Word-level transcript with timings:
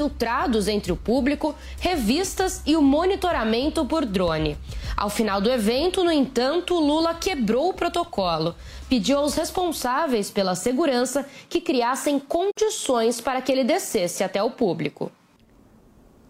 filtrados 0.00 0.66
entre 0.66 0.90
o 0.90 0.96
público, 0.96 1.54
revistas 1.78 2.62
e 2.64 2.74
o 2.74 2.80
monitoramento 2.80 3.84
por 3.84 4.06
drone. 4.06 4.56
Ao 4.96 5.10
final 5.10 5.42
do 5.42 5.50
evento, 5.50 6.02
no 6.02 6.10
entanto, 6.10 6.74
Lula 6.80 7.12
quebrou 7.12 7.68
o 7.68 7.74
protocolo. 7.74 8.54
Pediu 8.88 9.18
aos 9.18 9.34
responsáveis 9.34 10.30
pela 10.30 10.54
segurança 10.54 11.26
que 11.50 11.60
criassem 11.60 12.18
condições 12.18 13.20
para 13.20 13.42
que 13.42 13.52
ele 13.52 13.62
descesse 13.62 14.24
até 14.24 14.42
o 14.42 14.50
público. 14.50 15.12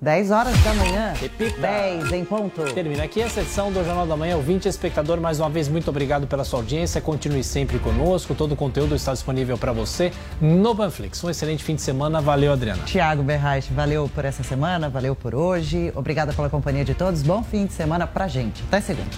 10 0.02 0.30
horas 0.30 0.58
da 0.64 0.72
manhã. 0.72 1.12
Repita. 1.20 1.60
10 1.60 2.12
em 2.12 2.24
ponto. 2.24 2.62
Termina 2.72 3.04
aqui 3.04 3.20
essa 3.20 3.42
edição 3.42 3.70
do 3.70 3.84
Jornal 3.84 4.06
da 4.06 4.16
Manhã. 4.16 4.36
Ouvinte 4.36 4.66
e 4.66 4.70
espectador, 4.70 5.20
mais 5.20 5.38
uma 5.40 5.50
vez, 5.50 5.68
muito 5.68 5.90
obrigado 5.90 6.26
pela 6.26 6.42
sua 6.42 6.60
audiência. 6.60 7.02
Continue 7.02 7.44
sempre 7.44 7.78
conosco. 7.78 8.34
Todo 8.34 8.52
o 8.52 8.56
conteúdo 8.56 8.94
está 8.94 9.12
disponível 9.12 9.58
para 9.58 9.72
você 9.72 10.10
no 10.40 10.74
Panflix. 10.74 11.22
Um 11.22 11.28
excelente 11.28 11.62
fim 11.62 11.74
de 11.74 11.82
semana. 11.82 12.20
Valeu, 12.22 12.52
Adriana. 12.52 12.82
Tiago 12.84 13.22
Berraich, 13.22 13.70
valeu 13.74 14.10
por 14.14 14.24
essa 14.24 14.42
semana, 14.42 14.88
valeu 14.88 15.14
por 15.14 15.34
hoje. 15.34 15.92
Obrigada 15.94 16.32
pela 16.32 16.48
companhia 16.48 16.84
de 16.84 16.94
todos. 16.94 17.22
Bom 17.22 17.42
fim 17.42 17.66
de 17.66 17.74
semana 17.74 18.06
pra 18.06 18.26
gente. 18.26 18.62
Até 18.68 18.80
segunda. 18.80 19.10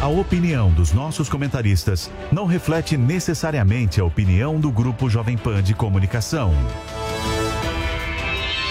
A 0.00 0.08
opinião 0.08 0.70
dos 0.70 0.92
nossos 0.92 1.28
comentaristas 1.28 2.10
não 2.32 2.46
reflete 2.46 2.96
necessariamente 2.96 4.00
a 4.00 4.04
opinião 4.04 4.58
do 4.58 4.70
Grupo 4.70 5.10
Jovem 5.10 5.36
Pan 5.36 5.62
de 5.62 5.74
Comunicação. 5.74 6.52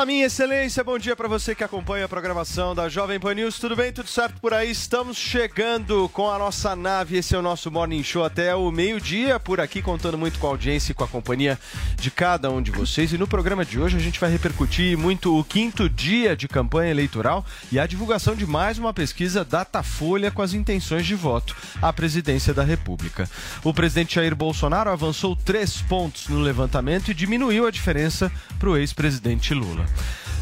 Fala, 0.00 0.12
minha 0.12 0.24
excelência, 0.24 0.82
bom 0.82 0.98
dia 0.98 1.14
para 1.14 1.28
você 1.28 1.54
que 1.54 1.62
acompanha 1.62 2.06
a 2.06 2.08
programação 2.08 2.74
da 2.74 2.88
Jovem 2.88 3.20
Pan 3.20 3.34
News. 3.34 3.58
Tudo 3.58 3.76
bem? 3.76 3.92
Tudo 3.92 4.08
certo 4.08 4.40
por 4.40 4.54
aí? 4.54 4.70
Estamos 4.70 5.18
chegando 5.18 6.08
com 6.14 6.30
a 6.30 6.38
nossa 6.38 6.74
nave. 6.74 7.18
Esse 7.18 7.34
é 7.34 7.38
o 7.38 7.42
nosso 7.42 7.70
Morning 7.70 8.02
Show 8.02 8.24
até 8.24 8.54
o 8.54 8.70
meio-dia, 8.70 9.38
por 9.38 9.60
aqui, 9.60 9.82
contando 9.82 10.16
muito 10.16 10.38
com 10.38 10.46
a 10.46 10.50
audiência 10.50 10.92
e 10.92 10.94
com 10.94 11.04
a 11.04 11.08
companhia 11.08 11.58
de 11.96 12.10
cada 12.10 12.50
um 12.50 12.62
de 12.62 12.70
vocês. 12.70 13.12
E 13.12 13.18
no 13.18 13.28
programa 13.28 13.62
de 13.62 13.78
hoje 13.78 13.98
a 13.98 14.00
gente 14.00 14.18
vai 14.18 14.30
repercutir 14.30 14.96
muito 14.96 15.38
o 15.38 15.44
quinto 15.44 15.86
dia 15.86 16.34
de 16.34 16.48
campanha 16.48 16.90
eleitoral 16.90 17.44
e 17.70 17.78
a 17.78 17.86
divulgação 17.86 18.34
de 18.34 18.46
mais 18.46 18.78
uma 18.78 18.94
pesquisa 18.94 19.44
Datafolha 19.44 20.30
com 20.30 20.40
as 20.40 20.54
intenções 20.54 21.04
de 21.04 21.14
voto 21.14 21.54
à 21.82 21.92
presidência 21.92 22.54
da 22.54 22.64
República. 22.64 23.28
O 23.62 23.74
presidente 23.74 24.14
Jair 24.14 24.34
Bolsonaro 24.34 24.88
avançou 24.88 25.36
três 25.36 25.82
pontos 25.82 26.26
no 26.28 26.40
levantamento 26.40 27.10
e 27.10 27.14
diminuiu 27.14 27.66
a 27.66 27.70
diferença 27.70 28.32
para 28.58 28.70
o 28.70 28.78
ex-presidente 28.78 29.52
Lula. 29.52 29.89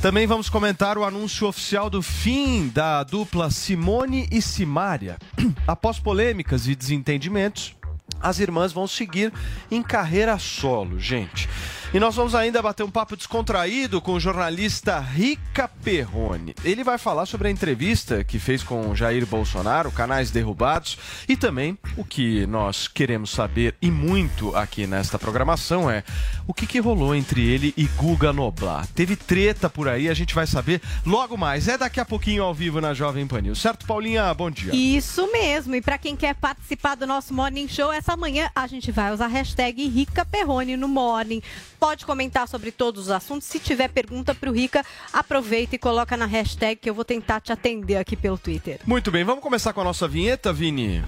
Também 0.01 0.27
vamos 0.27 0.49
comentar 0.49 0.97
o 0.97 1.05
anúncio 1.05 1.49
oficial 1.49 1.91
do 1.91 2.01
fim 2.01 2.69
da 2.69 3.03
dupla 3.03 3.51
Simone 3.51 4.29
e 4.31 4.41
Simária. 4.41 5.19
Após 5.67 5.99
polêmicas 5.99 6.69
e 6.69 6.75
desentendimentos, 6.77 7.75
as 8.21 8.39
irmãs 8.39 8.73
vão 8.73 8.87
seguir 8.87 9.33
em 9.71 9.83
carreira 9.83 10.39
solo, 10.39 11.01
gente. 11.01 11.49
E 11.95 11.99
nós 11.99 12.15
vamos 12.15 12.35
ainda 12.35 12.61
bater 12.61 12.83
um 12.83 12.91
papo 12.91 13.17
descontraído 13.17 13.99
com 14.03 14.13
o 14.13 14.21
jornalista 14.21 14.99
Rica 14.99 15.67
Perrone. 15.83 16.55
Ele 16.63 16.85
vai 16.85 16.99
falar 16.99 17.25
sobre 17.25 17.49
a 17.49 17.51
entrevista 17.51 18.23
que 18.23 18.39
fez 18.39 18.63
com 18.63 18.95
Jair 18.95 19.25
Bolsonaro, 19.25 19.91
canais 19.91 20.31
derrubados, 20.31 20.99
e 21.27 21.35
também 21.35 21.79
o 21.97 22.05
que 22.05 22.47
nós 22.47 22.89
queremos 22.89 23.31
saber 23.31 23.75
e 23.81 23.91
muito 23.91 24.55
aqui 24.55 24.87
nesta 24.87 25.19
programação 25.19 25.91
é 25.91 26.05
o 26.47 26.53
que, 26.53 26.67
que 26.67 26.79
rolou 26.79 27.15
entre 27.15 27.41
ele 27.49 27.73
e 27.75 27.85
Guga 27.97 28.35
Noblar. 28.35 28.87
Teve 28.89 29.17
treta 29.17 29.71
por 29.71 29.89
aí, 29.89 30.11
a 30.11 30.15
gente 30.15 30.35
vai 30.35 30.47
saber 30.47 30.83
logo 31.07 31.39
mais. 31.39 31.69
É 31.69 31.79
daqui 31.79 32.01
a 32.01 32.05
pouquinho 32.05 32.43
ao 32.43 32.53
vivo 32.53 32.83
na 32.83 32.93
Jovem 32.93 33.27
Pan 33.27 33.41
News. 33.41 33.63
Certo, 33.63 33.87
Paulinha? 33.87 34.35
Bom 34.35 34.51
dia. 34.51 34.75
Isso 34.75 35.27
mesmo. 35.33 35.75
E 35.75 35.81
para 35.81 35.97
quem 35.97 36.15
quer 36.15 36.35
participar 36.35 36.97
do 36.97 37.07
nosso 37.07 37.33
Morning 37.33 37.67
Show, 37.67 37.91
essa 37.91 38.15
manhã 38.15 38.51
a 38.55 38.67
gente 38.67 38.93
vai 38.93 39.11
usar 39.11 39.25
a 39.25 39.29
hashtag 39.29 39.89
Rica 39.89 40.27
Perrone 40.27 40.77
no 40.77 40.87
Morning. 40.87 41.41
Pode 41.79 42.05
comentar 42.05 42.49
sobre 42.49 42.73
todos 42.73 43.05
os 43.05 43.11
assuntos. 43.11 43.47
Se 43.47 43.59
tiver 43.59 43.89
pergunta 43.89 44.35
para 44.35 44.51
o 44.51 44.53
Rica, 44.53 44.85
aproveita 45.13 45.77
e 45.77 45.79
coloca 45.79 46.17
na 46.17 46.27
hashtag 46.27 46.77
que 46.77 46.91
eu 46.91 46.95
vou 46.95 47.05
tentar 47.05 47.41
te 47.41 47.53
atender 47.53 47.97
aqui 47.97 48.17
pelo 48.17 48.37
Twitter. 48.39 48.81
Muito 48.85 49.11
bem, 49.11 49.25
vamos 49.25 49.43
começar 49.43 49.73
com 49.73 49.81
a 49.81 49.85
nossa 49.85 50.09
vinheta, 50.09 50.53
Vini? 50.53 51.05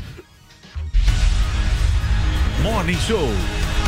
Morning 2.63 2.99
Show. 2.99 3.29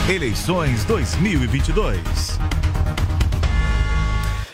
Eleições 0.08 0.84
2022. 0.84 2.38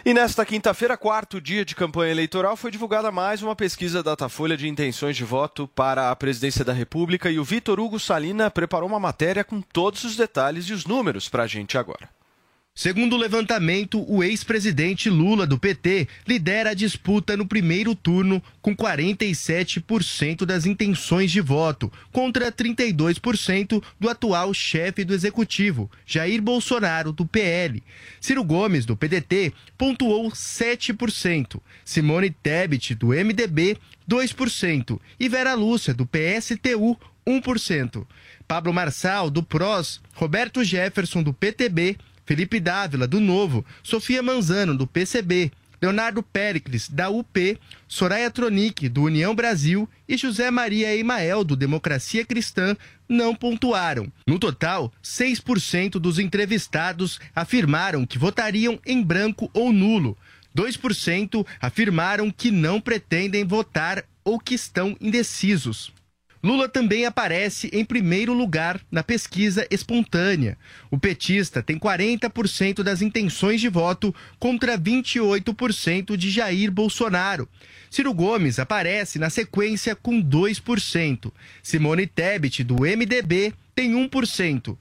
E 0.04 0.14
nesta 0.14 0.44
quinta-feira, 0.44 0.96
quarto 0.96 1.40
dia 1.40 1.64
de 1.64 1.74
campanha 1.74 2.10
eleitoral, 2.10 2.56
foi 2.56 2.70
divulgada 2.70 3.12
mais 3.12 3.42
uma 3.42 3.54
pesquisa 3.54 4.02
Datafolha 4.02 4.56
de 4.56 4.66
intenções 4.66 5.16
de 5.16 5.24
voto 5.24 5.68
para 5.68 6.10
a 6.10 6.16
presidência 6.16 6.64
da 6.64 6.72
República 6.72 7.30
e 7.30 7.38
o 7.38 7.44
Vitor 7.44 7.78
Hugo 7.78 8.00
Salina 8.00 8.50
preparou 8.50 8.88
uma 8.88 8.98
matéria 8.98 9.44
com 9.44 9.60
todos 9.60 10.04
os 10.04 10.16
detalhes 10.16 10.64
e 10.66 10.72
os 10.72 10.86
números 10.86 11.28
para 11.28 11.42
a 11.42 11.46
gente 11.46 11.76
agora. 11.76 12.17
Segundo 12.78 13.14
o 13.14 13.18
levantamento, 13.18 14.04
o 14.08 14.22
ex-presidente 14.22 15.10
Lula 15.10 15.48
do 15.48 15.58
PT 15.58 16.06
lidera 16.24 16.70
a 16.70 16.74
disputa 16.74 17.36
no 17.36 17.44
primeiro 17.44 17.92
turno 17.92 18.40
com 18.62 18.72
47% 18.72 20.44
das 20.44 20.64
intenções 20.64 21.32
de 21.32 21.40
voto, 21.40 21.92
contra 22.12 22.52
32% 22.52 23.82
do 23.98 24.08
atual 24.08 24.54
chefe 24.54 25.02
do 25.02 25.12
executivo, 25.12 25.90
Jair 26.06 26.40
Bolsonaro 26.40 27.10
do 27.10 27.26
PL. 27.26 27.82
Ciro 28.20 28.44
Gomes 28.44 28.86
do 28.86 28.96
PDT 28.96 29.52
pontuou 29.76 30.30
7%, 30.30 31.60
Simone 31.84 32.30
Tebet 32.30 32.94
do 32.94 33.08
MDB 33.08 33.76
2% 34.08 35.00
e 35.18 35.28
Vera 35.28 35.54
Lúcia 35.54 35.92
do 35.92 36.06
PSTU 36.06 36.96
1%. 37.26 38.06
Pablo 38.46 38.72
Marçal 38.72 39.30
do 39.30 39.42
PROS, 39.42 40.00
Roberto 40.14 40.62
Jefferson 40.62 41.24
do 41.24 41.34
PTB 41.34 41.98
Felipe 42.28 42.60
Dávila, 42.60 43.06
do 43.06 43.20
Novo, 43.20 43.64
Sofia 43.82 44.22
Manzano, 44.22 44.76
do 44.76 44.86
PCB, 44.86 45.50
Leonardo 45.80 46.22
Pericles, 46.22 46.86
da 46.86 47.08
UP, 47.08 47.58
Soraya 47.88 48.30
Tronic, 48.30 48.86
do 48.86 49.04
União 49.04 49.34
Brasil 49.34 49.88
e 50.06 50.14
José 50.14 50.50
Maria 50.50 50.94
Emael, 50.94 51.42
do 51.42 51.56
Democracia 51.56 52.26
Cristã, 52.26 52.76
não 53.08 53.34
pontuaram. 53.34 54.12
No 54.26 54.38
total, 54.38 54.92
6% 55.02 55.92
dos 55.92 56.18
entrevistados 56.18 57.18
afirmaram 57.34 58.04
que 58.04 58.18
votariam 58.18 58.78
em 58.84 59.02
branco 59.02 59.48
ou 59.54 59.72
nulo. 59.72 60.14
2% 60.54 61.46
afirmaram 61.58 62.30
que 62.30 62.50
não 62.50 62.78
pretendem 62.78 63.42
votar 63.42 64.04
ou 64.22 64.38
que 64.38 64.52
estão 64.52 64.94
indecisos. 65.00 65.94
Lula 66.42 66.68
também 66.68 67.04
aparece 67.04 67.68
em 67.72 67.84
primeiro 67.84 68.32
lugar 68.32 68.80
na 68.90 69.02
pesquisa 69.02 69.66
espontânea. 69.70 70.56
O 70.90 70.98
petista 70.98 71.62
tem 71.62 71.78
40% 71.78 72.82
das 72.82 73.02
intenções 73.02 73.60
de 73.60 73.68
voto 73.68 74.14
contra 74.38 74.78
28% 74.78 76.16
de 76.16 76.30
Jair 76.30 76.70
Bolsonaro. 76.70 77.48
Ciro 77.90 78.14
Gomes 78.14 78.58
aparece 78.58 79.18
na 79.18 79.30
sequência 79.30 79.96
com 79.96 80.22
2%. 80.22 81.32
Simone 81.62 82.06
Tebet, 82.06 82.62
do 82.62 82.82
MDB, 82.82 83.52
tem 83.74 83.92
1%. 83.92 84.76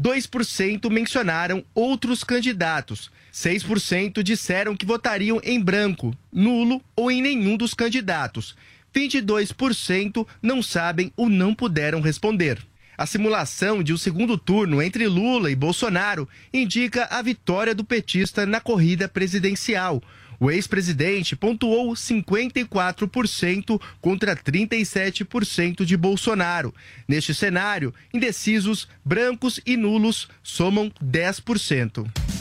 2% 0.00 0.90
mencionaram 0.90 1.64
outros 1.74 2.22
candidatos. 2.22 3.10
6% 3.32 4.22
disseram 4.22 4.76
que 4.76 4.86
votariam 4.86 5.40
em 5.44 5.60
branco, 5.60 6.14
nulo 6.32 6.82
ou 6.94 7.10
em 7.10 7.20
nenhum 7.20 7.56
dos 7.56 7.74
candidatos. 7.74 8.56
22% 8.96 10.26
não 10.40 10.62
sabem 10.62 11.12
ou 11.14 11.28
não 11.28 11.54
puderam 11.54 12.00
responder. 12.00 12.58
A 12.96 13.04
simulação 13.04 13.82
de 13.82 13.92
um 13.92 13.96
segundo 13.98 14.38
turno 14.38 14.80
entre 14.80 15.06
Lula 15.06 15.50
e 15.50 15.54
Bolsonaro 15.54 16.26
indica 16.50 17.06
a 17.10 17.20
vitória 17.20 17.74
do 17.74 17.84
petista 17.84 18.46
na 18.46 18.58
corrida 18.58 19.06
presidencial. 19.06 20.02
O 20.40 20.50
ex-presidente 20.50 21.36
pontuou 21.36 21.92
54% 21.92 23.80
contra 24.00 24.34
37% 24.34 25.84
de 25.84 25.96
Bolsonaro. 25.96 26.74
Neste 27.06 27.34
cenário, 27.34 27.92
indecisos, 28.12 28.88
brancos 29.04 29.60
e 29.66 29.76
nulos 29.76 30.28
somam 30.42 30.90
10%. 31.02 32.35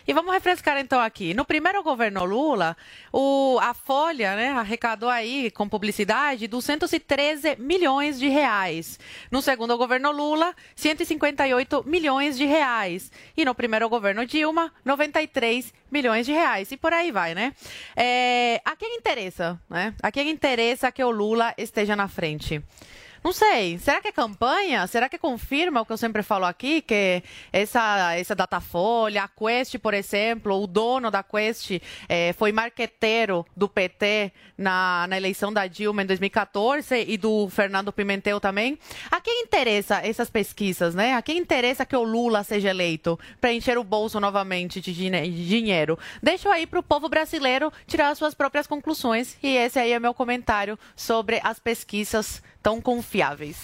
E 0.06 0.12
vamos 0.12 0.30
refrescar 0.34 0.76
então 0.78 1.00
aqui. 1.00 1.32
No 1.32 1.46
primeiro 1.46 1.82
governo 1.82 2.22
Lula, 2.24 2.76
o, 3.10 3.58
a 3.62 3.72
Folha 3.72 4.36
né, 4.36 4.50
arrecadou 4.50 5.08
aí 5.08 5.50
com 5.50 5.66
publicidade 5.66 6.46
213 6.46 7.56
milhões 7.58 8.18
de 8.18 8.28
reais. 8.28 9.00
No 9.30 9.40
segundo 9.40 9.78
governo 9.78 10.12
Lula, 10.12 10.54
158 10.76 11.82
milhões 11.86 12.36
de 12.36 12.44
reais. 12.44 13.10
E 13.34 13.42
no 13.42 13.54
primeiro 13.54 13.88
governo 13.88 14.26
Dilma, 14.26 14.70
93 14.84 15.72
milhões 15.92 16.26
de 16.26 16.32
reais. 16.32 16.72
E 16.72 16.76
por 16.76 16.92
aí 16.92 17.12
vai, 17.12 17.34
né? 17.34 17.54
É, 17.94 18.60
a 18.64 18.74
quem 18.74 18.96
interessa, 18.96 19.60
né? 19.68 19.94
A 20.02 20.10
quem 20.10 20.30
interessa 20.30 20.90
que 20.90 21.04
o 21.04 21.10
Lula 21.10 21.54
esteja 21.58 21.94
na 21.94 22.08
frente? 22.08 22.62
Não 23.22 23.32
sei. 23.32 23.78
Será 23.78 24.00
que 24.00 24.08
é 24.08 24.12
campanha? 24.12 24.84
Será 24.88 25.08
que 25.08 25.16
confirma 25.16 25.80
o 25.80 25.86
que 25.86 25.92
eu 25.92 25.96
sempre 25.96 26.22
falo 26.22 26.44
aqui? 26.44 26.82
Que 26.82 27.22
essa, 27.52 28.14
essa 28.16 28.34
Datafolha, 28.34 29.22
a 29.22 29.28
Quest, 29.28 29.78
por 29.78 29.94
exemplo, 29.94 30.60
o 30.60 30.66
dono 30.66 31.08
da 31.08 31.22
Quest 31.22 31.80
eh, 32.08 32.32
foi 32.32 32.50
marqueteiro 32.50 33.46
do 33.56 33.68
PT 33.68 34.32
na, 34.58 35.06
na 35.08 35.16
eleição 35.16 35.52
da 35.52 35.68
Dilma 35.68 36.02
em 36.02 36.06
2014 36.06 37.04
e 37.06 37.16
do 37.16 37.48
Fernando 37.48 37.92
Pimentel 37.92 38.40
também. 38.40 38.76
A 39.08 39.20
quem 39.20 39.42
interessa 39.42 40.00
essas 40.02 40.28
pesquisas, 40.28 40.92
né? 40.92 41.14
A 41.14 41.22
quem 41.22 41.38
interessa 41.38 41.86
que 41.86 41.96
o 41.96 42.02
Lula 42.02 42.42
seja 42.42 42.70
eleito 42.70 43.18
para 43.40 43.52
encher 43.52 43.78
o 43.78 43.84
bolso 43.84 44.18
novamente 44.18 44.80
de 44.80 44.92
dinheiro? 44.92 45.96
Deixa 46.20 46.52
aí 46.52 46.66
para 46.66 46.80
o 46.80 46.82
povo 46.82 47.08
brasileiro 47.08 47.72
tirar 47.86 48.08
as 48.08 48.18
suas 48.18 48.34
próprias 48.34 48.66
conclusões. 48.66 49.36
E 49.40 49.56
esse 49.56 49.78
aí 49.78 49.92
é 49.92 50.00
meu 50.00 50.12
comentário 50.12 50.76
sobre 50.96 51.40
as 51.44 51.60
pesquisas 51.60 52.42
tão 52.62 52.80
confiáveis. 52.80 53.56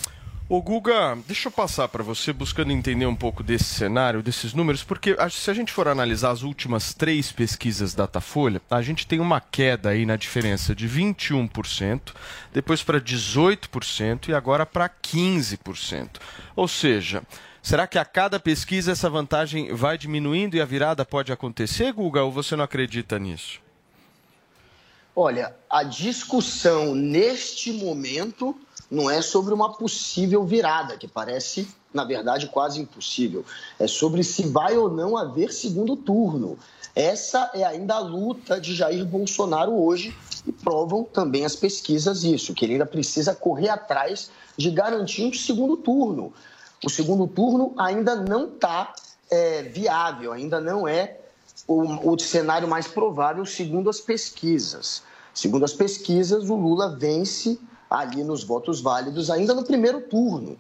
Ô 0.50 0.62
Guga, 0.62 1.19
deixa 1.27 1.49
eu 1.49 1.53
passar 1.53 1.89
para 1.89 2.03
você, 2.03 2.33
buscando 2.33 2.73
entender 2.73 3.05
um 3.05 3.15
pouco 3.15 3.43
desse 3.43 3.67
cenário, 3.67 4.23
desses 4.23 4.55
números, 4.55 4.83
porque 4.83 5.15
acho 5.19 5.37
que 5.37 5.43
se 5.43 5.50
a 5.50 5.55
gente 5.55 5.71
for 5.71 5.87
analisar 5.87 6.31
as 6.31 6.41
últimas 6.41 6.95
três 6.95 7.31
pesquisas 7.31 7.95
Datafolha, 7.95 8.59
a 8.71 8.81
gente 8.81 9.06
tem 9.06 9.21
uma 9.21 9.43
queda 9.43 9.91
aí 9.91 10.06
na 10.06 10.17
diferença 10.17 10.75
de 10.75 10.89
21%, 10.89 12.15
depois 12.50 12.83
para 12.83 12.99
18% 12.99 14.29
e 14.29 14.35
agora 14.35 14.65
para 14.65 14.89
15%. 14.89 16.09
Ou 16.56 16.67
seja, 16.67 17.23
será 17.62 17.87
que 17.87 17.99
a 17.99 18.05
cada 18.06 18.41
pesquisa 18.41 18.93
essa 18.93 19.11
vantagem 19.11 19.75
vai 19.75 19.99
diminuindo 19.99 20.56
e 20.56 20.62
a 20.62 20.65
virada 20.65 21.05
pode 21.05 21.31
acontecer, 21.31 21.93
Guga, 21.93 22.23
ou 22.23 22.33
você 22.33 22.56
não 22.56 22.65
acredita 22.65 23.19
nisso? 23.19 23.61
Olha, 25.15 25.55
a 25.69 25.83
discussão 25.83 26.94
neste 26.94 27.71
momento 27.71 28.59
não 28.90 29.11
é 29.11 29.20
sobre 29.20 29.52
uma 29.52 29.75
possível 29.75 30.44
virada, 30.44 30.96
que 30.96 31.06
parece, 31.06 31.69
na 31.93 32.05
verdade, 32.05 32.49
quase 32.49 32.81
impossível. 32.81 33.44
É 33.79 33.87
sobre 33.87 34.25
se 34.25 34.46
vai 34.46 34.76
ou 34.76 34.90
não 34.90 35.17
haver 35.17 35.52
segundo 35.52 35.96
turno. 35.96 36.58
Essa 36.94 37.50
é 37.55 37.64
ainda 37.64 37.94
a 37.94 38.00
luta 38.00 38.61
de 38.61 38.75
Jair 38.75 39.05
Bolsonaro 39.05 39.73
hoje 39.73 40.17
e 40.46 40.52
provam 40.52 41.05
também 41.05 41.44
as 41.44 41.55
pesquisas 41.55 42.25
isso, 42.25 42.55
que 42.55 42.64
ele 42.64 42.73
ainda 42.73 42.87
precisa 42.87 43.35
correr 43.35 43.69
atrás 43.69 44.31
de 44.56 44.70
garantir 44.70 45.25
um 45.25 45.32
segundo 45.32 45.76
turno. 45.76 46.32
O 46.84 46.88
segundo 46.88 47.26
turno 47.26 47.75
ainda 47.76 48.17
não 48.17 48.46
está 48.46 48.94
viável, 49.70 50.32
ainda 50.32 50.61
não 50.61 50.88
é 50.88 51.19
o, 51.67 52.12
o 52.12 52.19
cenário 52.19 52.67
mais 52.67 52.88
provável 52.88 53.44
segundo 53.44 53.91
as 53.91 54.00
pesquisas. 54.00 55.02
Segundo 55.34 55.64
as 55.64 55.73
pesquisas, 55.73 56.49
o 56.49 56.56
Lula 56.56 56.96
vence 56.96 57.61
ali 57.90 58.23
nos 58.23 58.44
votos 58.44 58.81
válidos 58.81 59.31
ainda 59.31 59.55
no 59.55 59.64
primeiro 59.64 60.00
turno. 60.00 60.56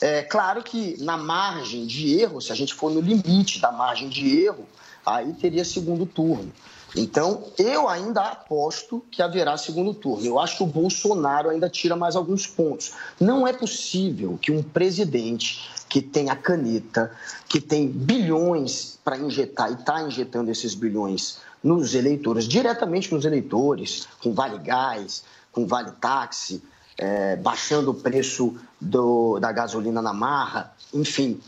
É 0.00 0.22
claro 0.22 0.62
que 0.62 0.96
na 1.02 1.16
margem 1.16 1.86
de 1.86 2.18
erro, 2.18 2.40
se 2.40 2.50
a 2.50 2.54
gente 2.54 2.72
for 2.72 2.90
no 2.90 3.00
limite 3.00 3.60
da 3.60 3.70
margem 3.70 4.08
de 4.08 4.44
erro, 4.44 4.66
aí 5.04 5.32
teria 5.34 5.64
segundo 5.64 6.06
turno. 6.06 6.50
Então, 6.96 7.44
eu 7.56 7.88
ainda 7.88 8.22
aposto 8.22 9.04
que 9.10 9.22
haverá 9.22 9.56
segundo 9.56 9.94
turno. 9.94 10.26
Eu 10.26 10.40
acho 10.40 10.56
que 10.56 10.62
o 10.62 10.66
Bolsonaro 10.66 11.50
ainda 11.50 11.68
tira 11.68 11.94
mais 11.94 12.16
alguns 12.16 12.46
pontos. 12.46 12.92
Não 13.20 13.46
é 13.46 13.52
possível 13.52 14.38
que 14.40 14.50
um 14.50 14.62
presidente 14.62 15.70
que 15.88 16.00
tem 16.00 16.30
a 16.30 16.36
caneta, 16.36 17.10
que 17.48 17.60
tem 17.60 17.86
bilhões 17.86 18.98
para 19.04 19.18
injetar 19.18 19.70
e 19.70 19.74
está 19.74 20.02
injetando 20.02 20.50
esses 20.50 20.74
bilhões 20.74 21.38
nos 21.62 21.94
eleitores, 21.94 22.46
diretamente 22.46 23.12
nos 23.12 23.24
eleitores, 23.24 24.08
com 24.22 24.32
vale 24.32 24.58
gás, 24.58 25.24
com 25.52 25.66
vale 25.66 25.92
táxi, 25.92 26.62
é, 26.96 27.36
baixando 27.36 27.90
o 27.90 27.94
preço 27.94 28.56
do, 28.80 29.38
da 29.38 29.50
gasolina 29.50 30.02
na 30.02 30.12
marra, 30.12 30.72
enfim. 30.92 31.40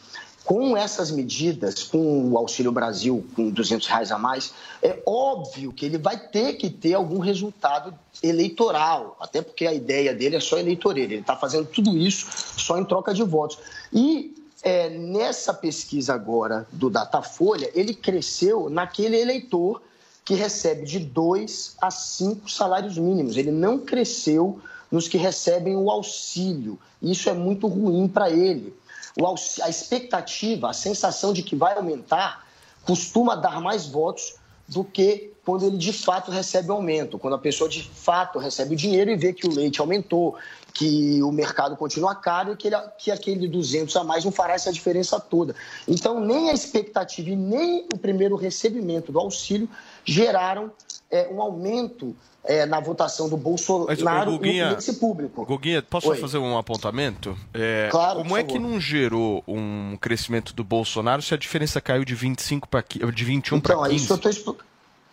Com 0.45 0.77
essas 0.77 1.11
medidas, 1.11 1.85
com 1.85 2.33
o 2.33 2.37
Auxílio 2.37 2.73
Brasil 2.73 3.25
com 3.37 3.49
200 3.49 3.87
reais 3.87 4.11
a 4.11 4.19
mais, 4.19 4.53
é 4.83 5.01
óbvio 5.07 5.73
que 5.73 5.87
ele 5.87 5.99
vai 5.99 6.19
ter 6.19 6.55
que 6.55 6.69
ter 6.69 6.95
algum 6.95 7.21
resultado 7.21 7.95
eleitoral, 8.21 9.17
até 9.21 9.41
porque 9.41 9.67
a 9.67 9.73
ideia 9.73 10.13
dele 10.13 10.37
é 10.37 10.41
só 10.41 10.59
eleitoreira. 10.59 11.13
Ele 11.13 11.21
está 11.21 11.37
fazendo 11.37 11.67
tudo 11.67 11.97
isso 11.97 12.27
só 12.59 12.77
em 12.77 12.85
troca 12.85 13.15
de 13.15 13.23
votos. 13.23 13.59
E 13.93 14.35
é, 14.65 14.89
nessa 14.91 15.55
pesquisa 15.55 16.15
agora 16.15 16.67
do 16.73 16.91
Datafolha, 16.91 17.71
ele 17.75 17.95
cresceu 17.95 18.69
naquele 18.69 19.21
eleitor 19.21 19.81
que 20.25 20.35
recebe 20.35 20.85
de 20.85 20.99
2 20.99 21.77
a 21.81 21.91
5 21.91 22.51
salários 22.51 22.97
mínimos. 22.97 23.37
Ele 23.37 23.51
não 23.51 23.79
cresceu 23.79 24.61
nos 24.91 25.09
que 25.09 25.17
recebem 25.17 25.77
o 25.77 25.91
auxílio. 25.91 26.79
Isso 27.01 27.29
é 27.29 27.33
muito 27.33 27.67
ruim 27.67 28.07
para 28.07 28.31
ele. 28.31 28.75
O 29.21 29.27
aux... 29.27 29.61
A 29.61 29.69
expectativa, 29.69 30.71
a 30.71 30.73
sensação 30.73 31.33
de 31.33 31.43
que 31.43 31.57
vai 31.57 31.77
aumentar, 31.77 32.47
costuma 32.85 33.35
dar 33.35 33.61
mais 33.61 33.87
votos 33.87 34.35
do 34.69 34.85
que 34.85 35.32
quando 35.45 35.67
ele 35.67 35.77
de 35.77 35.93
fato 35.93 36.31
recebe 36.31 36.71
aumento. 36.71 37.19
Quando 37.19 37.35
a 37.35 37.39
pessoa 37.39 37.69
de 37.69 37.83
fato 37.83 38.39
recebe 38.39 38.75
o 38.75 38.77
dinheiro 38.77 39.11
e 39.11 39.17
vê 39.17 39.33
que 39.33 39.47
o 39.47 39.53
leite 39.53 39.81
aumentou, 39.81 40.37
que 40.73 41.23
o 41.23 41.31
mercado 41.33 41.77
continua 41.77 42.15
caro 42.15 42.53
e 42.53 42.57
que, 42.57 42.69
ele, 42.69 42.77
que 42.99 43.11
aquele 43.11 43.49
200 43.49 43.95
a 43.97 44.05
mais 44.05 44.25
não 44.25 44.33
fará 44.33 44.55
essa 44.55 44.73
diferença 44.73 45.19
toda. 45.21 45.55
Então, 45.87 46.21
nem 46.21 46.51
a 46.51 46.53
expectativa 46.53 47.31
e 47.31 47.37
nem 47.37 47.87
o 47.93 47.99
primeiro 47.99 48.37
recebimento 48.37 49.13
do 49.13 49.19
auxílio 49.19 49.69
geraram 50.05 50.71
é, 51.11 51.29
um 51.29 51.43
aumento 51.43 52.17
é, 52.45 52.65
na 52.65 52.81
votação 52.81 53.29
do 53.29 53.37
Bolsonaro 53.37 54.03
Mas, 54.03 54.25
Guguinha, 54.25 54.75
nesse 54.75 54.95
público. 54.95 55.45
Guguinha, 55.45 55.83
posso 55.83 56.09
Oi. 56.09 56.17
fazer 56.17 56.39
um 56.39 56.57
apontamento? 56.57 57.37
É, 57.53 57.89
Claro, 57.91 58.23
como 58.23 58.37
é 58.37 58.43
que 58.43 58.55
favor. 58.55 58.69
não 58.69 58.81
gerou 58.81 59.45
um 59.47 59.97
crescimento 60.01 60.55
do 60.55 60.65
Bolsonaro 60.65 61.21
se 61.21 61.35
a 61.35 61.37
diferença 61.37 61.81
caiu 61.81 62.05
de 62.05 62.15
25 62.15 62.69
para 62.69 62.83
de 63.13 63.25
21 63.25 63.59
Então, 63.59 63.79
para 63.79 63.91
é 63.93 63.95
isso 63.95 64.07
15? 64.07 64.07
que 64.07 64.13
eu 64.13 64.17
estou 64.17 64.31
explicando. 64.31 64.72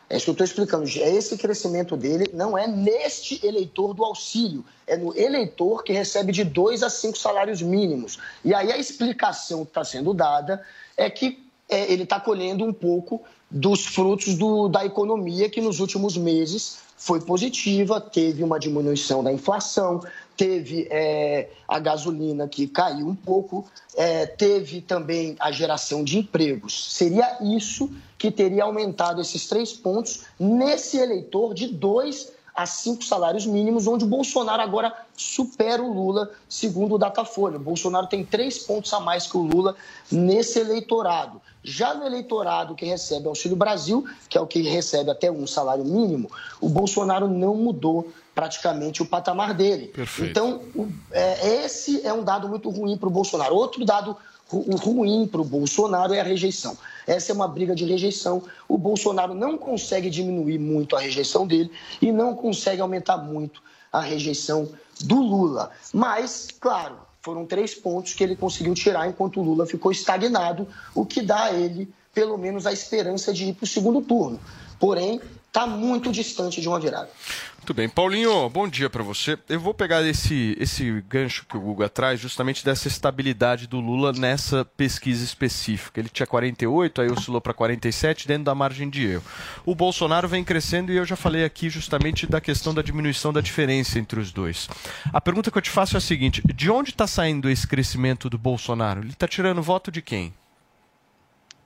É 0.10 0.16
isso 0.18 0.26
que 0.26 0.30
eu 0.32 0.34
estou 0.34 0.46
explicando. 0.46 0.86
Esse 0.86 1.38
crescimento 1.38 1.96
dele 1.96 2.30
não 2.34 2.58
é 2.58 2.68
neste 2.68 3.46
eleitor 3.46 3.94
do 3.94 4.04
auxílio, 4.04 4.66
é 4.88 4.98
no 4.98 5.16
eleitor 5.16 5.84
que 5.84 5.94
recebe 5.94 6.32
de 6.32 6.44
2 6.44 6.82
a 6.82 6.90
5 6.90 7.18
salários 7.18 7.62
mínimos. 7.62 8.18
E 8.44 8.54
aí 8.54 8.72
a 8.72 8.78
explicação 8.78 9.64
que 9.64 9.70
está 9.70 9.84
sendo 9.84 10.14
dada 10.14 10.66
é 10.98 11.10
que 11.10 11.44
é, 11.70 11.92
ele 11.94 12.04
está 12.04 12.20
colhendo 12.20 12.66
um 12.66 12.74
pouco 12.74 13.22
dos 13.52 13.86
frutos 13.86 14.36
do- 14.36 14.68
da 14.68 14.84
economia 14.84 15.48
que 15.48 15.62
nos 15.62 15.80
últimos 15.80 16.18
meses 16.18 16.80
foi 16.98 17.22
positiva, 17.22 18.02
teve 18.02 18.44
uma 18.44 18.60
diminuição 18.60 19.24
da 19.24 19.32
inflação, 19.32 20.04
teve 20.40 20.88
é, 20.90 21.50
a 21.68 21.80
gasolina 21.80 22.48
que 22.48 22.66
caiu 22.66 23.06
um 23.06 23.16
pouco, 23.16 23.68
é, 23.94 24.26
teve 24.26 24.80
também 24.80 25.36
a 25.38 25.52
geração 25.52 26.02
de 26.02 26.18
empregos. 26.18 26.94
Seria 26.94 27.40
isso 27.42 27.92
que 28.18 28.32
teria 28.32 28.64
aumentado 28.64 29.20
esses 29.20 29.48
três 29.48 29.74
pontos 29.74 30.22
nesse 30.40 30.96
eleitor 30.98 31.54
de 31.54 31.68
dois 31.68 32.32
a 32.56 32.66
cinco 32.66 33.04
salários 33.04 33.46
mínimos, 33.46 33.86
onde 33.86 34.06
o 34.06 34.08
Bolsonaro 34.08 34.62
agora 34.62 34.94
supera 35.16 35.84
o 35.84 35.94
Lula, 35.94 36.32
segundo 36.48 36.96
o 36.96 36.98
Datafolha. 36.98 37.58
O 37.58 37.62
Bolsonaro 37.62 38.08
tem 38.08 38.24
três 38.26 38.60
pontos 38.60 38.94
a 38.94 39.00
mais 39.00 39.28
que 39.28 39.36
o 39.36 39.42
Lula 39.42 39.76
nesse 40.10 40.60
eleitorado. 40.60 41.42
Já 41.64 41.94
no 41.94 42.06
eleitorado 42.06 42.76
que 42.76 42.86
recebe 42.86 43.28
Auxílio 43.28 43.58
Brasil, 43.58 44.06
que 44.30 44.38
é 44.38 44.42
o 44.42 44.48
que 44.48 44.62
recebe 44.62 45.12
até 45.12 45.30
um 45.30 45.46
salário 45.46 45.84
mínimo, 45.84 46.32
o 46.62 46.70
Bolsonaro 46.70 47.28
não 47.28 47.56
mudou 47.56 48.10
praticamente 48.40 49.02
o 49.02 49.06
patamar 49.06 49.54
dele. 49.54 49.88
Perfeito. 49.88 50.30
Então, 50.32 50.62
o- 50.74 50.88
é, 51.12 51.64
esse 51.66 52.06
é 52.08 52.14
um 52.14 52.24
dado 52.24 52.48
muito 52.48 52.70
ruim 52.70 52.98
para 52.98 53.10
o 53.10 53.12
Bolsonaro. 53.12 53.54
Outro 53.54 53.84
dado 53.84 54.16
ru- 54.48 54.64
ruim 54.78 55.28
para 55.28 55.42
o 55.42 55.44
Bolsonaro 55.44 56.14
é 56.14 56.22
a 56.22 56.24
rejeição. 56.24 56.78
Essa 57.06 57.34
é 57.34 57.36
uma 57.36 57.50
briga 57.50 57.76
de 57.76 57.84
rejeição. 57.84 58.42
O 58.68 58.78
Bolsonaro 58.78 59.34
não 59.34 59.58
consegue 59.58 60.10
diminuir 60.10 60.58
muito 60.58 60.96
a 60.96 61.02
rejeição 61.02 61.46
dele 61.46 61.70
e 62.02 62.14
não 62.14 62.34
consegue 62.34 62.82
aumentar 62.82 63.18
muito 63.18 63.62
a 63.92 64.00
rejeição 64.00 64.70
do 65.02 65.16
Lula. 65.22 65.72
Mas, 65.94 66.48
claro, 66.60 66.96
foram 67.22 67.46
três 67.46 67.76
pontos 67.76 68.14
que 68.14 68.24
ele 68.24 68.38
conseguiu 68.38 68.74
tirar 68.74 69.06
enquanto 69.10 69.42
o 69.42 69.44
Lula 69.44 69.66
ficou 69.66 69.92
estagnado, 69.92 70.66
o 70.96 71.06
que 71.06 71.22
dá 71.22 71.46
a 71.46 71.54
ele, 71.54 71.92
pelo 72.14 72.38
menos, 72.38 72.66
a 72.66 72.72
esperança 72.72 73.34
de 73.34 73.46
ir 73.50 73.54
para 73.54 73.66
o 73.66 73.68
segundo 73.68 74.02
turno. 74.02 74.40
Porém, 74.80 75.20
está 75.50 75.66
muito 75.66 76.12
distante 76.12 76.62
de 76.62 76.68
uma 76.68 76.80
virada. 76.80 77.10
Muito 77.58 77.74
bem. 77.74 77.90
Paulinho, 77.90 78.50
bom 78.50 78.68
dia 78.68 78.90
para 78.90 79.04
você. 79.04 79.38
Eu 79.50 79.60
vou 79.60 79.74
pegar 79.74 80.06
esse, 80.08 80.56
esse 80.60 81.04
gancho 81.08 81.46
que 81.46 81.58
o 81.58 81.60
Guga 81.60 81.90
traz, 81.90 82.20
justamente 82.20 82.64
dessa 82.64 82.88
estabilidade 82.88 83.68
do 83.68 83.80
Lula 83.80 84.14
nessa 84.14 84.64
pesquisa 84.64 85.24
específica. 85.24 86.00
Ele 86.00 86.10
tinha 86.10 86.26
48, 86.26 87.02
aí 87.02 87.12
oscilou 87.12 87.42
para 87.42 87.54
47, 87.54 88.28
dentro 88.28 88.46
da 88.46 88.56
margem 88.56 88.90
de 88.90 89.06
erro. 89.06 89.24
O 89.66 89.76
Bolsonaro 89.76 90.28
vem 90.28 90.44
crescendo 90.44 90.92
e 90.92 90.98
eu 90.98 91.06
já 91.06 91.16
falei 91.16 91.44
aqui 91.44 91.70
justamente 91.70 92.26
da 92.26 92.40
questão 92.40 92.74
da 92.74 92.82
diminuição 92.82 93.34
da 93.34 93.42
diferença 93.42 94.00
entre 94.00 94.20
os 94.20 94.32
dois. 94.32 94.70
A 95.12 95.20
pergunta 95.20 95.52
que 95.52 95.58
eu 95.58 95.62
te 95.62 95.70
faço 95.70 95.96
é 95.96 96.00
a 96.00 96.02
seguinte: 96.02 96.42
de 96.56 96.72
onde 96.72 96.92
está 96.92 97.08
saindo 97.08 97.50
esse 97.50 97.68
crescimento 97.68 98.30
do 98.30 98.38
Bolsonaro? 98.38 99.02
Ele 99.02 99.12
está 99.12 99.28
tirando 99.28 99.62
voto 99.62 99.92
de 99.92 100.02
quem? 100.02 100.34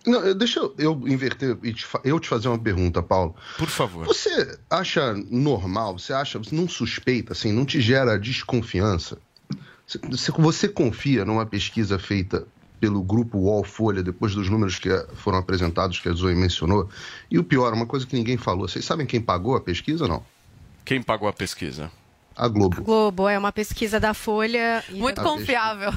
Não, 0.05 0.19
eu- 0.21 0.35
deixa 0.35 0.59
eu, 0.59 0.73
eu 0.77 1.01
inverter 1.07 1.57
e 1.63 1.73
te 1.73 1.85
eu 2.03 2.19
te 2.19 2.27
fazer 2.27 2.47
uma 2.49 2.59
pergunta, 2.59 3.01
Paulo. 3.01 3.35
Por 3.57 3.69
favor. 3.69 4.05
Você 4.05 4.57
acha 4.69 5.13
normal, 5.29 5.97
você 5.97 6.11
acha, 6.13 6.37
você 6.37 6.53
não 6.55 6.67
suspeita, 6.67 7.33
assim, 7.33 7.51
não 7.53 7.65
te 7.65 7.79
gera 7.79 8.19
desconfiança? 8.19 9.17
Você, 9.87 9.97
você- 10.09 10.31
você 10.31 10.67
confia 10.67 11.23
numa 11.25 11.45
pesquisa 11.45 11.97
feita 11.97 12.45
pelo 12.79 13.01
grupo 13.01 13.37
UOL 13.37 13.63
Folha, 13.63 14.03
depois 14.03 14.35
dos 14.35 14.49
números 14.49 14.77
que 14.77 14.89
eh, 14.89 15.07
foram 15.15 15.37
apresentados, 15.37 15.99
que 16.01 16.09
a 16.09 16.13
Zoe 16.13 16.35
mencionou? 16.35 16.89
E 17.31 17.39
o 17.39 17.43
pior, 17.43 17.71
uma 17.73 17.85
coisa 17.85 18.05
que 18.05 18.13
ninguém 18.15 18.35
falou, 18.35 18.67
vocês 18.67 18.83
sabem 18.83 19.05
quem 19.05 19.21
pagou 19.21 19.55
a 19.55 19.61
pesquisa 19.61 20.03
ou 20.03 20.09
não? 20.09 20.23
Quem 20.83 21.01
pagou 21.01 21.29
a 21.29 21.33
pesquisa? 21.33 21.89
A 22.35 22.47
Globo. 22.47 22.81
Globo 22.83 23.29
é 23.29 23.37
uma 23.37 23.51
pesquisa 23.51 23.99
da 23.99 24.13
Folha. 24.13 24.83
e 24.89 24.93
Muito 24.95 25.15
Tá, 25.17 25.23
confiável. 25.23 25.91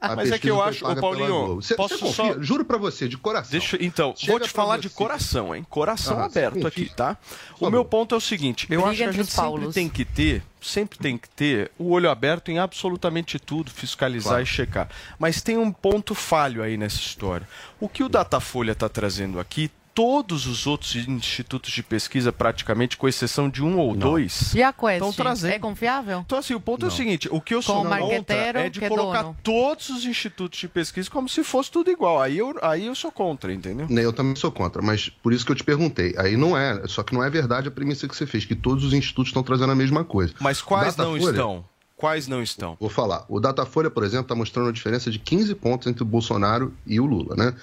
A 0.00 0.16
Mas 0.16 0.30
é 0.32 0.38
que 0.38 0.48
eu 0.48 0.62
acho, 0.62 0.80
pela 0.80 0.96
Paulinho. 0.96 1.56
Você, 1.56 1.74
posso 1.74 1.98
você 1.98 2.12
só- 2.14 2.40
Juro 2.40 2.64
pra 2.64 2.78
você, 2.78 3.06
de 3.08 3.18
coração. 3.18 3.50
Deixa, 3.50 3.76
então, 3.82 4.14
Chega 4.16 4.32
vou 4.32 4.40
te 4.40 4.48
falar 4.48 4.78
de 4.78 4.88
você. 4.88 4.94
coração, 4.94 5.54
hein? 5.54 5.66
Coração 5.68 6.18
Ah, 6.18 6.24
aberto 6.26 6.60
sim, 6.60 6.66
aqui, 6.66 6.90
tá? 6.94 7.16
O 7.60 7.68
meu 7.68 7.84
ponto 7.84 8.14
é 8.14 8.18
o 8.18 8.20
seguinte: 8.20 8.66
eu 8.70 8.80
Briga 8.80 8.90
acho 8.90 8.96
que 8.98 9.02
a 9.04 9.12
gente 9.12 9.20
os 9.22 9.28
sempre 9.28 9.42
Paulos. 9.44 9.74
tem 9.74 9.88
que 9.88 10.04
ter, 10.04 10.42
sempre 10.62 10.98
tem 10.98 11.18
que 11.18 11.28
ter 11.28 11.70
o 11.78 11.90
olho 11.90 12.08
aberto 12.10 12.50
em 12.50 12.58
absolutamente 12.58 13.38
tudo, 13.38 13.70
fiscalizar 13.70 14.28
Claro. 14.30 14.42
e 14.44 14.46
checar. 14.46 14.88
Mas 15.18 15.42
tem 15.42 15.58
um 15.58 15.70
ponto 15.72 16.14
falho 16.14 16.62
aí 16.62 16.76
nessa 16.78 16.96
história. 16.98 17.46
O 17.80 17.88
que 17.88 18.02
o 18.02 18.08
Datafolha 18.08 18.72
está 18.72 18.88
trazendo 18.88 19.38
aqui, 19.40 19.70
todos 19.94 20.46
os 20.46 20.66
outros 20.66 20.96
institutos 20.96 21.70
de 21.72 21.82
pesquisa, 21.82 22.32
praticamente, 22.32 22.96
com 22.96 23.06
exceção 23.06 23.48
de 23.48 23.62
um 23.62 23.78
ou 23.78 23.94
dois, 23.94 24.52
E 24.54 24.62
a 24.62 24.72
Quest? 24.72 24.94
estão 24.94 25.12
trazendo. 25.12 25.52
É 25.54 25.58
confiável? 25.58 26.20
Então, 26.26 26.38
assim, 26.38 26.54
o 26.54 26.60
ponto 26.60 26.84
é 26.84 26.88
o 26.88 26.90
Não. 26.90 26.96
seguinte: 26.96 27.28
o 27.30 27.40
que 27.40 27.54
eu 27.54 27.62
sou 27.62 27.84
contra 27.84 28.60
é 28.60 28.68
de 28.68 28.80
que 28.80 28.84
é 28.84 28.88
colocar 28.88 29.22
dono. 29.22 29.36
todos 29.42 29.88
os 29.90 30.04
institutos 30.04 30.58
de 30.58 30.68
pesquisa 30.68 31.08
como 31.08 31.28
se 31.28 31.44
fosse 31.44 31.70
tudo 31.70 31.90
igual. 31.90 32.20
Aí 32.20 32.36
eu, 32.36 32.54
aí 32.60 32.86
eu 32.86 32.94
sou 32.94 33.12
contra, 33.12 33.52
entendeu? 33.52 33.86
Eu 33.88 34.12
também 34.12 34.34
sou 34.34 34.50
contra, 34.50 34.82
mas 34.82 35.08
por 35.08 35.32
isso 35.32 35.46
que 35.46 35.52
eu 35.52 35.56
te 35.56 35.64
perguntei. 35.64 36.14
Aí 36.18 36.36
não 36.36 36.56
é, 36.58 36.86
só 36.88 37.02
que 37.02 37.14
não 37.14 37.22
é 37.22 37.30
verdade 37.30 37.68
a 37.68 37.70
premissa 37.70 38.08
que 38.08 38.16
você 38.16 38.26
fez, 38.26 38.44
que 38.44 38.54
todos 38.54 38.84
os 38.84 38.92
institutos 38.92 39.28
estão 39.30 39.42
trazendo 39.42 39.70
a 39.72 39.76
mesma 39.76 40.04
coisa. 40.04 40.34
Mas 40.40 40.60
quais 40.60 40.96
não 40.96 41.16
estão? 41.16 41.64
Quais 41.96 42.26
não 42.26 42.42
estão? 42.42 42.76
Vou 42.80 42.90
falar. 42.90 43.24
O 43.28 43.38
Datafolha, 43.38 43.88
por 43.88 44.02
exemplo, 44.02 44.24
está 44.24 44.34
mostrando 44.34 44.66
uma 44.66 44.72
diferença 44.72 45.10
de 45.10 45.18
15 45.18 45.54
pontos 45.54 45.86
entre 45.86 46.02
o 46.02 46.06
Bolsonaro 46.06 46.74
e 46.84 46.98
o 46.98 47.06
Lula, 47.06 47.36
né? 47.36 47.54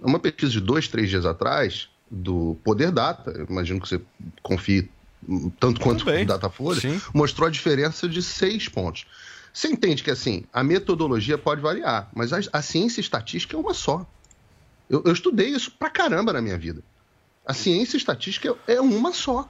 Uma 0.00 0.18
pesquisa 0.18 0.52
de 0.52 0.60
dois, 0.60 0.88
três 0.88 1.08
dias 1.10 1.26
atrás, 1.26 1.88
do 2.10 2.56
Poder 2.64 2.90
Data, 2.90 3.30
eu 3.32 3.46
imagino 3.48 3.80
que 3.80 3.88
você 3.88 4.00
confie 4.42 4.90
tanto 5.58 5.80
quanto 5.80 6.08
o 6.08 6.24
Datafolha, 6.24 6.80
Sim. 6.80 7.00
mostrou 7.12 7.48
a 7.48 7.50
diferença 7.50 8.08
de 8.08 8.22
seis 8.22 8.68
pontos. 8.68 9.06
Você 9.52 9.68
entende 9.68 10.02
que, 10.04 10.10
assim, 10.10 10.44
a 10.52 10.62
metodologia 10.62 11.36
pode 11.36 11.60
variar, 11.60 12.08
mas 12.14 12.32
a, 12.32 12.38
a 12.52 12.62
ciência 12.62 13.00
estatística 13.00 13.56
é 13.56 13.58
uma 13.58 13.74
só. 13.74 14.06
Eu, 14.88 15.02
eu 15.04 15.12
estudei 15.12 15.48
isso 15.48 15.72
pra 15.72 15.90
caramba 15.90 16.32
na 16.32 16.40
minha 16.40 16.56
vida. 16.56 16.82
A 17.44 17.52
ciência 17.52 17.96
estatística 17.96 18.54
é 18.66 18.74
é 18.74 18.80
uma 18.80 19.12
só. 19.12 19.48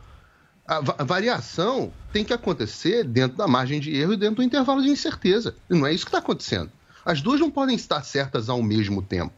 A, 0.67 0.81
va- 0.81 0.97
a 0.99 1.05
variação 1.05 1.93
tem 2.13 2.25
que 2.25 2.33
acontecer 2.33 3.05
dentro 3.05 3.37
da 3.37 3.47
margem 3.47 3.81
de 3.81 3.95
erro 3.95 4.15
e 4.15 4.17
dentro 4.17 4.37
do 4.37 4.43
intervalo 4.43 4.83
de 4.83 4.89
incerteza. 4.89 5.55
E 5.69 5.75
não 5.75 5.87
é 5.87 5.93
isso 5.93 6.05
que 6.05 6.09
está 6.09 6.19
acontecendo. 6.19 6.71
As 7.05 7.21
duas 7.21 7.39
não 7.41 7.51
podem 7.51 7.77
estar 7.77 8.03
certas 8.03 8.49
ao 8.49 8.63
mesmo 8.63 9.03
tempo. 9.03 9.33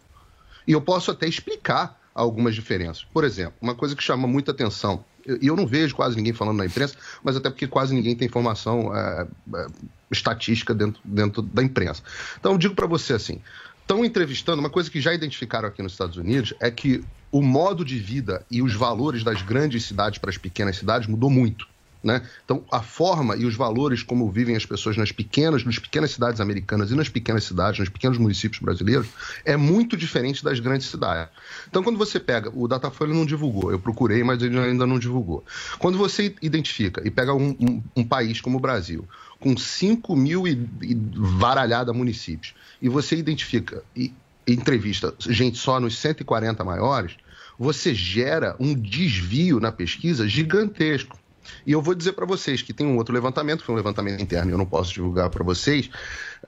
E 0.71 0.73
eu 0.73 0.81
posso 0.81 1.11
até 1.11 1.27
explicar 1.27 2.01
algumas 2.15 2.55
diferenças. 2.55 3.05
Por 3.13 3.25
exemplo, 3.25 3.55
uma 3.61 3.75
coisa 3.75 3.97
que 3.97 4.05
chama 4.05 4.29
muita 4.29 4.53
atenção, 4.53 5.05
e 5.27 5.49
eu, 5.49 5.57
não 5.57 5.67
vejo 5.67 5.97
quase 5.97 6.15
ninguém 6.15 6.33
falando 6.33 6.59
na 6.59 6.65
imprensa, 6.65 6.95
mas 7.25 7.35
até 7.35 7.51
porque 7.51 7.67
quase 7.67 7.93
ninguém 7.93 8.15
tem 8.15 8.29
informação 8.29 8.95
é, 8.95 9.27
é, 9.53 9.67
estatística 10.13 10.73
dentro, 10.73 11.03
dentro 11.05 11.43
da 11.43 11.61
imprensa. 11.61 12.05
Então, 12.39 12.53
eu 12.53 12.59
digo 12.59 12.77
para 12.77 12.87
você 12.87 13.15
assim: 13.15 13.41
estão 13.81 14.05
entrevistando, 14.05 14.61
uma 14.61 14.71
coisa 14.71 14.89
que 14.89 15.01
já 15.01 15.13
identificaram 15.13 15.67
aqui 15.67 15.83
nos 15.83 15.91
Estados 15.91 16.17
Unidos 16.17 16.55
é 16.61 16.71
que 16.71 17.03
o 17.33 17.43
modo 17.43 17.85
de 17.85 17.99
vida 17.99 18.47
e 18.49 18.63
os 18.63 18.73
valores 18.73 19.25
das 19.25 19.43
grandes 19.43 19.85
cidades 19.85 20.21
para 20.21 20.31
as 20.31 20.39
pequenas 20.39 20.77
cidades 20.77 21.09
mudou 21.09 21.31
muito. 21.31 21.67
Né? 22.03 22.23
Então, 22.45 22.65
a 22.73 22.81
forma 22.81 23.37
e 23.37 23.45
os 23.45 23.55
valores 23.55 24.03
como 24.03 24.31
vivem 24.31 24.57
as 24.57 24.65
pessoas 24.65 24.97
nas 24.97 25.13
pequenas, 25.13 25.65
nas 25.65 25.79
pequenas 25.79 26.11
cidades 26.11 26.41
americanas 26.41 26.91
e 26.91 26.95
nas 26.95 27.11
pequenas 27.11 27.45
cidades, 27.45 27.79
nos 27.79 27.91
pequenos 27.91 28.17
municípios 28.17 28.63
brasileiros, 28.63 29.07
é 29.45 29.55
muito 29.55 29.99
diferente 29.99 30.43
das 30.43 30.59
grandes 30.61 30.87
cidades. 30.87 31.31
Então, 31.69 31.83
quando 31.83 31.99
você 31.99 32.19
pega, 32.19 32.51
o 32.55 32.67
Datafolha 32.67 33.13
não 33.13 33.27
divulgou, 33.27 33.71
eu 33.71 33.79
procurei, 33.79 34.25
mas 34.25 34.43
ele 34.43 34.59
ainda 34.59 34.87
não 34.87 34.99
divulgou. 34.99 35.45
Quando 35.79 35.99
você 35.99 36.35
identifica 36.41 37.03
e 37.07 37.11
pega 37.11 37.35
um, 37.35 37.51
um- 37.61 37.83
um 37.97 38.05
país 38.05 38.41
como 38.41 38.57
o 38.57 38.61
Brasil, 38.61 39.07
com 39.39 39.55
5 39.57 40.17
mil 40.17 40.49
e, 40.49 40.53
e 40.83 40.95
varalhada 41.15 41.93
municípios, 41.93 42.55
e 42.81 42.89
você 42.89 43.15
identifica 43.17 43.83
e 43.95 44.13
entrevista 44.47 45.15
gente 45.21 45.59
só 45.59 45.79
nos 45.79 45.99
140 45.99 46.65
maiores, 46.65 47.17
você 47.59 47.95
gera 47.95 48.57
um 48.59 48.75
desvio 48.75 49.61
na 49.61 49.71
pesquisa 49.71 50.27
gigantesco. 50.27 51.20
E 51.67 51.73
eu 51.73 51.83
vou 51.83 51.95
dizer 51.95 52.13
para 52.13 52.27
vocês 52.27 52.63
que 52.63 52.73
tem 52.73 52.87
um 52.87 52.97
outro 52.97 53.15
levantamento, 53.15 53.65
foi 53.65 53.75
um 53.75 53.77
levantamento 53.77 54.23
interno, 54.23 54.51
eu 54.51 54.59
não 54.59 54.67
posso 54.67 54.93
divulgar 54.93 55.31
para 55.31 55.45
vocês 55.45 55.91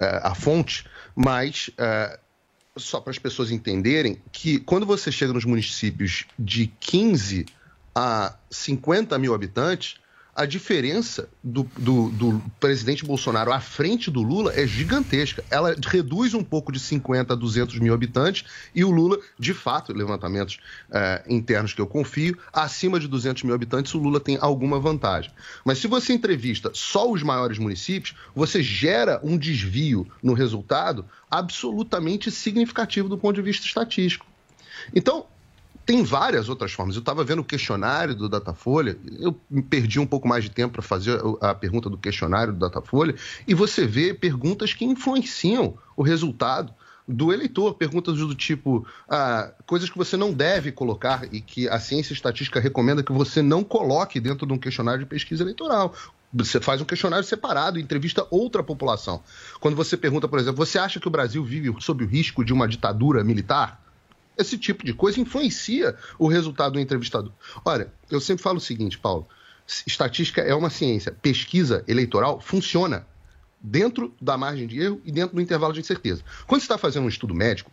eh, 0.00 0.20
a 0.22 0.34
fonte, 0.34 0.86
mas 1.14 1.70
eh, 1.78 2.18
só 2.76 3.00
para 3.00 3.10
as 3.10 3.18
pessoas 3.18 3.50
entenderem 3.50 4.20
que 4.30 4.58
quando 4.58 4.86
você 4.86 5.12
chega 5.12 5.32
nos 5.32 5.44
municípios 5.44 6.24
de 6.38 6.66
15 6.80 7.46
a 7.94 8.36
50 8.50 9.18
mil 9.18 9.34
habitantes, 9.34 9.96
a 10.34 10.46
diferença 10.46 11.28
do, 11.44 11.68
do- 11.78 12.08
do 12.10 12.42
presidente 12.58 13.04
Bolsonaro 13.04 13.52
à 13.52 13.60
frente 13.60 14.10
do 14.10 14.22
Lula 14.22 14.52
é 14.54 14.66
gigantesca. 14.66 15.44
Ela 15.50 15.76
reduz 15.86 16.32
um 16.32 16.42
pouco 16.42 16.72
de 16.72 16.80
50 16.80 17.34
a 17.34 17.36
200 17.36 17.78
mil 17.78 17.92
habitantes 17.92 18.44
e 18.74 18.82
o 18.82 18.90
Lula, 18.90 19.18
de 19.38 19.52
fato, 19.52 19.92
levantamentos 19.92 20.58
eh, 20.90 21.22
internos 21.28 21.74
que 21.74 21.80
eu 21.82 21.86
confio, 21.86 22.38
acima 22.50 22.98
de 22.98 23.06
200 23.08 23.42
mil 23.42 23.54
habitantes, 23.54 23.94
o 23.94 23.98
Lula 23.98 24.18
tem 24.20 24.38
alguma 24.40 24.80
vantagem. 24.80 25.30
Mas 25.66 25.78
se 25.78 25.86
você 25.86 26.14
entrevista 26.14 26.70
só 26.72 27.10
os 27.10 27.22
maiores 27.22 27.58
municípios, 27.58 28.14
você 28.34 28.62
gera 28.62 29.20
um 29.22 29.36
desvio 29.36 30.06
no 30.22 30.32
resultado 30.32 31.04
absolutamente 31.30 32.30
significativo 32.30 33.08
do 33.08 33.18
ponto 33.18 33.34
de 33.36 33.42
vista 33.42 33.66
estatístico. 33.66 34.24
Então, 34.94 35.26
tem 35.84 36.02
várias 36.02 36.48
outras 36.48 36.72
formas. 36.72 36.96
Eu 36.96 37.00
estava 37.00 37.24
vendo 37.24 37.40
o 37.40 37.44
questionário 37.44 38.14
do 38.14 38.28
Datafolha, 38.28 38.96
eu 39.18 39.32
perdi 39.68 39.98
um 39.98 40.06
pouco 40.06 40.26
mais 40.26 40.44
de 40.44 40.50
tempo 40.50 40.74
para 40.74 40.82
fazer 40.82 41.20
a 41.40 41.52
a 41.52 41.54
pergunta 41.54 41.90
do 41.90 41.98
questionário 41.98 42.52
do 42.52 42.58
Datafolha, 42.58 43.14
e 43.46 43.54
você 43.54 43.86
vê 43.86 44.14
perguntas 44.14 44.72
que 44.72 44.84
influenciam 44.84 45.76
o 45.96 46.02
resultado 46.02 46.72
do 47.06 47.32
eleitor. 47.32 47.74
Perguntas 47.74 48.16
do 48.16 48.34
tipo, 48.34 48.86
ah, 49.08 49.52
coisas 49.66 49.90
que 49.90 49.98
você 49.98 50.16
não 50.16 50.32
deve 50.32 50.72
colocar 50.72 51.26
e 51.32 51.40
que 51.40 51.68
a 51.68 51.78
ciência 51.78 52.12
estatística 52.12 52.58
recomenda 52.58 53.02
que 53.02 53.12
você 53.12 53.42
não 53.42 53.62
coloque 53.62 54.18
dentro 54.18 54.46
de 54.46 54.52
um 54.52 54.58
questionário 54.58 55.00
de 55.00 55.06
pesquisa 55.06 55.42
eleitoral. 55.42 55.94
Você 56.32 56.60
faz 56.60 56.80
um 56.80 56.84
questionário 56.84 57.24
separado, 57.24 57.78
entrevista 57.78 58.26
outra 58.30 58.62
população. 58.62 59.22
Quando 59.60 59.76
você 59.76 59.96
pergunta, 59.96 60.26
por 60.26 60.38
exemplo, 60.38 60.64
você 60.64 60.78
acha 60.78 60.98
que 60.98 61.06
o 61.06 61.10
Brasil 61.10 61.44
vive 61.44 61.74
sob 61.80 62.04
o 62.04 62.06
risco 62.06 62.42
de 62.42 62.52
uma 62.52 62.66
ditadura 62.66 63.22
militar? 63.22 63.82
Esse 64.36 64.56
tipo 64.58 64.84
de 64.84 64.94
coisa 64.94 65.20
influencia 65.20 65.96
o 66.18 66.26
resultado 66.26 66.72
do 66.72 66.80
entrevistador. 66.80 67.32
Olha, 67.64 67.92
eu 68.10 68.20
sempre 68.20 68.42
falo 68.42 68.58
o 68.58 68.60
seguinte, 68.60 68.98
Paulo: 68.98 69.26
estatística 69.86 70.40
é 70.40 70.54
uma 70.54 70.70
ciência, 70.70 71.12
pesquisa 71.12 71.84
eleitoral 71.86 72.40
funciona 72.40 73.06
dentro 73.60 74.12
da 74.20 74.36
margem 74.36 74.66
de 74.66 74.80
erro 74.80 75.00
e 75.04 75.12
dentro 75.12 75.36
do 75.36 75.40
intervalo 75.40 75.72
de 75.72 75.80
incerteza. 75.80 76.22
Quando 76.46 76.60
você 76.60 76.64
está 76.64 76.78
fazendo 76.78 77.04
um 77.04 77.08
estudo 77.08 77.34
médico, 77.34 77.70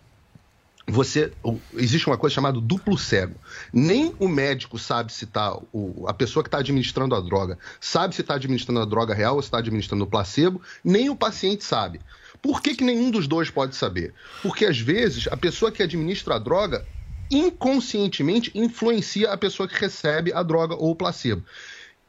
você 0.91 1.31
existe 1.73 2.07
uma 2.07 2.17
coisa 2.17 2.33
chamada 2.33 2.59
duplo 2.59 2.97
cego. 2.97 3.35
Nem 3.71 4.13
o 4.19 4.27
médico 4.27 4.77
sabe 4.77 5.11
se 5.13 5.25
tá 5.25 5.57
o, 5.71 6.05
a 6.07 6.13
pessoa 6.13 6.43
que 6.43 6.47
está 6.47 6.59
administrando 6.59 7.15
a 7.15 7.21
droga 7.21 7.57
sabe 7.79 8.15
se 8.15 8.21
está 8.21 8.35
administrando 8.35 8.79
a 8.81 8.85
droga 8.85 9.13
real 9.13 9.35
ou 9.35 9.41
se 9.41 9.47
está 9.47 9.59
administrando 9.59 10.03
o 10.03 10.07
placebo, 10.07 10.61
nem 10.83 11.09
o 11.09 11.15
paciente 11.15 11.63
sabe. 11.63 12.01
Por 12.41 12.62
que, 12.62 12.75
que 12.75 12.84
nenhum 12.84 13.12
dos 13.12 13.27
dois 13.27 13.50
pode 13.50 13.75
saber? 13.75 14.13
Porque 14.41 14.65
às 14.65 14.79
vezes 14.79 15.27
a 15.29 15.38
pessoa 15.38 15.72
que 15.72 15.84
administra 15.84 16.36
a 16.36 16.39
droga 16.39 16.86
inconscientemente 17.31 18.51
influencia 18.55 19.31
a 19.31 19.38
pessoa 19.38 19.67
que 19.67 19.79
recebe 19.79 20.34
a 20.34 20.41
droga 20.41 20.75
ou 20.75 20.91
o 20.91 20.96
placebo. 20.96 21.43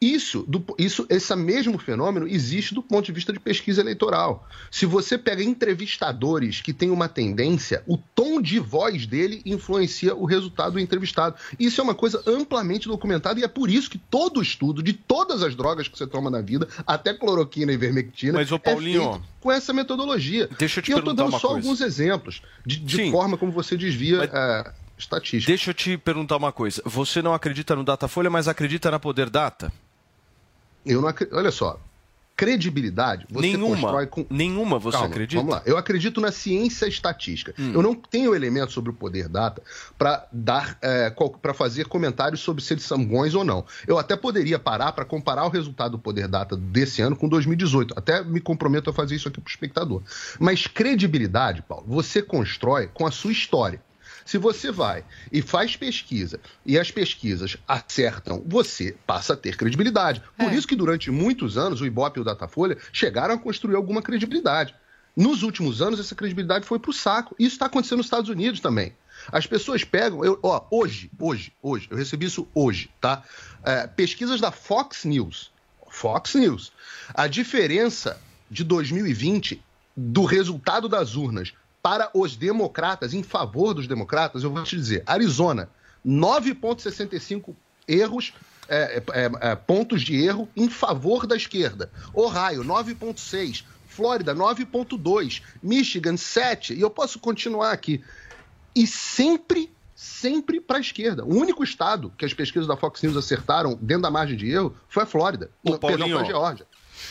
Isso, 0.01 0.47
do, 0.49 0.65
isso, 0.79 1.05
esse 1.11 1.37
mesmo 1.37 1.77
fenômeno 1.77 2.27
existe 2.27 2.73
do 2.73 2.83
ponto 2.83 3.05
de 3.05 3.13
vista 3.13 3.35
de 3.35 3.39
pesquisa 3.39 3.83
eleitoral. 3.83 4.49
Se 4.71 4.87
você 4.87 5.19
pega 5.19 5.45
entrevistadores 5.45 6.63
que 6.63 6.73
têm 6.73 6.91
uma 6.91 7.07
tendência, 7.07 7.83
o 7.87 7.99
tom 7.99 8.41
de 8.41 8.59
voz 8.59 9.05
dele 9.05 9.43
influencia 9.45 10.15
o 10.15 10.25
resultado 10.25 10.73
do 10.73 10.81
entrevistado. 10.81 11.37
Isso 11.59 11.83
é 11.83 11.85
uma 11.85 11.95
coisa 11.95 12.23
amplamente 12.27 12.89
documentada 12.89 13.41
e 13.41 13.45
é 13.45 13.49
por 13.49 13.69
isso 13.69 13.91
que 13.91 13.99
todo 13.99 14.41
estudo 14.41 14.83
de 14.83 14.95
todas 14.95 15.43
as 15.43 15.55
drogas 15.55 15.87
que 15.87 15.99
você 15.99 16.07
toma 16.07 16.31
na 16.31 16.41
vida, 16.41 16.67
até 16.87 17.13
cloroquina 17.13 17.71
e 17.71 17.77
vermectina, 17.77 18.39
Mas, 18.39 18.51
ô, 18.51 18.59
Paulinho, 18.59 19.03
é 19.03 19.13
feito 19.13 19.23
com 19.39 19.53
essa 19.53 19.73
metodologia. 19.75 20.49
Deixa 20.59 20.81
eu 20.81 20.83
te 20.83 20.91
e 20.91 20.93
eu 20.93 21.01
estou 21.01 21.13
dando 21.13 21.33
só 21.33 21.49
coisa. 21.49 21.57
alguns 21.57 21.83
exemplos 21.83 22.41
de, 22.65 22.79
de 22.79 23.11
forma 23.11 23.37
como 23.37 23.53
você 23.53 23.77
desvia 23.77 24.23
a 24.33 24.73
estatística. 24.97 25.51
Deixa 25.51 25.71
eu 25.71 25.75
te 25.75 25.99
perguntar 25.99 26.39
uma 26.39 26.53
coisa. 26.53 26.81
Você 26.87 27.21
não 27.21 27.35
acredita 27.35 27.77
no 27.77 27.85
Datafolha, 27.85 28.31
mas 28.31 28.49
acredita 28.49 28.91
na 28.91 28.99
Poder 28.99 29.29
Data? 29.29 29.71
Eu 30.85 31.03
não 31.03 31.13
Olha 31.33 31.51
só, 31.51 31.79
credibilidade 32.41 33.27
você 33.29 33.49
Nenhuma. 33.49 33.77
constrói 33.77 34.07
com. 34.07 34.25
Nenhuma 34.31 34.79
você 34.79 34.97
Calma, 34.97 35.09
acredita? 35.11 35.43
Vamos 35.43 35.57
lá. 35.57 35.63
Eu 35.67 35.77
acredito 35.77 36.23
na 36.23 36.33
ciência 36.33 36.87
estatística. 36.87 37.55
Hum. 37.59 37.73
Eu 37.75 37.83
não 37.83 37.95
tenho 37.95 38.35
elementos 38.35 38.73
sobre 38.73 38.91
o 38.91 38.95
poder 38.95 39.29
data 39.29 39.63
para 39.99 40.27
dar 40.33 40.79
para 41.43 41.53
fazer 41.53 41.87
comentários 41.87 42.41
sobre 42.41 42.63
se 42.65 42.73
eles 42.73 42.85
são 42.85 43.05
bons 43.05 43.35
ou 43.35 43.45
não. 43.45 43.67
Eu 43.87 43.99
até 43.99 44.17
poderia 44.17 44.59
parar 44.59 44.93
para 44.93 45.05
comparar 45.05 45.45
o 45.45 45.51
resultado 45.51 45.93
do 45.93 45.99
poder 45.99 46.29
data 46.29 46.57
desse 46.57 47.03
ano 47.03 47.15
com 47.15 47.29
2018. 47.29 47.93
Até 47.95 48.25
me 48.25 48.41
comprometo 48.41 48.89
a 48.89 48.93
fazer 48.95 49.17
isso 49.17 49.29
aqui 49.29 49.39
para 49.39 49.49
o 49.49 49.51
espectador. 49.51 50.03
Mas 50.39 50.67
credibilidade, 50.67 51.61
Paulo, 51.61 51.85
você 51.87 52.23
constrói 52.23 52.87
com 52.87 53.07
a 53.07 53.11
sua 53.11 53.33
história. 53.33 53.83
Se 54.25 54.39
você 54.39 54.71
vai 54.71 55.05
e 55.33 55.43
faz 55.43 55.77
pesquisa 55.77 56.41
e 56.65 56.79
as 56.79 56.91
pesquisas 56.91 57.57
acertam, 57.67 58.43
você 58.47 58.97
passa 59.07 59.35
a 59.35 59.37
ter 59.37 59.57
credibilidade. 59.57 60.23
Por 60.37 60.53
isso 60.53 60.67
que 60.67 60.77
durante 60.77 61.11
muitos 61.11 61.57
anos 61.57 61.81
o 61.81 61.87
Ibope 61.87 62.19
e 62.19 62.23
o 62.23 62.25
Datafolha 62.25 62.79
chegaram 62.93 63.35
a 63.35 63.39
construir 63.39 63.75
alguma 63.75 64.03
credibilidade. 64.03 64.75
Nos 65.17 65.43
últimos 65.43 65.83
anos 65.83 65.99
essa 65.99 66.15
credibilidade 66.15 66.65
foi 66.65 66.79
para 66.79 66.91
o 66.91 66.95
saco. 66.95 67.35
Isso 67.39 67.55
está 67.55 67.67
acontecendo 67.67 67.99
nos 67.99 68.07
Estados 68.07 68.31
Unidos 68.31 68.61
também. 68.61 68.95
As 69.31 69.47
pessoas 69.47 69.85
pegam, 69.85 70.25
eu, 70.25 70.39
ó, 70.43 70.65
hoje, 70.71 71.11
hoje, 71.19 71.53
hoje, 71.63 71.89
eu 71.91 71.97
recebi 71.97 72.27
isso 72.27 72.49
hoje, 72.55 72.91
tá? 73.01 73.23
É, 73.63 73.87
pesquisas 73.87 74.41
da 74.41 74.51
Fox 74.51 75.05
News. 75.05 75.53
Fox 75.91 76.35
News. 76.35 76.73
A 77.13 77.27
diferença 77.27 78.21
de 78.51 78.65
2020 78.65 79.63
do 79.97 80.25
resultado 80.25 80.89
das 80.89 81.17
urnas 81.17 81.53
para 81.83 82.11
os 82.15 82.37
democratas, 82.37 83.15
em 83.15 83.23
favor 83.23 83.75
dos 83.75 83.87
democratas, 83.87 84.43
eu 84.43 84.51
vou 84.51 84.63
te 84.63 84.77
dizer, 84.77 85.03
Arizona, 85.07 85.69
9,65 86.07 87.55
erros, 87.87 88.33
é, 88.69 89.03
é, 89.13 89.31
é, 89.41 89.57
pontos 89.57 90.03
de 90.03 90.15
erro 90.23 90.49
em 90.57 90.69
favor 90.69 91.27
da 91.27 91.37
esquerda. 91.37 91.91
Ohio, 92.15 92.63
9,6. 92.63 93.65
Flórida, 93.89 94.35
9,2. 94.35 95.43
Michigan, 95.63 96.17
7. 96.17 96.75
E 96.75 96.81
eu 96.81 96.89
posso 96.89 97.19
continuar 97.19 97.73
aqui. 97.73 98.03
E 98.75 98.87
sempre, 98.87 99.73
sempre 99.95 100.61
para 100.61 100.79
a 100.79 100.81
esquerda. 100.81 101.25
O 101.25 101.35
único 101.35 101.65
estado 101.65 102.13
que 102.17 102.25
as 102.25 102.33
pesquisas 102.33 102.69
da 102.69 102.77
Fox 102.77 103.03
News 103.03 103.17
acertaram 103.17 103.77
dentro 103.81 104.03
da 104.03 104.11
margem 104.11 104.37
de 104.37 104.49
erro 104.49 104.77
foi 104.89 105.03
a 105.03 105.07
Flórida. 105.07 105.51
Ô, 105.65 105.73
Não, 105.73 105.79
Perdão, 105.79 105.99
Paulinho. 105.99 106.17
foi 106.19 106.27
a 106.27 106.29
Geórgia. 106.29 106.67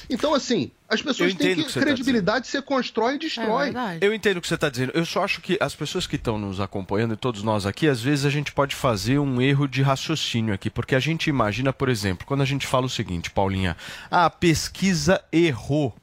Então, 0.09 0.33
assim, 0.33 0.71
as 0.87 1.01
pessoas 1.01 1.33
têm 1.33 1.55
que. 1.55 1.63
que 1.63 1.71
você 1.71 1.79
tá 1.79 1.85
credibilidade 1.85 2.47
você 2.47 2.61
constrói 2.61 3.15
e 3.15 3.19
destrói. 3.19 3.73
Eu 4.01 4.13
entendo 4.13 4.37
o 4.37 4.41
que 4.41 4.47
você 4.47 4.55
está 4.55 4.69
dizendo. 4.69 4.91
Eu 4.93 5.05
só 5.05 5.23
acho 5.23 5.41
que 5.41 5.57
as 5.59 5.75
pessoas 5.75 6.07
que 6.07 6.15
estão 6.15 6.37
nos 6.37 6.59
acompanhando, 6.59 7.13
e 7.13 7.17
todos 7.17 7.43
nós 7.43 7.65
aqui, 7.65 7.87
às 7.87 8.01
vezes 8.01 8.25
a 8.25 8.29
gente 8.29 8.51
pode 8.51 8.75
fazer 8.75 9.19
um 9.19 9.41
erro 9.41 9.67
de 9.67 9.81
raciocínio 9.81 10.53
aqui. 10.53 10.69
Porque 10.69 10.95
a 10.95 10.99
gente 10.99 11.29
imagina, 11.29 11.71
por 11.71 11.89
exemplo, 11.89 12.25
quando 12.25 12.41
a 12.41 12.45
gente 12.45 12.65
fala 12.65 12.85
o 12.85 12.89
seguinte, 12.89 13.29
Paulinha, 13.29 13.75
ah, 14.09 14.25
a 14.25 14.29
pesquisa 14.29 15.21
errou. 15.31 15.95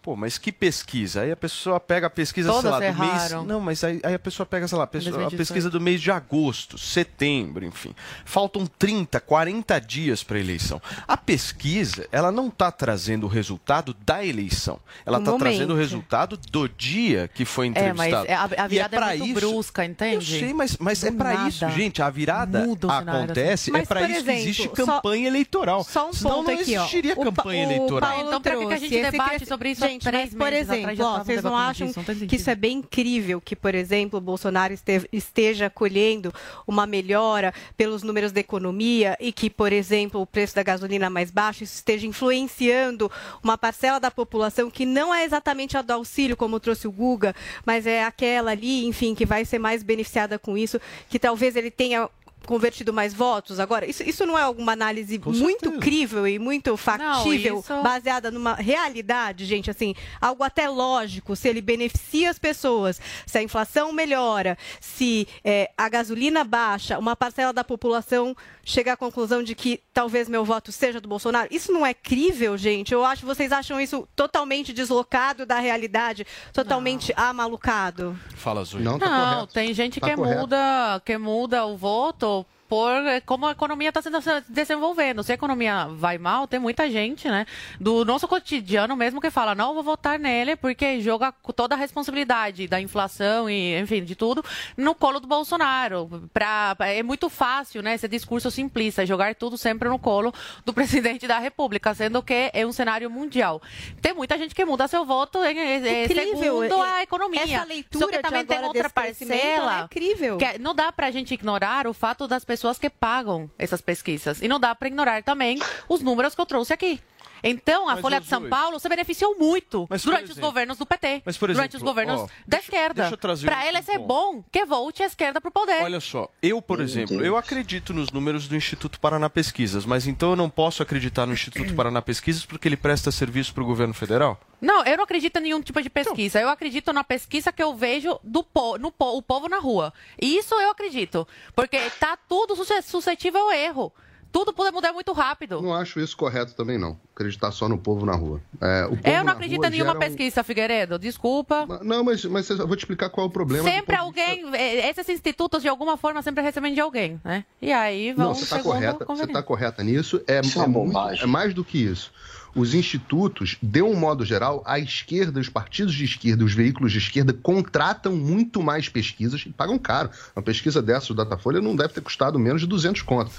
Pô, 0.00 0.14
mas 0.16 0.38
que 0.38 0.50
pesquisa? 0.52 1.22
Aí 1.22 1.32
a 1.32 1.36
pessoa 1.36 1.78
pega 1.78 2.06
a 2.06 2.10
pesquisa, 2.10 2.48
sei 2.50 2.56
Todas 2.56 2.70
lá, 2.72 2.78
do 2.78 2.84
erraram. 2.84 3.38
mês. 3.40 3.48
Não, 3.48 3.60
mas 3.60 3.82
aí, 3.84 4.00
aí 4.02 4.14
a 4.14 4.18
pessoa 4.18 4.46
pega, 4.46 4.66
sei 4.66 4.78
lá, 4.78 4.84
a, 4.84 4.86
pessoa- 4.86 5.10
a 5.10 5.18
2018. 5.18 5.36
pesquisa 5.38 5.68
do 5.68 5.80
mês 5.80 6.00
de 6.00 6.10
agosto, 6.10 6.78
setembro, 6.78 7.64
enfim. 7.66 7.94
Faltam 8.24 8.64
30, 8.66 9.20
40 9.20 9.78
dias 9.80 10.22
para 10.22 10.38
a 10.38 10.40
eleição. 10.40 10.80
A 11.06 11.16
pesquisa, 11.16 12.06
ela 12.12 12.30
não 12.32 12.46
está 12.46 12.70
trazendo 12.70 13.24
o 13.24 13.28
resultado 13.28 13.94
da 14.06 14.24
eleição. 14.24 14.78
Ela 15.04 15.18
está 15.18 15.32
trazendo 15.36 15.74
o 15.74 15.76
resultado 15.76 16.36
do 16.50 16.68
dia 16.68 17.28
que 17.34 17.44
foi 17.44 17.66
É, 17.66 17.70
entrevistado. 17.70 18.10
mas 18.12 18.24
é- 18.26 18.34
a, 18.34 18.62
a 18.62 18.66
E 18.66 18.68
virada 18.68 18.96
é, 18.96 18.98
pra 19.00 19.16
muito 19.16 19.34
brusca, 19.34 19.84
entende? 19.84 20.14
Eu 20.34 20.40
sei, 20.40 20.54
mas, 20.54 20.76
mas 20.78 21.02
é 21.04 21.10
para 21.10 21.48
isso, 21.48 21.68
gente. 21.70 22.00
A 22.00 22.08
virada 22.08 22.66
o 22.66 22.78
cenário, 22.80 23.10
acontece, 23.24 23.52
assim. 23.52 23.70
é 23.70 23.72
Mas, 23.72 23.88
para 23.88 24.00
por 24.00 24.10
isso 24.10 24.18
exemplo, 24.20 24.32
que 24.34 24.48
existe 24.48 24.62
só- 24.76 24.86
campanha 24.86 25.26
eleitoral. 25.26 25.84
Só 25.84 26.08
um 26.08 26.12
Senão 26.12 26.36
ponto 26.36 26.46
não 26.52 26.54
aqui, 26.60 26.76
ó. 26.76 26.80
existiria 26.82 27.12
O 27.14 27.16
pa- 27.16 27.24
campanha 27.24 27.66
o 27.66 27.70
eleitoral. 27.72 28.10
Paulo 28.10 28.28
Então, 28.28 28.40
pra 28.40 28.56
que 28.56 28.66
que 28.68 28.72
a 28.74 28.78
gente 28.78 29.02
debate 29.10 29.28
cresce- 29.30 29.46
sobre 29.46 29.70
isso 29.72 29.88
Gente, 29.88 29.97
três 29.98 30.34
mas, 30.34 30.38
por 30.38 30.52
exemplo, 30.52 31.04
ó, 31.04 31.18
vocês 31.24 31.42
não 31.42 31.56
acham 31.56 31.86
disso, 31.86 31.98
não 31.98 32.04
tem 32.04 32.26
que 32.28 32.36
isso 32.36 32.50
é 32.50 32.54
bem 32.54 32.78
incrível 32.78 33.40
que, 33.40 33.54
por 33.56 33.74
exemplo, 33.74 34.18
o 34.18 34.22
Bolsonaro 34.22 34.72
este- 34.72 35.08
esteja 35.12 35.68
colhendo 35.70 36.32
uma 36.66 36.86
melhora 36.86 37.52
pelos 37.76 38.02
números 38.02 38.32
da 38.32 38.40
economia 38.40 39.16
e 39.20 39.32
que, 39.32 39.48
por 39.50 39.72
exemplo, 39.72 40.20
o 40.20 40.26
preço 40.26 40.54
da 40.54 40.62
gasolina 40.62 41.08
mais 41.10 41.30
baixo 41.30 41.64
esteja 41.64 42.06
influenciando 42.06 43.10
uma 43.42 43.58
parcela 43.58 43.98
da 43.98 44.10
população 44.10 44.70
que 44.70 44.84
não 44.86 45.14
é 45.14 45.24
exatamente 45.24 45.76
a 45.76 45.82
do 45.82 45.92
auxílio, 45.92 46.36
como 46.36 46.60
trouxe 46.60 46.86
o 46.86 46.92
Guga, 46.92 47.34
mas 47.64 47.86
é 47.86 48.04
aquela 48.04 48.50
ali, 48.52 48.86
enfim, 48.86 49.14
que 49.14 49.26
vai 49.26 49.44
ser 49.44 49.58
mais 49.58 49.82
beneficiada 49.82 50.38
com 50.38 50.56
isso, 50.56 50.80
que 51.08 51.18
talvez 51.18 51.56
ele 51.56 51.70
tenha 51.70 52.08
convertido 52.48 52.92
mais 52.94 53.12
votos 53.12 53.60
agora? 53.60 53.84
Isso, 53.84 54.02
isso 54.02 54.24
não 54.24 54.36
é 54.38 54.42
alguma 54.42 54.72
análise 54.72 55.20
muito 55.26 55.72
crível 55.78 56.26
e 56.26 56.38
muito 56.38 56.74
factível 56.78 57.60
isso- 57.60 57.82
baseada 57.82 58.30
numa 58.30 58.54
realidade 58.54 59.44
gente? 59.44 59.70
Assim 59.70 59.94
algo 60.20 60.42
até 60.42 60.66
lógico 60.68 61.36
se 61.36 61.46
ele 61.48 61.60
beneficia 61.60 62.30
as 62.30 62.38
pessoas 62.38 62.98
se 63.26 63.36
a 63.36 63.42
inflação 63.42 63.92
melhora 63.92 64.56
se 64.80 65.28
é, 65.44 65.70
a 65.76 65.88
gasolina 65.90 66.42
baixa 66.42 66.98
uma 66.98 67.14
parcela 67.14 67.52
da 67.52 67.62
população 67.62 68.34
chega 68.64 68.94
à 68.94 68.96
conclusão 68.96 69.42
de 69.42 69.54
que 69.54 69.80
talvez 69.92 70.28
meu 70.28 70.44
voto 70.44 70.70
seja 70.72 71.00
do 71.00 71.08
Bolsonaro. 71.08 71.48
Isso 71.50 71.70
não 71.72 71.84
é 71.84 71.92
crível 71.92 72.56
gente? 72.56 72.92
Eu 72.94 73.04
acho 73.04 73.26
vocês 73.26 73.52
acham 73.52 73.78
isso 73.80 74.08
totalmente 74.16 74.72
deslocado 74.72 75.44
da 75.44 75.58
realidade 75.58 76.26
totalmente 76.52 77.12
amalucado? 77.16 78.18
Fala, 78.36 78.64
Zui. 78.64 78.82
Não, 78.82 78.98
tá 78.98 79.36
Não, 79.36 79.46
tem 79.46 79.74
gente 79.74 80.00
Tá 80.00 80.08
que 80.08 80.16
correto. 80.16 80.40
muda, 80.40 81.02
que 81.04 81.18
muda 81.18 81.64
o 81.66 81.76
voto 81.76 82.37
por 82.68 82.90
eh, 83.06 83.20
como 83.22 83.46
a 83.46 83.52
economia 83.52 83.88
está 83.88 84.02
se 84.02 84.10
desenvolvendo. 84.48 85.22
Se 85.22 85.32
a 85.32 85.34
economia 85.34 85.86
vai 85.90 86.18
mal, 86.18 86.46
tem 86.46 86.60
muita 86.60 86.90
gente, 86.90 87.28
né, 87.28 87.46
do 87.80 88.04
nosso 88.04 88.28
cotidiano 88.28 88.94
mesmo 88.94 89.20
que 89.20 89.30
fala, 89.30 89.54
não 89.54 89.72
vou 89.74 89.82
votar 89.82 90.18
nele 90.18 90.54
porque 90.56 91.00
joga 91.00 91.32
toda 91.56 91.74
a 91.74 91.78
responsabilidade 91.78 92.66
da 92.68 92.80
inflação 92.80 93.48
e, 93.48 93.78
enfim, 93.78 94.04
de 94.04 94.14
tudo 94.14 94.44
no 94.76 94.94
colo 94.94 95.18
do 95.20 95.26
Bolsonaro. 95.26 96.28
Pra, 96.32 96.76
é 96.80 97.02
muito 97.02 97.28
fácil, 97.30 97.82
né, 97.82 97.94
esse 97.94 98.06
discurso 98.06 98.50
simplista, 98.50 99.06
jogar 99.06 99.34
tudo 99.34 99.56
sempre 99.56 99.88
no 99.88 99.98
colo 99.98 100.32
do 100.64 100.72
presidente 100.74 101.26
da 101.26 101.38
República, 101.38 101.94
sendo 101.94 102.22
que 102.22 102.50
é 102.52 102.66
um 102.66 102.72
cenário 102.72 103.08
mundial. 103.10 103.62
Tem 104.02 104.12
muita 104.12 104.36
gente 104.36 104.54
que 104.54 104.64
muda 104.64 104.86
seu 104.86 105.04
voto 105.06 105.42
em, 105.44 106.06
segundo 106.06 106.64
é- 106.84 106.98
a 106.98 107.02
economia. 107.02 107.42
essa 107.42 107.64
leitura 107.64 108.04
Só 108.04 108.10
que 108.10 108.18
também 108.18 108.44
tem 108.44 108.58
outra 108.62 108.82
desse 108.82 108.94
crescimento, 108.94 109.40
ela 109.42 109.48
é 109.48 109.56
parcela. 109.58 109.84
incrível. 109.84 110.36
que 110.38 110.44
é- 110.44 110.58
não 110.58 110.74
dá 110.74 110.92
pra 110.92 111.10
gente 111.10 111.32
ignorar 111.32 111.86
o 111.86 111.94
fato 111.94 112.26
das 112.28 112.44
pessoas 112.44 112.57
que 112.78 112.90
pagam 112.90 113.50
essas 113.58 113.80
pesquisas. 113.80 114.42
E 114.42 114.48
não 114.48 114.58
dá 114.60 114.74
pra 114.74 114.88
ignorar 114.88 115.22
também 115.22 115.58
os 115.88 116.00
números 116.00 116.34
que 116.34 116.40
eu 116.40 116.46
trouxe 116.46 116.72
aqui. 116.72 117.00
Então, 117.42 117.88
a 117.88 117.92
Mas, 117.92 118.00
Folha 118.00 118.20
de 118.20 118.26
São 118.26 118.48
Paulo 118.48 118.78
se 118.80 118.88
beneficiou 118.88 119.36
muito 119.38 119.86
Mas, 119.88 120.02
durante 120.02 120.24
os 120.24 120.30
exemplo- 120.30 120.48
governos 120.48 120.78
do 120.78 120.86
PT, 120.86 121.22
Mas, 121.24 121.36
por 121.36 121.48
durante 121.52 121.70
exemplo, 121.76 121.76
os 121.76 121.82
governos 121.82 122.20
ó, 122.22 122.28
da 122.46 122.58
esquerda. 122.58 123.10
Para 123.18 123.32
um 123.32 123.62
ele 123.62 123.78
é 123.88 123.98
bom 123.98 124.42
que 124.50 124.64
volte 124.64 125.02
a 125.02 125.06
esquerda 125.06 125.40
para 125.40 125.48
o 125.48 125.52
poder. 125.52 125.82
Olha 125.82 126.00
só, 126.00 126.28
eu, 126.42 126.60
por 126.60 126.80
exemplo, 126.80 127.24
eu 127.24 127.36
acredito 127.36 127.92
nos 127.94 128.10
números 128.10 128.48
do 128.48 128.56
Instituto 128.56 128.98
Paraná 129.00 129.28
Pesquisas, 129.30 129.84
mas 129.84 130.06
então 130.06 130.30
eu 130.30 130.36
não 130.36 130.50
posso 130.50 130.82
acreditar 130.82 131.26
no 131.26 131.32
Instituto 131.32 131.74
Paraná 131.76 132.02
Pesquisas 132.02 132.44
porque 132.44 132.68
ele 132.68 132.76
presta 132.76 133.10
serviço 133.10 133.52
para 133.54 133.62
o 133.62 133.66
governo 133.66 133.94
federal? 133.94 134.38
Não, 134.60 134.84
eu 134.84 134.96
não 134.96 135.04
acredito 135.04 135.38
em 135.38 135.42
nenhum 135.42 135.62
tipo 135.62 135.80
de 135.80 135.88
pesquisa. 135.88 136.40
Eu 136.40 136.48
acredito 136.48 136.92
na 136.92 137.04
pesquisa 137.04 137.52
que 137.52 137.62
eu 137.62 137.76
vejo 137.76 138.18
do 138.24 138.42
po 138.42 138.76
no 138.76 138.90
po 138.90 139.16
o 139.16 139.22
povo 139.22 139.48
na 139.48 139.58
rua. 139.58 139.92
E 140.20 140.36
isso 140.36 140.54
eu 140.56 140.70
acredito. 140.70 141.26
Porque 141.54 141.78
tá 142.00 142.16
tudo 142.28 142.56
sus- 142.56 142.84
suscetível 142.84 143.40
ao 143.42 143.52
erro. 143.52 143.92
Tudo 144.30 144.52
pode 144.52 144.72
mudar 144.74 144.92
muito 144.92 145.12
rápido. 145.12 145.60
Não 145.62 145.74
acho 145.74 145.98
isso 146.00 146.16
correto 146.16 146.54
também, 146.54 146.78
não. 146.78 146.98
Acreditar 147.14 147.50
só 147.50 147.68
no 147.68 147.78
povo 147.78 148.04
na 148.04 148.14
rua. 148.14 148.40
É, 148.60 148.84
o 148.84 148.90
povo 148.90 149.00
Eu 149.04 149.24
não 149.24 149.32
acredito 149.32 149.64
em 149.64 149.70
nenhuma 149.70 149.94
um- 149.94 149.98
pesquisa, 149.98 150.44
Figueiredo. 150.44 150.98
Desculpa. 150.98 151.66
Não, 151.82 152.04
mas, 152.04 152.24
mas 152.26 152.48
eu 152.50 152.66
vou 152.66 152.76
te 152.76 152.80
explicar 152.80 153.08
qual 153.10 153.26
é 153.26 153.28
o 153.28 153.32
problema. 153.32 153.68
Sempre 153.68 153.96
alguém, 153.96 154.44
eh, 154.54 154.88
esses 154.88 155.08
institutos 155.08 155.62
de 155.62 155.68
alguma 155.68 155.96
forma 155.96 156.20
sempre 156.22 156.42
recebem 156.42 156.74
de 156.74 156.80
alguém, 156.80 157.20
né? 157.24 157.44
E 157.60 157.72
aí 157.72 158.12
vão 158.12 158.26
Não, 158.28 158.34
você 158.34 158.44
está 158.44 158.62
correta, 158.62 159.04
você 159.04 159.26
tá 159.26 159.42
correta 159.42 159.82
nisso. 159.82 160.22
É, 160.26 160.40
Isso 160.40 160.60
é 160.60 160.64
é 160.64 161.22
é 161.22 161.26
mais 161.26 161.54
do 161.54 161.64
que 161.64 161.78
isso. 161.78 162.12
Os 162.54 162.74
institutos, 162.74 163.56
de 163.62 163.82
um 163.82 163.94
modo 163.94 164.24
geral, 164.24 164.62
a 164.66 164.78
esquerda, 164.78 165.38
os 165.38 165.48
partidos 165.48 165.94
de 165.94 166.04
esquerda, 166.04 166.44
os 166.44 166.54
veículos 166.54 166.92
de 166.92 166.98
esquerda 166.98 167.32
contratam 167.32 168.16
muito 168.16 168.62
mais 168.62 168.88
pesquisas 168.88 169.42
e 169.46 169.50
pagam 169.50 169.78
caro. 169.78 170.10
Uma 170.34 170.42
pesquisa 170.42 170.80
dessa 170.82 171.08
do 171.08 171.14
Datafolha 171.14 171.60
não 171.60 171.76
deve 171.76 171.92
ter 171.94 172.00
custado 172.00 172.38
menos 172.38 172.60
de 172.60 172.66
200 172.66 173.02
contos. 173.02 173.34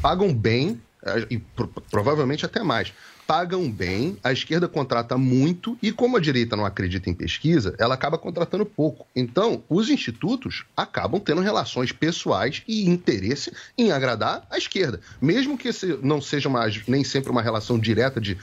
Pagam 0.00 0.34
bem 0.34 0.80
eh, 1.04 1.26
e 1.30 1.38
pro- 1.38 1.68
provavelmente 1.90 2.44
até 2.44 2.62
mais. 2.62 2.92
Pagam 3.26 3.70
bem, 3.70 4.18
a 4.22 4.32
esquerda 4.32 4.68
contrata 4.68 5.16
muito 5.16 5.78
e, 5.82 5.90
como 5.90 6.18
a 6.18 6.20
direita 6.20 6.54
não 6.54 6.66
acredita 6.66 7.08
em 7.08 7.14
pesquisa, 7.14 7.74
ela 7.78 7.94
acaba 7.94 8.18
contratando 8.18 8.66
pouco. 8.66 9.06
Então, 9.16 9.62
os 9.68 9.88
institutos 9.88 10.64
acabam 10.76 11.18
tendo 11.18 11.40
relações 11.40 11.90
pessoais 11.90 12.62
e 12.68 12.86
interesse 12.86 13.50
em 13.78 13.92
agradar 13.92 14.46
a 14.50 14.58
esquerda. 14.58 15.00
Mesmo 15.22 15.56
que 15.56 15.70
não 16.02 16.20
seja 16.20 16.50
uma, 16.50 16.66
nem 16.86 17.02
sempre 17.02 17.30
uma 17.30 17.40
relação 17.40 17.78
direta 17.78 18.20
de. 18.20 18.36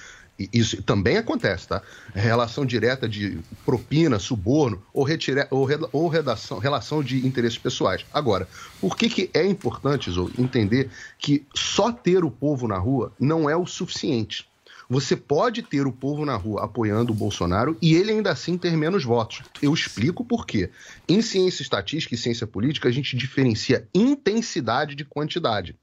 Isso 0.51 0.81
também 0.81 1.17
acontece, 1.17 1.67
tá? 1.67 1.83
Relação 2.15 2.65
direta 2.65 3.07
de 3.07 3.37
propina, 3.63 4.17
suborno 4.17 4.81
ou, 4.91 5.03
retira, 5.03 5.47
ou, 5.51 5.63
reda- 5.63 5.89
ou 5.91 6.07
redação, 6.07 6.57
relação 6.57 7.03
de 7.03 7.27
interesses 7.27 7.59
pessoais. 7.59 8.03
Agora, 8.11 8.47
por 8.79 8.97
que, 8.97 9.07
que 9.07 9.29
é 9.35 9.45
importante, 9.45 10.09
Zou, 10.09 10.31
entender 10.39 10.89
que 11.19 11.45
só 11.53 11.91
ter 11.91 12.23
o 12.23 12.31
povo 12.31 12.67
na 12.67 12.79
rua 12.79 13.13
não 13.19 13.47
é 13.47 13.55
o 13.55 13.67
suficiente? 13.67 14.49
Você 14.91 15.15
pode 15.15 15.61
ter 15.61 15.87
o 15.87 15.91
povo 15.93 16.25
na 16.25 16.35
rua 16.35 16.65
apoiando 16.65 17.13
o 17.13 17.15
Bolsonaro 17.15 17.77
e 17.81 17.95
ele 17.95 18.11
ainda 18.11 18.29
assim 18.29 18.57
ter 18.57 18.75
menos 18.75 19.05
votos. 19.05 19.41
Eu 19.61 19.73
explico 19.73 20.25
por 20.25 20.45
quê. 20.45 20.69
Em 21.07 21.21
ciência 21.21 21.63
estatística 21.63 22.13
e 22.13 22.17
ciência 22.17 22.45
política, 22.45 22.89
a 22.89 22.91
gente 22.91 23.15
diferencia 23.15 23.87
intensidade 23.95 24.93
de 24.93 25.05
quantidade. 25.05 25.77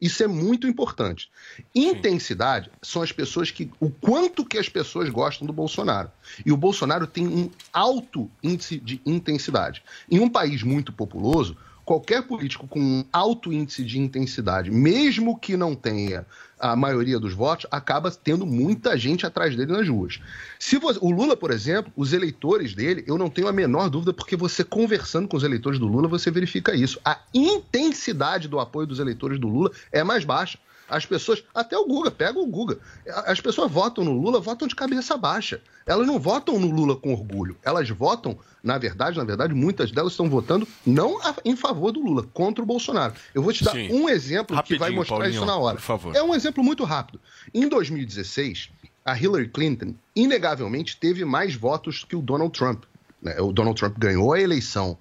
Isso 0.00 0.22
é 0.22 0.26
muito 0.26 0.66
importante. 0.66 1.30
Intensidade 1.74 2.70
são 2.80 3.02
as 3.02 3.12
pessoas 3.12 3.50
que. 3.50 3.70
o 3.78 3.90
quanto 3.90 4.42
que 4.42 4.56
as 4.56 4.70
pessoas 4.70 5.10
gostam 5.10 5.46
do 5.46 5.52
Bolsonaro. 5.52 6.10
E 6.42 6.50
o 6.50 6.56
Bolsonaro 6.56 7.06
tem 7.06 7.26
um 7.26 7.50
alto 7.70 8.30
índice 8.42 8.78
de 8.78 9.02
intensidade. 9.04 9.82
Em 10.10 10.18
um 10.18 10.30
país 10.30 10.62
muito 10.62 10.94
populoso, 10.94 11.58
qualquer 11.86 12.22
político 12.22 12.66
com 12.66 13.04
alto 13.12 13.52
índice 13.52 13.84
de 13.84 14.00
intensidade, 14.00 14.72
mesmo 14.72 15.38
que 15.38 15.56
não 15.56 15.76
tenha 15.76 16.26
a 16.58 16.74
maioria 16.74 17.20
dos 17.20 17.32
votos, 17.32 17.66
acaba 17.70 18.10
tendo 18.10 18.44
muita 18.44 18.98
gente 18.98 19.24
atrás 19.24 19.54
dele 19.54 19.72
nas 19.72 19.88
ruas. 19.88 20.18
Se 20.58 20.78
você- 20.78 20.98
o 21.00 21.10
Lula, 21.10 21.36
por 21.36 21.52
exemplo, 21.52 21.92
os 21.94 22.12
eleitores 22.12 22.74
dele, 22.74 23.04
eu 23.06 23.16
não 23.16 23.30
tenho 23.30 23.46
a 23.46 23.52
menor 23.52 23.88
dúvida, 23.88 24.12
porque 24.12 24.34
você 24.34 24.64
conversando 24.64 25.28
com 25.28 25.36
os 25.36 25.44
eleitores 25.44 25.78
do 25.78 25.86
Lula, 25.86 26.08
você 26.08 26.28
verifica 26.28 26.74
isso. 26.74 26.98
A 27.04 27.20
intensidade 27.32 28.48
do 28.48 28.58
apoio 28.58 28.86
dos 28.86 28.98
eleitores 28.98 29.38
do 29.38 29.46
Lula 29.46 29.70
é 29.92 30.02
mais 30.02 30.24
baixa. 30.24 30.58
As 30.88 31.04
pessoas, 31.04 31.42
até 31.54 31.76
o 31.76 31.84
Guga, 31.86 32.10
pega 32.10 32.38
o 32.38 32.46
Guga. 32.46 32.78
As 33.26 33.40
pessoas 33.40 33.70
votam 33.70 34.04
no 34.04 34.12
Lula, 34.12 34.40
votam 34.40 34.68
de 34.68 34.74
cabeça 34.74 35.16
baixa. 35.16 35.60
Elas 35.84 36.06
não 36.06 36.18
votam 36.18 36.58
no 36.60 36.70
Lula 36.70 36.96
com 36.96 37.12
orgulho. 37.12 37.56
Elas 37.64 37.88
votam, 37.90 38.38
na 38.62 38.78
verdade, 38.78 39.18
na 39.18 39.24
verdade, 39.24 39.52
muitas 39.54 39.90
delas 39.90 40.12
estão 40.12 40.28
votando 40.30 40.66
não 40.86 41.20
a- 41.22 41.34
em 41.44 41.56
favor 41.56 41.90
do 41.92 42.00
Lula, 42.00 42.22
contra 42.32 42.62
o 42.62 42.66
Bolsonaro. 42.66 43.14
Eu 43.34 43.42
vou 43.42 43.52
te 43.52 43.64
dar 43.64 43.72
Sim. 43.72 43.92
um 43.92 44.08
exemplo 44.08 44.60
que 44.62 44.76
vai 44.76 44.90
Rapidinho, 44.90 44.96
mostrar 44.96 45.16
Paulinho, 45.16 45.36
isso 45.36 45.44
na 45.46 45.56
hora. 45.56 45.78
É 46.14 46.22
um 46.22 46.34
exemplo 46.34 46.62
muito 46.62 46.84
rápido. 46.84 47.20
Em 47.52 47.68
2016, 47.68 48.70
a 49.04 49.16
Hillary 49.18 49.48
Clinton, 49.48 49.94
inegavelmente, 50.14 50.96
teve 50.96 51.24
mais 51.24 51.54
votos 51.54 52.04
que 52.04 52.16
o 52.16 52.22
Donald 52.22 52.52
Trump. 52.56 52.84
né? 53.22 53.40
O 53.40 53.50
Donald 53.52 53.78
Trump 53.78 53.96
ganhou 53.98 54.32
a 54.32 54.40
eleição 54.40 54.96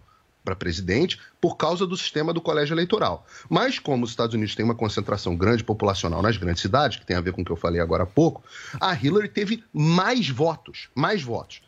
para 0.45 0.55
presidente 0.55 1.19
por 1.41 1.57
causa 1.57 1.85
do 1.85 1.97
sistema 1.97 2.31
do 2.31 2.39
colégio 2.39 2.73
eleitoral. 2.73 3.25
Mas 3.49 3.79
como 3.79 4.05
os 4.05 4.11
Estados 4.11 4.35
Unidos 4.35 4.55
têm 4.55 4.63
uma 4.63 4.75
concentração 4.75 5.35
grande 5.35 5.63
populacional 5.63 6.21
nas 6.21 6.37
grandes 6.37 6.61
cidades, 6.61 6.97
que 6.97 7.05
tem 7.05 7.17
a 7.17 7.21
ver 7.21 7.33
com 7.33 7.41
o 7.41 7.45
que 7.45 7.51
eu 7.51 7.57
falei 7.57 7.81
agora 7.81 8.03
há 8.03 8.07
pouco, 8.07 8.43
a 8.79 8.93
Hillary 8.93 9.27
teve 9.27 9.63
mais 9.73 10.29
votos, 10.29 10.89
mais 10.95 11.23
votos. 11.23 11.61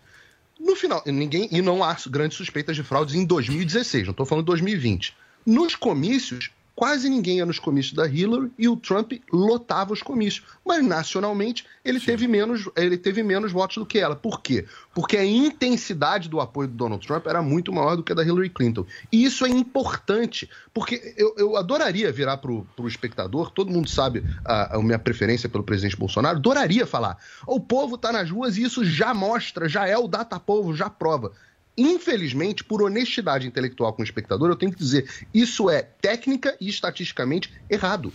No 0.59 0.75
final, 0.75 1.03
ninguém 1.05 1.49
e 1.51 1.61
não 1.61 1.83
há 1.83 1.95
grandes 2.07 2.37
suspeitas 2.37 2.75
de 2.75 2.83
fraudes 2.83 3.15
em 3.15 3.25
2016, 3.25 4.05
não 4.05 4.11
estou 4.11 4.25
falando 4.25 4.45
de 4.45 4.47
2020. 4.47 5.15
Nos 5.45 5.75
comícios, 5.75 6.51
quase 6.77 7.09
ninguém 7.09 7.37
ia 7.37 7.45
nos 7.45 7.57
comícios 7.57 7.95
da 7.95 8.07
Hillary 8.07 8.51
e 8.55 8.69
o 8.69 8.77
Trump 8.77 9.13
lotava 9.33 9.93
os 9.93 10.03
comícios. 10.03 10.45
Mas 10.63 10.85
nacionalmente 10.85 11.65
ele 11.83 11.99
teve 11.99 12.27
menos, 12.27 12.69
ele 12.75 12.95
teve 12.95 13.23
menos 13.23 13.51
votos 13.51 13.77
do 13.77 13.85
que 13.85 13.97
ela. 13.97 14.15
Por 14.15 14.41
quê? 14.41 14.63
Porque 14.93 15.17
a 15.17 15.25
intensidade 15.25 16.29
do 16.29 16.39
apoio 16.39 16.67
do 16.67 16.75
Donald 16.75 17.05
Trump 17.05 17.25
era 17.25 17.41
muito 17.41 17.73
maior 17.73 17.95
do 17.95 18.03
que 18.03 18.11
a 18.11 18.15
da 18.15 18.23
Hillary 18.23 18.51
Clinton. 18.51 18.85
E 19.11 19.25
isso 19.25 19.43
é 19.43 19.49
importante, 19.49 20.47
porque 20.71 21.15
eu, 21.17 21.33
eu 21.35 21.57
adoraria 21.57 22.11
virar 22.11 22.37
para 22.37 22.51
o 22.51 22.87
espectador, 22.87 23.49
todo 23.49 23.71
mundo 23.71 23.89
sabe 23.89 24.23
a, 24.45 24.75
a 24.75 24.83
minha 24.83 24.99
preferência 24.99 25.49
pelo 25.49 25.63
presidente 25.63 25.97
Bolsonaro, 25.97 26.37
adoraria 26.37 26.85
falar. 26.85 27.17
O 27.47 27.59
povo 27.59 27.95
está 27.95 28.11
nas 28.11 28.29
ruas 28.29 28.55
e 28.55 28.61
isso 28.61 28.85
já 28.85 29.15
mostra, 29.15 29.67
já 29.67 29.87
é 29.87 29.97
o 29.97 30.07
data 30.07 30.39
povo, 30.39 30.75
já 30.75 30.91
prova. 30.91 31.31
Infelizmente, 31.77 32.63
por 32.63 32.81
honestidade 32.81 33.45
intelectual 33.45 33.93
com 33.93 34.01
o 34.01 34.05
espectador, 34.05 34.49
eu 34.49 34.55
tenho 34.55 34.71
que 34.71 34.79
dizer, 34.79 35.09
isso 35.33 35.69
é 35.69 35.83
técnica 35.83 36.57
e 36.59 36.67
estatisticamente 36.67 37.53
errado. 37.69 38.11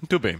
Muito 0.00 0.18
bem. 0.18 0.38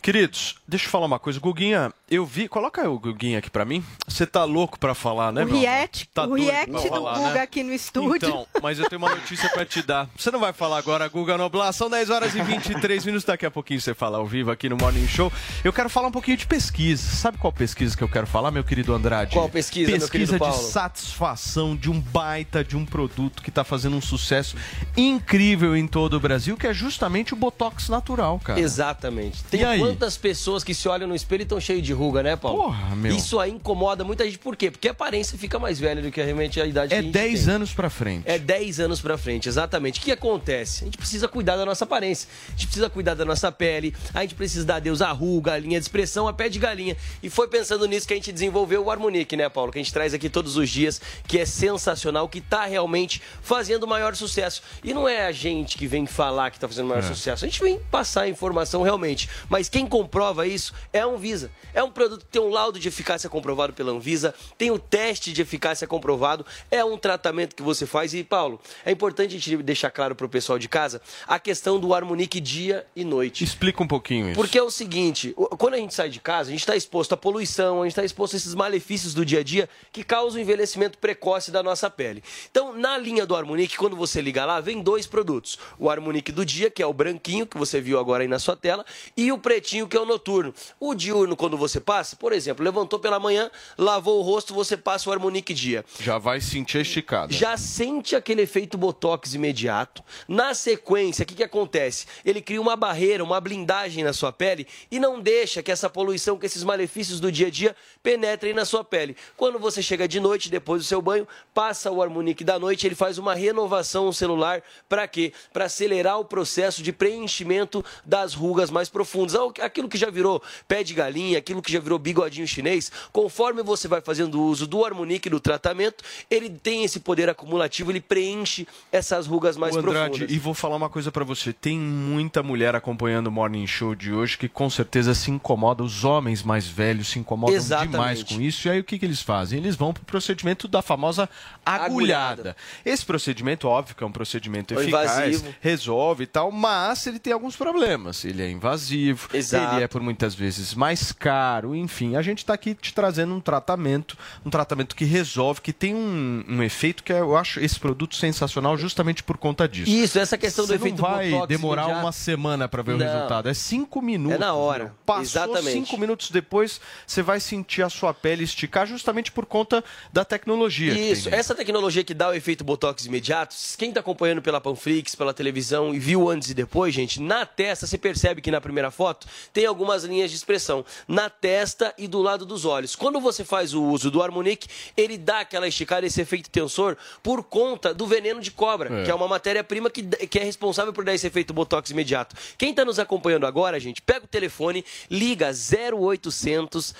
Queridos, 0.00 0.56
deixa 0.66 0.86
eu 0.86 0.90
falar 0.90 1.06
uma 1.06 1.18
coisa. 1.18 1.38
Guguinha, 1.40 1.92
eu 2.10 2.24
vi. 2.24 2.48
Coloca 2.48 2.88
o 2.88 2.98
Guguinha 2.98 3.38
aqui 3.38 3.50
pra 3.50 3.64
mim. 3.64 3.84
Você 4.06 4.24
tá 4.26 4.44
louco 4.44 4.78
pra 4.78 4.94
falar, 4.94 5.32
né, 5.32 5.44
o 5.44 5.48
react, 5.48 6.08
Tá 6.14 6.22
o 6.24 6.28
doido 6.28 6.44
react 6.46 6.70
do 6.72 6.80
falar, 6.80 7.14
Guga 7.18 7.34
né? 7.34 7.40
aqui 7.40 7.62
no 7.62 7.72
estúdio. 7.74 8.16
Então, 8.16 8.46
mas 8.62 8.78
eu 8.78 8.88
tenho 8.88 9.02
uma 9.02 9.10
notícia 9.10 9.48
pra 9.50 9.66
te 9.66 9.82
dar. 9.82 10.08
Você 10.16 10.30
não 10.30 10.38
vai 10.40 10.52
falar 10.52 10.78
agora, 10.78 11.06
Guga 11.08 11.36
Noblar. 11.36 11.72
São 11.72 11.90
10 11.90 12.10
horas 12.10 12.34
e 12.34 12.40
23 12.40 13.04
minutos. 13.04 13.24
Daqui 13.26 13.44
a 13.44 13.50
pouquinho 13.50 13.80
você 13.80 13.92
fala 13.92 14.18
ao 14.18 14.26
vivo 14.26 14.50
aqui 14.50 14.68
no 14.68 14.76
Morning 14.76 15.06
Show. 15.08 15.30
Eu 15.62 15.72
quero 15.72 15.90
falar 15.90 16.08
um 16.08 16.12
pouquinho 16.12 16.36
de 16.36 16.46
pesquisa. 16.46 17.02
Sabe 17.16 17.36
qual 17.36 17.52
pesquisa 17.52 17.96
que 17.96 18.02
eu 18.02 18.08
quero 18.08 18.26
falar, 18.26 18.50
meu 18.50 18.64
querido 18.64 18.94
Andrade? 18.94 19.34
Qual 19.34 19.48
pesquisa, 19.48 19.90
meu 19.90 20.00
Pesquisa 20.00 20.32
de 20.34 20.38
Paulo? 20.38 20.54
satisfação 20.54 21.76
de 21.76 21.90
um 21.90 22.00
baita 22.00 22.64
de 22.64 22.76
um 22.76 22.86
produto 22.86 23.42
que 23.42 23.50
tá 23.50 23.64
fazendo 23.64 23.96
um 23.96 24.00
sucesso 24.00 24.56
incrível 24.96 25.76
em 25.76 25.86
todo 25.86 26.14
o 26.14 26.20
Brasil, 26.20 26.56
que 26.56 26.66
é 26.66 26.72
justamente 26.72 27.34
o 27.34 27.36
Botox 27.36 27.88
natural, 27.88 28.38
cara. 28.42 28.58
Exatamente. 28.60 29.42
Tem 29.44 29.60
E 29.60 29.64
aí? 29.64 29.80
Quantas 29.88 30.16
pessoas 30.16 30.62
que 30.64 30.74
se 30.74 30.88
olham 30.88 31.06
no 31.08 31.14
espelho 31.14 31.40
e 31.40 31.44
estão 31.44 31.60
cheias 31.60 31.82
de 31.82 31.92
ruga, 31.92 32.22
né, 32.22 32.36
Paulo? 32.36 32.64
Porra, 32.64 32.94
meu. 32.96 33.14
Isso 33.14 33.38
aí 33.40 33.50
incomoda 33.50 34.04
muita 34.04 34.24
gente. 34.24 34.38
Por 34.38 34.56
quê? 34.56 34.70
Porque 34.70 34.88
a 34.88 34.92
aparência 34.92 35.36
fica 35.38 35.58
mais 35.58 35.78
velha 35.78 36.00
do 36.02 36.10
que 36.10 36.22
realmente 36.22 36.60
a 36.60 36.66
idade 36.66 36.92
É 36.94 36.96
que 36.96 37.00
a 37.00 37.02
gente 37.02 37.12
10 37.12 37.44
tem. 37.44 37.54
anos 37.54 37.72
pra 37.72 37.90
frente. 37.90 38.22
É 38.26 38.38
10 38.38 38.80
anos 38.80 39.00
pra 39.00 39.16
frente, 39.18 39.48
exatamente. 39.48 40.00
O 40.00 40.02
que 40.02 40.12
acontece? 40.12 40.82
A 40.82 40.84
gente 40.86 40.98
precisa 40.98 41.26
cuidar 41.28 41.56
da 41.56 41.64
nossa 41.64 41.84
aparência, 41.84 42.28
a 42.48 42.50
gente 42.52 42.66
precisa 42.66 42.90
cuidar 42.90 43.14
da 43.14 43.24
nossa 43.24 43.50
pele, 43.50 43.94
a 44.14 44.22
gente 44.22 44.34
precisa 44.34 44.64
dar 44.64 44.76
adeus 44.76 45.00
à 45.02 45.10
ruga, 45.10 45.52
a 45.54 45.58
linha 45.58 45.78
de 45.78 45.84
expressão, 45.84 46.28
a 46.28 46.32
pé 46.32 46.48
de 46.48 46.58
galinha. 46.58 46.96
E 47.22 47.30
foi 47.30 47.48
pensando 47.48 47.86
nisso 47.86 48.06
que 48.06 48.12
a 48.12 48.16
gente 48.16 48.32
desenvolveu 48.32 48.84
o 48.84 48.90
Harmonique, 48.90 49.36
né, 49.36 49.48
Paulo? 49.48 49.72
Que 49.72 49.78
a 49.78 49.82
gente 49.82 49.92
traz 49.92 50.14
aqui 50.14 50.28
todos 50.28 50.56
os 50.56 50.68
dias, 50.68 51.00
que 51.26 51.38
é 51.38 51.44
sensacional, 51.46 52.28
que 52.28 52.40
tá 52.40 52.64
realmente 52.66 53.20
fazendo 53.42 53.84
o 53.84 53.86
maior 53.88 54.14
sucesso. 54.14 54.62
E 54.82 54.92
não 54.94 55.08
é 55.08 55.26
a 55.26 55.32
gente 55.32 55.76
que 55.78 55.86
vem 55.86 56.06
falar 56.06 56.50
que 56.50 56.58
tá 56.58 56.68
fazendo 56.68 56.86
o 56.86 56.88
maior 56.88 57.02
É. 57.04 57.06
sucesso, 57.06 57.44
a 57.44 57.48
gente 57.48 57.62
vem 57.62 57.78
passar 57.90 58.22
a 58.22 58.28
informação 58.28 58.82
realmente. 58.82 59.28
Mas 59.48 59.68
quem 59.68 59.77
comprova 59.86 60.46
isso 60.46 60.72
é 60.92 61.00
a 61.00 61.06
Anvisa. 61.06 61.50
É 61.74 61.82
um 61.82 61.90
produto 61.90 62.20
que 62.24 62.30
tem 62.32 62.40
um 62.42 62.48
laudo 62.50 62.78
de 62.78 62.88
eficácia 62.88 63.28
comprovado 63.28 63.72
pela 63.72 63.92
Anvisa, 63.92 64.34
tem 64.56 64.70
o 64.70 64.78
teste 64.78 65.32
de 65.32 65.42
eficácia 65.42 65.86
comprovado, 65.86 66.44
é 66.70 66.84
um 66.84 66.96
tratamento 66.96 67.54
que 67.54 67.62
você 67.62 67.86
faz. 67.86 68.14
E, 68.14 68.24
Paulo, 68.24 68.60
é 68.84 68.90
importante 68.90 69.36
a 69.36 69.38
gente 69.38 69.56
deixar 69.62 69.90
claro 69.90 70.14
pro 70.14 70.28
pessoal 70.28 70.58
de 70.58 70.68
casa 70.68 71.00
a 71.26 71.38
questão 71.38 71.78
do 71.78 71.92
Harmonique 71.94 72.40
dia 72.40 72.86
e 72.96 73.04
noite. 73.04 73.44
Explica 73.44 73.82
um 73.82 73.86
pouquinho 73.88 74.26
isso. 74.30 74.34
Porque 74.34 74.58
é 74.58 74.62
o 74.62 74.70
seguinte, 74.70 75.32
o- 75.36 75.46
quando 75.56 75.74
a 75.74 75.78
gente 75.78 75.94
sai 75.94 76.08
de 76.08 76.20
casa, 76.20 76.48
a 76.48 76.52
gente 76.52 76.60
está 76.60 76.74
exposto 76.76 77.12
à 77.12 77.16
poluição, 77.16 77.82
a 77.82 77.84
gente 77.84 77.92
está 77.92 78.04
exposto 78.04 78.34
a 78.34 78.36
esses 78.36 78.54
malefícios 78.54 79.14
do 79.14 79.24
dia 79.24 79.40
a 79.40 79.42
dia 79.42 79.68
que 79.92 80.02
causam 80.02 80.38
o 80.38 80.42
envelhecimento 80.42 80.98
precoce 80.98 81.50
da 81.50 81.62
nossa 81.62 81.88
pele. 81.90 82.22
Então, 82.50 82.72
na 82.76 82.96
linha 82.98 83.26
do 83.26 83.36
Harmonique, 83.36 83.76
quando 83.76 83.94
você 83.96 84.20
liga 84.20 84.44
lá, 84.44 84.60
vem 84.60 84.82
dois 84.82 85.06
produtos. 85.06 85.58
O 85.78 85.90
Harmonique 85.90 86.32
do 86.32 86.44
dia, 86.44 86.70
que 86.70 86.82
é 86.82 86.86
o 86.86 86.92
branquinho, 86.92 87.46
que 87.46 87.58
você 87.58 87.80
viu 87.80 87.98
agora 87.98 88.22
aí 88.24 88.28
na 88.28 88.38
sua 88.38 88.56
tela, 88.56 88.84
e 89.16 89.30
o 89.30 89.38
pretinho 89.38 89.67
pretinho 89.68 89.86
que 89.86 89.96
é 89.96 90.00
o 90.00 90.06
noturno. 90.06 90.54
O 90.80 90.94
diurno, 90.94 91.36
quando 91.36 91.56
você 91.58 91.78
passa, 91.78 92.16
por 92.16 92.32
exemplo, 92.32 92.64
levantou 92.64 92.98
pela 92.98 93.20
manhã, 93.20 93.50
lavou 93.76 94.18
o 94.18 94.22
rosto, 94.22 94.54
você 94.54 94.76
passa 94.76 95.10
o 95.10 95.12
Harmonique 95.12 95.52
Dia. 95.52 95.84
Já 96.00 96.16
vai 96.16 96.40
sentir 96.40 96.78
a 96.78 96.80
esticada. 96.80 97.32
Já 97.32 97.56
sente 97.58 98.16
aquele 98.16 98.42
efeito 98.42 98.78
botox 98.78 99.34
imediato. 99.34 100.02
Na 100.26 100.54
sequência, 100.54 101.22
o 101.22 101.26
que, 101.26 101.34
que 101.34 101.42
acontece? 101.42 102.06
Ele 102.24 102.40
cria 102.40 102.60
uma 102.60 102.76
barreira, 102.76 103.22
uma 103.22 103.40
blindagem 103.40 104.02
na 104.02 104.14
sua 104.14 104.32
pele 104.32 104.66
e 104.90 104.98
não 104.98 105.20
deixa 105.20 105.62
que 105.62 105.70
essa 105.70 105.90
poluição, 105.90 106.38
que 106.38 106.46
esses 106.46 106.64
malefícios 106.64 107.20
do 107.20 107.30
dia 107.30 107.48
a 107.48 107.50
dia 107.50 107.76
penetrem 108.02 108.54
na 108.54 108.64
sua 108.64 108.82
pele. 108.82 109.16
Quando 109.36 109.58
você 109.58 109.82
chega 109.82 110.08
de 110.08 110.18
noite, 110.18 110.50
depois 110.50 110.82
do 110.82 110.86
seu 110.86 111.02
banho, 111.02 111.28
passa 111.52 111.90
o 111.90 112.02
Harmonique 112.02 112.42
da 112.42 112.58
noite, 112.58 112.86
ele 112.86 112.94
faz 112.94 113.18
uma 113.18 113.34
renovação 113.34 114.10
celular. 114.12 114.62
Para 114.88 115.06
quê? 115.06 115.32
Para 115.52 115.66
acelerar 115.66 116.18
o 116.18 116.24
processo 116.24 116.82
de 116.82 116.90
preenchimento 116.90 117.84
das 118.06 118.32
rugas 118.32 118.70
mais 118.70 118.88
profundas. 118.88 119.34
Aquilo 119.60 119.88
que 119.88 119.98
já 119.98 120.10
virou 120.10 120.42
pé 120.66 120.82
de 120.82 120.94
galinha, 120.94 121.38
aquilo 121.38 121.62
que 121.62 121.72
já 121.72 121.80
virou 121.80 121.98
bigodinho 121.98 122.46
chinês, 122.46 122.90
conforme 123.12 123.62
você 123.62 123.88
vai 123.88 124.00
fazendo 124.00 124.42
uso 124.42 124.66
do 124.66 124.84
Harmonique 124.84 125.28
do 125.30 125.40
tratamento, 125.40 126.04
ele 126.30 126.50
tem 126.50 126.84
esse 126.84 127.00
poder 127.00 127.28
acumulativo, 127.28 127.90
ele 127.90 128.00
preenche 128.00 128.66
essas 128.92 129.26
rugas 129.26 129.56
mais 129.56 129.74
Ô, 129.74 129.78
Andrade, 129.80 130.10
profundas. 130.10 130.34
e 130.34 130.38
vou 130.38 130.54
falar 130.54 130.76
uma 130.76 130.88
coisa 130.88 131.10
pra 131.12 131.24
você. 131.24 131.52
Tem 131.52 131.78
muita 131.78 132.42
mulher 132.42 132.74
acompanhando 132.74 133.28
o 133.28 133.32
Morning 133.32 133.66
Show 133.66 133.94
de 133.94 134.12
hoje 134.12 134.36
que 134.38 134.48
com 134.48 134.68
certeza 134.70 135.14
se 135.14 135.30
incomoda. 135.30 135.82
Os 135.82 136.04
homens 136.04 136.42
mais 136.42 136.66
velhos 136.66 137.08
se 137.08 137.18
incomodam 137.18 137.54
Exatamente. 137.56 137.90
demais 137.92 138.22
com 138.22 138.40
isso. 138.40 138.68
E 138.68 138.70
aí 138.70 138.80
o 138.80 138.84
que, 138.84 138.98
que 138.98 139.04
eles 139.04 139.20
fazem? 139.22 139.58
Eles 139.58 139.76
vão 139.76 139.92
pro 139.92 140.04
procedimento 140.04 140.66
da 140.68 140.82
famosa 140.82 141.28
agulhada. 141.64 141.88
Agulhada. 141.88 142.56
Esse 142.84 143.04
procedimento, 143.04 143.68
óbvio 143.68 143.94
que 143.96 144.02
é 144.04 144.06
um 144.06 144.12
procedimento 144.12 144.74
eficaz, 144.74 145.10
invasivo. 145.12 145.54
resolve 145.60 146.24
e 146.24 146.26
tal, 146.26 146.50
mas 146.50 147.06
ele 147.06 147.18
tem 147.18 147.32
alguns 147.32 147.56
problemas. 147.56 148.24
Ele 148.24 148.42
é 148.42 148.50
invasivo, 148.50 149.28
Exato. 149.56 149.74
ele 149.76 149.84
é 149.84 149.88
por 149.88 150.00
muitas 150.00 150.34
vezes 150.34 150.74
mais 150.74 151.12
caro, 151.12 151.74
enfim. 151.74 152.16
A 152.16 152.22
gente 152.22 152.38
está 152.38 152.54
aqui 152.54 152.74
te 152.74 152.92
trazendo 152.92 153.34
um 153.34 153.40
tratamento, 153.40 154.16
um 154.44 154.50
tratamento 154.50 154.94
que 154.94 155.04
resolve, 155.04 155.60
que 155.60 155.72
tem 155.72 155.94
um, 155.94 156.44
um 156.48 156.62
efeito 156.62 157.02
que 157.02 157.12
eu 157.12 157.36
acho 157.36 157.60
esse 157.60 157.78
produto 157.78 158.14
sensacional 158.16 158.76
justamente 158.76 159.22
por 159.22 159.36
conta 159.38 159.68
disso. 159.68 159.90
Isso, 159.90 160.18
essa 160.18 160.36
questão 160.36 160.64
do 160.64 160.68
Você 160.68 160.74
efeito 160.74 161.00
não 161.02 161.08
vai 161.08 161.46
demorar 161.46 161.88
uma 161.88 162.12
semana 162.12 162.68
para 162.68 162.82
ver 162.82 162.92
o 162.92 162.98
Não. 162.98 163.06
resultado. 163.06 163.48
É 163.48 163.54
cinco 163.54 164.00
minutos. 164.02 164.36
É 164.36 164.38
na 164.38 164.54
hora. 164.54 164.84
meu. 164.84 164.92
Passou 165.06 165.22
Exatamente. 165.22 165.72
cinco 165.72 165.98
minutos 165.98 166.30
depois, 166.30 166.80
você 167.06 167.22
vai 167.22 167.40
sentir 167.40 167.82
a 167.82 167.88
sua 167.88 168.12
pele 168.12 168.44
esticar 168.44 168.86
justamente 168.86 169.32
por 169.32 169.46
conta 169.46 169.82
da 170.12 170.24
tecnologia. 170.24 170.92
Isso, 170.92 171.28
essa 171.28 171.54
tecnologia 171.54 172.04
que 172.04 172.14
dá 172.14 172.28
o 172.28 172.34
efeito 172.34 172.64
Botox 172.64 173.06
imediato, 173.06 173.54
quem 173.76 173.92
tá 173.92 174.00
acompanhando 174.00 174.42
pela 174.42 174.60
Panflix, 174.60 175.14
pela 175.14 175.32
televisão 175.32 175.94
e 175.94 175.98
viu 175.98 176.28
antes 176.28 176.50
e 176.50 176.54
depois, 176.54 176.94
gente, 176.94 177.20
na 177.20 177.46
testa, 177.46 177.86
você 177.86 177.96
percebe 177.98 178.40
que 178.40 178.50
na 178.50 178.60
primeira 178.60 178.90
foto 178.90 179.26
tem 179.52 179.66
algumas 179.66 180.04
linhas 180.04 180.30
de 180.30 180.36
expressão. 180.36 180.84
Na 181.06 181.28
testa 181.30 181.94
e 181.98 182.06
do 182.08 182.20
lado 182.22 182.44
dos 182.46 182.64
olhos. 182.64 182.94
Quando 182.96 183.20
você 183.20 183.44
faz 183.44 183.74
o 183.74 183.82
uso 183.82 184.10
do 184.10 184.22
Harmonic, 184.22 184.66
ele 184.96 185.16
dá 185.18 185.40
aquela 185.40 185.66
esticada, 185.68 186.06
esse 186.06 186.20
efeito 186.20 186.50
tensor, 186.50 186.96
por 187.22 187.42
conta 187.44 187.92
do 187.94 188.06
veneno 188.06 188.40
de 188.40 188.50
cobra, 188.50 189.00
É. 189.00 189.04
que 189.04 189.10
é 189.10 189.14
uma 189.14 189.28
matéria-prima 189.28 189.90
que, 189.90 190.02
que 190.02 190.38
é 190.38 190.44
responsável 190.44 190.92
por 190.92 191.04
dar 191.04 191.14
esse 191.14 191.26
efeito 191.26 191.52
Botox 191.52 191.90
imediato. 191.90 192.36
Quem 192.56 192.72
tá 192.74 192.84
nos 192.84 192.98
acompanhando 192.98 193.46
agora, 193.46 193.78
gente, 193.80 194.00
pega 194.02 194.24
o 194.24 194.28
telefone, 194.28 194.84
liga 195.10 195.50
0800 195.52 196.94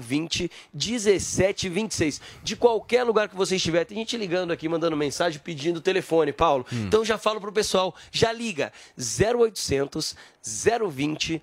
020 0.00 0.50
1726. 0.74 2.20
De 2.42 2.56
qualquer 2.56 3.04
lugar 3.04 3.28
que 3.28 3.36
você 3.36 3.56
estiver, 3.56 3.84
tem 3.84 3.98
gente 3.98 4.16
ligando 4.16 4.52
aqui, 4.52 4.68
mandando 4.68 4.96
mensagem, 4.96 5.40
pedindo 5.42 5.76
o 5.78 5.80
telefone, 5.80 6.32
Paulo. 6.32 6.66
Então 6.72 7.04
já 7.04 7.18
falo 7.18 7.40
pro 7.40 7.52
pessoal, 7.52 7.94
já 8.10 8.32
liga 8.32 8.72
0800 8.98 10.14
020 10.90 11.40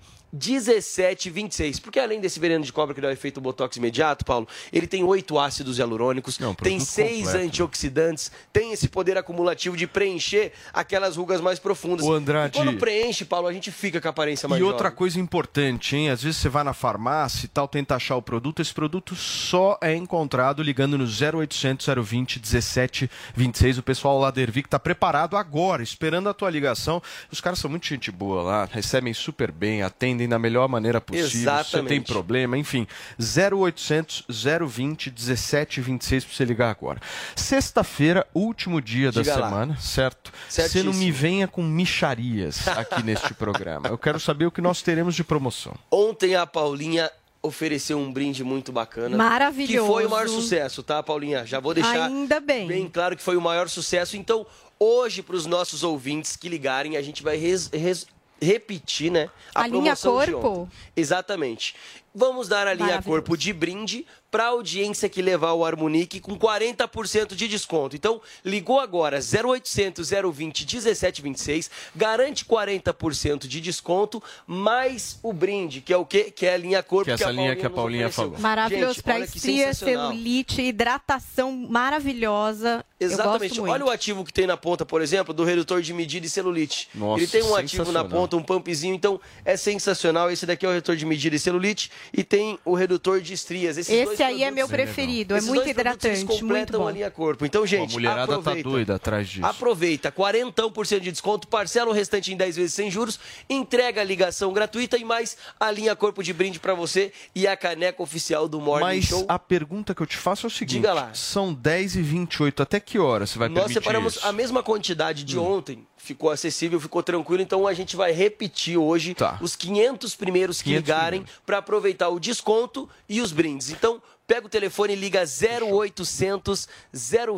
Porque 1.82 1.98
além 1.98 2.20
desse 2.20 2.38
veneno 2.40 2.64
de 2.64 2.72
cobra 2.72 2.94
que 2.94 3.00
dá 3.00 3.08
o 3.08 3.10
efeito 3.10 3.40
botox 3.40 3.76
imediato, 3.76 4.24
Paulo, 4.24 4.46
ele 4.72 4.86
tem 4.86 5.02
oito 5.02 5.38
ácidos 5.38 5.78
hialurônicos, 5.78 6.36
tem 6.36 6.54
produto 6.54 6.80
seis 6.84 7.24
completo. 7.26 7.46
antioxidantes, 7.46 8.30
tem 8.52 8.72
esse 8.72 8.88
poder 8.88 9.16
acumulativo 9.18 9.76
de 9.76 9.86
preencher 9.86 10.52
aquelas 10.72 11.16
rugas 11.16 11.40
mais 11.40 11.58
profundas. 11.58 12.04
O 12.06 12.12
Andrade- 12.12 12.56
E 12.58 12.62
quando 12.62 12.78
preenche, 12.78 13.24
Paulo, 13.24 13.46
a 13.48 13.52
gente 13.52 13.70
fica 13.70 14.00
com 14.00 14.08
a 14.08 14.10
aparência 14.10 14.48
mais 14.48 14.60
E 14.60 14.64
outra 14.64 14.84
jovem. 14.88 14.96
coisa 14.98 15.18
importante, 15.20 15.96
hein? 15.96 16.10
Às 16.10 16.22
vezes 16.22 16.38
você 16.40 16.48
vai 16.48 16.64
na 16.64 16.72
farmácia 16.72 17.46
e 17.46 17.48
tal, 17.48 17.66
tenta 17.68 17.94
achar 17.96 18.16
o 18.16 18.22
produto. 18.22 18.60
Esse 18.62 18.72
produto 18.72 19.14
só 19.16 19.78
é 19.82 19.94
encontrado 19.94 20.62
ligando 20.62 20.96
no 20.98 21.06
0800 21.06 21.86
020 21.86 22.38
1726. 22.40 23.78
O 23.78 23.82
pessoal 23.82 24.18
lá 24.18 24.30
da 24.30 24.40
Ervic 24.40 24.68
tá 24.68 24.78
preparado 24.78 25.36
agora, 25.36 25.82
esperando 25.82 26.28
a 26.28 26.34
tua 26.34 26.50
ligação. 26.50 27.02
Os 27.30 27.40
caras 27.40 27.58
são 27.58 27.70
muito 27.70 27.86
gente 27.86 28.10
boa 28.10 28.42
lá, 28.42 28.68
recebem 28.70 29.12
super 29.14 29.50
bem, 29.50 29.82
atendem 29.82 30.19
da 30.28 30.38
melhor 30.38 30.68
maneira 30.68 31.00
possível. 31.00 31.28
Se 31.28 31.38
você 31.38 31.44
tem 31.44 31.52
Exatamente. 31.62 32.12
problema, 32.12 32.56
enfim. 32.58 32.86
0800 33.18 34.24
020 34.28 35.10
1726 35.10 36.24
pra 36.24 36.34
você 36.34 36.44
ligar 36.44 36.70
agora. 36.70 37.00
Sexta-feira, 37.34 38.26
último 38.34 38.80
dia 38.80 39.10
da 39.10 39.22
Diga 39.22 39.36
lá. 39.36 39.48
semana, 39.48 39.76
certo? 39.78 40.32
Você 40.48 40.62
Certíssimo. 40.62 40.92
não 40.92 40.98
me 40.98 41.10
venha 41.10 41.48
com 41.48 41.62
micharias 41.62 42.66
aqui 42.68 43.02
neste 43.02 43.34
programa. 43.34 43.88
Eu 43.88 43.98
quero 43.98 44.20
saber 44.20 44.46
o 44.46 44.50
que 44.50 44.60
nós 44.60 44.82
teremos 44.82 45.14
de 45.14 45.24
promoção. 45.24 45.74
Ontem 45.90 46.34
a 46.36 46.46
Paulinha 46.46 47.10
ofereceu 47.42 47.98
um 47.98 48.12
brinde 48.12 48.44
muito 48.44 48.70
bacana. 48.70 49.16
Maravilhoso. 49.16 49.72
Que 49.72 49.92
foi 49.92 50.06
o 50.06 50.10
maior 50.10 50.28
sucesso, 50.28 50.82
tá, 50.82 51.02
Paulinha? 51.02 51.46
Já 51.46 51.58
vou 51.58 51.72
deixar 51.72 52.04
Ainda 52.06 52.38
bem. 52.38 52.66
bem 52.66 52.88
claro 52.88 53.16
que 53.16 53.22
foi 53.22 53.36
o 53.36 53.40
maior 53.40 53.68
sucesso. 53.68 54.16
Então, 54.16 54.46
hoje, 54.78 55.22
para 55.22 55.34
os 55.36 55.46
nossos 55.46 55.82
ouvintes 55.82 56.36
que 56.36 56.48
ligarem, 56.50 56.96
a 56.98 57.02
gente 57.02 57.22
vai 57.22 57.36
res- 57.38 57.70
res- 57.72 58.06
repetir, 58.40 59.10
né? 59.10 59.28
A 59.54 59.66
linha 59.66 59.96
promoção 59.96 60.24
de 60.24 60.32
corpo? 60.32 60.68
Exatamente. 60.96 61.74
Vamos 62.14 62.48
dar 62.48 62.66
a 62.66 62.74
linha 62.74 62.86
Maravilhoso. 62.86 63.08
corpo 63.08 63.36
de 63.36 63.52
brinde 63.52 64.06
para 64.30 64.44
a 64.44 64.48
audiência 64.48 65.08
que 65.08 65.20
levar 65.20 65.52
o 65.52 65.64
Harmonique 65.64 66.20
com 66.20 66.38
40% 66.38 67.34
de 67.34 67.48
desconto. 67.48 67.96
Então, 67.96 68.20
ligou 68.44 68.78
agora 68.78 69.18
0800 69.18 70.10
020 70.10 70.60
1726, 70.60 71.70
garante 71.94 72.44
40% 72.44 73.46
de 73.46 73.60
desconto, 73.60 74.22
mais 74.46 75.18
o 75.22 75.32
brinde, 75.32 75.80
que 75.80 75.92
é 75.92 75.96
o 75.96 76.04
quê? 76.04 76.30
Que 76.30 76.46
é 76.46 76.54
a 76.54 76.56
linha 76.56 76.82
corpo 76.82 77.06
Que 77.06 77.10
é 77.10 77.14
essa 77.14 77.30
linha 77.30 77.56
que 77.56 77.66
a 77.66 77.70
Paulinha 77.70 78.10
falou. 78.10 78.38
Maravilhoso 78.38 79.02
para 79.02 79.26
que 79.26 79.36
estria, 79.36 79.74
celulite, 79.74 80.62
hidratação 80.62 81.52
maravilhosa. 81.52 82.84
Eu 82.98 83.10
Exatamente. 83.10 83.60
Olha 83.60 83.84
o 83.84 83.90
ativo 83.90 84.24
que 84.24 84.32
tem 84.32 84.46
na 84.46 84.56
ponta, 84.56 84.84
por 84.84 85.00
exemplo, 85.00 85.32
do 85.32 85.42
redutor 85.42 85.80
de 85.80 85.92
medida 85.92 86.26
e 86.26 86.30
celulite. 86.30 86.88
Nossa, 86.94 87.20
Ele 87.20 87.26
tem 87.26 87.42
um 87.42 87.56
ativo 87.56 87.90
na 87.90 88.04
ponta, 88.04 88.36
um 88.36 88.42
pumpzinho, 88.42 88.94
então 88.94 89.20
é 89.44 89.56
sensacional. 89.56 90.30
Esse 90.30 90.46
daqui 90.46 90.66
é 90.66 90.68
o 90.68 90.72
redutor 90.72 90.96
de 90.96 91.06
medida 91.06 91.34
e 91.34 91.38
celulite 91.38 91.90
e 92.12 92.22
tem 92.24 92.58
o 92.64 92.74
redutor 92.74 93.20
de 93.20 93.32
estrias. 93.34 93.76
Esses 93.78 93.94
dois 94.04 94.10
Esse 94.14 94.22
aí 94.22 94.42
é 94.42 94.46
produtos- 94.46 94.54
meu 94.56 94.68
preferido, 94.68 95.36
é 95.36 95.40
muito 95.40 95.54
dois 95.54 95.70
hidratante, 95.70 96.24
muito 96.24 96.40
completam 96.40 96.80
bom. 96.80 96.88
a 96.88 96.92
linha 96.92 97.10
corpo. 97.10 97.44
Então, 97.46 97.66
gente, 97.66 97.90
a 97.90 97.92
mulherada 97.92 98.22
aproveita. 98.36 98.62
tá 98.62 98.68
doida 98.70 98.94
atrás 98.96 99.28
disso. 99.28 99.46
Aproveita, 99.46 100.10
40% 100.12 101.00
de 101.00 101.10
desconto, 101.12 101.48
parcela 101.48 101.90
o 101.90 101.92
restante 101.92 102.32
em 102.32 102.36
10 102.36 102.56
vezes 102.56 102.74
sem 102.74 102.90
juros, 102.90 103.18
entrega 103.48 104.00
a 104.00 104.04
ligação 104.04 104.52
gratuita 104.52 104.96
e 104.96 105.04
mais 105.04 105.36
a 105.58 105.70
linha 105.70 105.94
corpo 105.96 106.22
de 106.22 106.32
brinde 106.32 106.58
pra 106.60 106.74
você 106.74 107.12
e 107.34 107.46
a 107.46 107.56
caneca 107.56 108.02
oficial 108.02 108.48
do 108.48 108.60
Morning 108.60 108.84
Mas 108.84 109.04
Show. 109.06 109.24
a 109.28 109.38
pergunta 109.38 109.94
que 109.94 110.02
eu 110.02 110.06
te 110.06 110.16
faço 110.16 110.46
é 110.46 110.48
o 110.48 110.50
seguinte: 110.50 110.76
Diga 110.76 110.92
lá. 110.92 111.12
são 111.14 111.52
10 111.52 111.96
e 111.96 112.02
28 112.02 112.62
até 112.62 112.80
que 112.80 112.98
hora 112.98 113.26
você 113.26 113.38
vai 113.38 113.48
Nós 113.48 113.58
permitir 113.64 113.74
separamos 113.80 114.16
isso? 114.16 114.26
a 114.26 114.32
mesma 114.32 114.62
quantidade 114.62 115.22
Hum. 115.22 115.26
de 115.26 115.38
ontem, 115.38 115.86
ficou 116.02 116.30
acessível, 116.30 116.80
ficou 116.80 117.02
tranquilo, 117.02 117.42
então 117.42 117.66
a 117.66 117.74
gente 117.74 117.96
vai 117.96 118.12
repetir 118.12 118.76
hoje 118.78 119.14
Tá. 119.14 119.38
os 119.40 119.54
500 119.54 120.14
primeiros 120.16 120.58
que 120.58 120.70
500 120.70 120.88
ligarem 120.88 121.24
para 121.46 121.58
aproveitar 121.58 122.08
o 122.08 122.18
desconto 122.18 122.88
e 123.08 123.20
os 123.20 123.32
brindes. 123.32 123.70
Então, 123.70 124.02
pega 124.26 124.46
o 124.46 124.48
telefone 124.48 124.92
e 124.92 124.96
liga 124.96 125.24
0800 125.26 126.68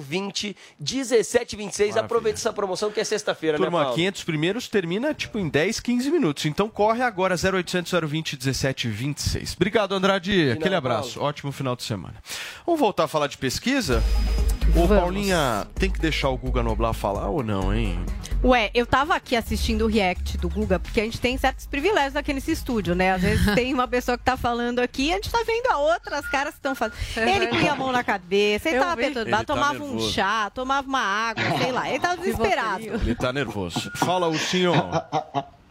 020 0.01 0.55
1726. 0.79 1.89
Maravilha. 1.91 2.05
Aproveita 2.05 2.39
essa 2.39 2.53
promoção 2.53 2.91
que 2.91 3.01
é 3.01 3.05
sexta-feira, 3.05 3.59
né, 3.59 3.65
Turma, 3.65 3.81
Paulo? 3.81 3.95
500 3.97 4.25
primeiros 4.25 4.69
termina 4.69 5.15
tipo 5.15 5.39
em 5.39 5.49
10, 5.49 5.81
15 5.81 6.11
minutos. 6.11 6.45
Então 6.45 6.69
corre 6.69 7.03
agora 7.03 7.35
0800 7.35 7.91
020 8.11 8.33
1726. 8.37 9.55
Obrigado, 9.57 9.95
Andrade. 9.95 10.51
Aquele 10.51 10.75
abraço. 10.75 11.15
Paulo. 11.15 11.29
Ótimo 11.29 11.51
final 11.51 11.75
de 11.75 11.83
semana. 11.83 12.23
Vamos 12.67 12.79
voltar 12.81 13.05
a 13.05 13.09
falar 13.09 13.27
de 13.27 13.39
pesquisa? 13.39 14.03
Ô, 14.75 14.89
Paulinha, 14.89 15.67
tem 15.75 15.91
que 15.91 16.01
deixar 16.01 16.31
o 16.31 16.37
Guga 16.39 16.63
Noblar 16.63 16.95
falar 16.95 17.29
ou 17.29 17.43
não, 17.43 17.75
hein? 17.75 17.99
Ué, 18.43 18.71
eu 18.75 18.85
tava 18.87 19.15
aqui 19.15 19.37
assistindo 19.37 19.85
o 19.85 19.87
react 19.87 20.37
do 20.39 20.49
Guga, 20.49 20.79
porque 20.81 21.01
a 21.01 21.05
gente 21.05 21.21
tem 21.21 21.37
certos 21.37 21.67
privilégios 21.67 22.17
aqui 22.17 22.33
nesse 22.33 22.51
estúdio, 22.53 22.95
né? 22.95 23.13
Às 23.13 23.23
vezes 23.23 23.47
tem 23.55 23.73
uma 23.73 23.87
pessoa 23.87 24.17
que 24.19 24.25
tá 24.25 24.37
falando 24.37 24.79
aqui 24.81 25.09
e 25.09 25.13
a 25.13 25.17
gente 25.17 25.31
tá 25.31 25.43
vendo 25.47 25.67
a 25.71 25.79
outra, 25.79 26.19
as 26.19 26.27
caras 26.27 26.53
que 26.55 26.59
estão 26.59 26.75
fazendo. 26.75 26.99
Ele 27.17 27.47
punha 27.49 27.73
a 27.73 27.77
mão 27.77 27.93
na 27.93 28.03
cabeça, 28.03 28.69
ele 28.69 28.79
Eu 28.79 28.83
tava 28.83 28.97
vi. 28.97 29.03
perturbado, 29.03 29.29
Ele 29.29 29.37
tá 29.47 29.55
tomava 29.55 29.85
um 29.85 29.89
nervoso. 29.91 30.11
chá, 30.13 30.51
tomava 30.51 30.89
uma 30.89 31.01
água, 31.01 31.45
sei 31.59 31.71
lá. 31.73 31.89
Ele 31.91 32.01
tava 32.01 32.17
desesperado. 32.23 32.83
Ele 32.83 33.15
tá 33.15 33.33
nervoso. 33.33 33.91
Fala 33.97 34.27
o 34.27 34.39
senhor. 34.39 34.75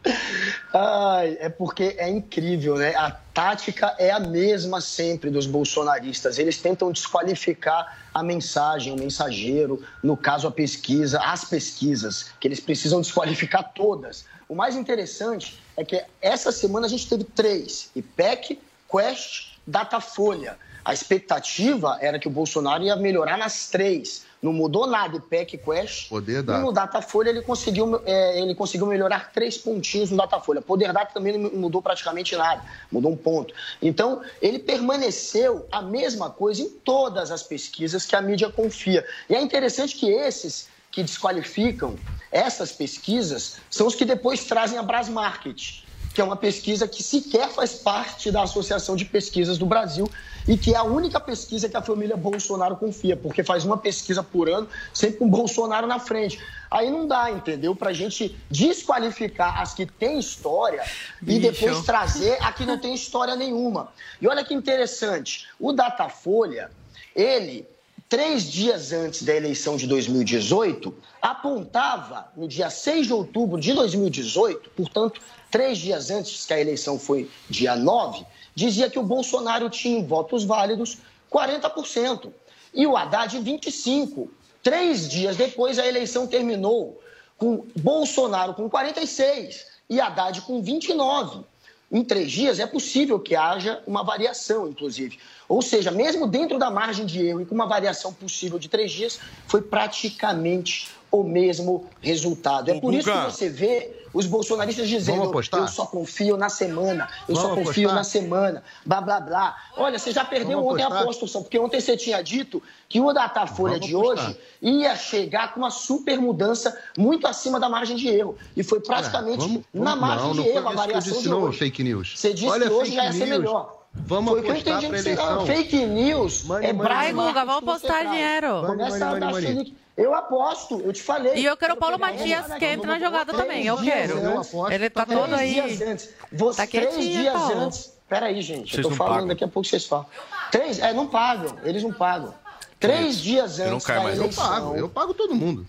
Ai, 0.74 1.38
é 1.40 1.50
porque 1.50 1.96
é 1.98 2.10
incrível, 2.10 2.76
né? 2.76 2.96
A 2.96 3.12
tática 3.12 3.96
é 4.00 4.10
a 4.10 4.20
mesma 4.20 4.82
sempre 4.82 5.30
dos 5.30 5.46
bolsonaristas. 5.46 6.40
Eles 6.40 6.58
tentam 6.58 6.92
desqualificar 6.92 7.98
a 8.14 8.24
mensagem, 8.24 8.94
o 8.94 8.96
mensageiro, 8.96 9.84
no 10.02 10.18
caso 10.18 10.48
a 10.48 10.52
pesquisa, 10.52 11.20
as 11.22 11.46
pesquisas, 11.46 12.32
que 12.40 12.48
eles 12.48 12.60
precisam 12.60 13.02
desqualificar 13.02 13.72
todas. 13.74 14.26
O 14.50 14.56
mais 14.56 14.76
interessante 14.76 15.62
é 15.78 15.84
que 15.84 16.04
essa 16.22 16.52
semana 16.52 16.88
a 16.88 16.90
gente 16.90 17.08
teve 17.08 17.24
três: 17.24 17.90
IPEC, 17.96 18.60
Quest, 18.90 19.58
Datafolha. 19.66 20.58
A 20.84 20.94
expectativa 20.94 22.00
era 22.02 22.18
que 22.18 22.28
o 22.28 22.32
Bolsonaro 22.32 22.84
ia 22.84 22.96
melhorar 22.96 23.38
nas 23.38 23.70
três. 23.70 24.26
Não 24.42 24.52
mudou 24.52 24.88
nada, 24.88 25.18
IPEC, 25.18 25.58
Quest. 25.58 26.10
Poder 26.10 26.40
E 26.40 26.42
dar. 26.42 26.60
no 26.60 26.72
Datafolha 26.72 27.30
ele 27.30 27.42
conseguiu, 27.42 28.02
é, 28.06 28.42
ele 28.42 28.56
conseguiu 28.56 28.88
melhorar 28.88 29.32
três 29.32 29.58
pontinhos 29.58 30.10
no 30.10 30.18
Datafolha. 30.18 30.62
Poder 30.62 30.92
Data 30.92 31.14
também 31.14 31.38
não 31.38 31.52
mudou 31.52 31.82
praticamente 31.82 32.36
nada, 32.36 32.64
mudou 32.92 33.12
um 33.12 33.18
ponto. 33.18 33.54
Então, 33.82 34.22
ele 34.42 34.58
permaneceu 34.58 35.68
a 35.72 35.82
mesma 35.82 36.30
coisa 36.30 36.62
em 36.64 36.70
todas 36.70 37.30
as 37.32 37.44
pesquisas 37.44 38.06
que 38.06 38.16
a 38.16 38.22
mídia 38.22 38.50
confia. 38.50 39.06
E 39.30 39.36
é 39.36 39.42
interessante 39.42 39.96
que 39.96 40.10
esses 40.10 40.70
que 40.92 41.04
desqualificam 41.04 41.98
essas 42.32 42.72
pesquisas 42.72 43.58
são 43.70 43.86
os 43.86 43.94
que 43.94 44.06
depois 44.06 44.46
trazem 44.46 44.78
a 44.78 44.84
Brasmarket, 44.84 45.84
que 46.12 46.20
é 46.20 46.24
uma 46.24 46.36
pesquisa 46.36 46.88
que 46.88 47.02
sequer 47.02 47.50
faz 47.50 47.74
parte 47.74 48.32
da 48.32 48.44
Associação 48.44 48.96
de 48.96 49.06
Pesquisas 49.06 49.58
do 49.58 49.66
Brasil 49.66 50.10
e 50.48 50.58
que 50.58 50.74
é 50.74 50.78
a 50.78 50.84
única 50.84 51.20
pesquisa 51.20 51.70
que 51.70 51.78
a 51.78 51.82
família 51.82 52.18
Bolsonaro 52.18 52.76
confia, 52.76 53.16
porque 53.16 53.44
faz 53.44 53.64
uma 53.64 53.78
pesquisa 53.78 54.24
por 54.24 54.50
ano, 54.50 54.68
sempre 54.94 55.20
com 55.20 55.30
Bolsonaro 55.30 55.88
na 55.88 56.00
frente. 56.00 56.40
Aí 56.70 56.90
não 56.90 57.08
dá, 57.08 57.30
entendeu? 57.32 57.76
Pra 57.76 57.94
gente 57.94 58.36
desqualificar 58.50 59.62
as 59.62 59.74
que 59.74 59.86
têm 59.86 60.20
história 60.20 60.84
e 61.22 61.26
Bicho. 61.26 61.52
depois 61.52 61.86
trazer 61.86 62.38
a 62.42 62.52
que 62.52 62.66
não 62.66 62.78
tem 62.78 62.94
história 62.94 63.36
nenhuma. 63.36 63.90
E 64.22 64.28
olha 64.28 64.44
que 64.44 64.54
interessante, 64.54 65.48
o 65.60 65.72
Datafolha, 65.72 66.72
ele 67.16 67.68
três 68.12 68.44
dias 68.52 68.92
antes 68.92 69.24
da 69.24 69.34
eleição 69.34 69.78
de 69.78 69.88
2018, 69.88 70.94
apontava, 71.22 72.30
no 72.36 72.46
dia 72.46 72.70
6 72.70 73.08
de 73.08 73.14
outubro 73.14 73.58
de 73.58 73.72
2018, 73.72 74.70
portanto, 74.72 75.22
três 75.50 75.78
dias 75.78 76.12
antes 76.12 76.46
que 76.46 76.54
a 76.54 76.60
eleição 76.60 77.00
foi 77.00 77.32
dia 77.50 77.74
9, 77.74 78.26
dizia 78.54 78.90
que 78.90 79.00
o 79.00 79.04
Bolsonaro 79.04 79.70
tinha 79.70 79.98
em 79.98 80.06
votos 80.06 80.44
válidos 80.44 80.98
40% 81.32 82.34
e 82.74 82.86
o 82.86 82.98
Haddad 82.98 83.40
25%. 83.40 84.28
Três 84.62 85.08
dias 85.08 85.38
depois, 85.38 85.80
a 85.80 85.88
eleição 85.88 86.28
terminou 86.28 87.02
com 87.38 87.66
Bolsonaro 87.80 88.54
com 88.54 88.70
46% 88.70 89.56
e 89.90 90.02
Haddad 90.02 90.42
com 90.42 90.62
29%. 90.62 91.46
Em 91.92 92.04
três 92.04 92.32
dias 92.32 92.60
é 92.60 92.66
possível 92.66 93.20
que 93.20 93.36
haja 93.36 93.82
uma 93.86 94.04
variação, 94.04 94.68
inclusive. 94.68 95.20
Ou 95.50 95.62
seja, 95.62 95.92
mesmo 95.92 96.26
dentro 96.26 96.58
da 96.58 96.72
margem 96.72 97.06
de 97.06 97.26
erro 97.26 97.42
e 97.42 97.46
com 97.46 97.54
uma 97.54 97.68
variação 97.68 98.14
possível 98.14 98.58
de 98.58 98.70
três 98.70 98.92
dias, 98.92 99.20
foi 99.46 99.62
praticamente 99.62 100.90
o 101.12 101.24
mesmo 101.24 101.90
resultado. 102.00 102.72
É 102.72 102.80
por 102.80 102.94
isso 102.94 103.12
que 103.12 103.32
você 103.32 103.50
vê 103.50 104.01
os 104.14 104.26
bolsonaristas 104.26 104.88
dizendo 104.90 105.32
eu 105.54 105.68
só 105.68 105.86
confio 105.86 106.36
na 106.38 106.50
semana, 106.50 107.08
eu 107.28 107.36
só 107.36 107.50
Vamos 107.50 107.66
confio 107.68 107.90
apostar? 107.90 107.96
na 107.96 108.04
semana, 108.04 108.64
blá, 108.86 109.02
blá, 109.02 109.20
blá. 109.20 109.58
Olha, 109.78 109.98
você 109.98 110.12
já 110.12 110.26
perdeu 110.26 110.58
Vamos 110.60 110.74
ontem 110.74 110.84
a 110.84 110.88
apostar? 110.88 111.14
aposta, 111.14 111.40
porque 111.40 111.60
ontem 111.60 111.80
você 111.80 111.96
tinha 111.96 112.22
dito 112.22 112.62
que 112.90 113.00
o 113.00 113.12
Datafolha 113.14 113.74
Vamos 113.76 113.88
de 113.88 113.96
apostar. 113.96 114.28
hoje 114.30 114.38
ia 114.62 114.96
chegar 114.96 115.54
com 115.54 115.62
uma 115.62 115.72
super 115.72 116.20
mudança 116.20 116.78
muito 116.98 117.26
acima 117.28 117.60
da 117.60 117.70
margem 117.70 117.96
de 117.96 118.08
erro. 118.08 118.36
E 118.56 118.64
foi 118.64 118.80
praticamente 118.80 119.38
vamos- 119.40 119.64
na 119.74 119.96
margem 119.96 120.28
não, 120.28 120.34
de 120.34 120.40
não 120.40 120.46
erro, 120.48 120.68
a 120.70 120.74
variação 120.74 121.12
disse, 121.12 121.24
de 121.24 121.30
não, 121.30 121.44
hoje. 121.44 121.58
fake 121.60 121.84
news. 121.84 122.14
Você 122.20 122.34
disse 122.34 122.48
Olha, 122.48 122.68
que 122.68 122.74
hoje 122.74 122.94
já 122.94 123.06
ia 123.06 123.12
ser 123.14 123.26
news. 123.26 123.30
melhor. 123.40 123.82
Vamos 123.94 124.32
Foi 124.32 124.40
o 124.40 124.44
que 124.44 124.50
eu 124.50 124.54
apostar 124.54 124.74
entendi 124.74 124.88
pra 124.88 124.98
que 124.98 125.04
você 125.04 125.10
eleição. 125.10 125.46
Fake 125.46 125.86
news 125.86 126.44
Money, 126.46 126.70
é 126.70 126.74
money, 126.74 127.14
money. 127.14 127.28
Guga, 127.28 127.46
vamos 127.46 127.70
apostar 127.70 128.08
dinheiro. 128.10 128.64
Começa 128.66 128.90
Money, 128.92 129.04
a 129.04 129.06
money, 129.08 129.20
dar 129.20 129.32
money. 129.32 129.78
Eu 129.98 130.14
aposto, 130.16 130.82
eu 130.82 130.94
te 130.94 131.02
falei. 131.02 131.36
E 131.36 131.46
eu 131.46 131.58
quero 131.58 131.74
o 131.74 131.78
Paulo 131.78 132.00
Matias 132.00 132.46
que 132.58 132.66
entre 132.66 132.88
na 132.88 133.00
jogada 133.00 133.34
também, 133.34 133.66
eu 133.66 133.78
quero. 133.78 134.14
antes. 134.14 134.24
Eu 134.24 134.40
aposto. 134.40 134.72
Ele 134.74 134.90
tá 134.90 135.06
todo 135.06 135.36
aí. 135.36 135.54
dias 135.54 135.82
antes. 135.82 136.10
Você, 136.32 136.62
Tá 136.62 136.68
três 136.68 137.04
dias 137.04 137.34
Paulo. 137.34 137.60
antes. 137.62 137.94
Peraí, 138.08 138.42
gente. 138.42 138.72
Vocês 138.72 138.78
eu 138.78 138.84
tô 138.84 138.90
não 138.90 138.96
falando, 138.98 139.14
pagam. 139.16 139.28
daqui 139.28 139.44
a 139.44 139.48
pouco 139.48 139.68
vocês 139.68 139.86
falam. 139.86 140.06
Três, 140.52 140.80
é, 140.80 140.94
não 140.94 141.08
pagam. 141.08 141.58
Eles 141.64 141.84
não 141.84 141.94
pagam. 141.94 142.34
Três 142.80 143.18
dias 143.18 143.60
Eu 143.60 143.68
não 143.68 143.76
antes 143.76 143.86
caio 143.88 144.00
da 144.00 144.06
mais. 144.06 144.18
Eu 144.20 144.30
pago, 144.30 144.76
eu 144.76 144.90
pago 144.90 145.14
todo 145.14 145.36
mundo. 145.36 145.68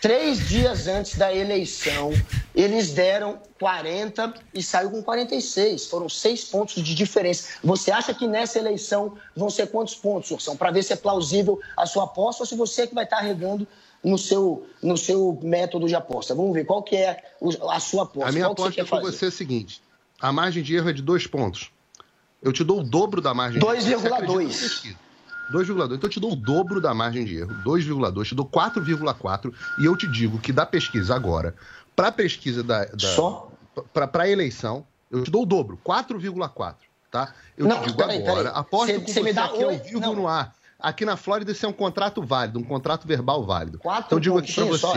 Três 0.00 0.48
dias 0.48 0.86
antes 0.86 1.16
da 1.16 1.34
eleição, 1.34 2.12
eles 2.54 2.92
deram 2.92 3.40
40 3.58 4.32
e 4.54 4.62
saiu 4.62 4.90
com 4.90 5.02
46. 5.02 5.86
Foram 5.86 6.08
seis 6.08 6.44
pontos 6.44 6.82
de 6.82 6.94
diferença. 6.94 7.48
Você 7.64 7.90
acha 7.90 8.14
que 8.14 8.26
nessa 8.26 8.58
eleição 8.58 9.16
vão 9.36 9.50
ser 9.50 9.66
quantos 9.68 9.96
pontos, 9.96 10.30
Ursão? 10.30 10.56
Para 10.56 10.70
ver 10.70 10.84
se 10.84 10.92
é 10.92 10.96
plausível 10.96 11.60
a 11.76 11.84
sua 11.84 12.04
aposta 12.04 12.44
ou 12.44 12.46
se 12.46 12.54
você 12.54 12.82
é 12.82 12.86
que 12.86 12.94
vai 12.94 13.04
estar 13.04 13.20
regando 13.20 13.66
no 14.04 14.16
seu, 14.16 14.66
no 14.80 14.96
seu 14.96 15.38
método 15.42 15.88
de 15.88 15.96
aposta. 15.96 16.32
Vamos 16.34 16.54
ver 16.54 16.64
qual 16.64 16.82
que 16.82 16.94
é 16.94 17.20
a 17.68 17.80
sua 17.80 18.04
aposta. 18.04 18.28
A 18.28 18.32
minha 18.32 18.44
qual 18.54 18.70
que 18.70 18.80
aposta 18.80 19.04
com 19.04 19.12
você 19.12 19.24
é 19.24 19.28
a 19.28 19.32
seguinte: 19.32 19.82
a 20.20 20.32
margem 20.32 20.62
de 20.62 20.76
erro 20.76 20.90
é 20.90 20.92
de 20.92 21.02
dois 21.02 21.26
pontos. 21.26 21.72
Eu 22.40 22.52
te 22.52 22.62
dou 22.62 22.80
o 22.80 22.84
dobro 22.84 23.20
da 23.20 23.34
margem 23.34 23.58
de 23.58 23.66
erro. 23.66 24.00
Você 24.00 24.06
acredita 24.06 24.32
2,2. 24.32 24.96
Na 25.50 25.58
pesquisa? 25.58 25.74
2,2. 25.74 25.94
Então 25.94 25.98
eu 26.02 26.08
te 26.10 26.20
dou 26.20 26.32
o 26.32 26.36
dobro 26.36 26.80
da 26.80 26.94
margem 26.94 27.24
de 27.24 27.36
erro, 27.38 27.54
2,2, 27.64 28.24
te 28.26 28.34
dou 28.34 28.46
4,4 28.46 29.52
e 29.78 29.84
eu 29.84 29.96
te 29.96 30.06
digo 30.06 30.38
que 30.38 30.52
da 30.52 30.66
pesquisa 30.66 31.14
agora, 31.14 31.54
para 31.96 32.08
a 32.08 32.12
pesquisa 32.12 32.62
da, 32.62 32.84
da 32.84 32.98
Só? 33.14 33.50
para 33.92 34.22
a 34.22 34.28
eleição, 34.28 34.86
eu 35.10 35.22
te 35.24 35.30
dou 35.30 35.42
o 35.42 35.46
dobro, 35.46 35.78
4,4, 35.84 36.74
tá? 37.10 37.32
Eu 37.56 37.66
Não, 37.66 37.80
te 37.80 37.86
digo 37.86 37.96
peraí, 37.98 38.22
agora, 38.22 38.44
peraí. 38.44 38.52
aposto 38.60 38.86
Cê- 38.92 39.00
com 39.00 39.06
cê 39.06 39.12
você 39.14 39.22
me 39.22 39.32
dá 39.32 39.44
aqui 39.46 39.62
ao 39.62 39.70
oito- 39.70 39.84
vivo 39.84 40.00
não. 40.00 40.14
no 40.14 40.28
ar. 40.28 40.54
Aqui 40.80 41.04
na 41.04 41.16
Flórida 41.16 41.50
isso 41.50 41.66
é 41.66 41.68
um 41.68 41.72
contrato 41.72 42.22
válido, 42.22 42.58
um 42.58 42.64
contrato 42.64 43.06
verbal 43.06 43.44
válido. 43.44 43.78
Quatro 43.78 44.04
então 44.06 44.18
eu 44.18 44.20
digo 44.20 44.38
aqui 44.38 44.52
para 44.52 44.64
você, 44.64 44.78
só? 44.78 44.94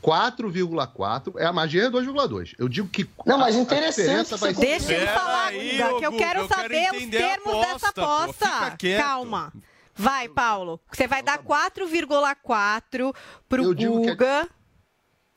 4,4 0.00 1.34
é 1.38 1.46
a 1.46 1.52
margem 1.52 1.80
é 1.80 1.90
2,2. 1.90 2.54
Eu 2.58 2.68
digo 2.68 2.86
que 2.88 3.08
Não, 3.26 3.38
mas 3.38 3.54
a- 3.56 3.58
a 3.58 3.62
interessante 3.62 4.34
vai 4.36 4.54
ser 4.54 4.60
Deixa 4.60 4.92
ele 4.92 5.06
falar, 5.06 5.46
aí, 5.48 5.78
Guga, 5.78 5.98
que 5.98 6.06
eu 6.06 6.12
quero 6.12 6.40
eu 6.40 6.48
quero 6.48 6.48
saber 6.48 6.90
os 6.90 6.96
entender 7.02 7.16
a 7.24 7.28
termos 7.28 7.66
dessa 7.66 7.88
aposta, 7.88 7.92
pô. 7.92 8.02
aposta. 8.02 8.76
Quieto. 8.78 9.02
Calma. 9.02 9.52
Vai, 10.00 10.30
Paulo. 10.30 10.80
Você 10.90 11.06
vai 11.06 11.22
dar 11.22 11.38
4,4 11.38 13.14
pro 13.46 13.62
Eu 13.62 13.74
digo 13.74 14.00
que 14.00 14.08
é- 14.08 14.14
Guga. 14.14 14.48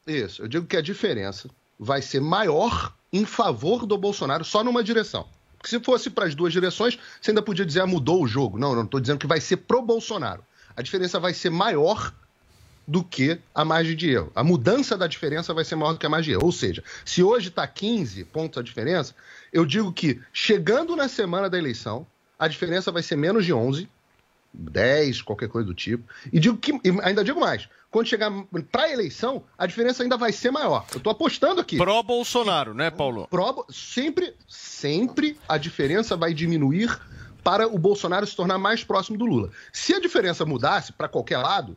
Isso, 0.08 0.42
eu 0.42 0.48
digo 0.48 0.66
que 0.66 0.78
a 0.78 0.82
diferença 0.82 1.50
vai 1.78 2.02
ser 2.02 2.22
maior 2.22 2.94
em 3.12 3.26
favor 3.26 3.86
do 3.86 3.98
Bolsonaro 3.98 4.46
só 4.46 4.64
numa 4.64 4.82
direção. 4.82 5.28
Porque 5.58 5.70
se 5.70 5.84
fosse 5.84 6.10
para 6.10 6.26
as 6.26 6.34
duas 6.34 6.54
direções, 6.54 6.98
você 7.22 7.32
ainda 7.32 7.42
podia 7.42 7.66
dizer, 7.66 7.82
ah, 7.82 7.88
mudou 7.88 8.24
o 8.24 8.28
jogo. 8.28 8.58
Não, 8.58 8.74
não 8.74 8.84
estou 8.84 9.02
dizendo 9.02 9.20
que 9.20 9.28
vai 9.28 9.42
ser 9.42 9.58
pro 9.58 9.82
Bolsonaro. 9.82 10.44
A 10.78 10.82
diferença 10.82 11.20
vai 11.20 11.34
ser 11.34 11.50
maior 11.50 12.14
do 12.88 13.04
que 13.04 13.38
a 13.54 13.66
margem 13.66 13.96
de 13.98 14.10
erro. 14.12 14.32
A 14.34 14.44
mudança 14.46 14.98
da 14.98 15.08
diferença 15.08 15.54
vai 15.54 15.66
ser 15.66 15.76
maior 15.76 15.94
do 15.94 16.00
que 16.00 16.06
a 16.06 16.10
margem 16.10 16.32
de 16.32 16.38
erro. 16.38 16.46
Ou 16.46 16.52
seja, 16.54 16.82
se 17.04 17.22
hoje 17.22 17.50
está 17.50 17.68
15 17.68 18.24
pontos 18.26 18.58
a 18.58 18.64
diferença, 18.64 19.14
eu 19.52 19.66
digo 19.66 19.92
que 19.92 20.22
chegando 20.32 20.96
na 20.96 21.10
semana 21.10 21.50
da 21.50 21.58
eleição, 21.58 22.08
a 22.40 22.48
diferença 22.48 22.92
vai 22.94 23.04
ser 23.04 23.18
menos 23.18 23.46
de 23.46 23.54
11, 23.54 23.90
10, 24.54 25.22
qualquer 25.22 25.50
coisa 25.50 25.68
do 25.68 25.74
tipo. 25.74 26.04
E 26.32 26.40
digo 26.40 26.58
que 26.58 26.72
e 26.84 27.00
ainda 27.02 27.24
digo 27.24 27.40
mais, 27.40 27.68
quando 27.90 28.08
chegar 28.08 28.32
para 28.72 28.84
a 28.84 28.92
eleição, 28.92 29.44
a 29.58 29.66
diferença 29.66 30.04
ainda 30.04 30.18
vai 30.18 30.32
ser 30.32 30.52
maior. 30.52 30.86
Eu 30.92 30.98
estou 30.98 31.12
apostando 31.12 31.60
aqui. 31.62 31.78
Pró-Bolsonaro, 31.78 32.74
né, 32.74 32.90
Paulo? 32.92 33.28
Pró- 33.28 33.66
sempre, 33.70 34.36
sempre 34.48 35.38
a 35.48 35.58
diferença 35.58 36.16
vai 36.16 36.34
diminuir 36.34 36.96
para 37.44 37.68
o 37.68 37.78
Bolsonaro 37.78 38.26
se 38.26 38.36
tornar 38.36 38.58
mais 38.58 38.84
próximo 38.84 39.18
do 39.18 39.26
Lula. 39.26 39.50
Se 39.72 39.94
a 39.94 40.00
diferença 40.00 40.46
mudasse 40.46 40.94
para 40.94 41.10
qualquer 41.10 41.38
lado, 41.40 41.76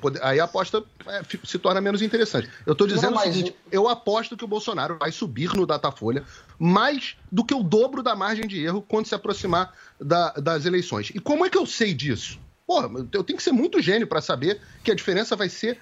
pode- 0.00 0.18
aí 0.22 0.38
a 0.40 0.44
aposta 0.44 0.82
é, 1.06 1.22
se 1.44 1.58
torna 1.58 1.80
menos 1.80 2.02
interessante. 2.02 2.48
Eu 2.66 2.72
estou 2.72 2.86
dizendo 2.86 3.10
Não, 3.10 3.14
mas 3.16 3.30
o 3.30 3.32
seguinte: 3.32 3.56
eu 3.70 3.88
aposto 3.88 4.36
que 4.36 4.44
o 4.44 4.48
Bolsonaro 4.48 4.96
vai 4.98 5.10
subir 5.12 5.52
no 5.54 5.66
Datafolha 5.66 6.24
mais 6.58 7.16
do 7.30 7.44
que 7.44 7.54
o 7.54 7.62
dobro 7.62 8.02
da 8.02 8.14
margem 8.14 8.46
de 8.46 8.62
erro 8.64 8.82
quando 8.82 9.06
se 9.06 9.14
aproximar 9.14 9.72
da- 10.00 10.32
das 10.32 10.64
eleições. 10.66 11.10
E 11.14 11.18
como 11.18 11.44
é 11.44 11.50
que 11.50 11.58
eu 11.58 11.66
sei 11.66 11.92
disso? 11.92 12.38
Porra, 12.66 12.88
eu 13.12 13.24
tenho 13.24 13.36
que 13.36 13.42
ser 13.42 13.52
muito 13.52 13.82
gênio 13.82 14.06
para 14.06 14.20
saber 14.20 14.60
que 14.84 14.90
a 14.90 14.94
diferença 14.94 15.34
vai 15.34 15.48
ser 15.48 15.78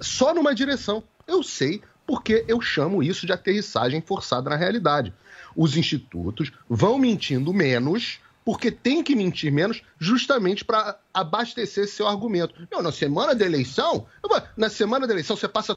só 0.00 0.34
numa 0.34 0.54
direção. 0.54 1.02
Eu 1.26 1.42
sei 1.42 1.80
porque 2.06 2.44
eu 2.46 2.60
chamo 2.60 3.02
isso 3.02 3.26
de 3.26 3.32
aterrissagem 3.32 4.00
forçada 4.00 4.48
na 4.50 4.56
realidade. 4.56 5.12
Os 5.56 5.76
institutos 5.76 6.52
vão 6.68 6.98
mentindo 6.98 7.52
menos 7.52 8.18
porque 8.48 8.70
tem 8.70 9.04
que 9.04 9.14
mentir 9.14 9.52
menos 9.52 9.82
justamente 9.98 10.64
para 10.64 10.98
abastecer 11.12 11.86
seu 11.86 12.08
argumento. 12.08 12.66
Não, 12.72 12.80
na 12.80 12.90
semana 12.90 13.34
da 13.34 13.44
eleição, 13.44 14.06
na 14.56 14.70
semana 14.70 15.06
da 15.06 15.12
eleição 15.12 15.36
você 15.36 15.46
passa 15.46 15.76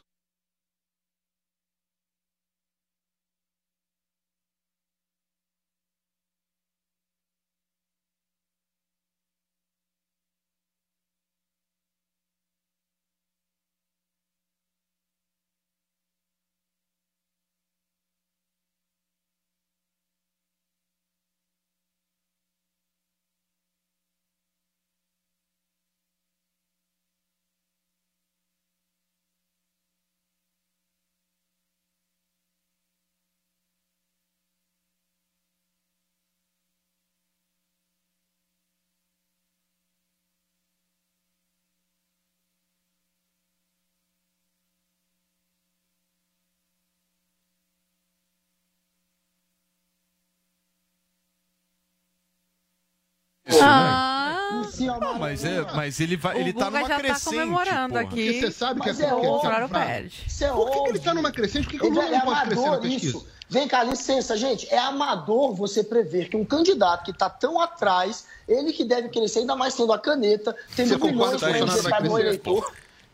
assim, 54.82 54.90
ó. 54.90 55.00
Não, 55.00 55.20
mas, 55.20 55.44
é, 55.44 55.62
mas 55.74 56.00
ele 56.00 56.18
vai, 56.18 56.38
o 56.38 56.40
ele 56.40 56.54
tá 56.54 56.66
numa 56.72 56.88
já 56.88 57.00
Ele 57.00 57.08
Tá 57.08 57.20
comemorando 57.20 57.94
porra. 57.94 58.02
aqui. 58.02 58.26
Porque 58.26 58.42
você 58.42 58.52
sabe 58.52 58.80
mas 58.80 58.98
que 58.98 59.04
é, 59.04 59.08
é 59.08 59.14
o 59.14 59.22
Bolsonaro 59.22 59.70
perde. 59.70 60.26
Por 60.54 60.72
que, 60.72 60.84
que, 60.84 60.90
ele 60.90 61.00
tá 61.00 61.14
numa 61.14 61.32
crescente? 61.32 61.64
Por 61.64 61.72
que, 61.72 61.80
que 61.80 61.86
ele 61.86 61.98
o 61.98 62.02
Lula 62.02 62.16
é 62.16 62.20
não 62.20 62.26
pode 62.26 62.42
crescer 62.42 62.70
na 62.70 62.78
pesquisa? 62.78 63.18
Isso. 63.18 63.28
Vem 63.50 63.68
cá, 63.68 63.84
licença, 63.84 64.38
gente. 64.38 64.66
É 64.74 64.78
amador 64.78 65.54
você 65.54 65.84
prever 65.84 66.30
que 66.30 66.38
um 66.38 66.46
candidato 66.46 67.04
que 67.04 67.12
está 67.12 67.30
tão 67.30 67.60
atrás, 67.60 68.26
ele 68.48 68.72
que 68.72 68.86
deve 68.86 69.10
crescer, 69.10 69.40
ainda 69.40 69.58
mais 69.58 69.76
tendo 69.76 69.92
a 69.92 70.00
caneta, 70.00 70.56
tendo 70.74 70.98
você 70.98 71.52
que 71.52 71.60
você 71.60 71.90
vai 71.90 72.02
no 72.02 72.18
eleitor. 72.18 72.72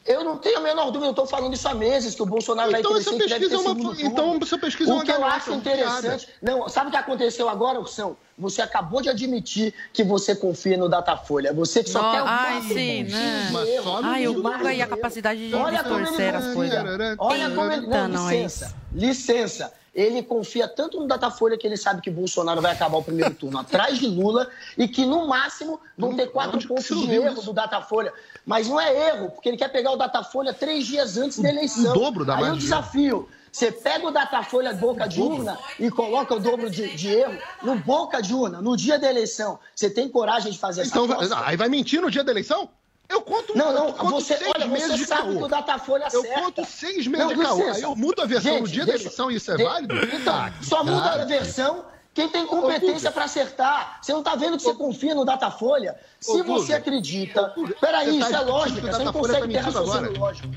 Eu 0.08 0.24
não 0.24 0.38
tenho 0.38 0.58
a 0.58 0.62
menor 0.62 0.86
dúvida, 0.86 1.08
eu 1.08 1.10
estou 1.12 1.28
falando 1.28 1.54
isso 1.54 1.68
há 1.68 1.74
meses, 1.74 2.16
que 2.16 2.22
o 2.22 2.26
Bolsonaro 2.26 2.70
então, 2.70 2.94
vai 2.94 3.04
crescer, 3.04 3.28
deve 3.28 3.50
ter 3.50 3.56
uma. 3.58 4.02
Então, 4.02 4.40
você 4.40 4.58
pesquisa 4.58 4.90
o 4.90 4.94
uma 4.96 5.04
O 5.04 5.06
que 5.06 5.12
eu 5.12 5.26
acho 5.26 5.52
interessante... 5.52 6.30
Não, 6.42 6.70
sabe 6.70 6.88
o 6.88 6.92
que 6.92 6.98
aconteceu 6.98 7.50
agora, 7.50 7.78
Ursão? 7.78 8.16
Você 8.38 8.62
acabou 8.62 9.02
de 9.02 9.10
admitir 9.10 9.74
que 9.92 10.04
você 10.04 10.34
confia 10.34 10.78
no 10.78 10.88
Datafolha. 10.88 11.52
Você 11.52 11.84
só 11.86 12.00
oh, 12.00 12.12
quer 12.12 12.22
o 12.22 12.26
Ah, 12.26 12.62
sim, 12.68 13.04
né? 13.04 13.50
Mas 13.52 13.84
só 13.84 14.00
ai, 14.02 14.26
eu 14.26 14.34
nunca 14.34 14.74
ia 14.74 14.86
a 14.86 14.88
capacidade 14.88 15.50
de 15.50 15.54
Olha 15.54 15.80
distorcer 15.80 16.36
as 16.36 16.48
é 16.48 16.54
coisas. 16.54 16.84
Né? 16.84 17.16
Olha 17.18 17.50
como 17.50 17.72
ele... 17.72 17.88
Não, 17.88 18.08
licença. 18.08 18.76
Licença 18.94 19.74
ele 19.98 20.22
confia 20.22 20.68
tanto 20.68 21.00
no 21.00 21.08
Datafolha 21.08 21.58
que 21.58 21.66
ele 21.66 21.76
sabe 21.76 22.02
que 22.02 22.12
Bolsonaro 22.12 22.62
vai 22.62 22.72
acabar 22.72 23.00
o 23.00 23.04
primeiro 23.04 23.34
turno 23.34 23.58
atrás 23.58 23.98
de 23.98 24.06
Lula 24.06 24.48
e 24.78 24.88
que, 24.88 25.04
no 25.08 25.28
máximo, 25.28 25.80
vão 25.98 26.16
ter 26.16 26.28
quatro 26.28 26.66
pontos 26.68 26.86
de 26.86 27.16
erro 27.16 27.42
do 27.42 27.52
Datafolha. 27.52 28.14
Mas 28.46 28.68
não 28.68 28.80
é 28.80 29.10
erro, 29.10 29.32
porque 29.32 29.50
ele 29.50 29.58
quer 29.58 29.70
pegar 29.70 29.92
o 29.92 29.96
Datafolha 29.96 30.54
três 30.54 30.86
dias 30.86 31.18
antes 31.18 31.40
da 31.40 31.50
eleição. 31.50 31.92
O 31.92 32.00
dobro 32.00 32.24
da 32.24 32.38
Aí 32.38 32.44
o 32.44 32.54
um 32.54 32.58
desafio. 32.58 33.28
Você 33.52 33.72
pega 33.72 34.06
o 34.06 34.12
Datafolha 34.12 34.72
boca 34.74 35.08
de 35.08 35.20
urna 35.20 35.58
e 35.80 35.90
coloca 35.90 36.36
o 36.36 36.40
dobro 36.40 36.70
de, 36.70 36.96
de, 36.96 37.08
erro 37.08 37.36
no 37.64 37.76
boca 37.80 38.22
de 38.22 38.36
urna, 38.36 38.62
no 38.62 38.78
dia 38.78 39.00
da 39.00 39.10
eleição. 39.10 39.58
Você 39.74 39.90
tem 39.90 40.08
coragem 40.08 40.52
de 40.52 40.60
fazer 40.60 40.86
então, 40.86 41.06
essa 41.06 41.26
Então, 41.26 41.40
aí 41.44 41.58
vai 41.58 41.68
mentir 41.68 42.00
no 42.00 42.12
dia 42.12 42.24
da 42.24 42.32
eleição? 42.32 42.70
Eu 43.10 43.22
conto 43.22 43.58
Não, 43.58 43.72
não, 43.72 43.94
conto 43.94 44.12
você, 44.12 44.36
seis 44.36 44.52
olha, 44.54 44.68
meses 44.68 44.90
você 44.90 44.98
de 44.98 45.06
sabe 45.06 45.38
que 45.38 45.44
o 45.44 45.48
Datafolha 45.48 46.08
acerta. 46.08 46.28
Eu 46.28 46.44
conto 46.44 46.66
seis 46.66 47.08
meses 47.08 47.28
não, 47.28 47.34
de 47.34 47.42
caô. 47.42 47.72
Aí 47.72 47.82
eu 47.82 47.96
mudo 47.96 48.22
a 48.22 48.26
versão 48.26 48.52
Gente, 48.54 48.62
no 48.62 48.68
dia 48.68 48.86
deixa, 48.86 49.04
da 49.04 49.06
edição 49.06 49.32
isso 49.32 49.52
é 49.52 49.56
de, 49.56 49.64
válido? 49.64 49.96
Então, 50.14 50.36
ah, 50.36 50.52
só 50.62 50.84
cara. 50.84 50.92
muda 50.92 51.12
a 51.12 51.26
versão 51.26 51.86
quem 52.14 52.28
tem 52.28 52.46
competência 52.48 53.12
para 53.12 53.26
acertar. 53.26 54.00
Você 54.02 54.12
não 54.12 54.20
está 54.20 54.36
vendo 54.36 54.58
que 54.58 54.64
você 54.64 54.74
confia 54.74 55.14
no 55.14 55.24
Datafolha? 55.24 55.96
Se 56.20 56.42
você 56.42 56.74
acredita... 56.74 57.54
Peraí, 57.80 58.20
tá 58.20 58.28
isso 58.28 58.36
é 58.36 58.40
lógico, 58.42 58.88
você 58.88 59.04
não 59.04 59.14
consegue 59.14 59.48
ter 59.48 59.60
raciocínio 59.60 60.20
lógico. 60.20 60.48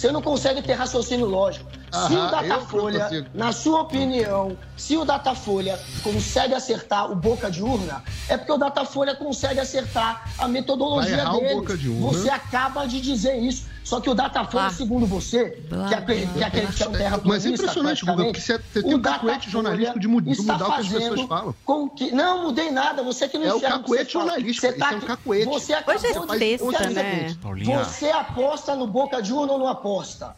Você 0.00 0.10
não 0.10 0.22
consegue 0.22 0.62
ter 0.62 0.72
raciocínio 0.72 1.26
lógico. 1.26 1.66
Aham, 1.92 2.08
se 2.08 2.16
o 2.16 2.30
Datafolha, 2.30 3.28
na 3.34 3.52
sua 3.52 3.82
opinião, 3.82 4.56
se 4.74 4.96
o 4.96 5.04
Datafolha 5.04 5.78
consegue 6.02 6.54
acertar 6.54 7.12
o 7.12 7.14
boca 7.14 7.50
de 7.50 7.62
urna, 7.62 8.02
é 8.26 8.38
porque 8.38 8.50
o 8.50 8.56
Datafolha 8.56 9.14
consegue 9.14 9.60
acertar 9.60 10.32
a 10.38 10.48
metodologia 10.48 11.22
dele. 11.32 12.00
Você 12.00 12.30
acaba 12.30 12.86
de 12.86 12.98
dizer 12.98 13.36
isso. 13.36 13.66
Só 13.90 14.00
que 14.00 14.08
o 14.08 14.14
Datafolha, 14.14 14.66
ah. 14.66 14.70
segundo 14.70 15.04
você, 15.04 15.60
blá, 15.68 15.88
que, 15.88 15.94
acredita, 15.96 16.32
que 16.32 16.44
acredita 16.44 16.72
que 16.72 16.82
é 16.84 16.86
um 16.86 16.92
é 16.92 16.94
é 16.94 16.98
terra 16.98 17.20
Mas 17.24 17.44
é 17.44 17.48
impressionante, 17.48 18.04
Guga, 18.04 18.22
porque 18.22 18.40
você, 18.40 18.52
é- 18.52 18.58
tem 18.58 18.94
um 18.94 19.02
cacuete 19.02 19.50
jornalístico 19.50 19.98
de 19.98 20.06
mudar 20.06 20.68
o 20.68 20.74
que 20.74 20.80
as 20.80 20.88
pessoas 20.88 21.20
falam. 21.22 21.54
Com 21.64 21.90
que... 21.90 22.12
Não, 22.12 22.44
mudei 22.44 22.70
nada. 22.70 23.02
Você 23.02 23.28
que 23.28 23.36
não 23.36 23.46
é 23.46 23.48
enxerga. 23.48 23.66
É 23.66 23.68
o 23.68 23.80
cacuete 23.80 24.12
jornalístico. 24.12 24.64
Você 24.68 24.72
tá... 24.74 24.92
é 24.92 24.94
um 24.94 25.00
cacuete. 25.00 25.44
Você 25.46 25.74
Hoje 25.74 26.06
é 26.06 26.38
sexta, 26.38 26.90
né? 26.90 27.36
Você 27.64 28.10
aposta 28.10 28.76
no 28.76 28.86
Boca 28.86 29.20
de 29.20 29.32
Urna 29.32 29.54
ou 29.54 29.58
não 29.58 29.66
aposta? 29.66 30.36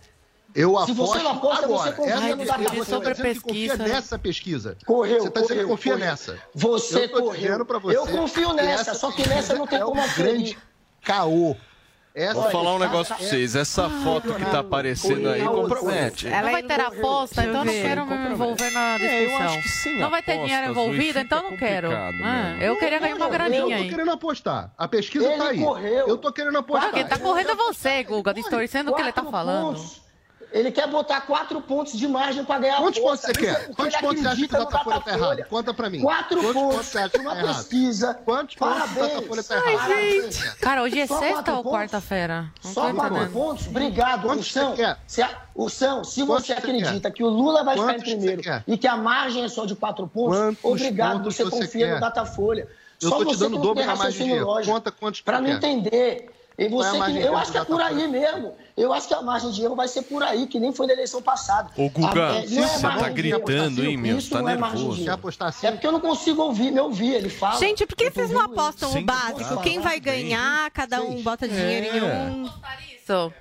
Eu 0.55 0.79
aposto. 0.79 0.87
Se 0.87 0.93
você 0.95 1.23
não 1.23 1.33
aposta, 1.33 1.65
agora, 1.67 1.83
você 1.83 1.93
confia 1.93 2.15
essa, 2.15 2.37
no 2.37 2.45
Datafolha. 2.47 2.85
Sobre 2.85 3.15
você 3.15 3.23
pesquisa. 3.23 3.77
confia 3.77 3.77
nessa 3.77 4.19
pesquisa. 4.19 4.79
Correu. 4.87 5.21
Você 5.21 5.29
está 5.29 5.41
dizendo 5.43 5.61
que 5.61 5.67
confia 5.67 5.97
nessa. 5.99 6.39
Você 6.55 7.05
eu 7.05 7.09
correu. 7.11 7.67
Eu 7.93 8.07
confio 8.07 8.55
nessa, 8.55 8.95
só 8.95 9.13
que 9.13 9.29
nessa 9.29 9.53
não 9.53 9.67
tem 9.67 9.79
como 9.81 10.01
é 10.01 10.05
um 10.05 10.15
grande 10.15 10.57
caô. 11.03 11.55
Essa 12.15 12.35
Vou 12.35 12.51
falar 12.51 12.75
um 12.75 12.79
negócio 12.79 13.15
pra 13.15 13.25
vocês. 13.25 13.57
Essa 13.57 13.89
foto 13.89 14.35
que 14.35 14.45
tá 14.45 14.59
aparecendo 14.59 15.31
aí 15.31 15.43
compromete. 15.43 16.29
Ela 16.29 16.43
não 16.43 16.53
vai 16.53 16.63
ter 16.63 16.81
aposta, 16.81 17.43
então 17.45 17.65
não 17.65 17.73
quero 17.73 18.07
me 18.07 18.31
envolver 18.33 18.71
na 18.71 18.99
discussão. 18.99 19.93
não 19.95 20.11
vai 20.11 20.23
ter 20.23 20.39
dinheiro 20.39 20.71
envolvido, 20.71 21.19
então 21.19 21.43
não 21.43 21.57
quero. 21.57 21.91
Ah, 21.91 22.57
eu 22.61 22.77
queria 22.77 22.99
ganhar 22.99 23.17
uma 23.17 23.29
graninha 23.29 23.77
aí. 23.77 23.83
Eu 23.83 23.85
tô 23.85 23.91
querendo 23.91 24.11
apostar. 24.11 24.71
A 24.77 24.87
pesquisa 24.87 25.31
tá 25.39 25.49
aí. 25.49 25.63
Eu 26.07 26.19
tô 26.19 26.33
querendo 26.33 26.59
apostar. 26.59 26.93
Quem 26.93 27.07
tá 27.07 27.19
correndo 27.19 27.51
é 27.51 27.55
você, 27.55 28.03
Guga, 28.03 28.35
distorcendo 28.35 28.91
o 28.91 28.95
que 28.95 29.01
ele 29.01 29.13
tá 29.13 29.25
falando. 29.25 29.81
Ele 30.53 30.71
quer 30.71 30.87
botar 30.87 31.23
quatro 31.23 31.61
pontos 31.61 31.95
de 31.95 32.07
margem 32.07 32.45
para 32.45 32.61
ganhar 32.61 32.77
Quantos 32.77 33.01
pontos 33.01 33.21
você 33.21 33.33
quer? 33.33 33.69
Tá 33.69 33.75
quantos 33.75 33.97
pontos 34.01 34.21
você 34.21 34.29
acha 34.29 34.49
que 34.49 34.55
o 34.55 34.59
Datafolha 34.59 34.97
está 34.99 35.13
errado? 35.13 35.45
Conta 35.49 35.75
para 35.75 35.91
mim. 35.91 36.01
Quatro 36.01 36.41
Quantos 36.41 36.63
pontos. 36.63 36.87
Você 36.87 36.99
acha 36.99 37.19
uma 37.19 37.37
pesquisa. 37.37 38.15
Quantos 38.25 38.57
pontos 38.57 38.91
o 38.91 38.95
Datafolha 38.95 39.41
está 39.41 39.57
errado? 39.57 39.93
Ai, 39.93 40.21
gente. 40.23 40.57
Cara, 40.57 40.83
hoje 40.83 41.01
é 41.01 41.07
sexta 41.07 41.55
ou 41.55 41.65
quarta-feira? 41.65 42.51
Só 42.61 42.93
quatro 42.93 43.31
pontos? 43.31 43.67
Obrigado, 43.67 44.29
Ursão. 44.29 44.77
São. 44.77 44.97
Se, 45.07 45.27
o 45.55 45.69
São, 45.69 46.05
se 46.05 46.23
você 46.23 46.53
acredita 46.53 47.11
que 47.11 47.23
o 47.23 47.29
Lula 47.29 47.65
vai 47.65 47.77
ficar 47.77 47.97
em 47.97 48.01
primeiro 48.01 48.43
e 48.67 48.77
que 48.77 48.87
a 48.87 48.97
margem 48.97 49.45
é 49.45 49.49
só 49.49 49.65
de 49.65 49.75
quatro 49.75 50.07
pontos, 50.07 50.57
obrigado, 50.63 51.25
você 51.25 51.45
confia 51.49 51.95
no 51.95 52.01
Datafolha. 52.01 52.69
Eu 53.01 53.09
estou 53.09 53.27
te 53.27 53.37
dando 53.37 53.59
o 53.59 53.61
dobro 53.61 53.85
margem 53.97 54.39
de. 54.39 54.45
Conta 54.65 54.93
quantos 54.93 55.21
Para 55.21 55.41
não 55.41 55.51
entender 55.51 56.31
e 56.59 56.69
você 56.69 57.01
que, 57.01 57.19
eu 57.19 57.37
acho 57.37 57.51
que 57.51 57.59
é 57.59 57.65
por 57.65 57.79
tá 57.79 57.87
aí 57.87 58.07
mesmo. 58.09 58.55
Eu 58.77 58.93
acho 58.93 59.09
que 59.09 59.15
a 59.15 59.23
margem 59.23 59.51
de 59.51 59.63
erro 59.63 59.75
vai 59.75 59.89
ser 59.89 60.03
por 60.03 60.23
aí, 60.23 60.47
que 60.47 60.59
nem 60.61 60.73
foi 60.73 60.87
na 60.87 60.93
eleição 60.93 61.23
passada. 61.23 61.71
Ô, 61.77 61.89
Guga, 61.89 62.31
a, 62.31 62.37
é, 62.37 62.47
não 62.47 62.65
é 62.65 62.69
você 62.69 62.81
tá 62.83 63.09
gritando, 63.09 63.83
tá 63.83 63.89
hein, 63.89 63.97
meu? 63.97 64.19
Tá 64.23 64.39
é 64.39 64.43
nervoso. 64.43 65.11
É, 65.11 65.67
é 65.67 65.71
porque 65.73 65.87
eu 65.87 65.93
não 65.93 66.01
consigo 66.01 66.43
ouvir, 66.43 66.71
me 66.71 66.81
ouvir, 66.81 67.15
ele 67.15 67.29
fala. 67.29 67.59
Gente, 67.59 67.87
por 67.87 67.97
que 67.97 68.11
vocês 68.11 68.31
não 68.31 68.41
apostam 68.41 68.93
o 68.93 69.03
básico? 69.03 69.61
Quem 69.63 69.81
vai 69.81 69.99
ganhar, 69.99 70.71
cada 70.71 71.03
um 71.03 71.23
bota 71.23 71.49
dinheiro 71.49 71.97
em 71.97 71.99
é. 71.99 72.03
um. 72.03 72.45
Isso. 72.45 73.33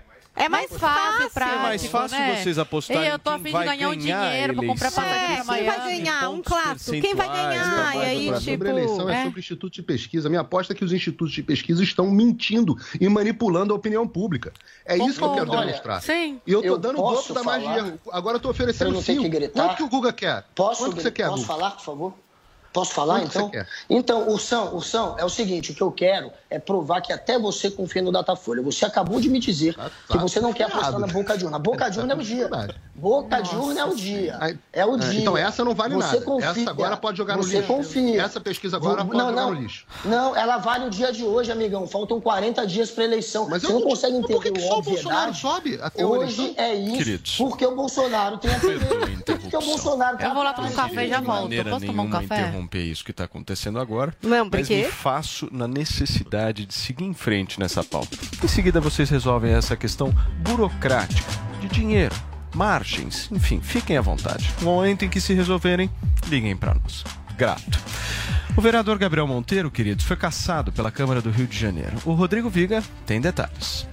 É 0.42 0.50
mais 0.50 0.72
fácil 0.72 1.30
para 1.30 1.52
É 1.52 1.56
mais 1.58 1.82
tipo, 1.82 1.92
fácil 1.92 2.18
né? 2.18 2.36
vocês 2.36 2.58
apostarem. 2.58 3.10
Eu 3.10 3.20
tô 3.20 3.38
fim 3.38 3.44
de 3.44 3.52
ganhar 3.52 3.89
um 3.89 3.96
dinheiro 3.96 4.56
pra 4.56 4.66
comprar 4.66 4.92
passagem. 4.92 5.24
É, 5.24 5.36
quem 5.36 5.44
vai 5.44 5.64
ganhar? 5.64 6.30
Um 6.30 6.42
clássico. 6.42 7.00
Quem 7.00 7.16
vai 7.16 7.28
ganhar? 7.28 7.96
E 7.96 8.00
aí, 8.00 8.26
tipo. 8.26 8.42
Sobre 8.42 8.70
eleição 8.70 9.10
é, 9.10 9.22
é, 9.22 9.24
sobre 9.26 9.39
instituto 9.39 9.74
de 9.74 9.84
pesquisa. 9.84 10.30
Minha 10.30 10.42
aposta 10.42 10.74
é 10.74 10.76
que 10.76 10.84
os 10.84 10.92
institutos 10.92 11.34
de 11.34 11.44
pesquisa 11.44 11.84
estão 11.84 12.10
mentindo 12.10 12.76
e 13.00 13.08
manipulando 13.08 13.72
a 13.74 13.76
opinião 13.76 14.08
pública. 14.08 14.52
É 14.84 14.98
isso 14.98 15.20
que 15.20 15.24
eu 15.24 15.34
quero 15.34 15.52
demonstrar. 15.52 16.02
Sim. 16.02 16.42
E 16.46 16.52
eu 16.52 16.64
tô 16.64 16.78
dando 16.78 17.00
o 17.00 17.12
dobro 17.12 17.34
da 17.34 17.44
magia. 17.44 18.00
Agora 18.12 18.38
eu 18.38 18.42
tô 18.42 18.50
oferecendo 18.50 19.00
cinco. 19.02 19.30
Tanto 19.30 19.52
Quanto 19.52 19.76
que 19.76 19.84
o 19.84 19.89
Guga 19.89 20.12
quer? 20.12 20.46
Posso, 20.56 20.84
Quanto 20.84 20.96
que 20.96 21.04
você 21.04 21.12
quer, 21.12 21.28
Posso 21.28 21.46
falar, 21.46 21.72
por 21.72 21.84
favor? 21.84 22.14
Posso 22.74 22.94
falar, 22.94 23.20
Quanto 23.22 23.38
então? 23.38 23.66
Então, 23.89 24.30
o 24.30 24.39
São 24.82 25.20
é 25.20 25.26
o 25.26 25.30
seguinte, 25.30 25.72
o 25.72 25.76
que 25.76 25.84
eu 25.84 25.92
quero 25.92 26.32
é 26.52 26.60
provar 26.60 26.99
que 26.99 27.14
até 27.14 27.39
você 27.39 27.72
confia 27.72 28.02
no 28.02 28.12
Datafolha. 28.12 28.62
Você 28.62 28.86
acabou 28.86 29.22
de 29.22 29.30
me 29.30 29.39
dizer 29.39 29.74
tá 29.74 29.89
que 30.10 30.18
você 30.18 30.41
não 30.41 30.52
quer 30.52 30.66
apostar 30.66 30.99
na 30.99 31.08
boca 31.08 31.38
de 31.38 31.45
urna. 31.45 31.58
Boca 31.58 31.78
tá 31.86 31.89
de 31.89 31.99
urna 31.99 32.14
é 32.14 32.16
o 32.18 32.20
dia. 32.20 32.49
Boca 32.93 33.41
de 33.41 33.56
urna 33.56 33.80
é 33.80 33.86
o 33.86 33.95
dia. 33.95 34.60
É 34.74 34.86
o 34.86 34.95
é, 34.95 34.99
dia. 34.99 35.22
Então 35.22 35.38
essa 35.38 35.64
não 35.64 35.74
vale 35.74 35.95
você 35.95 36.16
nada. 36.16 36.26
Confia. 36.26 36.49
Essa 36.49 36.70
agora 36.70 36.97
pode 36.97 37.18
jogar 37.18 37.38
no 37.38 37.43
lixo. 37.43 37.64
Confia. 37.64 38.22
Essa 38.22 38.41
pesquisa 38.41 38.76
agora 38.76 39.06
pode 39.06 39.18
não, 39.18 39.30
jogar 39.30 39.41
não. 39.43 39.54
no 39.54 39.62
lixo. 39.62 39.86
Não, 40.04 40.36
ela 40.36 40.58
vale 40.58 40.88
o 40.88 40.89
dia 40.89 41.10
de 41.14 41.24
hoje, 41.24 41.49
amigão. 41.54 41.88
Faltam 41.88 42.20
40 42.20 42.68
dias 42.68 42.91
para 42.91 43.06
eleição. 43.06 43.47
Mas 43.49 43.62
você 43.62 43.72
não, 43.72 43.80
não 43.80 43.88
consegue 43.88 44.18
entender 44.18 44.34
por 44.34 44.43
que, 44.43 44.52
que 44.52 44.60
só 44.60 44.80
o 44.80 44.82
Bolsonaro 44.82 45.34
sobe 45.34 45.80
até 45.82 46.06
Hoje 46.06 46.54
é 46.58 46.76
isso. 46.76 46.97
Queridos. 46.97 47.38
Porque 47.38 47.66
o 47.66 47.74
Bolsonaro 47.74 48.38
tem 48.39 48.52
a 48.52 48.60
Porque 48.60 49.56
o 49.56 49.62
Bolsonaro 49.62 50.18
tá 50.18 50.26
Eu 50.26 50.34
vou 50.34 50.43
lá 50.43 50.54
tomar 50.54 50.68
um 50.68 50.74
café 50.74 51.06
e 51.06 51.10
já 51.10 51.22
volto. 51.22 51.49
Posso 51.70 51.86
tomar 51.86 52.04
um 52.04 52.10
café? 52.10 52.41
interromper 52.41 52.84
isso 52.84 53.06
que 53.06 53.12
está 53.12 53.24
acontecendo 53.24 53.80
agora. 53.80 54.14
Não, 54.22 54.49
porque... 54.49 54.58
Mas 54.58 54.70
me 54.70 54.91
faço 54.91 55.47
na 55.49 55.68
necessidade 55.68 56.41
de 56.50 56.74
seguir 56.74 57.06
em 57.06 57.14
frente 57.14 57.60
nessa 57.60 57.84
pauta. 57.84 58.18
Em 58.44 58.48
seguida, 58.48 58.80
vocês 58.80 59.10
resolvem 59.10 59.54
essa 59.54 59.76
questão 59.76 60.12
burocrática 60.39 61.30
de 61.60 61.68
dinheiro, 61.68 62.16
margens, 62.56 63.30
enfim, 63.32 63.62
fiquem 63.62 63.98
à 63.98 64.02
vontade. 64.02 64.50
No 64.62 64.66
momento 64.66 65.06
em 65.06 65.10
que 65.10 65.22
se 65.22 65.34
resolverem, 65.34 65.89
liguem 66.28 66.56
para 66.56 66.74
nós. 66.74 67.04
Grato. 67.38 67.80
O 68.56 68.62
vereador 68.62 68.98
Gabriel 68.98 69.28
Monteiro, 69.28 69.72
queridos, 69.72 70.06
foi 70.06 70.18
caçado 70.18 70.72
pela 70.72 70.92
Câmara 70.92 71.22
do 71.22 71.30
Rio 71.30 71.48
de 71.48 71.58
Janeiro. 71.58 71.98
O 72.04 72.14
Rodrigo 72.14 72.50
Viga 72.50 72.84
tem 73.06 73.22
detalhes. 73.22 73.88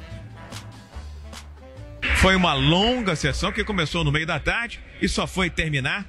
Foi 2.17 2.35
uma 2.35 2.53
longa 2.55 3.15
sessão 3.15 3.53
que 3.53 3.63
começou 3.63 4.03
no 4.03 4.11
meio 4.11 4.27
da 4.27 4.41
tarde 4.41 4.81
e 5.01 5.09
só 5.09 5.27
foi 5.27 5.49
terminar 5.49 6.05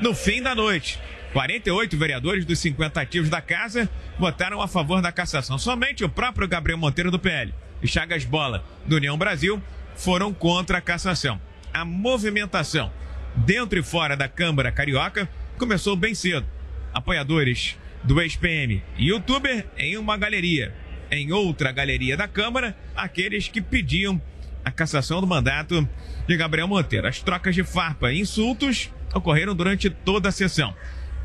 no 0.00 0.12
fim 0.14 0.42
da 0.42 0.54
noite. 0.54 0.98
48 1.34 1.98
vereadores 1.98 2.44
dos 2.44 2.60
50 2.60 3.00
ativos 3.00 3.28
da 3.28 3.40
casa 3.40 3.90
votaram 4.16 4.62
a 4.62 4.68
favor 4.68 5.02
da 5.02 5.10
cassação. 5.10 5.58
Somente 5.58 6.04
o 6.04 6.08
próprio 6.08 6.46
Gabriel 6.46 6.78
Monteiro 6.78 7.10
do 7.10 7.18
PL 7.18 7.52
e 7.82 7.88
Chagas 7.88 8.24
Bola 8.24 8.64
do 8.86 8.94
União 8.94 9.18
Brasil 9.18 9.60
foram 9.96 10.32
contra 10.32 10.78
a 10.78 10.80
cassação. 10.80 11.40
A 11.72 11.84
movimentação 11.84 12.92
dentro 13.34 13.76
e 13.76 13.82
fora 13.82 14.16
da 14.16 14.28
Câmara 14.28 14.70
Carioca 14.70 15.28
começou 15.58 15.96
bem 15.96 16.14
cedo. 16.14 16.46
Apoiadores 16.92 17.76
do 18.04 18.20
ex-PM 18.20 18.80
e 18.96 19.08
youtuber 19.08 19.66
em 19.76 19.96
uma 19.96 20.16
galeria. 20.16 20.72
Em 21.10 21.32
outra 21.32 21.72
galeria 21.72 22.16
da 22.16 22.28
Câmara, 22.28 22.76
aqueles 22.94 23.48
que 23.48 23.60
pediam 23.60 24.22
a 24.64 24.70
cassação 24.70 25.20
do 25.20 25.26
mandato 25.26 25.86
de 26.28 26.36
Gabriel 26.36 26.68
Monteiro. 26.68 27.08
As 27.08 27.20
trocas 27.20 27.56
de 27.56 27.64
farpa 27.64 28.12
e 28.12 28.20
insultos 28.20 28.88
ocorreram 29.12 29.52
durante 29.52 29.90
toda 29.90 30.28
a 30.28 30.32
sessão. 30.32 30.72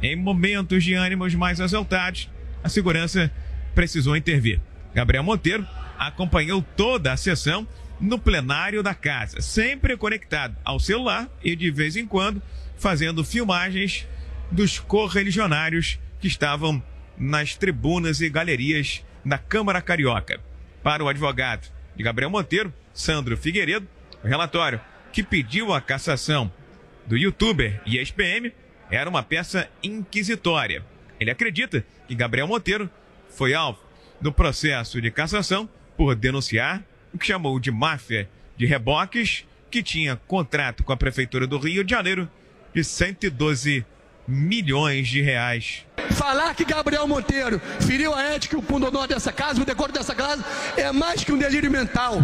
Em 0.02 0.16
momentos 0.16 0.84
de 0.84 0.94
ânimos 0.94 1.36
mais 1.36 1.60
exaltados, 1.60 2.30
a 2.64 2.70
segurança 2.70 3.32
precisou 3.76 4.16
intervir. 4.16 4.62
Gabriel 4.94 5.24
Monteiro 5.24 5.68
acompanhou 5.98 6.62
toda 6.76 7.12
a 7.12 7.18
sessão 7.18 7.68
no 8.00 8.18
plenário 8.18 8.82
da 8.82 8.94
casa, 8.94 9.42
sempre 9.42 9.98
conectado 9.98 10.56
ao 10.64 10.80
celular 10.80 11.30
e 11.44 11.56
de 11.56 11.70
vez 11.70 11.98
em 11.98 12.06
quando 12.06 12.42
fazendo 12.78 13.26
filmagens 13.26 14.08
dos 14.50 14.80
correligionários 14.80 16.00
que 16.20 16.28
estavam 16.28 16.82
nas 17.18 17.56
tribunas 17.56 18.22
e 18.22 18.30
galerias 18.30 19.04
da 19.24 19.38
Câmara 19.38 19.82
Carioca. 19.82 20.40
Para 20.82 21.04
o 21.04 21.10
advogado 21.10 21.70
de 21.96 22.02
Gabriel 22.02 22.30
Monteiro, 22.30 22.74
Sandro 22.94 23.36
Figueiredo, 23.36 23.88
o 24.24 24.28
relatório 24.28 24.80
que 25.12 25.22
pediu 25.22 25.74
a 25.74 25.82
cassação 25.82 26.50
do 27.06 27.18
youtuber 27.18 27.82
e 27.86 27.98
ex-PM 27.98 28.54
era 28.92 29.10
uma 29.10 29.24
peça 29.24 29.70
inquisitória. 29.84 30.84
Ele 31.20 31.32
acredita 31.32 31.86
que 32.08 32.16
Gabriel 32.16 32.48
Monteiro 32.48 32.90
foi 33.30 33.54
alvo 33.54 33.80
do 34.22 34.32
processo 34.32 35.02
de 35.02 35.12
cassação 35.12 35.70
por 35.96 36.16
denunciar 36.16 36.84
o 37.14 37.18
que 37.18 37.28
chamou 37.28 37.60
de 37.60 37.72
máfia 37.72 38.30
de 38.58 38.66
reboques, 38.66 39.46
que 39.72 39.84
tinha 39.84 40.16
contrato 40.28 40.84
com 40.84 40.92
a 40.92 40.98
Prefeitura 40.98 41.46
do 41.46 41.58
Rio 41.58 41.84
de 41.84 41.92
Janeiro 41.92 42.30
de 42.74 42.84
112 42.84 43.86
milhões 44.28 45.08
de 45.08 45.22
reais. 45.22 45.86
Falar 46.12 46.54
que 46.56 46.66
Gabriel 46.66 47.08
Monteiro 47.08 47.60
feriu 47.82 48.14
a 48.14 48.24
ética 48.24 48.56
e 48.56 48.60
o 48.60 48.62
pundonor 48.62 49.08
dessa 49.08 49.32
casa, 49.32 49.62
o 49.62 49.66
decoro 49.66 49.92
dessa 49.92 50.14
casa, 50.14 50.44
é 50.78 50.92
mais 50.92 51.24
que 51.24 51.32
um 51.32 51.38
delírio 51.38 51.72
mental. 51.72 52.20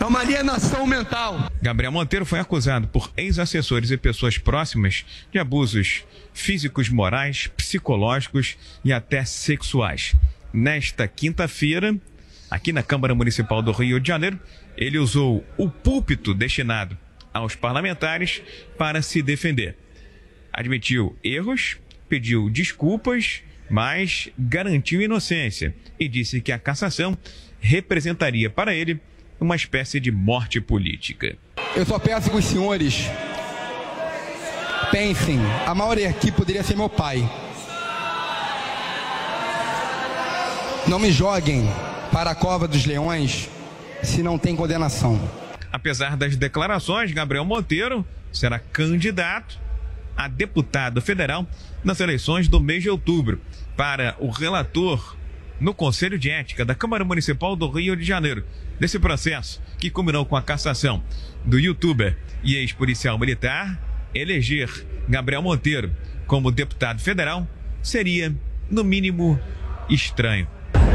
É 0.00 0.04
uma 0.04 0.20
alienação 0.20 0.86
mental. 0.86 1.50
Gabriel 1.60 1.90
Monteiro 1.90 2.24
foi 2.24 2.38
acusado 2.38 2.86
por 2.86 3.10
ex-assessores 3.16 3.90
e 3.90 3.96
pessoas 3.96 4.38
próximas 4.38 5.04
de 5.32 5.40
abusos 5.40 6.04
físicos, 6.32 6.88
morais, 6.88 7.48
psicológicos 7.56 8.56
e 8.84 8.92
até 8.92 9.24
sexuais. 9.24 10.14
Nesta 10.52 11.08
quinta-feira, 11.08 11.96
aqui 12.48 12.72
na 12.72 12.82
Câmara 12.82 13.12
Municipal 13.12 13.60
do 13.60 13.72
Rio 13.72 13.98
de 13.98 14.06
Janeiro, 14.06 14.38
ele 14.76 14.98
usou 14.98 15.44
o 15.56 15.68
púlpito 15.68 16.32
destinado 16.32 16.96
aos 17.34 17.56
parlamentares 17.56 18.40
para 18.78 19.02
se 19.02 19.20
defender. 19.20 19.76
Admitiu 20.52 21.18
erros, 21.24 21.76
pediu 22.08 22.48
desculpas, 22.48 23.42
mas 23.68 24.28
garantiu 24.38 25.02
inocência 25.02 25.74
e 25.98 26.08
disse 26.08 26.40
que 26.40 26.52
a 26.52 26.58
cassação 26.58 27.18
representaria 27.60 28.48
para 28.48 28.72
ele 28.72 29.00
uma 29.40 29.56
espécie 29.56 30.00
de 30.00 30.10
morte 30.10 30.60
política. 30.60 31.36
Eu 31.76 31.84
só 31.84 31.98
peço 31.98 32.30
que 32.30 32.36
os 32.36 32.44
senhores 32.44 33.08
pensem, 34.90 35.38
a 35.66 35.74
maioria 35.74 36.08
aqui 36.08 36.32
poderia 36.32 36.62
ser 36.62 36.76
meu 36.76 36.88
pai. 36.88 37.28
Não 40.86 40.98
me 40.98 41.12
joguem 41.12 41.68
para 42.10 42.30
a 42.30 42.34
cova 42.34 42.66
dos 42.66 42.86
leões 42.86 43.50
se 44.02 44.22
não 44.22 44.38
tem 44.38 44.56
condenação. 44.56 45.20
Apesar 45.70 46.16
das 46.16 46.34
declarações, 46.34 47.12
Gabriel 47.12 47.44
Monteiro 47.44 48.06
será 48.32 48.58
candidato 48.58 49.58
a 50.16 50.26
deputado 50.26 51.00
federal 51.00 51.46
nas 51.84 52.00
eleições 52.00 52.48
do 52.48 52.58
mês 52.58 52.82
de 52.82 52.90
outubro. 52.90 53.40
Para 53.76 54.16
o 54.18 54.30
relator 54.30 55.16
no 55.60 55.74
Conselho 55.74 56.18
de 56.18 56.30
Ética 56.30 56.64
da 56.64 56.74
Câmara 56.74 57.04
Municipal 57.04 57.54
do 57.54 57.68
Rio 57.68 57.96
de 57.96 58.04
Janeiro, 58.04 58.44
desse 58.78 58.98
processo 58.98 59.60
que 59.78 59.90
culminou 59.90 60.24
com 60.24 60.36
a 60.36 60.42
cassação 60.42 61.02
do 61.44 61.58
youtuber 61.58 62.16
e 62.42 62.56
ex-policial 62.56 63.18
militar, 63.18 63.78
eleger 64.14 64.70
Gabriel 65.08 65.42
Monteiro 65.42 65.92
como 66.26 66.50
deputado 66.50 67.00
federal 67.00 67.46
seria, 67.82 68.34
no 68.70 68.84
mínimo, 68.84 69.38
estranho. 69.88 70.46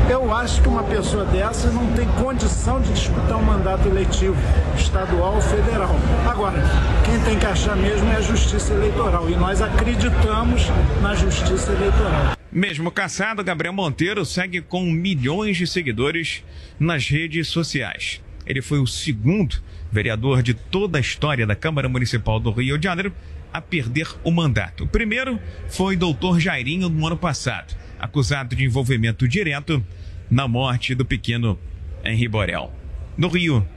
Eu 0.10 0.34
acho 0.34 0.62
que 0.62 0.68
uma 0.68 0.84
pessoa 0.84 1.26
dessa 1.26 1.72
não 1.72 1.92
tem 1.94 2.08
condição 2.22 2.82
de 2.82 2.92
disputar 2.94 3.38
um 3.38 3.44
mandato 3.44 3.88
eletivo, 3.88 4.36
estadual 4.78 5.36
ou 5.36 5.42
federal. 5.42 5.96
Agora, 6.30 6.62
quem 7.06 7.20
tem 7.22 7.40
que 7.40 7.46
achar 7.46 7.76
mesmo 7.76 8.12
é 8.12 8.18
a 8.18 8.22
justiça 8.22 8.74
eleitoral. 8.74 9.30
E 9.30 9.36
nós 9.36 9.62
acreditamos 9.62 10.68
na 11.02 11.16
justiça 11.16 11.72
eleitoral. 11.72 12.43
Mesmo 12.54 12.92
caçado, 12.92 13.44
Gabriel 13.44 13.74
Monteiro 13.74 14.24
segue 14.24 14.62
com 14.62 14.84
milhões 14.84 15.58
de 15.58 15.66
seguidores 15.66 16.44
nas 16.80 17.10
redes 17.10 17.48
sociais. 17.48 18.22
Ele 18.46 18.62
foi 18.62 18.78
o 18.78 18.86
segundo 18.86 19.56
vereador 19.92 20.44
de 20.44 20.54
toda 20.54 21.00
a 21.00 21.02
história 21.02 21.48
da 21.48 21.56
Câmara 21.56 21.90
Municipal 21.90 22.40
do 22.40 22.52
Rio 22.52 22.78
de 22.78 22.84
Janeiro 22.84 23.12
a 23.52 23.60
perder 23.60 24.08
o 24.24 24.30
mandato. 24.30 24.84
O 24.84 24.88
primeiro 24.88 25.40
foi 25.68 25.96
doutor 25.96 26.40
Jairinho 26.40 26.90
no 26.90 27.08
ano 27.08 27.18
passado, 27.18 27.76
acusado 28.00 28.56
de 28.56 28.64
envolvimento 28.64 29.28
direto 29.28 29.84
na 30.30 30.48
morte 30.48 30.94
do 30.94 31.04
pequeno 31.04 31.58
Henri 32.06 32.28
Borel. 32.28 32.72
No 33.18 33.30
Rio, 33.30 33.68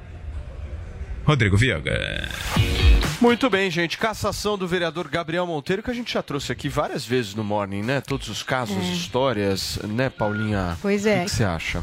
Rodrigo 1.26 1.56
Viega. 1.56 2.28
Muito 3.20 3.48
bem, 3.50 3.70
gente. 3.70 3.98
Cassação 3.98 4.56
do 4.56 4.68
vereador 4.68 5.08
Gabriel 5.08 5.46
Monteiro, 5.46 5.82
que 5.82 5.90
a 5.90 5.94
gente 5.94 6.12
já 6.12 6.22
trouxe 6.22 6.52
aqui 6.52 6.68
várias 6.68 7.04
vezes 7.04 7.34
no 7.34 7.42
Morning, 7.42 7.82
né? 7.82 8.00
Todos 8.00 8.28
os 8.28 8.42
casos, 8.42 8.76
É. 8.76 8.92
histórias, 8.92 9.78
né, 9.82 10.08
Paulinha? 10.10 10.76
Pois 10.80 11.04
O 11.04 11.08
é. 11.08 11.18
que 11.20 11.24
que 11.24 11.30
você 11.30 11.44
acha? 11.44 11.82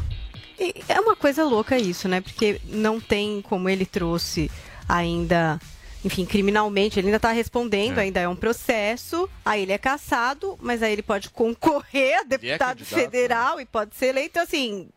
É 0.88 1.00
uma 1.00 1.16
coisa 1.16 1.44
louca 1.44 1.76
isso, 1.76 2.08
né? 2.08 2.20
Porque 2.20 2.60
não 2.64 3.00
tem 3.00 3.42
como 3.42 3.68
ele 3.68 3.84
trouxe 3.84 4.50
ainda, 4.88 5.60
enfim, 6.04 6.24
criminalmente, 6.24 6.98
ele 6.98 7.08
ainda 7.08 7.16
está 7.16 7.32
respondendo, 7.32 7.98
É. 7.98 8.02
ainda 8.02 8.20
é 8.20 8.28
um 8.28 8.36
processo, 8.36 9.28
aí 9.44 9.62
ele 9.62 9.72
é 9.72 9.78
caçado, 9.78 10.56
mas 10.62 10.82
aí 10.82 10.92
ele 10.92 11.02
pode 11.02 11.28
concorrer 11.30 12.20
a 12.20 12.22
deputado 12.22 12.78
candidato, 12.78 12.84
federal 12.94 13.60
e 13.60 13.66
pode 13.66 13.96
ser 13.96 14.06
eleito, 14.06 14.38
assim. 14.38 14.88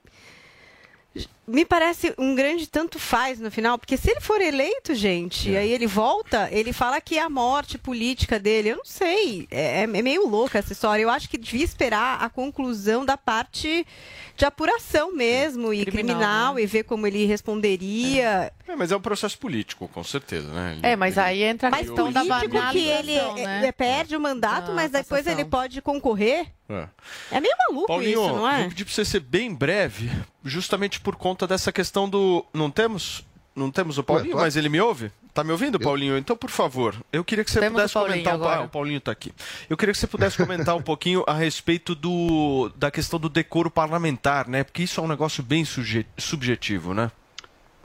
Me 1.49 1.63
parece 1.63 2.13
um 2.17 2.35
grande 2.35 2.67
tanto 2.67 2.99
faz 2.99 3.39
no 3.39 3.49
final, 3.49 3.77
porque 3.77 3.95
se 3.95 4.11
ele 4.11 4.19
for 4.19 4.41
eleito, 4.41 4.93
gente, 4.93 5.55
aí 5.55 5.71
ele 5.71 5.87
volta, 5.87 6.49
ele 6.51 6.73
fala 6.73 6.99
que 6.99 7.17
é 7.17 7.21
a 7.21 7.29
morte 7.29 7.77
política 7.77 8.37
dele. 8.37 8.69
Eu 8.69 8.77
não 8.77 8.85
sei. 8.85 9.47
É, 9.49 9.83
é 9.83 9.87
meio 9.87 10.27
louca 10.27 10.59
essa 10.59 10.73
história. 10.73 11.01
Eu 11.03 11.09
acho 11.09 11.29
que 11.29 11.37
devia 11.37 11.63
esperar 11.63 12.21
a 12.21 12.29
conclusão 12.29 13.05
da 13.05 13.15
parte 13.15 13.87
de 14.35 14.45
apuração 14.45 15.15
mesmo, 15.15 15.73
e 15.73 15.83
Criminal, 15.85 16.17
criminal, 16.19 16.59
e 16.59 16.65
ver 16.67 16.83
como 16.83 17.07
ele 17.07 17.25
responderia. 17.25 18.51
É, 18.67 18.75
mas 18.75 18.91
é 18.91 18.95
um 18.97 19.01
processo 19.01 19.37
político, 19.39 19.87
com 19.87 20.03
certeza, 20.03 20.51
né? 20.53 20.73
Ele- 20.73 20.85
É, 20.85 20.95
mas 20.95 21.17
aí 21.17 21.41
entra 21.43 21.69
a 21.69 21.71
Mas 21.71 21.87
questão 21.87 22.11
da 22.11 22.19
político 22.19 22.41
que 22.51 22.57
banalização, 22.57 22.99
ele 22.99 23.41
é- 23.41 23.45
né? 23.45 23.67
é- 23.67 23.71
perde 23.71 24.15
o 24.15 24.19
mandato, 24.19 24.67
Da 24.67 24.73
mas 24.73 24.91
depois 24.91 25.25
ele 25.25 25.45
pode 25.45 25.81
concorrer. 25.81 26.47
É. 26.69 26.87
É 27.31 27.39
meio 27.39 27.55
maluco 27.67 27.87
Paulinho, 27.87 28.25
isso, 28.25 28.35
não 28.35 28.47
é? 28.47 28.59
vou 28.59 28.69
pedir 28.69 28.83
pra 28.83 28.93
você 28.93 29.05
ser 29.05 29.21
bem 29.21 29.55
breve, 29.55 30.11
justamente 30.43 30.99
por 30.99 31.15
conta 31.15 31.36
dessa 31.45 31.71
questão 31.71 32.09
do. 32.09 32.43
Não 32.53 32.71
temos? 32.71 33.23
Não 33.55 33.69
temos 33.71 33.97
o 33.97 34.03
Paulinho, 34.03 34.35
tô- 34.35 34.37
mas 34.41 34.55
ele 34.55 34.69
me 34.69 34.79
ouve? 34.79 35.11
Tá 35.33 35.43
me 35.43 35.51
ouvindo, 35.51 35.79
Paulinho? 35.79 36.17
Então, 36.17 36.35
por 36.37 36.49
favor, 36.49 36.95
eu 37.11 37.23
queria 37.23 37.43
que 37.43 37.51
você 37.51 37.59
Temos 37.59 37.73
pudesse 37.73 37.93
comentar 37.93 38.33
um 38.33 38.35
agora. 38.35 38.61
O 38.63 38.69
Paulinho 38.69 39.01
tá 39.01 39.11
aqui. 39.11 39.31
Eu 39.69 39.75
queria 39.77 39.93
que 39.93 39.99
você 39.99 40.07
pudesse 40.07 40.37
comentar 40.37 40.75
um 40.75 40.81
pouquinho 40.81 41.23
a 41.27 41.33
respeito 41.33 41.93
do, 41.93 42.71
da 42.75 42.89
questão 42.89 43.19
do 43.19 43.29
decoro 43.29 43.69
parlamentar, 43.69 44.47
né? 44.47 44.63
Porque 44.63 44.81
isso 44.83 44.99
é 44.99 45.03
um 45.03 45.07
negócio 45.07 45.43
bem 45.43 45.63
suje- 45.65 46.05
subjetivo, 46.17 46.93
né? 46.93 47.11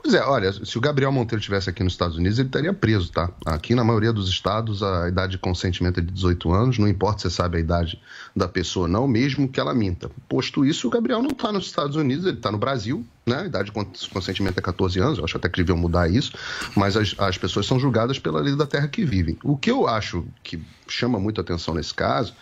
Pois 0.03 0.15
é, 0.15 0.21
olha, 0.21 0.51
se 0.51 0.77
o 0.77 0.81
Gabriel 0.81 1.13
Monteiro 1.13 1.39
estivesse 1.39 1.69
aqui 1.69 1.81
nos 1.81 1.93
Estados 1.93 2.17
Unidos, 2.17 2.37
ele 2.37 2.49
estaria 2.49 2.73
preso, 2.73 3.09
tá? 3.09 3.29
Aqui, 3.45 3.73
na 3.73 3.85
maioria 3.85 4.11
dos 4.11 4.27
estados, 4.27 4.83
a 4.83 5.07
idade 5.07 5.31
de 5.31 5.37
consentimento 5.37 5.99
é 5.99 6.03
de 6.03 6.11
18 6.11 6.51
anos, 6.51 6.77
não 6.77 6.89
importa 6.89 7.19
se 7.19 7.29
você 7.29 7.35
sabe 7.37 7.55
a 7.55 7.59
idade 7.61 8.01
da 8.35 8.45
pessoa 8.45 8.85
não, 8.85 9.07
mesmo 9.07 9.47
que 9.47 9.61
ela 9.61 9.73
minta. 9.73 10.11
Posto 10.27 10.65
isso, 10.65 10.87
o 10.87 10.91
Gabriel 10.91 11.21
não 11.21 11.29
está 11.29 11.53
nos 11.53 11.67
Estados 11.67 11.95
Unidos, 11.95 12.25
ele 12.25 12.35
está 12.35 12.51
no 12.51 12.57
Brasil, 12.57 13.05
né? 13.25 13.43
A 13.43 13.45
idade 13.45 13.65
de 13.67 13.71
cons- 13.71 14.07
consentimento 14.07 14.57
é 14.57 14.61
14 14.61 14.99
anos, 14.99 15.19
eu 15.19 15.23
acho 15.23 15.37
até 15.37 15.47
deviam 15.47 15.77
mudar 15.77 16.09
isso, 16.11 16.33
mas 16.75 16.97
as, 16.97 17.15
as 17.17 17.37
pessoas 17.37 17.65
são 17.65 17.79
julgadas 17.79 18.19
pela 18.19 18.41
lei 18.41 18.57
da 18.57 18.67
terra 18.67 18.89
que 18.89 19.05
vivem. 19.05 19.37
O 19.41 19.55
que 19.55 19.71
eu 19.71 19.87
acho 19.87 20.25
que 20.43 20.61
chama 20.85 21.17
muito 21.17 21.39
atenção 21.39 21.73
nesse 21.73 21.93
caso 21.93 22.33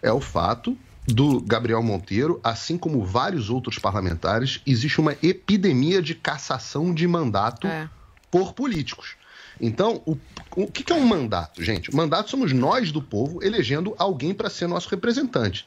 é 0.00 0.12
o 0.12 0.20
fato 0.20 0.78
do 1.08 1.40
Gabriel 1.40 1.82
Monteiro, 1.82 2.38
assim 2.44 2.76
como 2.76 3.02
vários 3.02 3.48
outros 3.48 3.78
parlamentares, 3.78 4.60
existe 4.66 5.00
uma 5.00 5.16
epidemia 5.22 6.02
de 6.02 6.14
cassação 6.14 6.92
de 6.92 7.08
mandato 7.08 7.66
por 8.30 8.52
políticos. 8.52 9.16
Então, 9.60 10.02
o, 10.06 10.16
o 10.54 10.70
que 10.70 10.84
que 10.84 10.92
é 10.92 10.96
um 10.96 11.06
mandato, 11.06 11.62
gente? 11.64 11.94
Mandato 11.94 12.30
somos 12.30 12.52
nós 12.52 12.92
do 12.92 13.02
povo 13.02 13.42
elegendo 13.42 13.94
alguém 13.98 14.34
para 14.34 14.50
ser 14.50 14.68
nosso 14.68 14.88
representante. 14.88 15.66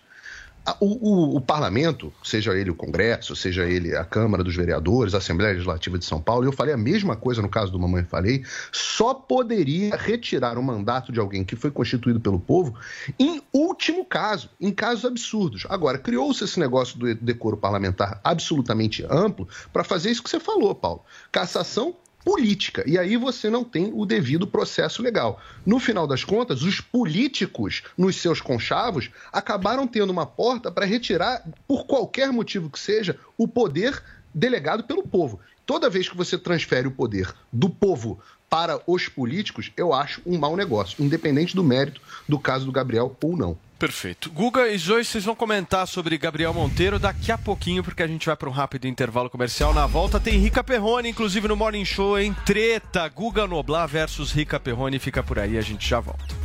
O, 0.80 0.86
o- 0.86 1.38
o 1.38 1.42
parlamento, 1.42 2.14
seja 2.24 2.56
ele 2.56 2.70
o 2.70 2.76
Congresso, 2.76 3.36
seja 3.36 3.66
ele 3.66 3.96
a 3.96 4.06
Câmara 4.06 4.44
dos 4.44 4.56
Vereadores, 4.56 5.16
a 5.16 5.18
Assembleia 5.18 5.54
Legislativa 5.54 5.98
de 5.98 6.06
São 6.06 6.22
Paulo, 6.22 6.46
eu 6.46 6.52
falei 6.52 6.72
a 6.72 6.78
mesma 6.78 7.16
coisa 7.16 7.42
no 7.42 7.50
caso 7.50 7.72
do 7.72 7.80
Mamãe 7.80 8.04
Falei, 8.04 8.44
só 8.72 9.12
poderia 9.14 9.96
retirar 9.96 10.60
o 10.60 10.64
mandato 10.64 11.12
de 11.12 11.20
alguém 11.20 11.44
que 11.44 11.56
foi 11.56 11.72
constituído 11.72 12.20
pelo 12.20 12.40
povo 12.40 12.76
em 13.18 13.42
último 13.52 14.06
caso, 14.06 14.50
em 14.60 14.72
casos 14.72 15.04
absurdos. 15.04 15.66
Agora, 15.68 15.98
criou-se 15.98 16.44
esse 16.44 16.60
negócio 16.60 16.98
do 17.00 17.16
decoro 17.16 17.58
parlamentar 17.58 18.22
absolutamente 18.24 19.04
amplo 19.10 19.48
para 19.74 19.84
fazer 19.84 20.12
isso 20.12 20.22
que 20.24 20.30
você 20.30 20.40
falou, 20.40 20.76
Paulo. 20.76 21.02
Cassação 21.32 21.96
política. 22.24 22.84
E 22.88 22.98
aí 22.98 23.18
você 23.18 23.50
não 23.50 23.64
tem 23.64 23.92
o 23.94 24.06
devido 24.06 24.48
processo 24.48 25.02
legal. 25.02 25.42
No 25.66 25.80
final 25.80 26.08
das 26.08 26.24
contas, 26.24 26.62
os 26.62 26.80
políticos, 26.80 27.84
nos 27.98 28.16
seus 28.16 28.40
conchavos, 28.42 29.10
acabaram 29.32 29.88
tendo 29.88 30.12
uma 30.12 30.26
porta 30.26 30.72
para 30.72 30.86
retirar, 30.86 31.44
por 31.68 31.86
qualquer 31.86 32.32
motivo 32.32 32.70
que 32.70 32.80
seja, 32.80 33.18
o 33.38 33.48
poder 33.48 34.02
delegado 34.34 34.84
pelo 34.84 35.04
povo. 35.04 35.40
Toda 35.66 35.90
vez 35.90 36.10
que 36.10 36.18
você 36.18 36.38
transfere 36.38 36.88
o 36.88 36.92
poder 36.92 37.34
do 37.52 37.70
povo 37.70 38.20
para 38.52 38.82
os 38.86 39.08
políticos, 39.08 39.72
eu 39.78 39.94
acho 39.94 40.22
um 40.26 40.38
mau 40.38 40.58
negócio, 40.58 41.02
independente 41.02 41.56
do 41.56 41.64
mérito 41.64 42.02
do 42.28 42.38
caso 42.38 42.66
do 42.66 42.72
Gabriel 42.72 43.16
ou 43.24 43.38
não. 43.38 43.58
Perfeito. 43.80 44.30
Guga 44.30 44.68
e 44.68 44.78
Zoe, 44.78 45.06
vocês 45.06 45.24
vão 45.24 45.34
comentar 45.34 45.88
sobre 45.88 46.18
Gabriel 46.18 46.54
Monteiro 46.54 47.00
daqui 47.00 47.32
a 47.32 47.38
pouquinho, 47.38 47.82
porque 47.82 48.04
a 48.04 48.08
gente 48.08 48.26
vai 48.26 48.36
para 48.36 48.50
um 48.50 48.52
rápido 48.52 48.88
intervalo 48.88 49.30
comercial. 49.30 49.74
Na 49.74 49.88
volta 49.88 50.20
tem 50.20 50.38
Rica 50.38 50.62
Perrone, 50.64 51.10
inclusive 51.10 51.48
no 51.48 51.56
Morning 51.56 51.86
Show, 51.86 52.20
em 52.20 52.34
treta. 52.34 53.08
Guga 53.08 53.48
Noblar 53.48 53.88
versus 53.88 54.34
Rica 54.34 54.60
Perrone. 54.60 55.00
Fica 55.00 55.24
por 55.24 55.40
aí, 55.40 55.58
a 55.58 55.62
gente 55.62 55.88
já 55.88 56.02
volta. 56.02 56.36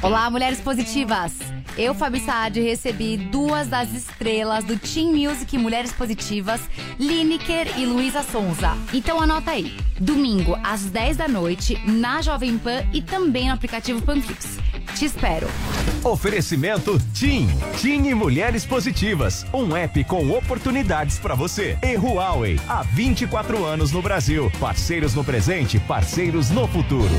Olá, 0.00 0.30
mulheres 0.30 0.60
positivas! 0.60 1.59
Eu, 1.80 1.94
Fabi 1.94 2.20
Saad, 2.20 2.60
recebi 2.60 3.16
duas 3.16 3.66
das 3.66 3.90
estrelas 3.94 4.64
do 4.64 4.78
Team 4.78 5.14
Music 5.14 5.56
Mulheres 5.56 5.90
Positivas, 5.90 6.60
Lineker 6.98 7.78
e 7.78 7.86
Luísa 7.86 8.22
Sonza. 8.22 8.76
Então 8.92 9.18
anota 9.18 9.52
aí, 9.52 9.74
domingo 9.98 10.58
às 10.62 10.82
10 10.82 11.16
da 11.16 11.26
noite, 11.26 11.80
na 11.86 12.20
Jovem 12.20 12.58
Pan 12.58 12.84
e 12.92 13.00
também 13.00 13.46
no 13.46 13.54
aplicativo 13.54 14.02
Panflix. 14.02 14.58
Te 14.94 15.06
espero! 15.06 15.46
Oferecimento 16.04 16.98
TIM. 17.14 17.48
TIM 17.78 18.08
e 18.08 18.14
Mulheres 18.14 18.66
Positivas. 18.66 19.46
Um 19.50 19.74
app 19.74 20.04
com 20.04 20.32
oportunidades 20.32 21.18
para 21.18 21.34
você. 21.34 21.78
E 21.82 21.96
Huawei. 21.96 22.60
Há 22.68 22.82
24 22.82 23.64
anos 23.64 23.90
no 23.90 24.02
Brasil. 24.02 24.52
Parceiros 24.60 25.14
no 25.14 25.24
presente, 25.24 25.80
parceiros 25.80 26.50
no 26.50 26.68
futuro. 26.68 27.14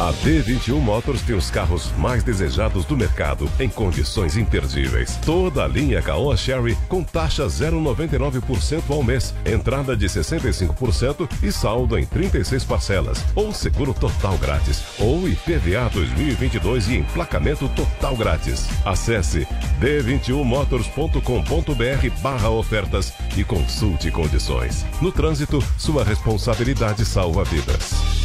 A 0.00 0.12
D21 0.12 0.80
Motors 0.80 1.22
tem 1.22 1.36
os 1.36 1.52
carros 1.52 1.92
mais 1.96 2.24
desejados 2.24 2.84
do 2.84 2.96
mercado 2.96 3.48
em 3.60 3.68
condições 3.68 4.36
imperdíveis. 4.36 5.16
Toda 5.24 5.62
a 5.64 5.68
linha 5.68 6.02
Caoa 6.02 6.36
Sherry 6.36 6.76
com 6.88 7.04
taxa 7.04 7.46
0,99% 7.46 8.82
ao 8.90 9.04
mês, 9.04 9.32
entrada 9.46 9.96
de 9.96 10.06
65% 10.06 11.30
e 11.42 11.52
saldo 11.52 11.96
em 11.96 12.04
36 12.04 12.64
parcelas, 12.64 13.24
ou 13.36 13.54
seguro 13.54 13.94
total 13.94 14.36
grátis, 14.36 14.82
ou 14.98 15.28
IPVA 15.28 15.88
2022 15.92 16.88
e 16.88 16.96
emplacamento 16.96 17.68
total 17.68 18.16
grátis. 18.16 18.66
Acesse 18.84 19.46
d21motors.com.br 19.80 22.20
barra 22.20 22.50
ofertas 22.50 23.12
e 23.36 23.44
consulte 23.44 24.10
condições. 24.10 24.84
No 25.00 25.12
trânsito, 25.12 25.62
sua 25.78 26.02
responsabilidade 26.02 27.04
salva 27.04 27.44
vidas. 27.44 28.24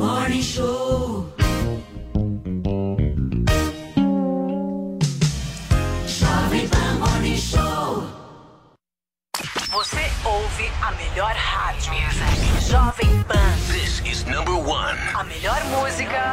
Morning 0.00 0.40
Show. 0.40 1.26
Jovem 6.06 6.68
Pan 6.70 6.98
Morning 7.00 7.36
Show. 7.36 8.08
Você 9.68 10.10
ouve 10.24 10.72
a 10.80 10.92
melhor 10.92 11.34
rádio. 11.36 11.92
Jovem 12.66 13.22
Pan. 13.24 13.58
This 13.68 14.00
is 14.06 14.24
number 14.24 14.56
one. 14.56 14.96
A 15.14 15.22
melhor 15.22 15.60
música. 15.68 16.32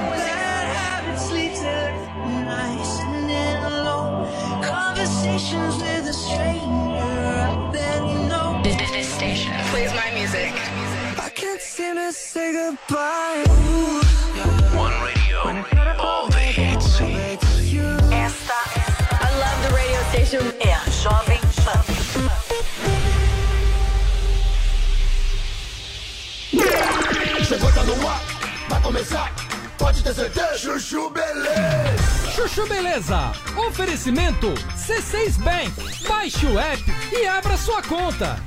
Conversations 4.63 5.75
with 5.75 6.07
a 6.07 6.13
stranger 6.13 6.63
I 6.63 7.69
barely 7.73 8.15
know. 8.29 8.61
This 8.63 9.09
station 9.13 9.51
plays 9.71 9.91
my 9.93 10.16
to 11.59 12.11
say 12.13 12.53
goodbye. 12.53 13.43
One 14.75 14.93
radio, 15.01 15.39
all 15.99 16.27
the 16.27 16.37
hits. 16.37 17.01
Esta, 18.11 18.53
I 19.11 19.29
love 19.41 19.57
the 19.63 19.73
radio 19.73 20.01
station. 20.11 20.43
É 20.59 20.73
a 20.73 20.89
Jovem 20.89 21.41
Pan. 21.65 21.83
Chegou, 27.43 27.71
tá 27.71 27.83
no 27.83 28.07
ar, 28.07 28.21
vai 28.69 28.81
começar. 28.81 29.33
Pode 29.79 30.03
ter 30.03 30.13
certeza. 30.13 30.57
Chuchu 30.59 31.09
Beleza. 31.09 32.31
Chuchu 32.35 32.67
Beleza. 32.67 33.31
Oferecimento 33.67 34.53
C6 34.75 35.37
Bank. 35.39 35.73
Baixe 36.07 36.45
o 36.45 36.59
app 36.59 36.83
e 37.11 37.25
abra 37.25 37.57
sua 37.57 37.81
conta. 37.81 38.46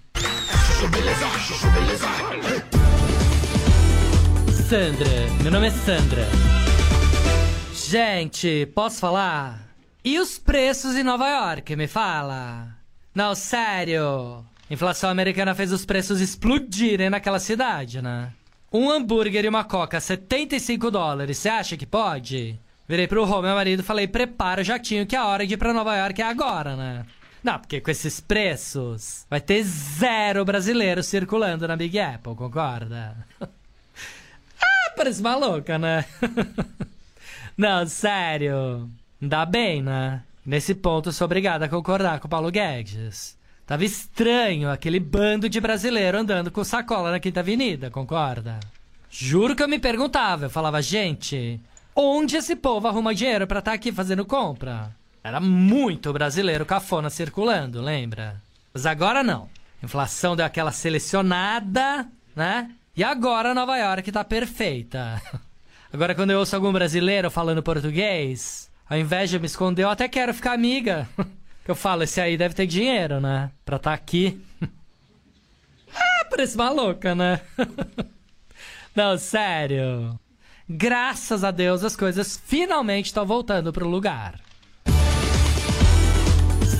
Sandra, 4.67 5.43
meu 5.43 5.51
nome 5.51 5.67
é 5.67 5.69
Sandra. 5.69 6.27
Gente, 7.71 8.65
posso 8.73 8.99
falar? 8.99 9.75
E 10.03 10.17
os 10.17 10.39
preços 10.39 10.95
em 10.95 11.03
Nova 11.03 11.29
York, 11.29 11.75
me 11.75 11.85
fala? 11.85 12.69
Não, 13.13 13.35
sério. 13.35 14.43
Inflação 14.71 15.11
americana 15.11 15.53
fez 15.53 15.71
os 15.71 15.85
preços 15.85 16.19
explodirem 16.19 17.11
naquela 17.11 17.37
cidade, 17.37 18.01
né? 18.01 18.31
Um 18.73 18.89
hambúrguer 18.89 19.45
e 19.45 19.49
uma 19.49 19.63
coca, 19.63 19.99
75 19.99 20.89
dólares. 20.89 21.37
Você 21.37 21.49
acha 21.49 21.77
que 21.77 21.85
pode? 21.85 22.59
Virei 22.87 23.07
pro 23.07 23.23
Rô, 23.23 23.39
meu 23.43 23.53
marido, 23.53 23.83
falei: 23.83 24.07
prepara 24.07 24.61
o 24.61 24.63
jatinho 24.63 25.05
que 25.05 25.15
a 25.15 25.27
hora 25.27 25.45
de 25.45 25.53
ir 25.53 25.57
pra 25.57 25.73
Nova 25.73 25.95
York 25.95 26.19
é 26.23 26.25
agora, 26.25 26.75
né? 26.75 27.05
Não, 27.43 27.59
porque 27.59 27.81
com 27.81 27.89
esses 27.89 28.19
preços 28.19 29.25
vai 29.29 29.41
ter 29.41 29.63
zero 29.63 30.45
brasileiro 30.45 31.01
circulando 31.01 31.67
na 31.67 31.75
Big 31.75 31.99
Apple, 31.99 32.35
concorda? 32.35 33.17
ah, 33.41 34.93
parece 34.95 35.21
maluca, 35.21 35.77
né? 35.77 36.05
Não, 37.57 37.85
sério. 37.87 38.89
Dá 39.21 39.45
bem, 39.45 39.81
né? 39.81 40.23
Nesse 40.45 40.75
ponto 40.75 41.09
eu 41.09 41.13
sou 41.13 41.25
obrigado 41.25 41.63
a 41.63 41.69
concordar 41.69 42.19
com 42.19 42.27
o 42.27 42.29
Paulo 42.29 42.51
Guedes. 42.51 43.37
Tava 43.65 43.85
estranho 43.85 44.69
aquele 44.69 44.99
bando 44.99 45.49
de 45.49 45.59
brasileiro 45.59 46.17
andando 46.17 46.51
com 46.51 46.63
sacola 46.63 47.11
na 47.11 47.19
Quinta 47.19 47.39
Avenida, 47.39 47.89
concorda? 47.89 48.59
Juro 49.09 49.55
que 49.55 49.63
eu 49.63 49.67
me 49.67 49.79
perguntava, 49.79 50.45
eu 50.45 50.49
falava, 50.49 50.81
gente, 50.81 51.59
Onde 51.95 52.37
esse 52.37 52.55
povo 52.55 52.87
arruma 52.87 53.13
dinheiro 53.13 53.45
pra 53.45 53.59
estar 53.59 53.73
aqui 53.73 53.91
fazendo 53.91 54.25
compra? 54.25 54.95
Era 55.23 55.39
muito 55.39 56.11
brasileiro 56.11 56.65
cafona 56.65 57.09
circulando, 57.09 57.81
lembra? 57.81 58.41
Mas 58.73 58.85
agora 58.85 59.23
não. 59.23 59.49
Inflação 59.83 60.35
deu 60.35 60.45
aquela 60.45 60.71
selecionada, 60.71 62.07
né? 62.35 62.71
E 62.95 63.03
agora 63.03 63.53
Nova 63.53 63.77
York 63.77 64.11
tá 64.11 64.23
perfeita. 64.23 65.21
Agora 65.93 66.15
quando 66.15 66.31
eu 66.31 66.39
ouço 66.39 66.55
algum 66.55 66.71
brasileiro 66.71 67.29
falando 67.29 67.61
português, 67.61 68.71
ao 68.89 68.97
invés 68.97 69.29
de 69.29 69.37
me 69.37 69.45
esconder, 69.45 69.83
eu 69.83 69.89
até 69.89 70.07
quero 70.07 70.33
ficar 70.33 70.53
amiga. 70.53 71.05
Que 71.65 71.71
eu 71.71 71.75
falo, 71.75 72.03
esse 72.03 72.21
aí 72.21 72.37
deve 72.37 72.55
ter 72.55 72.65
dinheiro, 72.65 73.19
né? 73.19 73.51
Pra 73.65 73.75
estar 73.75 73.93
aqui. 73.93 74.41
ah, 75.93 76.25
parece 76.29 76.55
maluca, 76.55 77.13
né? 77.13 77.41
Não, 78.95 79.17
sério. 79.17 80.17
Graças 80.69 81.43
a 81.43 81.51
Deus 81.51 81.83
as 81.83 81.95
coisas 81.95 82.41
finalmente 82.45 83.07
estão 83.07 83.25
voltando 83.25 83.73
pro 83.73 83.87
lugar. 83.87 84.39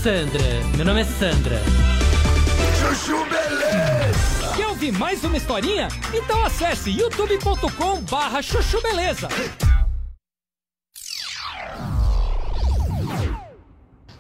Sandra, 0.02 0.42
meu 0.76 0.84
nome 0.84 1.02
é 1.02 1.04
Sandra. 1.04 1.62
Chuchu 2.80 3.24
Beleza! 3.26 4.56
Quer 4.56 4.66
ouvir 4.66 4.92
mais 4.94 5.24
uma 5.24 5.38
historinha? 5.38 5.90
Então 6.12 6.44
acesse 6.44 6.90
youtube.com 6.90 8.02
barra 8.10 8.42
chuchu 8.42 8.82
beleza. 8.82 9.28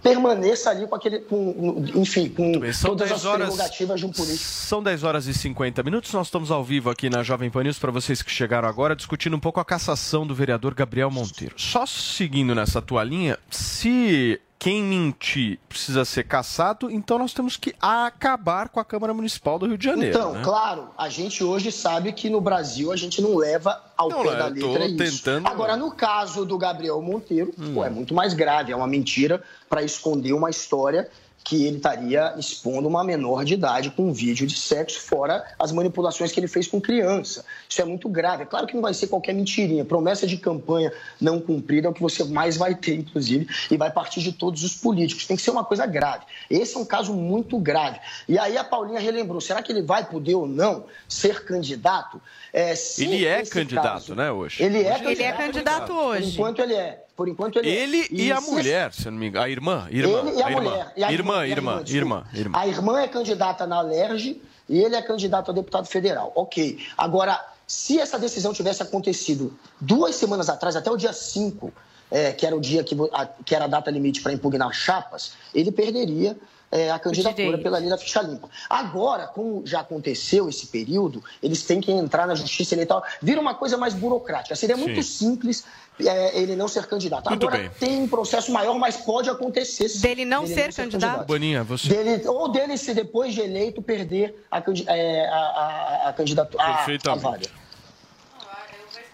Permaneça 0.04 0.70
ali 0.70 0.86
com 0.86 0.94
aquele, 0.94 1.20
com, 1.22 1.84
enfim, 1.96 2.30
com 2.30 2.72
São 2.72 2.92
todas 2.92 3.10
10 3.10 3.20
as 3.20 3.26
horas, 3.26 3.48
prerrogativas 3.48 4.00
de 4.00 4.06
um 4.06 4.12
político. 4.12 4.44
são 4.44 4.84
10 4.84 5.04
horas 5.04 5.26
e 5.26 5.34
50 5.34 5.82
minutos. 5.82 6.14
Nós 6.14 6.28
estamos 6.28 6.52
ao 6.52 6.64
vivo 6.64 6.92
aqui 6.92 7.10
na 7.10 7.24
Jovem 7.24 7.50
Pan 7.50 7.64
News 7.64 7.80
para 7.80 7.92
vocês 7.92 8.22
que 8.22 8.30
chegaram 8.30 8.70
agora, 8.70 8.96
discutindo 8.96 9.36
um 9.36 9.40
pouco 9.40 9.60
a 9.60 9.66
cassação 9.66 10.28
do 10.28 10.36
vereador 10.36 10.76
Gabriel 10.76 11.10
Monteiro. 11.10 11.56
Só 11.58 11.88
seguindo 11.88 12.54
nessa 12.54 12.84
tua 12.84 13.04
linha, 13.04 13.40
se 13.50 14.40
quem 14.62 14.84
mentir 14.84 15.58
precisa 15.68 16.06
ser 16.06 16.24
cassado, 16.26 16.92
então 16.92 17.18
nós 17.18 17.34
temos 17.34 17.58
que 17.58 17.74
acabar 17.82 18.70
com 18.70 18.80
a 18.80 18.86
Câmara 18.86 19.12
Municipal 19.12 19.58
do 19.58 19.66
Rio 19.66 19.76
de 19.76 19.86
Janeiro. 19.86 20.16
Então, 20.16 20.34
né? 20.34 20.42
claro, 20.44 20.90
a 20.96 21.10
gente 21.10 21.44
hoje 21.44 21.72
sabe 21.72 22.12
que 22.14 22.30
no 22.30 22.40
Brasil 22.40 22.92
a 22.92 22.96
gente 22.96 23.24
não 23.24 23.36
leva 23.36 23.82
ao 23.98 24.08
Não, 24.10 24.22
pé 24.22 24.30
né, 24.30 24.36
da 24.38 24.46
letra 24.50 24.86
isso. 24.86 25.24
tentando- 25.24 25.48
Agora, 25.48 25.76
no 25.76 25.92
caso 25.92 26.46
do 26.46 26.60
Gabriel 26.60 27.02
Monteiro, 27.02 27.52
Hum. 27.58 27.74
pô, 27.74 27.84
é 27.84 27.90
muito 27.90 28.14
mais 28.14 28.36
grave, 28.36 28.72
é 28.72 28.76
uma 28.76 28.86
mentira 28.86 29.42
para 29.68 29.82
esconder 29.82 30.34
uma 30.34 30.52
história 30.52 31.10
que 31.44 31.66
ele 31.66 31.78
estaria 31.78 32.34
expondo 32.38 32.88
uma 32.88 33.04
menor 33.04 33.44
de 33.44 33.54
idade 33.56 33.90
com 33.92 34.04
um 34.10 34.14
vídeo 34.14 34.46
de 34.46 34.56
sexo, 34.56 35.00
fora 35.02 35.44
as 35.58 35.72
manipulações 35.72 36.32
que 36.32 36.40
ele 36.40 36.48
fez 36.48 36.68
com 36.68 36.80
criança. 36.80 37.44
Isso 37.68 37.82
é 37.82 37.86
muito 37.86 38.08
grave. 38.08 38.44
É 38.44 38.46
claro 38.46 38.68
que 38.68 38.74
não 38.76 38.82
vai 38.82 38.94
ser 38.94 39.08
qualquer 39.08 39.34
mentirinha. 39.34 39.84
Promessa 39.84 40.28
de 40.28 40.38
campanha 40.38 40.92
não 41.20 41.40
cumprida 41.40 41.88
é 41.88 41.92
o 41.92 41.94
que 41.94 42.02
você 42.02 42.24
mais 42.24 42.58
vai 42.58 42.76
ter, 42.76 42.96
inclusive, 42.96 43.48
e 43.70 43.78
vai 43.78 43.92
partir 43.92 44.22
de 44.22 44.32
todos 44.32 44.64
os 44.64 44.76
políticos. 44.76 45.26
Tem 45.26 45.36
que 45.36 45.42
ser 45.42 45.52
uma 45.52 45.64
coisa 45.64 45.86
grave. 45.86 46.26
Esse 46.50 46.76
é 46.78 46.80
um 46.80 46.86
caso 46.86 47.14
muito 47.14 47.58
grave. 47.58 48.00
E 48.28 48.38
aí 48.38 48.58
a 48.58 48.64
Paulinha 48.64 49.00
relembrou: 49.00 49.42
será 49.42 49.62
que 49.62 49.72
ele 49.72 49.82
vai 49.82 50.06
poder 50.06 50.36
ou 50.36 50.48
não 50.48 50.86
ser 51.08 51.44
candidato? 51.44 52.22
É, 52.54 52.74
Ele 52.98 53.26
é 53.26 53.46
candidato, 53.46 53.84
caso- 53.86 54.16
né, 54.16 54.30
hoje? 54.32 54.62
Ele 54.62 54.84
é 54.84 54.94
Hoje 54.94 55.04
candidato, 55.04 55.10
Ele 55.12 55.24
é 55.24 55.32
candidato 55.34 55.94
hoje. 55.94 56.34
Enquanto 56.34 56.60
ele 56.60 56.74
é. 56.74 57.02
Por 57.22 57.30
enquanto 57.30 57.60
ele, 57.60 57.70
é. 57.70 57.84
Ele 57.84 58.08
e 58.10 58.32
a 58.32 58.42
se- 58.42 58.50
mulher, 58.50 58.92
se 58.92 59.06
eu 59.08 59.12
não 59.12 59.20
me 59.20 59.28
engano. 59.28 59.46
A 59.46 59.50
irmã, 59.50 59.88
irmã. 59.92 60.20
ele 60.28 60.40
e 60.40 60.42
a, 60.42 60.50
irmã. 60.50 60.62
mulher. 60.62 60.94
E 60.98 61.04
a 61.04 61.12
irmã, 61.12 61.36
e 61.36 61.38
a 61.38 61.48
irmã, 61.56 61.84
desculpa. 61.84 61.98
irmã, 61.98 62.26
irmã. 62.34 62.58
A 62.60 62.68
irmã 62.68 63.00
é 63.00 63.08
candidata 63.08 63.68
na 63.68 63.76
Alerj 63.76 64.42
e 64.68 64.80
ele 64.80 64.96
é 64.96 65.02
candidato 65.04 65.52
a 65.52 65.54
deputado 65.54 65.86
federal. 65.86 66.32
Ok. 66.34 66.80
Agora, 66.98 67.40
se 67.68 68.00
essa 68.00 68.18
decisão 68.18 68.54
tivesse 68.54 68.82
acontecido 68.82 69.54
duas 69.80 70.16
semanas 70.16 70.50
atrás, 70.50 70.76
até 70.76 70.90
o 70.90 70.98
dia 70.98 71.14
5, 71.14 71.72
é, 72.10 72.32
que 72.32 72.44
era 72.44 72.56
o 72.56 72.60
dia 72.60 72.84
que, 72.84 72.98
a, 73.14 73.28
que 73.46 73.54
era 73.54 73.66
a 73.66 73.68
data 73.68 73.92
limite 73.92 74.20
para 74.22 74.34
impugnar 74.34 74.74
chapas, 74.74 75.34
ele 75.54 75.72
perderia 75.72 76.36
é, 76.72 76.90
a 76.90 76.98
candidatura 76.98 77.58
pela 77.58 77.78
lei 77.78 77.90
da 77.90 77.98
ficha 77.98 78.22
limpa. 78.22 78.50
Agora, 78.70 79.28
como 79.28 79.62
já 79.66 79.82
aconteceu 79.82 80.48
esse 80.48 80.68
período, 80.68 81.22
eles 81.44 81.64
têm 81.64 81.82
que 81.82 81.92
entrar 81.92 82.26
na 82.26 82.34
justiça 82.34 82.74
eleitoral. 82.74 83.04
Vira 83.22 83.42
uma 83.42 83.54
coisa 83.54 83.78
mais 83.78 83.94
burocrática. 83.94 84.56
Seria 84.56 84.78
muito 84.78 85.04
simples 85.04 85.66
é, 86.00 86.38
ele 86.40 86.56
não 86.56 86.68
ser 86.68 86.86
candidato. 86.88 87.30
Muito 87.30 87.48
Agora, 87.48 87.62
bem. 87.64 87.72
tem 87.80 88.02
um 88.02 88.08
processo 88.08 88.52
maior, 88.52 88.74
mas 88.80 88.98
pode 88.98 89.30
acontecer. 89.30 89.88
sim. 89.90 90.02
Dele 90.02 90.26
não 90.26 90.48
ser 90.48 90.74
candidato? 90.74 91.26
Boninha, 91.28 91.64
você. 91.64 91.90
Dele, 91.90 92.28
ou 92.28 92.50
dele, 92.52 92.78
se 92.78 92.94
depois 92.94 93.34
de 93.34 93.42
eleito, 93.42 93.82
perder 93.82 94.36
a, 94.50 94.64
é, 94.88 95.28
a, 95.28 95.36
a, 95.36 96.10
a 96.10 96.14
candidatura. 96.14 96.64
a- 96.64 96.72
A, 96.72 96.78
Perfeitamente. 96.78 97.24
vaga. 97.24 97.61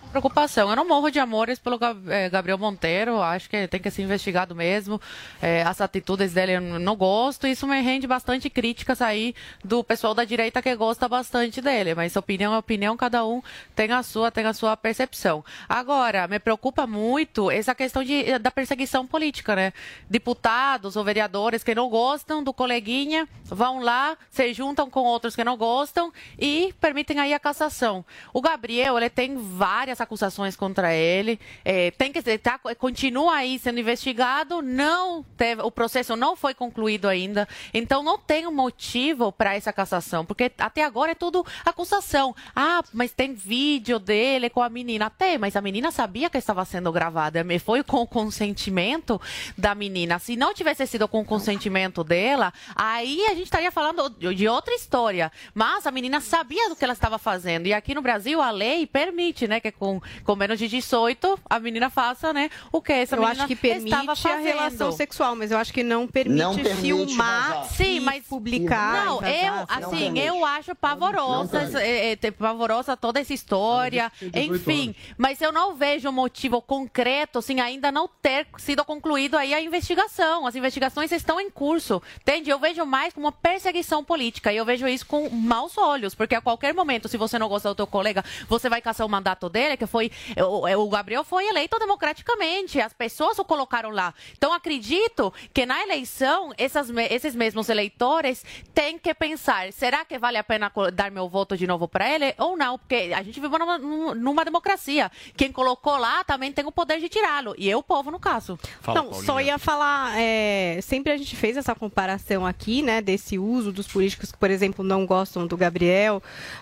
Preocupação. 0.08 0.70
Eu 0.70 0.76
não 0.76 0.88
morro 0.88 1.10
de 1.10 1.20
amores 1.20 1.60
pelo 1.60 1.80
eh, 2.10 2.30
Gabriel 2.30 2.58
Monteiro. 2.58 3.22
Acho 3.22 3.50
que 3.50 3.68
tem 3.68 3.80
que 3.80 3.92
ser 3.92 4.04
investigado 4.04 4.56
mesmo. 4.56 5.00
Eh, 5.42 5.62
as 5.64 5.82
atitudes 5.82 6.34
dele 6.34 6.54
eu 6.54 6.62
não 6.62 6.96
gosto. 6.96 7.46
Isso 7.46 7.68
me 7.68 7.80
rende 7.82 8.08
bastante 8.08 8.50
críticas 8.50 9.02
aí 9.02 9.36
do 9.64 9.84
pessoal 9.84 10.14
da 10.14 10.24
direita 10.24 10.62
que 10.62 10.76
gosta 10.76 11.08
bastante 11.08 11.62
dele. 11.62 11.94
Mas 11.94 12.16
opinião 12.16 12.54
é 12.54 12.58
opinião, 12.58 12.96
cada 12.98 13.26
um 13.26 13.42
tem 13.76 13.92
a 13.92 14.02
sua, 14.02 14.32
tem 14.32 14.46
a 14.46 14.54
sua 14.54 14.76
percepção. 14.78 15.44
Agora, 15.68 16.28
me 16.28 16.40
preocupa 16.40 16.88
muito 16.88 17.52
essa 17.52 17.76
questão 17.76 18.04
de, 18.04 18.40
da 18.40 18.50
perseguição 18.50 19.06
política, 19.06 19.56
né? 19.56 19.74
Deputados 20.10 20.96
ou 20.96 21.04
vereadores 21.04 21.64
que 21.64 21.76
não 21.76 21.90
gostam 21.90 22.44
do 22.44 22.54
coleguinha 22.54 23.28
vão 23.46 23.80
lá, 23.80 24.18
se 24.30 24.54
juntam 24.54 24.90
com 24.90 25.02
outros 25.02 25.36
que 25.36 25.44
não 25.44 25.58
gostam 25.58 26.12
e 26.40 26.74
permitem 26.80 27.20
aí 27.20 27.34
a 27.34 27.40
cassação. 27.40 28.06
O 28.34 28.42
Gabriel, 28.42 28.98
ele 28.98 29.10
tem 29.10 29.36
várias 29.36 29.97
acusações 30.02 30.56
contra 30.56 30.94
ele, 30.94 31.40
eh, 31.64 31.92
tem 31.92 32.12
que 32.12 32.22
tá, 32.38 32.60
continua 32.78 33.36
aí 33.36 33.60
sendo 33.60 33.80
investigado, 33.80 34.62
não 34.62 35.24
teve, 35.36 35.62
o 35.62 35.72
processo 35.72 36.16
não 36.16 36.36
foi 36.36 36.54
concluído 36.54 37.08
ainda, 37.08 37.48
então 37.74 38.04
não 38.04 38.18
tem 38.18 38.48
um 38.48 38.52
motivo 38.52 39.32
para 39.32 39.56
essa 39.56 39.74
cassação, 39.74 40.26
porque 40.26 40.52
até 40.58 40.84
agora 40.84 41.12
é 41.12 41.16
tudo 41.16 41.46
acusação. 41.66 42.36
Ah, 42.56 42.84
mas 42.94 43.12
tem 43.12 43.34
vídeo 43.34 44.00
dele 44.00 44.50
com 44.50 44.62
a 44.62 44.70
menina. 44.70 45.10
Tem, 45.10 45.38
mas 45.38 45.56
a 45.56 45.62
menina 45.62 45.92
sabia 45.92 46.30
que 46.30 46.38
estava 46.38 46.66
sendo 46.66 46.92
gravada, 46.92 47.46
foi 47.60 47.84
com 47.84 48.02
o 48.02 48.08
consentimento 48.08 49.20
da 49.58 49.76
menina. 49.76 50.20
Se 50.20 50.36
não 50.36 50.54
tivesse 50.54 50.86
sido 50.88 51.08
com 51.08 51.22
o 51.22 51.26
consentimento 51.26 52.04
dela, 52.04 52.54
aí 52.76 53.26
a 53.26 53.34
gente 53.34 53.46
estaria 53.46 53.72
falando 53.72 54.10
de 54.10 54.48
outra 54.48 54.74
história. 54.74 55.32
Mas 55.54 55.86
a 55.86 55.92
menina 55.92 56.20
sabia 56.20 56.70
do 56.70 56.76
que 56.76 56.84
ela 56.84 56.94
estava 56.94 57.18
fazendo. 57.18 57.68
E 57.68 57.74
aqui 57.74 57.94
no 57.94 58.02
Brasil 58.02 58.42
a 58.42 58.52
lei 58.52 58.86
permite, 58.86 59.48
né, 59.48 59.60
que 59.60 59.72
com, 59.88 60.02
com 60.26 60.36
menos 60.36 60.60
de 60.60 60.68
18 60.68 61.40
a 61.50 61.60
menina 61.60 61.90
faça, 61.90 62.34
né, 62.34 62.50
o 62.72 62.82
que 62.82 62.92
essa 62.92 63.16
eu 63.16 63.22
menina 63.22 63.44
acho 63.44 63.48
que 63.48 63.56
permite 63.56 63.86
estava 63.94 64.12
a 64.12 64.16
fazendo. 64.16 64.44
relação 64.44 64.92
sexual, 64.92 65.36
mas 65.36 65.52
eu 65.52 65.58
acho 65.58 65.74
que 65.74 65.84
não 65.84 66.06
permite, 66.08 66.38
Não 66.38 66.56
permite 66.56 66.82
filmar, 66.82 67.50
vazar. 67.54 67.66
Sim, 67.66 67.96
e 67.96 68.00
mas 68.02 68.26
publicar. 68.26 69.06
Não, 69.06 69.22
eu, 69.24 69.54
não 69.54 69.66
assim, 69.70 69.98
permite. 69.98 70.26
eu 70.26 70.46
acho 70.46 70.76
pavorosa, 70.76 71.70
Não 71.70 71.80
é, 71.80 72.12
é, 72.12 72.20
é, 72.22 72.32
pavorosa 72.32 72.98
toda 72.98 73.20
essa 73.20 73.34
história, 73.34 74.12
enfim. 74.34 74.94
Mas 75.18 75.42
eu 75.42 75.52
não 75.52 75.76
vejo 75.76 76.12
motivo 76.12 76.62
concreto, 76.62 77.40
assim, 77.40 77.60
ainda 77.60 77.92
não 77.92 78.10
ter 78.22 78.48
sido 78.58 78.84
concluído 78.84 79.38
aí 79.38 79.54
a 79.54 79.62
investigação. 79.62 80.46
As 80.46 80.56
investigações 80.56 81.12
estão 81.12 81.40
em 81.40 81.50
curso, 81.50 82.02
entende? 82.22 82.50
Eu 82.50 82.60
vejo 82.60 82.86
mais 82.86 83.14
como 83.14 83.28
uma 83.28 83.32
perseguição 83.32 84.04
política 84.04 84.52
e 84.52 84.58
eu 84.58 84.66
vejo 84.66 84.88
isso 84.88 85.06
com 85.06 85.30
maus 85.30 85.78
olhos, 85.78 86.14
porque 86.14 86.36
a 86.36 86.42
qualquer 86.42 86.74
momento, 86.74 87.08
se 87.08 87.18
você 87.18 87.40
não 87.40 87.48
gosta 87.48 87.70
do 87.70 87.76
teu 87.76 87.88
colega, 87.88 88.24
você 88.50 88.68
vai 88.70 88.82
caçar 88.82 89.06
o 89.06 89.10
mandato 89.10 89.50
dele, 89.50 89.77
que 89.78 89.86
foi, 89.88 90.12
o, 90.38 90.68
o 90.84 90.90
Gabriel 90.90 91.24
foi 91.24 91.48
eleito 91.48 91.78
democraticamente, 91.80 92.82
as 92.82 92.94
pessoas 92.94 93.38
o 93.40 93.46
colocaram 93.46 93.90
lá. 93.92 94.14
Então, 94.38 94.52
acredito 94.52 95.34
que 95.54 95.66
na 95.66 95.82
eleição, 95.84 96.52
essas, 96.58 96.90
esses 97.10 97.36
mesmos 97.36 97.70
eleitores 97.70 98.44
têm 98.74 98.98
que 98.98 99.14
pensar: 99.14 99.72
será 99.72 100.04
que 100.04 100.18
vale 100.18 100.38
a 100.38 100.44
pena 100.44 100.72
dar 100.94 101.12
meu 101.12 101.30
voto 101.30 101.56
de 101.56 101.66
novo 101.68 101.88
para 101.88 102.10
ele 102.14 102.34
ou 102.38 102.58
não? 102.58 102.78
Porque 102.78 103.12
a 103.16 103.22
gente 103.24 103.40
vive 103.40 103.58
numa, 103.58 103.78
num- 103.78 104.16
numa 104.16 104.44
democracia. 104.44 105.12
Quem 105.36 105.52
colocou 105.52 105.98
lá 105.98 106.24
também 106.24 106.52
tem 106.52 106.66
o 106.66 106.72
poder 106.72 107.00
de 107.00 107.08
tirá-lo. 107.10 107.54
E 107.58 107.70
eu, 107.70 107.80
o 107.80 107.84
povo, 107.84 108.10
no 108.12 108.20
caso. 108.20 108.60
Não, 108.88 109.14
só 109.14 109.40
ia 109.40 109.58
falar, 109.58 110.14
é, 110.20 110.80
sempre 110.82 111.12
a 111.12 111.18
gente 111.18 111.36
fez 111.36 111.56
essa 111.58 111.76
comparação 111.76 112.46
aqui, 112.46 112.82
né, 112.82 113.02
desse 113.02 113.38
uso 113.38 113.72
dos 113.72 113.88
políticos 113.88 114.32
que, 114.32 114.38
por 114.38 114.50
exemplo, 114.50 114.84
não 114.84 115.06
gostam 115.06 115.46
do 115.46 115.56
Gabriel 115.56 116.22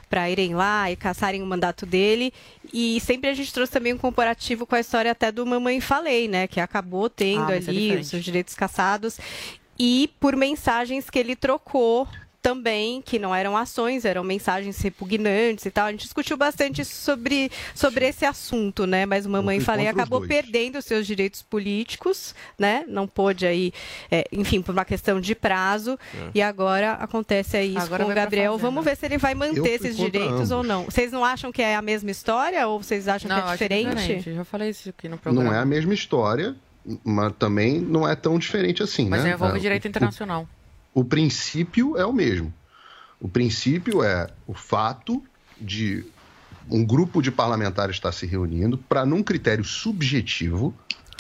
para 0.10 0.30
irem 0.30 0.54
lá 0.56 0.92
e 0.92 0.96
caçarem 0.96 1.42
o 1.42 1.46
mandato 1.46 1.86
dele. 1.86 2.34
E 2.78 3.00
sempre 3.00 3.30
a 3.30 3.34
gente 3.34 3.54
trouxe 3.54 3.72
também 3.72 3.94
um 3.94 3.98
comparativo 3.98 4.66
com 4.66 4.76
a 4.76 4.82
história 4.82 5.10
até 5.10 5.32
do 5.32 5.46
Mamãe 5.46 5.80
Falei, 5.80 6.28
né, 6.28 6.46
que 6.46 6.60
acabou 6.60 7.10
tendo 7.10 7.50
Ah, 7.50 7.54
é 7.54 7.58
ali 7.58 7.64
diferente. 7.64 8.02
os 8.02 8.08
seus 8.10 8.24
direitos 8.26 8.54
caçados 8.54 9.18
e 9.80 10.10
por 10.20 10.36
mensagens 10.36 11.10
que 11.10 11.18
ele 11.18 11.38
trocou 11.38 12.06
também 12.46 13.02
que 13.02 13.18
não 13.18 13.34
eram 13.34 13.58
ações, 13.58 14.06
eram 14.06 14.24
mensagens 14.24 14.80
repugnantes 14.80 15.66
e 15.66 15.72
tal. 15.72 15.88
A 15.88 15.92
gente 15.92 16.02
discutiu 16.04 16.38
bastante 16.38 16.86
sobre, 16.86 17.50
sobre 17.74 18.06
esse 18.08 18.24
assunto, 18.24 18.86
né? 18.86 19.04
Mas 19.04 19.26
o 19.26 19.30
Mamãe 19.32 19.60
Falei 19.60 19.88
acabou 19.88 20.20
dois. 20.20 20.30
perdendo 20.30 20.78
os 20.78 20.86
seus 20.86 21.08
direitos 21.08 21.42
políticos, 21.42 22.36
né? 22.60 22.86
Não 22.88 23.08
pôde 23.08 23.48
aí, 23.48 23.74
é, 24.12 24.26
enfim, 24.32 24.62
por 24.62 24.74
uma 24.74 24.86
questão 24.86 25.20
de 25.20 25.34
prazo. 25.34 25.98
É. 26.14 26.30
E 26.36 26.42
agora 26.42 26.92
acontece 26.94 27.58
aí 27.58 27.70
isso 27.76 27.80
Agora 27.88 28.06
com 28.06 28.12
o 28.12 28.14
Gabriel. 28.14 28.56
Vamos 28.60 28.86
ver 28.86 28.96
se 28.96 29.08
ele 29.08 29.18
vai 29.18 29.34
manter 29.34 29.58
Eu 29.62 29.66
esses 29.66 29.98
direitos 29.98 30.52
ou 30.52 30.58
ambos. 30.60 30.68
não. 30.68 30.84
Vocês 30.86 31.12
não 31.12 31.26
acham 31.26 31.52
que 31.52 31.64
é 31.64 31.76
a 31.76 31.82
mesma 31.82 32.12
história 32.12 32.68
ou 32.68 32.80
vocês 32.84 33.08
acham 33.08 33.28
Não, 33.28 33.38
que 33.38 33.42
é 33.42 33.46
acho 33.46 33.54
diferente? 33.54 33.90
diferente. 33.96 34.34
Já 34.36 34.46
falei 34.46 34.70
isso 34.70 34.88
aqui 34.90 35.10
no 35.10 35.18
programa. 35.18 35.50
Não 35.50 35.56
é 35.56 35.60
a 35.60 35.66
mesma 35.66 35.96
história, 35.96 36.56
mas 37.04 37.34
também 37.40 37.80
não 37.82 38.08
é 38.08 38.16
tão 38.16 38.38
diferente 38.38 38.84
assim, 38.84 39.10
Mas 39.10 39.24
né? 39.24 39.32
envolve 39.32 39.58
É, 39.58 39.60
direito 39.62 39.86
o- 39.86 39.88
internacional. 39.88 40.48
O, 40.96 41.04
princípio 41.04 41.98
é 41.98 42.06
o 42.06 42.14
mesmo. 42.14 42.54
O 43.20 43.28
princípio 43.28 44.02
é 44.02 44.30
o 44.48 44.54
fato 44.54 45.22
de 45.60 46.06
um 46.72 46.86
grupo 46.86 47.22
de 47.22 47.30
parlamentares 47.30 47.98
estar 47.98 48.14
se 48.14 48.26
reunindo 48.26 48.78
para, 48.78 49.06
num 49.06 49.22
critério 49.22 49.66
subjetivo, 49.66 50.74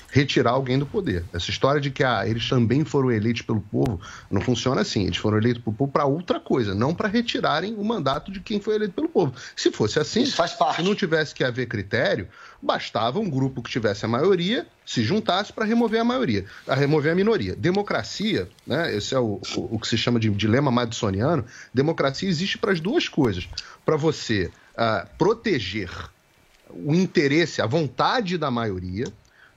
retirar 0.10 0.52
alguém 0.52 0.80
do 0.80 0.86
poder. 0.86 1.26
Essa 1.34 1.50
história 1.50 1.82
de 1.82 1.92
que 1.92 2.06
ah, 2.06 2.26
eles 2.26 2.48
também 2.48 2.86
foram 2.86 3.12
eleitos 3.12 3.42
pelo 3.42 3.60
povo 3.60 4.00
não 4.32 4.40
funciona 4.40 4.80
assim. 4.80 5.04
Eles 5.04 5.18
foram 5.18 5.38
eleitos 5.38 5.62
pelo 5.62 5.76
povo 5.76 5.92
para 5.92 6.06
outra 6.06 6.40
coisa, 6.40 6.74
não 6.74 6.96
para 6.96 7.10
retirarem 7.10 7.76
o 7.76 7.84
mandato 7.84 8.32
de 8.32 8.40
quem 8.40 8.62
foi 8.62 8.76
eleito 8.76 8.94
pelo 8.94 9.10
povo. 9.10 9.34
Se 9.58 9.74
fosse 9.74 10.00
assim, 10.00 10.26
se 10.26 10.82
não 10.82 10.96
tivesse 10.96 11.36
que 11.36 11.44
haver 11.44 11.68
critério, 11.68 12.30
bastava 12.62 13.20
um 13.20 13.30
grupo 13.30 13.62
que 13.62 13.70
tivesse 13.70 14.06
a 14.06 14.08
maioria 14.08 14.66
se 14.86 15.04
juntasse 15.04 15.52
para 15.52 15.66
remover 15.66 16.00
a 16.00 16.04
maioria, 16.04 16.46
a 16.68 16.76
remover 16.76 17.12
a 17.12 17.16
minoria. 17.16 17.56
Democracia, 17.56 18.48
né, 18.66 18.96
esse 18.96 19.16
é 19.16 19.20
o, 19.20 19.42
o, 19.56 19.76
o 19.76 19.80
que 19.80 19.88
se 19.88 19.98
chama 19.98 20.20
de 20.20 20.30
dilema 20.30 20.70
madisoniano, 20.70 21.44
democracia 21.74 22.30
existe 22.30 22.58
para 22.58 22.72
as 22.72 22.80
duas 22.80 23.10
coisas. 23.10 23.50
Para 23.84 23.96
você 23.96 24.52
ah, 24.78 25.08
proteger 25.18 25.90
o 26.70 26.94
interesse, 26.94 27.62
a 27.62 27.66
vontade 27.66 28.38
da 28.38 28.52
maioria, 28.52 29.06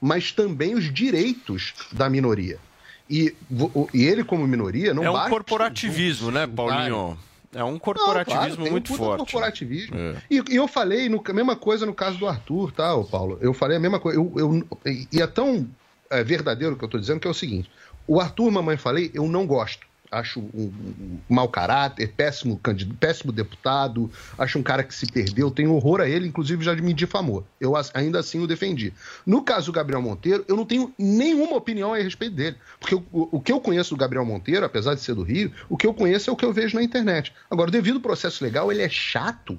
mas 0.01 0.33
também 0.33 0.75
os 0.75 0.93
direitos 0.93 1.75
da 1.93 2.09
minoria. 2.09 2.59
E, 3.11 3.35
e 3.95 4.05
ele, 4.05 4.23
como 4.23 4.47
minoria, 4.47 4.93
não 4.93 5.03
é 5.03 5.11
um 5.11 5.31
corporativismo, 5.31 6.31
né, 6.31 6.47
Paulinho? 6.47 7.19
É 7.55 7.65
um 7.65 7.79
corporativismo 7.79 8.49
Não, 8.49 8.55
claro, 8.57 8.69
um 8.69 8.71
muito 8.73 8.89
puta 8.93 8.99
forte. 9.05 9.19
corporativismo. 9.21 9.97
É. 9.97 10.17
E, 10.31 10.43
e 10.51 10.57
eu 10.57 10.69
falei 10.69 11.09
no- 11.09 11.23
a 11.27 11.33
mesma 11.33 11.57
coisa 11.57 11.87
no 11.87 11.95
caso 11.95 12.19
do 12.19 12.27
Arthur, 12.29 12.73
tá, 12.73 12.89
Paulo? 13.11 13.39
Eu 13.41 13.55
falei 13.55 13.79
a 13.79 13.81
mesma 13.81 13.99
coisa. 13.99 14.19
Eu, 14.19 14.33
eu- 14.37 14.69
e 15.11 15.21
é 15.23 15.27
tão 15.27 15.67
é, 16.11 16.23
verdadeiro 16.23 16.75
o 16.75 16.79
que 16.79 16.85
eu 16.85 16.89
tô 16.89 16.99
dizendo 16.99 17.21
que 17.21 17.27
é 17.27 17.31
o 17.31 17.35
seguinte: 17.35 17.71
o 18.07 18.21
Arthur, 18.21 18.51
mamãe, 18.51 18.77
falei, 18.77 19.11
eu 19.15 19.27
não 19.27 19.47
gosto. 19.47 19.87
Acho 20.11 20.41
um, 20.41 20.49
um 20.55 21.19
mau 21.29 21.49
caráter, 21.49 22.09
péssimo, 22.17 22.59
candid- 22.59 22.95
péssimo 22.99 23.31
deputado, 23.31 24.11
acho 24.39 24.59
um 24.59 24.63
cara 24.63 24.83
que 24.83 24.95
se 24.95 25.07
perdeu, 25.07 25.51
tenho 25.51 25.75
horror 25.75 26.01
a 26.01 26.09
ele, 26.09 26.27
inclusive 26.27 26.65
já 26.65 26.75
me 26.75 26.95
difamou. 26.95 27.45
Eu 27.61 27.75
ainda 27.93 28.19
assim 28.19 28.41
o 28.41 28.47
defendi. 28.47 28.93
No 29.27 29.43
caso 29.43 29.67
do 29.67 29.73
Gabriel 29.73 30.01
Monteiro, 30.01 30.45
eu 30.49 30.57
não 30.57 30.65
tenho 30.65 30.95
nenhuma 30.99 31.57
opinião 31.57 31.93
a 31.93 31.99
respeito 31.99 32.35
dele. 32.35 32.57
Porque 32.81 32.95
o, 32.95 33.05
o- 33.13 33.41
que 33.41 33.53
eu 33.53 33.61
conheço 33.61 33.91
do 33.95 33.99
Gabriel 33.99 34.25
Monteiro, 34.25 34.65
apesar 34.65 34.95
de 34.95 35.01
ser 35.03 35.15
do 35.15 35.23
Rio, 35.23 35.53
o 35.69 35.77
que 35.77 35.87
eu 35.87 35.93
conheço 35.93 36.31
é 36.31 36.33
o 36.33 36.37
que 36.37 36.45
eu 36.45 36.53
vejo 36.55 36.75
na 36.77 36.83
internet. 36.83 37.35
Agora, 37.51 37.71
devido 37.71 37.97
ao 37.97 38.01
processo 38.03 38.43
legal, 38.43 38.73
ele 38.73 38.81
é 38.83 38.89
chato 38.89 39.59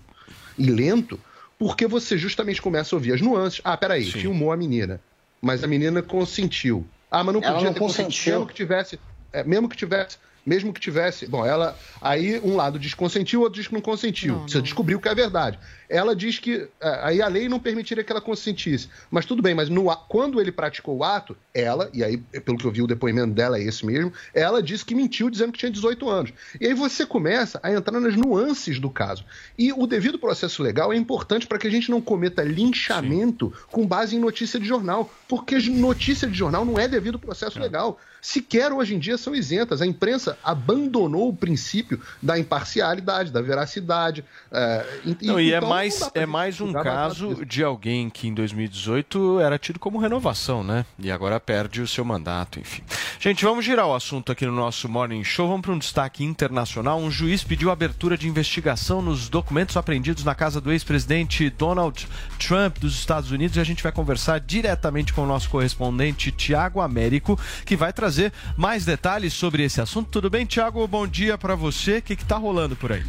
e 0.57 0.65
lento, 0.71 1.19
porque 1.59 1.85
você 1.85 2.17
justamente 2.17 2.59
começa 2.61 2.95
a 2.95 2.97
ouvir 2.97 3.13
as 3.13 3.21
nuances. 3.21 3.61
Ah, 3.63 3.77
peraí, 3.77 4.03
filmou 4.03 4.51
a 4.51 4.57
menina, 4.57 4.99
mas 5.41 5.63
a 5.63 5.67
menina 5.67 6.01
consentiu. 6.01 6.87
Ah, 7.11 7.23
mas 7.23 7.33
não 7.35 7.41
Ela 7.41 7.53
podia 7.53 7.67
não 7.67 7.73
ter 7.73 7.79
consentiu. 7.79 8.05
consentido, 8.05 8.31
mesmo 8.33 8.47
que 8.47 8.53
tivesse, 8.55 8.99
é, 9.33 9.43
mesmo 9.43 9.69
que 9.69 9.77
tivesse, 9.77 10.17
mesmo 10.49 10.73
que 10.73 10.81
tivesse, 10.81 11.27
bom, 11.27 11.45
ela 11.45 11.77
aí 12.01 12.39
um 12.43 12.55
lado 12.55 12.79
diz 12.79 12.93
que 12.93 12.97
consentiu, 12.97 13.41
outro 13.41 13.59
diz 13.59 13.67
que 13.67 13.73
não 13.75 13.81
consentiu. 13.81 14.39
Você 14.39 14.59
descobriu 14.59 14.99
que 14.99 15.07
é 15.07 15.13
verdade. 15.13 15.59
Ela 15.87 16.15
diz 16.15 16.39
que 16.39 16.67
é, 16.81 16.99
aí 17.03 17.21
a 17.21 17.27
lei 17.27 17.47
não 17.47 17.59
permitiria 17.59 18.03
que 18.03 18.11
ela 18.11 18.19
consentisse. 18.19 18.89
Mas 19.11 19.25
tudo 19.25 19.43
bem, 19.43 19.53
mas 19.53 19.69
no 19.69 19.95
quando 20.07 20.41
ele 20.41 20.51
praticou 20.51 20.97
o 20.97 21.03
ato, 21.03 21.37
ela, 21.53 21.89
e 21.93 22.03
aí 22.03 22.17
pelo 22.17 22.57
que 22.57 22.65
eu 22.65 22.71
vi 22.71 22.81
o 22.81 22.87
depoimento 22.87 23.33
dela 23.33 23.59
é 23.59 23.63
esse 23.63 23.85
mesmo, 23.85 24.11
ela 24.33 24.61
disse 24.61 24.83
que 24.83 24.95
mentiu 24.95 25.29
dizendo 25.29 25.51
que 25.51 25.59
tinha 25.59 25.71
18 25.71 26.09
anos. 26.09 26.33
E 26.59 26.65
aí 26.65 26.73
você 26.73 27.05
começa 27.05 27.59
a 27.61 27.71
entrar 27.71 27.99
nas 27.99 28.15
nuances 28.15 28.79
do 28.79 28.89
caso. 28.89 29.23
E 29.57 29.71
o 29.71 29.85
devido 29.85 30.17
processo 30.17 30.63
legal 30.63 30.91
é 30.91 30.95
importante 30.95 31.45
para 31.45 31.59
que 31.59 31.67
a 31.67 31.71
gente 31.71 31.91
não 31.91 32.01
cometa 32.01 32.43
linchamento 32.43 33.53
com 33.71 33.85
base 33.85 34.15
em 34.15 34.19
notícia 34.19 34.59
de 34.59 34.65
jornal, 34.65 35.13
porque 35.27 35.57
notícia 35.69 36.27
de 36.27 36.35
jornal 36.35 36.65
não 36.65 36.79
é 36.79 36.87
devido 36.87 37.19
processo 37.19 37.59
legal. 37.59 37.99
Sequer 38.21 38.71
hoje 38.71 38.95
em 38.95 38.99
dia 38.99 39.17
são 39.17 39.33
isentas. 39.33 39.81
A 39.81 39.85
imprensa 39.85 40.37
abandonou 40.43 41.29
o 41.29 41.35
princípio 41.35 42.01
da 42.21 42.37
imparcialidade, 42.37 43.31
da 43.31 43.41
veracidade. 43.41 44.23
é, 44.51 44.85
e, 45.05 45.25
Não, 45.25 45.39
e 45.39 45.53
é 45.53 45.57
então 45.57 45.61
não 45.61 45.69
mais, 45.69 46.09
é 46.13 46.25
mais 46.25 46.61
um 46.61 46.73
caso 46.73 47.45
de 47.45 47.63
alguém 47.63 48.09
que 48.09 48.27
em 48.27 48.33
2018 48.33 49.39
era 49.39 49.57
tido 49.57 49.79
como 49.79 49.97
renovação, 49.97 50.63
né? 50.63 50.85
E 50.97 51.11
agora 51.11 51.39
perde 51.39 51.81
o 51.81 51.87
seu 51.87 52.03
mandato, 52.03 52.59
enfim. 52.59 52.83
Gente, 53.19 53.43
vamos 53.43 53.65
girar 53.65 53.87
o 53.87 53.95
assunto 53.95 54.31
aqui 54.31 54.45
no 54.45 54.51
nosso 54.51 54.87
Morning 54.87 55.23
Show. 55.23 55.47
Vamos 55.47 55.61
para 55.61 55.73
um 55.73 55.77
destaque 55.79 56.23
internacional. 56.23 56.99
Um 56.99 57.11
juiz 57.11 57.43
pediu 57.43 57.71
abertura 57.71 58.17
de 58.17 58.27
investigação 58.27 59.01
nos 59.01 59.29
documentos 59.29 59.77
apreendidos 59.77 60.23
na 60.23 60.35
casa 60.35 60.61
do 60.61 60.71
ex-presidente 60.71 61.49
Donald 61.49 62.07
Trump 62.37 62.77
dos 62.79 62.93
Estados 62.93 63.31
Unidos 63.31 63.57
e 63.57 63.59
a 63.59 63.63
gente 63.63 63.83
vai 63.83 63.91
conversar 63.91 64.39
diretamente 64.39 65.13
com 65.13 65.23
o 65.23 65.27
nosso 65.27 65.49
correspondente 65.49 66.31
Tiago 66.31 66.81
Américo, 66.81 67.39
que 67.65 67.75
vai 67.75 67.93
trazer 68.09 68.33
mais 68.57 68.85
detalhes 68.85 69.33
sobre 69.33 69.63
esse 69.63 69.79
assunto. 69.79 70.09
Tudo 70.09 70.31
bem, 70.31 70.43
Tiago? 70.43 70.85
Bom 70.87 71.05
dia 71.05 71.37
para 71.37 71.53
você. 71.53 71.99
O 71.99 72.01
que 72.01 72.13
está 72.13 72.37
rolando 72.37 72.75
por 72.75 72.91
aí? 72.91 73.03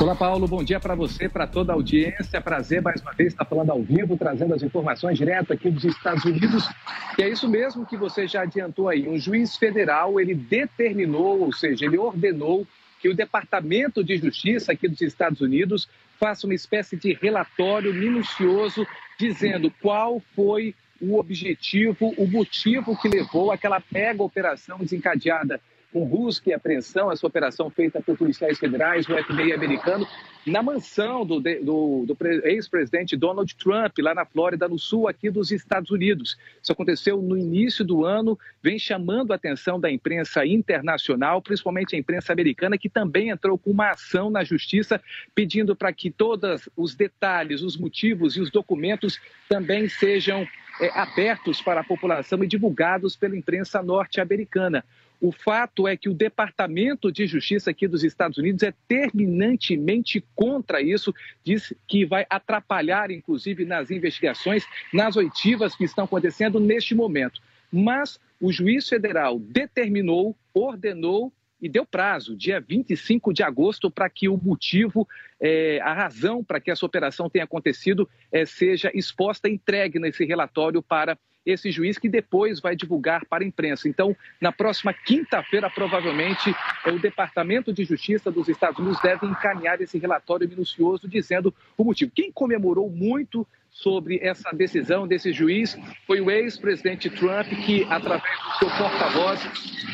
Olá, 0.00 0.16
Paulo. 0.16 0.48
Bom 0.48 0.64
dia 0.64 0.80
para 0.80 0.96
você, 0.96 1.28
para 1.28 1.46
toda 1.46 1.72
a 1.72 1.76
audiência. 1.76 2.40
Prazer 2.40 2.82
mais 2.82 3.00
uma 3.00 3.12
vez 3.12 3.32
estar 3.32 3.44
falando 3.44 3.70
ao 3.70 3.80
vivo, 3.80 4.16
trazendo 4.16 4.52
as 4.52 4.64
informações 4.64 5.16
direto 5.16 5.52
aqui 5.52 5.70
dos 5.70 5.84
Estados 5.84 6.24
Unidos. 6.24 6.68
E 7.16 7.22
é 7.22 7.28
isso 7.28 7.48
mesmo 7.48 7.86
que 7.86 7.96
você 7.96 8.26
já 8.26 8.42
adiantou 8.42 8.88
aí. 8.88 9.08
Um 9.08 9.16
juiz 9.16 9.56
federal 9.56 10.18
ele 10.18 10.34
determinou, 10.34 11.42
ou 11.42 11.52
seja, 11.52 11.86
ele 11.86 11.98
ordenou 11.98 12.66
que 13.00 13.08
o 13.08 13.14
Departamento 13.14 14.02
de 14.02 14.16
Justiça 14.16 14.72
aqui 14.72 14.88
dos 14.88 15.00
Estados 15.00 15.40
Unidos 15.40 15.88
faça 16.18 16.48
uma 16.48 16.54
espécie 16.54 16.96
de 16.96 17.12
relatório 17.14 17.94
minucioso 17.94 18.84
dizendo 19.18 19.72
qual 19.80 20.20
foi 20.34 20.74
o 21.02 21.18
objetivo, 21.18 22.14
o 22.16 22.26
motivo 22.26 22.96
que 23.00 23.08
levou 23.08 23.50
aquela 23.50 23.82
mega 23.92 24.22
operação 24.22 24.78
desencadeada 24.78 25.60
com 25.92 26.06
busca 26.06 26.48
e 26.48 26.54
apreensão, 26.54 27.12
essa 27.12 27.26
operação 27.26 27.68
feita 27.68 28.00
por 28.00 28.16
policiais 28.16 28.58
federais, 28.58 29.06
o 29.06 29.14
FBI 29.24 29.52
americano, 29.52 30.08
na 30.46 30.62
mansão 30.62 31.26
do, 31.26 31.38
do- 31.38 32.04
do 32.06 32.16
pre- 32.16 32.40
ex-presidente 32.46 33.14
Donald 33.14 33.54
Trump, 33.56 33.98
lá 33.98 34.14
na 34.14 34.24
Flórida, 34.24 34.66
no 34.66 34.78
sul 34.78 35.06
aqui 35.06 35.28
dos 35.28 35.52
Estados 35.52 35.90
Unidos. 35.90 36.38
Isso 36.62 36.72
aconteceu 36.72 37.20
no 37.20 37.36
início 37.36 37.84
do 37.84 38.06
ano, 38.06 38.38
vem 38.62 38.78
chamando 38.78 39.32
a 39.32 39.34
atenção 39.34 39.78
da 39.78 39.90
imprensa 39.90 40.46
internacional, 40.46 41.42
principalmente 41.42 41.94
a 41.94 41.98
imprensa 41.98 42.32
americana, 42.32 42.78
que 42.78 42.88
também 42.88 43.28
entrou 43.28 43.58
com 43.58 43.70
uma 43.70 43.90
ação 43.90 44.30
na 44.30 44.42
justiça 44.42 44.98
pedindo 45.34 45.76
para 45.76 45.92
que 45.92 46.10
todos 46.10 46.70
os 46.74 46.94
detalhes, 46.94 47.60
os 47.60 47.76
motivos 47.76 48.34
e 48.34 48.40
os 48.40 48.50
documentos 48.50 49.20
também 49.46 49.86
sejam 49.90 50.48
é, 50.80 50.88
abertos 50.98 51.60
para 51.60 51.80
a 51.80 51.84
população 51.84 52.42
e 52.42 52.46
divulgados 52.46 53.16
pela 53.16 53.36
imprensa 53.36 53.82
norte-americana. 53.82 54.84
O 55.20 55.30
fato 55.30 55.86
é 55.86 55.96
que 55.96 56.08
o 56.08 56.14
Departamento 56.14 57.12
de 57.12 57.26
Justiça 57.28 57.70
aqui 57.70 57.86
dos 57.86 58.02
Estados 58.02 58.38
Unidos 58.38 58.64
é 58.64 58.74
terminantemente 58.88 60.24
contra 60.34 60.82
isso, 60.82 61.14
diz 61.44 61.72
que 61.86 62.04
vai 62.04 62.26
atrapalhar, 62.28 63.10
inclusive, 63.12 63.64
nas 63.64 63.92
investigações, 63.92 64.66
nas 64.92 65.14
oitivas 65.16 65.76
que 65.76 65.84
estão 65.84 66.04
acontecendo 66.04 66.58
neste 66.58 66.92
momento. 66.92 67.40
Mas 67.70 68.18
o 68.40 68.50
juiz 68.50 68.88
federal 68.88 69.38
determinou, 69.38 70.36
ordenou 70.52 71.32
e 71.62 71.68
deu 71.68 71.86
prazo, 71.86 72.36
dia 72.36 72.60
25 72.60 73.32
de 73.32 73.44
agosto, 73.44 73.88
para 73.88 74.10
que 74.10 74.28
o 74.28 74.36
motivo, 74.36 75.08
eh, 75.40 75.78
a 75.80 75.94
razão 75.94 76.42
para 76.42 76.60
que 76.60 76.72
essa 76.72 76.84
operação 76.84 77.30
tenha 77.30 77.44
acontecido, 77.44 78.08
eh, 78.32 78.44
seja 78.44 78.90
exposta, 78.92 79.48
entregue 79.48 80.00
nesse 80.00 80.24
relatório 80.24 80.82
para 80.82 81.16
esse 81.46 81.70
juiz, 81.70 81.98
que 81.98 82.08
depois 82.08 82.60
vai 82.60 82.74
divulgar 82.74 83.24
para 83.26 83.44
a 83.44 83.46
imprensa. 83.46 83.88
Então, 83.88 84.16
na 84.40 84.50
próxima 84.50 84.92
quinta-feira, 84.92 85.70
provavelmente, 85.70 86.54
eh, 86.84 86.90
o 86.90 86.98
Departamento 86.98 87.72
de 87.72 87.84
Justiça 87.84 88.28
dos 88.28 88.48
Estados 88.48 88.80
Unidos 88.80 89.00
deve 89.00 89.24
encaminhar 89.24 89.80
esse 89.80 89.98
relatório 89.98 90.48
minucioso 90.48 91.08
dizendo 91.08 91.54
o 91.78 91.84
motivo. 91.84 92.10
Quem 92.12 92.32
comemorou 92.32 92.90
muito 92.90 93.46
sobre 93.72 94.18
essa 94.22 94.50
decisão 94.52 95.08
desse 95.08 95.32
juiz 95.32 95.76
foi 96.06 96.20
o 96.20 96.30
ex-presidente 96.30 97.08
Trump, 97.08 97.46
que, 97.64 97.84
através 97.84 98.22
do 98.38 98.58
seu 98.58 98.68
porta-voz, 98.68 99.40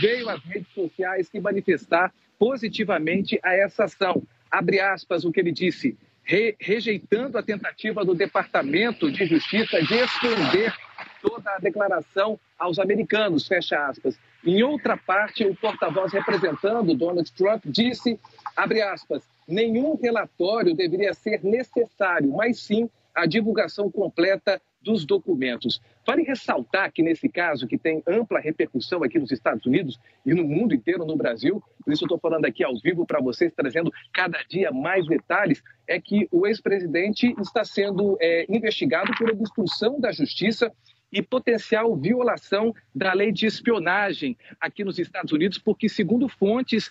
veio 0.01 0.29
às 0.29 0.43
redes 0.43 0.73
sociais 0.75 1.29
se 1.29 1.41
manifestar 1.41 2.13
positivamente 2.39 3.39
a 3.43 3.55
essa 3.55 3.85
ação. 3.85 4.23
Abre 4.51 4.81
aspas 4.81 5.25
o 5.25 5.31
que 5.31 5.41
ele 5.41 5.53
disse, 5.53 5.97
re- 6.25 6.57
rejeitando 6.59 7.39
a 7.39 7.43
tentativa 7.43 8.05
do 8.05 8.15
Departamento 8.15 9.11
de 9.11 9.25
Justiça 9.27 9.81
de 9.81 9.95
esconder 9.95 10.75
toda 11.23 11.51
a 11.55 11.59
declaração 11.59 12.39
aos 12.59 12.79
americanos, 12.79 13.47
fecha 13.47 13.87
aspas. 13.87 14.19
Em 14.45 14.63
outra 14.63 14.97
parte, 14.97 15.45
o 15.45 15.55
porta-voz 15.55 16.13
representando 16.13 16.95
Donald 16.95 17.31
Trump 17.33 17.63
disse, 17.67 18.19
abre 18.57 18.83
aspas, 18.83 19.23
nenhum 19.47 19.97
relatório 19.97 20.75
deveria 20.75 21.15
ser 21.15 21.43
necessário, 21.45 22.31
mas 22.31 22.61
sim 22.61 22.89
a 23.19 23.27
divulgação 23.27 23.91
completa 23.91 24.61
dos 24.81 25.05
documentos. 25.05 25.81
Vale 26.07 26.23
ressaltar 26.23 26.93
que, 26.93 27.03
nesse 27.03 27.29
caso, 27.29 27.67
que 27.67 27.77
tem 27.77 28.03
ampla 28.07 28.39
repercussão 28.39 29.03
aqui 29.03 29.19
nos 29.19 29.33
Estados 29.33 29.67
Unidos 29.67 29.99
e 30.25 30.33
no 30.33 30.45
mundo 30.45 30.73
inteiro, 30.73 31.05
no 31.05 31.17
Brasil, 31.17 31.63
por 31.85 31.93
isso 31.93 32.05
estou 32.05 32.19
falando 32.19 32.45
aqui 32.45 32.63
ao 32.63 32.79
vivo 32.79 33.05
para 33.05 33.21
vocês, 33.21 33.53
trazendo 33.55 33.93
cada 34.13 34.41
dia 34.49 34.71
mais 34.71 35.07
detalhes, 35.07 35.61
é 35.87 36.01
que 36.01 36.29
o 36.31 36.47
ex-presidente 36.47 37.35
está 37.41 37.65
sendo 37.65 38.17
é, 38.21 38.47
investigado 38.49 39.13
por 39.19 39.31
obstrução 39.31 39.99
da 39.99 40.13
justiça 40.13 40.73
e 41.13 41.23
potencial 41.23 41.97
violação 41.97 42.75
da 42.95 43.13
lei 43.13 43.33
de 43.33 43.47
espionagem 43.47 44.37
aqui 44.61 44.85
nos 44.85 44.99
Estados 44.99 45.33
Unidos, 45.33 45.59
porque, 45.59 45.89
segundo 45.89 46.29
fontes, 46.29 46.91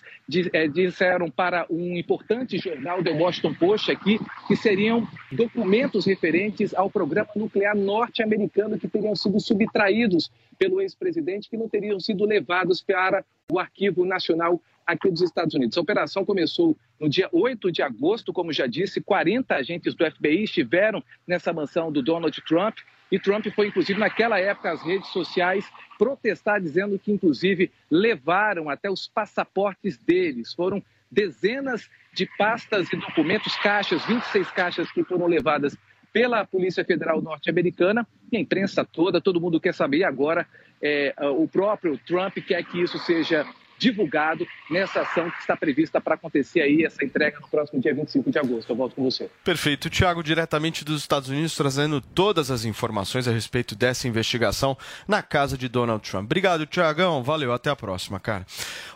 eh, 0.52 0.68
disseram 0.68 1.30
para 1.30 1.66
um 1.70 1.96
importante 1.96 2.58
jornal, 2.58 3.02
The 3.02 3.12
Washington 3.12 3.54
Post, 3.54 3.90
aqui, 3.90 4.18
que 4.46 4.56
seriam 4.56 5.06
documentos 5.30 6.06
referentes 6.06 6.74
ao 6.74 6.90
programa 6.90 7.28
nuclear 7.36 7.76
norte-americano 7.76 8.78
que 8.78 8.88
teriam 8.88 9.14
sido 9.14 9.38
subtraídos 9.40 10.30
pelo 10.58 10.80
ex-presidente, 10.80 11.48
que 11.48 11.56
não 11.56 11.68
teriam 11.68 12.00
sido 12.00 12.24
levados 12.24 12.82
para 12.82 13.24
o 13.50 13.58
Arquivo 13.58 14.04
Nacional 14.04 14.60
aqui 14.84 15.10
dos 15.10 15.20
Estados 15.20 15.54
Unidos. 15.54 15.76
A 15.76 15.80
operação 15.80 16.24
começou 16.24 16.76
no 16.98 17.08
dia 17.08 17.28
8 17.30 17.70
de 17.70 17.82
agosto, 17.82 18.32
como 18.32 18.52
já 18.52 18.66
disse, 18.66 19.00
40 19.00 19.54
agentes 19.54 19.94
do 19.94 20.10
FBI 20.10 20.44
estiveram 20.44 21.04
nessa 21.26 21.52
mansão 21.52 21.92
do 21.92 22.02
Donald 22.02 22.40
Trump 22.42 22.78
e 23.10 23.18
Trump 23.18 23.46
foi, 23.54 23.68
inclusive, 23.68 23.98
naquela 23.98 24.38
época, 24.38 24.70
às 24.70 24.82
redes 24.82 25.08
sociais 25.08 25.68
protestar, 25.98 26.60
dizendo 26.60 26.98
que, 26.98 27.10
inclusive, 27.10 27.70
levaram 27.90 28.68
até 28.68 28.90
os 28.90 29.08
passaportes 29.08 29.96
deles. 29.98 30.52
Foram 30.52 30.82
dezenas 31.10 31.88
de 32.12 32.26
pastas 32.36 32.92
e 32.92 32.96
documentos, 32.96 33.56
caixas, 33.56 34.04
26 34.04 34.50
caixas 34.50 34.92
que 34.92 35.02
foram 35.02 35.26
levadas 35.26 35.76
pela 36.12 36.44
Polícia 36.44 36.84
Federal 36.84 37.20
norte-americana 37.20 38.06
e 38.30 38.36
a 38.36 38.40
imprensa 38.40 38.84
toda, 38.84 39.20
todo 39.20 39.40
mundo 39.40 39.60
quer 39.60 39.74
saber. 39.74 40.04
Agora, 40.04 40.46
é, 40.80 41.14
o 41.20 41.46
próprio 41.48 41.98
Trump 41.98 42.36
quer 42.46 42.62
que 42.64 42.80
isso 42.80 42.98
seja 42.98 43.46
divulgado 43.78 44.46
nessa 44.70 45.00
ação 45.00 45.30
que 45.30 45.38
está 45.38 45.56
prevista 45.56 46.00
para 46.00 46.14
acontecer 46.14 46.60
aí, 46.60 46.84
essa 46.84 47.04
entrega 47.04 47.38
no 47.40 47.48
próximo 47.48 47.80
dia 47.80 47.94
25 47.94 48.30
de 48.30 48.38
agosto. 48.38 48.70
Eu 48.70 48.76
volto 48.76 48.94
com 48.94 49.04
você. 49.04 49.30
Perfeito. 49.44 49.88
Tiago, 49.88 50.22
diretamente 50.22 50.84
dos 50.84 51.00
Estados 51.00 51.28
Unidos, 51.28 51.54
trazendo 51.54 52.00
todas 52.00 52.50
as 52.50 52.64
informações 52.64 53.26
a 53.28 53.32
respeito 53.32 53.74
dessa 53.74 54.08
investigação 54.08 54.76
na 55.06 55.22
casa 55.22 55.56
de 55.56 55.68
Donald 55.68 56.08
Trump. 56.08 56.24
Obrigado, 56.24 56.66
Tiagão. 56.66 57.22
Valeu. 57.22 57.52
Até 57.52 57.70
a 57.70 57.76
próxima, 57.76 58.20
cara. 58.20 58.46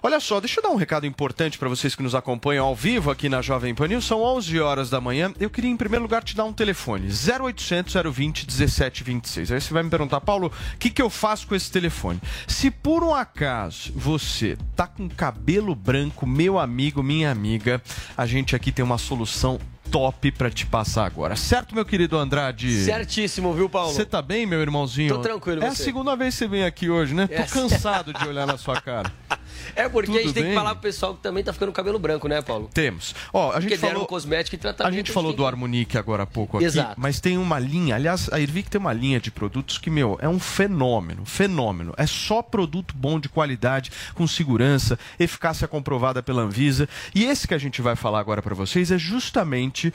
Olha 0.03 0.21
só, 0.21 0.41
deixa 0.41 0.61
eu 0.61 0.63
dar 0.63 0.71
um 0.71 0.77
recado 0.77 1.07
importante 1.07 1.59
para 1.59 1.69
vocês 1.69 1.95
que 1.95 2.03
nos 2.03 2.15
acompanham 2.15 2.67
ao 2.67 2.75
vivo 2.75 3.11
aqui 3.11 3.29
na 3.29 3.41
Jovem 3.41 3.75
Pan 3.75 3.89
News. 3.89 4.05
São 4.05 4.21
11 4.21 4.61
horas 4.61 4.91
da 4.91 5.01
manhã. 5.01 5.33
Eu 5.41 5.49
queria, 5.49 5.71
em 5.71 5.77
primeiro 5.77 6.03
lugar, 6.03 6.23
te 6.23 6.37
dar 6.37 6.45
um 6.45 6.53
telefone. 6.53 7.09
0800 7.09 7.95
020 8.13 8.47
1726. 8.47 9.53
Aí 9.53 9.61
você 9.61 9.73
vai 9.73 9.83
me 9.83 9.91
perguntar, 9.91 10.21
Paulo, 10.21 10.49
o 10.49 10.79
que, 10.79 10.91
que 10.91 11.01
eu 11.01 11.09
faço 11.09 11.47
com 11.47 11.55
esse 11.55 11.71
telefone? 11.71 12.21
Se 12.47 12.71
por 12.71 13.03
um 13.03 13.15
acaso 13.15 13.93
você 13.95 14.57
tá 14.75 14.87
com 14.87 15.09
cabelo 15.09 15.75
branco, 15.75 16.27
meu 16.27 16.59
amigo, 16.59 17.03
minha 17.03 17.31
amiga, 17.31 17.81
a 18.17 18.27
gente 18.27 18.57
aqui 18.57 18.73
tem 18.73 18.85
uma 18.85 18.99
solução 18.99 19.59
top 19.91 20.33
pra 20.33 20.51
te 20.51 20.65
passar 20.65 21.05
agora. 21.05 21.37
Certo, 21.37 21.75
meu 21.75 21.85
querido 21.85 22.17
Andrade? 22.17 22.83
Certíssimo, 22.85 23.53
viu, 23.53 23.69
Paulo? 23.69 23.93
Você 23.93 24.07
tá 24.07 24.23
bem, 24.23 24.47
meu 24.47 24.63
irmãozinho? 24.63 25.15
Tô 25.17 25.21
tranquilo, 25.21 25.63
É 25.63 25.67
a 25.69 25.75
você? 25.75 25.85
segunda 25.85 26.17
vez 26.17 26.35
que 26.35 26.39
você 26.39 26.49
vem 26.49 26.65
aqui 26.65 26.89
hoje, 26.89 27.15
né? 27.15 27.29
É. 27.31 27.43
Tô 27.43 27.53
cansado 27.53 28.13
de 28.15 28.27
olhar 28.27 28.47
na 28.47 28.57
sua 28.57 28.81
cara. 28.81 29.13
É 29.75 29.89
porque 29.89 30.11
a 30.11 30.15
Tudo 30.15 30.23
gente 30.25 30.35
tem 30.35 30.45
que 30.45 30.55
falar 30.55 30.71
pro 30.75 30.83
pessoal 30.83 31.15
que 31.15 31.23
também 31.23 31.43
tá 31.43 31.53
ficando 31.53 31.73
cabelo 31.73 31.99
branco, 31.99 32.29
né, 32.29 32.43
Paulo? 32.43 32.69
Temos. 32.73 33.15
Ó, 33.33 33.51
a 33.53 33.61
gente 33.61 33.71
Porque 33.71 33.87
falou... 33.87 34.07
cosmético 34.07 34.57
e 34.57 34.59
A 34.59 34.61
tratamento. 34.61 34.95
gente 34.95 35.13
falou 35.13 35.33
do 35.33 35.47
Harmonique 35.47 35.97
agora 35.97 36.25
há 36.25 36.27
pouco 36.27 36.57
aqui, 36.57 36.67
Exato. 36.67 36.95
mas 37.01 37.21
tem 37.21 37.39
uma 37.39 37.59
linha, 37.59 37.95
aliás, 37.95 38.29
a 38.33 38.39
Irvic 38.41 38.71
tem 38.71 38.81
uma 38.81 38.93
linha 38.93 39.21
de 39.21 39.31
produtos 39.31 39.79
que, 39.79 39.91
meu, 39.91 40.19
é 40.21 40.29
um 40.29 40.39
fenômeno, 40.39 41.25
fenômeno. 41.25 41.95
É 41.97 42.07
só 42.07 42.43
produto 42.43 42.95
bom 42.97 43.19
de 43.19 43.29
qualidade, 43.29 43.91
com 44.15 44.27
segurança, 44.27 44.99
eficácia 45.19 45.67
comprovada 45.67 46.23
pela 46.23 46.43
Anvisa. 46.43 46.89
E 47.15 47.25
esse 47.25 47.47
que 47.49 47.55
a 47.55 47.59
gente 47.59 47.81
vai 47.81 47.97
falar 47.97 48.21
agora 48.21 48.43
para 48.43 48.55
vocês 48.55 48.91
é 48.91 48.99
justamente 48.99 49.93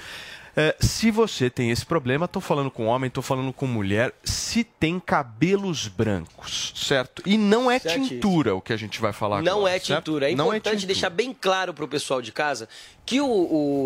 é, 0.59 0.75
se 0.79 1.11
você 1.11 1.51
tem 1.51 1.69
esse 1.69 1.85
problema, 1.85 2.27
tô 2.27 2.41
falando 2.41 2.71
com 2.71 2.87
homem, 2.87 3.11
tô 3.11 3.21
falando 3.21 3.53
com 3.53 3.67
mulher, 3.67 4.11
se 4.23 4.63
tem 4.63 4.99
cabelos 4.99 5.87
brancos, 5.87 6.73
certo? 6.75 7.21
E 7.27 7.37
não 7.37 7.69
é 7.69 7.77
Certíssimo. 7.77 8.07
tintura 8.09 8.55
o 8.55 8.61
que 8.61 8.73
a 8.73 8.77
gente 8.77 8.99
vai 8.99 9.13
falar 9.13 9.43
Não 9.43 9.59
agora, 9.59 9.75
é 9.75 9.79
certo? 9.79 10.03
tintura. 10.05 10.31
É 10.31 10.35
Não 10.35 10.45
importante 10.47 10.71
tintura. 10.77 10.87
deixar 10.87 11.09
bem 11.11 11.31
claro 11.39 11.75
pro 11.75 11.87
pessoal 11.87 12.23
de 12.23 12.31
casa 12.31 12.67
que 13.07 13.21
o, 13.21 13.25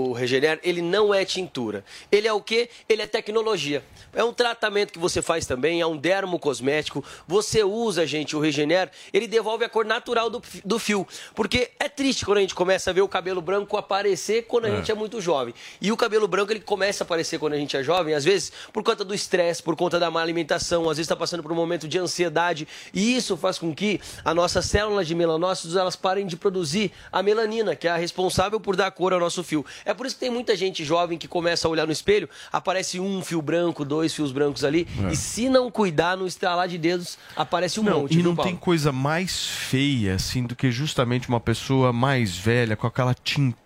o 0.09 0.13
Regener, 0.13 0.59
ele 0.63 0.81
não 0.81 1.13
é 1.13 1.23
tintura. 1.23 1.85
Ele 2.11 2.27
é 2.27 2.33
o 2.33 2.41
quê? 2.41 2.69
Ele 2.89 3.03
é 3.03 3.07
tecnologia. 3.07 3.83
É 4.13 4.23
um 4.23 4.33
tratamento 4.33 4.91
que 4.91 4.97
você 4.97 5.21
faz 5.21 5.45
também, 5.45 5.79
é 5.79 5.85
um 5.85 5.95
dermocosmético. 5.95 7.03
Você 7.27 7.63
usa, 7.63 8.05
gente, 8.07 8.35
o 8.35 8.39
Regener, 8.39 8.89
ele 9.13 9.27
devolve 9.27 9.63
a 9.63 9.69
cor 9.69 9.85
natural 9.85 10.27
do, 10.27 10.41
do 10.65 10.79
fio. 10.79 11.07
Porque 11.35 11.69
é 11.79 11.87
triste 11.87 12.25
quando 12.25 12.39
a 12.39 12.41
gente 12.41 12.55
começa 12.55 12.89
a 12.89 12.93
ver 12.93 13.01
o 13.01 13.07
cabelo 13.07 13.41
branco 13.41 13.77
aparecer 13.77 14.43
quando 14.47 14.65
a 14.65 14.69
É. 14.69 14.75
gente 14.77 14.91
é 14.91 14.95
muito 14.95 15.21
jovem. 15.21 15.53
E 15.79 15.91
o 15.91 15.97
cabelo 15.97 16.27
branco, 16.27 16.51
ele 16.51 16.59
começa 16.59 17.03
a 17.03 17.05
aparecer 17.05 17.37
quando 17.37 17.53
a 17.53 17.57
gente 17.57 17.77
é 17.77 17.83
jovem, 17.83 18.15
às 18.15 18.25
vezes 18.25 18.51
por 18.73 18.81
conta 18.83 19.05
do 19.05 19.13
estresse, 19.13 19.61
por 19.61 19.75
conta 19.75 19.99
da 19.99 20.09
má 20.09 20.19
alimentação, 20.21 20.83
às 20.89 20.97
vezes 20.97 21.01
está 21.05 21.15
passando 21.15 21.43
por 21.43 21.51
um 21.51 21.55
momento 21.55 21.87
de 21.87 21.99
ansiedade. 21.99 22.67
E 22.91 23.15
isso 23.15 23.37
faz 23.37 23.59
com 23.59 23.73
que 23.75 24.01
a 24.25 24.33
nossa 24.33 24.63
célula 24.63 25.05
de 25.05 25.13
melanócitos 25.13 25.75
elas 25.75 25.95
parem 25.95 26.25
de 26.25 26.35
produzir 26.35 26.91
a 27.11 27.21
melanina, 27.21 27.75
que 27.75 27.87
é 27.87 27.91
a 27.91 27.97
responsável 27.97 28.59
por 28.59 28.75
dar 28.75 28.89
cor 28.89 29.10
ao 29.13 29.19
nosso 29.19 29.43
fio. 29.43 29.65
É 29.85 29.93
por 29.93 30.05
isso 30.05 30.15
que 30.15 30.21
tem 30.21 30.29
muita 30.29 30.55
gente 30.55 30.83
jovem 30.83 31.17
que 31.17 31.27
começa 31.27 31.67
a 31.67 31.71
olhar 31.71 31.85
no 31.85 31.91
espelho, 31.91 32.29
aparece 32.51 32.99
um 32.99 33.21
fio 33.23 33.41
branco, 33.41 33.83
dois 33.85 34.13
fios 34.13 34.31
brancos 34.31 34.63
ali, 34.63 34.87
É. 35.07 35.11
e 35.11 35.15
se 35.15 35.49
não 35.49 35.69
cuidar, 35.71 36.15
no 36.17 36.27
estralar 36.27 36.67
de 36.67 36.77
dedos, 36.77 37.17
aparece 37.35 37.79
um 37.79 37.83
não, 37.83 38.01
monte. 38.01 38.17
e 38.19 38.23
não 38.23 38.35
tem 38.35 38.55
coisa 38.55 38.91
mais 38.91 39.45
feia, 39.47 40.15
assim, 40.15 40.43
do 40.45 40.55
que 40.55 40.71
justamente 40.71 41.27
uma 41.29 41.39
pessoa 41.39 41.91
mais 41.93 42.35
velha, 42.37 42.75
com 42.75 42.87
aquela 42.87 43.13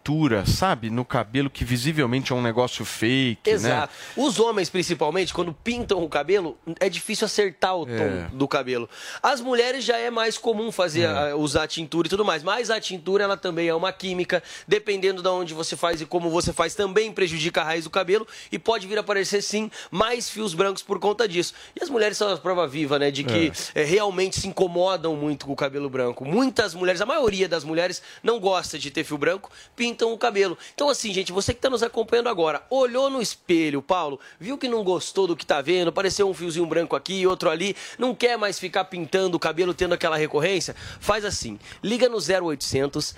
tintura, 0.10 0.45
sabe? 0.45 0.91
No 0.91 1.03
cabelo, 1.03 1.49
que 1.49 1.66
visivelmente 1.66 2.32
é 2.32 2.36
um 2.36 2.41
negócio 2.41 2.86
fake, 2.86 3.49
Exato. 3.49 3.91
né? 3.91 4.24
Os 4.24 4.39
homens, 4.39 4.70
principalmente, 4.70 5.34
quando 5.34 5.51
pintam 5.51 6.03
o 6.03 6.08
cabelo, 6.08 6.56
é 6.80 6.88
difícil 6.88 7.26
acertar 7.26 7.76
o 7.76 7.88
tom 7.88 7.93
É. 7.93 8.30
do 8.32 8.47
cabelo. 8.47 8.88
As 9.24 9.41
mulheres 9.41 9.84
já 9.84 9.97
é 9.97 10.12
mais 10.12 10.38
comum 10.38 10.72
fazer, 10.72 11.10
É. 11.10 11.34
usar 11.34 11.66
tintura 11.68 12.06
e 12.08 12.10
tudo 12.10 12.24
mais. 12.24 12.43
Mas 12.43 12.70
a 12.70 12.80
tintura, 12.80 13.24
ela 13.24 13.36
também 13.36 13.68
é 13.68 13.74
uma 13.74 13.91
química. 13.91 14.43
Dependendo 14.68 15.24
de 15.24 15.28
onde 15.28 15.56
você 15.56 15.76
faz 15.76 15.99
e 16.01 16.06
como 16.06 16.30
você 16.30 16.53
faz, 16.53 16.76
também 16.76 17.12
prejudica 17.12 17.62
a 17.62 17.64
raiz 17.64 17.84
do 17.86 17.89
cabelo. 17.89 18.28
E 18.51 18.60
pode 18.60 18.86
vir 18.86 18.97
a 18.97 19.01
aparecer, 19.01 19.41
sim, 19.41 19.72
mais 19.89 20.30
fios 20.30 20.53
brancos 20.53 20.84
por 20.84 20.99
conta 20.99 21.28
disso. 21.28 21.56
E 21.76 21.82
as 21.84 21.89
mulheres 21.89 22.16
são 22.16 22.32
a 22.32 22.38
prova 22.38 22.68
viva, 22.68 22.99
né? 22.99 23.10
De 23.10 23.24
que 23.24 23.51
eh, 23.74 23.84
realmente 23.84 24.39
se 24.39 24.47
incomodam 24.47 25.16
muito 25.16 25.47
com 25.47 25.53
o 25.53 25.56
cabelo 25.56 25.89
branco. 25.89 26.24
Muitas 26.24 26.76
mulheres, 26.76 27.01
a 27.01 27.06
maioria 27.08 27.49
das 27.49 27.64
mulheres, 27.64 28.03
não 28.22 28.39
gosta 28.39 28.78
de 28.78 28.91
ter 28.91 29.03
fio 29.03 29.18
branco, 29.18 29.49
pintam 29.96 30.12
o 30.12 30.18
cabelo. 30.18 30.58
Então, 30.74 30.89
assim, 30.89 31.14
gente, 31.14 31.32
você 31.32 31.54
que 31.54 31.58
está 31.60 31.70
nos 31.70 31.82
acompanhando 31.82 32.28
agora, 32.28 32.62
olhou 32.70 33.10
no 33.10 33.22
espelho, 33.22 33.82
Paulo, 33.82 34.20
viu 34.39 34.58
que 34.58 34.68
não 34.68 34.84
gostou 34.84 35.26
do 35.26 35.36
que 35.36 35.46
tá 35.46 35.62
vendo, 35.62 35.88
apareceu 35.88 36.30
um 36.30 36.34
fiozinho 36.34 36.66
branco 36.66 36.96
aqui, 36.96 37.26
outro 37.26 37.50
ali, 37.50 37.76
não 37.98 38.14
quer 38.14 38.38
mais 38.38 38.60
ficar 38.60 38.84
pintando 38.86 39.38
o 39.38 39.39
cabelo, 39.39 39.74
tendo 39.74 39.93
aquela 39.93 40.18
recorrência? 40.18 40.76
Faz 41.00 41.24
assim, 41.24 41.58
liga 41.82 42.10
no 42.10 42.18
0800 42.18 43.16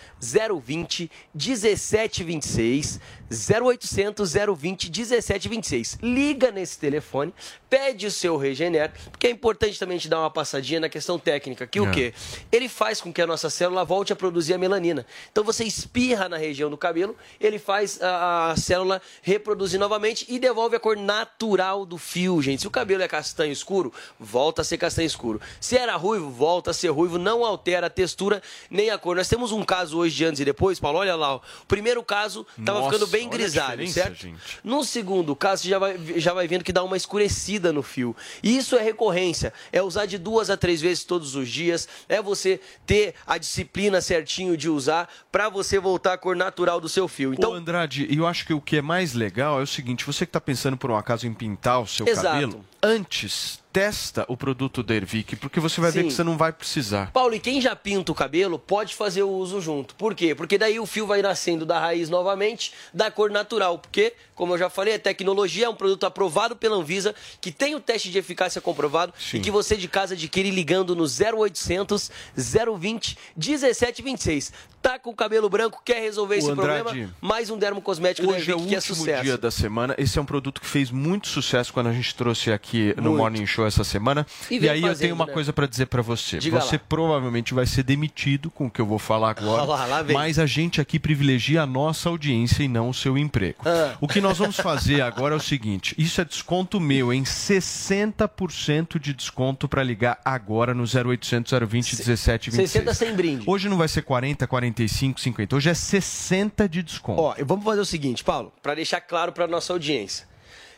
020 0.62 1.10
1726, 1.34 3.00
0800 3.32 4.34
020 4.56 4.90
1726. 4.92 5.98
Liga 6.04 6.52
nesse 6.52 6.78
telefone, 6.78 7.34
pede 7.70 8.06
o 8.06 8.12
seu 8.12 8.38
Regener, 8.38 8.92
porque 9.12 9.28
é 9.28 9.30
importante 9.32 9.80
também 9.80 9.98
te 9.98 10.08
dar 10.08 10.20
uma 10.20 10.30
passadinha 10.30 10.80
na 10.82 10.90
questão 10.90 11.18
técnica, 11.18 11.66
que 11.66 11.80
o 11.80 11.88
É. 11.88 11.92
quê? 11.92 12.14
Ele 12.52 12.70
faz 12.70 13.02
com 13.02 13.12
que 13.12 13.22
a 13.22 13.28
nossa 13.28 13.50
célula 13.50 13.84
volte 13.84 14.14
a 14.14 14.16
produzir 14.16 14.54
a 14.54 14.58
melanina. 14.58 15.06
Então 15.32 15.44
você 15.44 15.64
espirra 15.64 16.30
na 16.30 16.38
região 16.38 16.67
do 16.70 16.78
cabelo, 16.78 17.16
ele 17.40 17.60
faz 17.60 18.02
a, 18.02 18.52
a 18.52 18.56
célula 18.58 19.02
reproduzir 19.22 19.80
novamente 19.80 20.26
e 20.30 20.40
devolve 20.40 20.76
a 20.76 20.80
cor 20.80 20.96
natural 20.98 21.86
do 21.86 21.98
fio, 21.98 22.42
gente. 22.42 22.62
Se 22.62 22.68
o 22.68 22.72
cabelo 22.72 23.04
é 23.04 23.08
castanho 23.08 23.52
escuro, 23.52 23.94
volta 24.20 24.62
a 24.62 24.66
ser 24.66 24.78
castanho 24.78 25.06
escuro. 25.06 25.40
Se 25.60 25.78
era 25.78 25.96
ruivo, 25.96 26.30
volta 26.30 26.72
a 26.72 26.74
ser 26.74 26.90
ruivo, 26.90 27.18
não 27.18 27.46
altera 27.46 27.88
a 27.88 27.90
textura 27.90 28.42
nem 28.70 28.90
a 28.90 28.98
cor. 28.98 29.16
Nós 29.16 29.28
temos 29.30 29.52
um 29.52 29.64
caso 29.64 29.98
hoje 29.98 30.16
de 30.16 30.26
antes 30.26 30.40
e 30.42 30.46
depois, 30.46 30.80
Paulo, 30.80 31.00
olha 31.00 31.16
lá. 31.16 31.36
ó. 31.36 31.38
O 31.38 31.66
primeiro 31.68 32.04
caso 32.04 32.46
estava 32.58 32.84
ficando 32.84 33.08
bem 33.08 33.28
a 33.28 33.30
grisalho, 33.30 33.88
certo? 33.88 34.16
gente. 34.16 34.60
No 34.64 34.84
segundo 34.84 35.36
caso, 35.36 35.64
você 35.64 35.70
já 35.70 35.80
vai, 35.80 35.98
já 36.18 36.34
vai 36.34 36.48
vendo 36.48 36.64
que 36.64 36.74
dá 36.74 36.84
uma 36.84 36.98
escurecida 36.98 37.72
no 37.72 37.84
fio. 37.84 38.16
E 38.42 38.58
isso 38.58 38.76
é 38.76 38.82
recorrência. 38.82 39.54
É 39.72 39.82
usar 39.82 40.06
de 40.06 40.18
duas 40.18 40.50
a 40.50 40.58
três 40.58 40.82
vezes 40.82 41.04
todos 41.04 41.36
os 41.36 41.48
dias. 41.50 41.88
É 42.10 42.22
você 42.22 42.60
ter 42.86 43.14
a 43.26 43.38
disciplina 43.38 44.02
certinho 44.02 44.58
de 44.58 44.70
usar 44.70 45.10
para 45.32 45.50
você 45.50 45.80
voltar 45.80 46.14
à 46.14 46.18
cor 46.18 46.36
natural 46.36 46.57
do 46.66 46.90
seu 46.90 47.08
fio. 47.08 47.34
Então, 47.34 47.52
Então, 47.52 47.60
Andrade, 47.60 48.08
e 48.10 48.18
eu 48.18 48.26
acho 48.26 48.46
que 48.46 48.54
o 48.54 48.60
que 48.60 48.78
é 48.78 48.82
mais 48.82 49.14
legal 49.14 49.60
é 49.60 49.64
o 49.64 49.68
seguinte: 49.68 50.06
você 50.06 50.26
que 50.26 50.30
está 50.30 50.42
pensando 50.42 50.76
por 50.76 50.90
um 50.92 50.98
acaso 50.98 51.28
em 51.28 51.34
pintar 51.34 51.82
o 51.82 51.88
seu 51.88 52.08
Exato. 52.08 52.28
cabelo, 52.28 52.66
antes 52.82 53.60
testa 53.78 54.26
o 54.28 54.36
produto 54.36 54.82
da 54.82 54.96
Ervic, 54.96 55.36
porque 55.36 55.60
você 55.60 55.80
vai 55.80 55.92
ver 55.92 56.02
Sim. 56.02 56.08
que 56.08 56.14
você 56.16 56.24
não 56.24 56.36
vai 56.36 56.52
precisar. 56.52 57.12
Paulo, 57.12 57.36
e 57.36 57.40
quem 57.40 57.62
já 57.62 57.76
pinta 57.76 58.12
o 58.12 58.16
cabelo 58.16 58.58
pode 58.58 58.96
fazer 58.96 59.22
o 59.22 59.30
uso 59.30 59.62
junto. 59.62 59.94
Por 59.94 60.16
quê? 60.16 60.34
Porque 60.34 60.58
daí 60.58 60.80
o 60.80 60.86
fio 60.88 61.06
vai 61.06 61.22
nascendo 61.22 61.64
da 61.64 61.80
raiz 61.80 62.10
novamente, 62.10 62.74
da 62.92 63.12
cor 63.12 63.30
natural. 63.30 63.78
Porque, 63.78 64.14
como 64.34 64.56
eu 64.56 64.58
já 64.58 64.68
falei, 64.68 64.96
é 64.96 64.98
tecnologia, 64.98 65.68
é 65.68 65.70
um 65.70 65.76
produto 65.76 66.08
aprovado 66.08 66.56
pela 66.56 66.76
Anvisa, 66.76 67.14
que 67.40 67.52
tem 67.52 67.76
o 67.76 67.80
teste 67.80 68.10
de 68.10 68.18
eficácia 68.18 68.60
comprovado 68.60 69.14
e 69.32 69.40
que 69.40 69.52
você 69.52 69.78
de 69.78 69.88
casa 69.88 70.16
adquire 70.16 70.50
ligando 70.50 70.96
no 70.96 71.04
0800 71.04 72.10
020 72.36 73.16
1726. 73.36 74.54
Tá 74.88 74.98
com 74.98 75.10
o 75.10 75.14
cabelo 75.14 75.50
branco, 75.50 75.82
quer 75.84 76.02
resolver 76.02 76.38
esse 76.38 76.50
Andrade, 76.50 76.82
problema? 76.82 77.14
Mais 77.20 77.50
um 77.50 77.58
dermo 77.58 77.82
cosmético 77.82 78.26
da 78.26 78.38
Hoje 78.38 78.50
é 78.50 78.56
o 78.56 78.66
que 78.66 78.74
é 78.74 78.80
sucesso. 78.80 79.22
dia 79.22 79.38
da 79.38 79.52
semana. 79.52 79.94
Esse 79.98 80.18
é 80.18 80.22
um 80.22 80.26
produto 80.26 80.62
que 80.62 80.68
fez 80.68 80.90
muito 80.90 81.28
sucesso 81.28 81.74
quando 81.74 81.88
a 81.88 81.92
gente 81.92 82.16
trouxe 82.16 82.54
aqui 82.54 82.94
no 82.96 83.10
Muito. 83.10 83.18
Morning 83.18 83.46
Show 83.46 83.68
essa 83.68 83.84
semana. 83.84 84.26
E 84.50 84.60
E, 84.60 84.70
aí 84.70 84.82
eu 84.82 84.88
fazendo, 84.88 85.00
tenho 85.02 85.16
uma 85.16 85.26
né? 85.26 85.34
coisa 85.34 85.52
para 85.52 85.68
dizer 85.68 85.88
para 85.88 86.02
você. 86.02 86.38
Diga 86.38 86.62
você 86.62 86.78
lá. 86.78 86.82
provavelmente 86.88 87.54
vai 87.54 87.66
ser 87.66 87.84
demitido 87.84 88.50
com 88.50 88.68
o 88.68 88.72
que 88.72 88.80
eu 88.80 88.86
vou 88.86 88.98
falar 88.98 89.32
agora. 89.32 89.64
Olha 89.64 89.66
lá, 89.66 89.86
lá 89.88 90.04
mas 90.14 90.40
a 90.40 90.46
gente 90.46 90.80
aqui 90.80 90.98
privilegia 90.98 91.64
a 91.64 91.66
nossa 91.66 92.08
audiência 92.08 92.64
e 92.64 92.70
não 92.70 92.88
o 92.88 92.94
seu 92.94 93.18
emprego. 93.18 93.58
Ah. 93.66 93.98
O 94.00 94.08
que 94.08 94.22
nós 94.22 94.38
vamos 94.38 94.56
fazer 94.56 95.02
agora 95.02 95.36
é 95.36 95.38
o 95.38 95.42
seguinte: 95.42 95.94
isso 95.98 96.22
é 96.22 96.24
desconto 96.24 96.80
meu, 96.80 97.12
em 97.12 97.24
60% 97.24 98.98
de 99.02 99.14
desconto 99.14 99.68
para 99.68 99.84
ligar 99.84 100.18
agora 100.24 100.74
no 100.74 100.84
0800 100.84 101.52
020 101.52 101.94
1726. 101.94 102.72
60 102.72 102.94
sem 102.94 103.14
brinde. 103.14 103.44
Hoje 103.46 103.68
não 103.68 103.76
vai 103.78 103.90
ser 103.90 104.02
40, 104.04 104.48
45, 104.78 105.20
50. 105.20 105.56
Hoje 105.56 105.70
é 105.72 105.74
60 105.74 106.70
de 106.70 106.84
desconto. 106.84 107.20
Ó, 107.22 107.36
vamos 107.44 107.66
fazer 107.66 107.82
o 107.82 107.86
seguinte, 107.86 108.24
Paulo, 108.24 108.54
para 108.62 108.76
deixar 108.76 109.02
claro 109.02 109.32
para 109.32 109.48
nossa 109.48 109.74
audiência. 109.74 110.28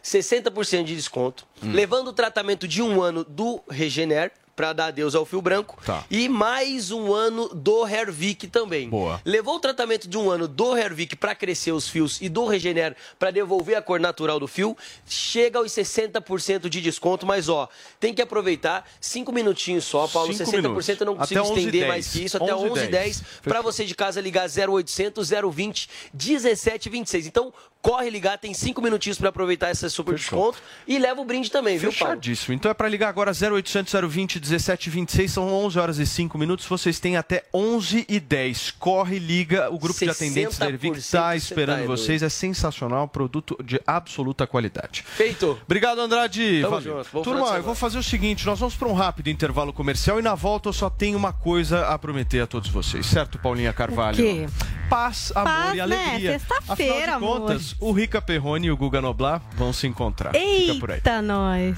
60% 0.02 0.86
de 0.86 0.95
desconto, 0.95 1.45
Hum. 1.62 1.74
levando 1.74 2.08
o 2.08 2.14
tratamento 2.14 2.66
de 2.66 2.82
um 2.82 3.02
ano 3.02 3.26
do 3.26 3.62
Regener, 3.70 4.32
para 4.60 4.74
dar 4.74 4.88
adeus 4.88 5.16
ao 5.16 5.26
fio 5.26 5.41
branco, 5.41 5.78
Tá. 5.86 6.03
e 6.12 6.28
mais 6.28 6.91
um 6.91 7.14
ano 7.14 7.47
do 7.55 7.88
Hervik 7.88 8.45
também. 8.47 8.89
Boa. 8.89 9.22
Levou 9.24 9.55
o 9.55 9.60
tratamento 9.60 10.05
de 10.05 10.18
um 10.18 10.30
ano 10.30 10.49
do 10.49 10.76
Hervik 10.76 11.16
para 11.16 11.34
crescer 11.34 11.72
os 11.72 11.88
fios 11.88 12.20
e 12.20 12.28
do 12.28 12.45
Regener 12.45 12.93
para 13.18 13.32
devolver 13.32 13.78
a 13.78 13.82
cor 13.82 14.01
natural 14.01 14.38
do 14.38 14.49
fio, 14.49 14.76
chega 15.07 15.60
aos 15.60 15.72
60% 15.72 16.68
de 16.68 16.82
desconto, 16.82 17.26
mas 17.26 17.47
ó, 17.47 17.70
tem 18.01 18.14
que 18.14 18.22
aproveitar 18.22 18.86
5 18.99 19.32
minutinos 19.32 19.86
só, 19.86 20.10
Paulo, 20.10 20.34
Cinco 20.34 20.51
60% 20.51 20.55
eu 20.57 20.62
não 20.62 20.72
minutos. 20.74 20.86
consigo 20.86 21.24
Até 21.24 21.41
11 21.41 21.49
estender 21.53 21.80
10. 21.84 21.88
mais 21.88 22.07
que 22.10 22.26
isso, 22.26 22.36
até 22.36 22.53
11 22.53 22.66
11 22.66 22.74
10. 22.88 22.89
10 22.91 23.24
para 23.43 23.62
você 23.62 23.86
de 23.86 23.95
casa 23.95 24.20
ligar 24.20 24.49
0800 24.49 25.30
020 25.53 25.89
1726. 26.14 27.28
Então, 27.28 27.53
corre 27.82 28.09
ligar, 28.09 28.38
tem 28.38 28.53
5 28.53 28.82
minutinhos 28.82 29.17
para 29.17 29.30
aproveitar 29.30 29.71
esse 29.71 29.89
super 29.89 30.15
desconto 30.15 30.59
e 30.88 30.97
leva 30.99 31.21
o 31.21 31.25
brinde 31.25 31.49
também, 31.49 31.77
viu, 31.77 31.91
Paulo? 31.93 32.15
Fechadíssimo. 32.15 32.53
Então 32.53 32.69
é 32.69 32.73
para 32.73 32.88
ligar 32.88 33.09
agora 33.09 33.32
0800 33.32 33.93
020 34.09 34.36
1726, 34.39 35.32
são 35.32 35.47
11 35.47 35.80
horas 35.80 35.97
e 35.99 36.05
5 36.05 36.38
minutos. 36.38 36.65
Vocês 36.65 36.99
têm 36.99 37.17
até 37.17 37.45
11 37.53 38.05
e 38.07 38.19
10. 38.19 38.71
Corre, 38.71 39.19
liga. 39.19 39.69
O 39.71 39.80
grupo 39.80 39.99
de 39.99 40.09
atendentes 40.09 40.57
da 40.57 40.67
Ervic 40.67 40.95
60% 40.95 40.97
está 40.97 41.32
você 41.32 41.38
esperando 41.38 41.82
tá, 41.82 41.86
vocês. 41.88 42.23
É 42.23 42.30
sensacional, 42.30 43.07
produto 43.07 43.57
de 43.63 43.82
absoluta 43.86 44.45
qualidade. 44.45 45.03
Feito. 45.03 45.59
Obrigado, 45.65 45.99
Andrade. 46.01 46.59
Tamo 46.61 46.75
Valeu. 46.75 47.03
junto. 47.03 47.21
Turma, 47.23 47.55
eu 47.57 47.63
vou 47.63 47.75
fazer 47.75 47.97
o 47.97 48.03
seguinte: 48.03 48.45
nós 48.45 48.59
vamos 48.59 48.75
para 48.75 48.88
um 48.88 48.93
rápido 48.93 49.30
intervalo 49.30 49.71
comercial 49.71 50.19
e 50.19 50.21
na 50.21 50.36
volta 50.36 50.69
eu 50.69 50.73
só 50.73 50.89
tenho 50.89 51.17
uma 51.17 51.34
coisa 51.34 51.88
a 51.88 51.97
prometer 51.97 52.41
a 52.41 52.47
todos 52.47 52.69
vocês, 52.69 53.05
certo, 53.05 53.38
Paulinha 53.39 53.71
Carvalho? 53.73 54.15
O 54.15 54.17
quê? 54.17 54.47
Paz, 54.89 55.32
amor 55.36 55.45
Paz, 55.45 55.73
e 55.73 55.75
né? 55.77 55.82
alegria. 55.82 56.39
Sexta-feira, 56.39 56.73
Afinal 56.73 57.19
de 57.19 57.25
amor. 57.25 57.39
contas, 57.41 57.68
o 57.80 57.91
Rica 57.91 58.22
Perrone 58.22 58.67
e 58.67 58.72
o 58.72 58.78
Guga 58.78 59.01
Noblar 59.01 59.41
vão 59.55 59.74
se 59.74 59.88
encontrar. 59.88 60.34
Fica 60.34 60.76
por 60.76 60.91
aí. 60.91 60.97
Eita, 60.97 61.22
nós. 61.22 61.78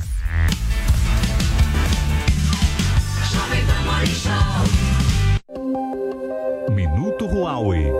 Minuto 6.69 7.25
Huawei. 7.25 7.91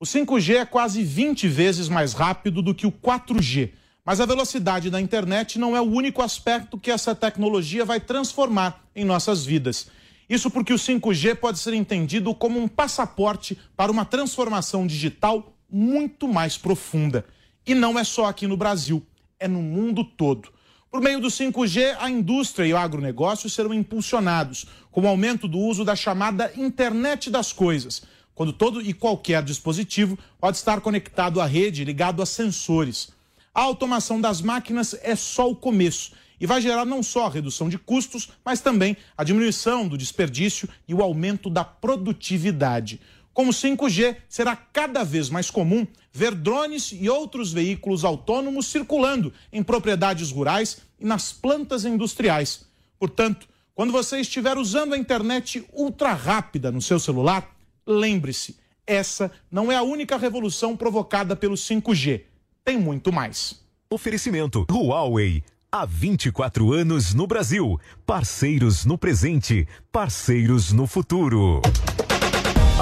O 0.00 0.04
5G 0.04 0.56
é 0.56 0.64
quase 0.66 1.02
20 1.02 1.48
vezes 1.48 1.88
mais 1.88 2.12
rápido 2.12 2.60
do 2.60 2.74
que 2.74 2.86
o 2.86 2.92
4G. 2.92 3.70
Mas 4.04 4.20
a 4.20 4.26
velocidade 4.26 4.90
da 4.90 5.00
internet 5.00 5.58
não 5.58 5.74
é 5.74 5.80
o 5.80 5.84
único 5.84 6.20
aspecto 6.20 6.78
que 6.78 6.90
essa 6.90 7.14
tecnologia 7.14 7.86
vai 7.86 7.98
transformar 7.98 8.84
em 8.94 9.04
nossas 9.04 9.46
vidas. 9.46 9.88
Isso 10.28 10.50
porque 10.50 10.72
o 10.72 10.76
5G 10.76 11.36
pode 11.36 11.58
ser 11.58 11.72
entendido 11.74 12.34
como 12.34 12.60
um 12.60 12.68
passaporte 12.68 13.58
para 13.76 13.90
uma 13.90 14.04
transformação 14.04 14.86
digital 14.86 15.53
muito 15.74 16.28
mais 16.28 16.56
profunda. 16.56 17.24
E 17.66 17.74
não 17.74 17.98
é 17.98 18.04
só 18.04 18.26
aqui 18.26 18.46
no 18.46 18.56
Brasil, 18.56 19.04
é 19.40 19.48
no 19.48 19.60
mundo 19.60 20.04
todo. 20.04 20.52
Por 20.88 21.00
meio 21.00 21.20
do 21.20 21.26
5G, 21.26 21.96
a 21.98 22.08
indústria 22.08 22.64
e 22.64 22.72
o 22.72 22.76
agronegócio 22.76 23.50
serão 23.50 23.74
impulsionados, 23.74 24.66
com 24.92 25.00
o 25.00 25.08
aumento 25.08 25.48
do 25.48 25.58
uso 25.58 25.84
da 25.84 25.96
chamada 25.96 26.52
internet 26.56 27.28
das 27.28 27.52
coisas, 27.52 28.04
quando 28.36 28.52
todo 28.52 28.80
e 28.80 28.92
qualquer 28.92 29.42
dispositivo 29.42 30.16
pode 30.38 30.58
estar 30.58 30.80
conectado 30.80 31.40
à 31.40 31.46
rede, 31.46 31.84
ligado 31.84 32.22
a 32.22 32.26
sensores. 32.26 33.10
A 33.52 33.62
automação 33.62 34.20
das 34.20 34.40
máquinas 34.40 34.96
é 35.02 35.16
só 35.16 35.50
o 35.50 35.56
começo 35.56 36.12
e 36.40 36.46
vai 36.46 36.60
gerar 36.60 36.84
não 36.84 37.02
só 37.02 37.26
a 37.26 37.30
redução 37.30 37.68
de 37.68 37.78
custos, 37.78 38.30
mas 38.44 38.60
também 38.60 38.96
a 39.18 39.24
diminuição 39.24 39.88
do 39.88 39.98
desperdício 39.98 40.68
e 40.86 40.94
o 40.94 41.02
aumento 41.02 41.50
da 41.50 41.64
produtividade. 41.64 43.00
Com 43.34 43.48
o 43.48 43.50
5G, 43.50 44.16
será 44.28 44.54
cada 44.54 45.02
vez 45.02 45.28
mais 45.28 45.50
comum 45.50 45.84
ver 46.12 46.32
drones 46.36 46.92
e 46.92 47.10
outros 47.10 47.52
veículos 47.52 48.04
autônomos 48.04 48.66
circulando 48.66 49.32
em 49.52 49.60
propriedades 49.60 50.30
rurais 50.30 50.78
e 51.00 51.04
nas 51.04 51.32
plantas 51.32 51.84
industriais. 51.84 52.64
Portanto, 52.96 53.48
quando 53.74 53.92
você 53.92 54.20
estiver 54.20 54.56
usando 54.56 54.94
a 54.94 54.98
internet 54.98 55.66
ultra 55.72 56.12
rápida 56.12 56.70
no 56.70 56.80
seu 56.80 57.00
celular, 57.00 57.52
lembre-se, 57.84 58.56
essa 58.86 59.32
não 59.50 59.72
é 59.72 59.76
a 59.76 59.82
única 59.82 60.16
revolução 60.16 60.76
provocada 60.76 61.34
pelo 61.34 61.56
5G. 61.56 62.22
Tem 62.64 62.78
muito 62.78 63.12
mais. 63.12 63.60
Oferecimento 63.90 64.64
Huawei. 64.70 65.42
Há 65.72 65.84
24 65.84 66.72
anos 66.72 67.12
no 67.12 67.26
Brasil. 67.26 67.80
Parceiros 68.06 68.84
no 68.84 68.96
presente, 68.96 69.66
parceiros 69.90 70.70
no 70.70 70.86
futuro. 70.86 71.60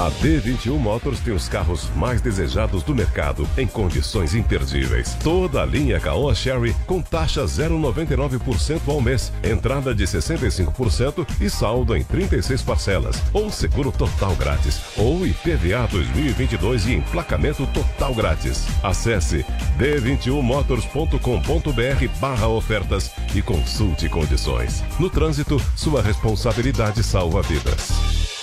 A 0.03 0.11
D21 0.11 0.77
Motors 0.77 1.21
tem 1.21 1.33
os 1.33 1.47
carros 1.47 1.89
mais 1.95 2.19
desejados 2.19 2.83
do 2.83 2.93
mercado 2.93 3.47
em 3.57 3.65
condições 3.65 4.35
imperdíveis. 4.35 5.15
Toda 5.23 5.61
a 5.61 5.65
linha 5.65 5.97
Caoa 5.97 6.35
Sherry 6.35 6.75
com 6.85 7.01
taxa 7.01 7.45
0,99% 7.45 8.81
ao 8.85 8.99
mês, 8.99 9.31
entrada 9.41 9.95
de 9.95 10.03
65% 10.03 11.25
e 11.39 11.49
saldo 11.49 11.95
em 11.95 12.03
36 12.03 12.61
parcelas, 12.63 13.23
ou 13.31 13.49
seguro 13.49 13.93
total 13.93 14.35
grátis, 14.35 14.81
ou 14.97 15.25
IPVA 15.25 15.87
2022 15.89 16.87
e 16.87 16.95
emplacamento 16.95 17.65
total 17.67 18.13
grátis. 18.13 18.65
Acesse 18.83 19.45
d21motors.com.br 19.79 22.19
barra 22.19 22.49
ofertas 22.49 23.09
e 23.33 23.41
consulte 23.41 24.09
condições. 24.09 24.83
No 24.99 25.09
trânsito, 25.09 25.61
sua 25.77 26.01
responsabilidade 26.01 27.01
salva 27.01 27.41
vidas. 27.41 28.42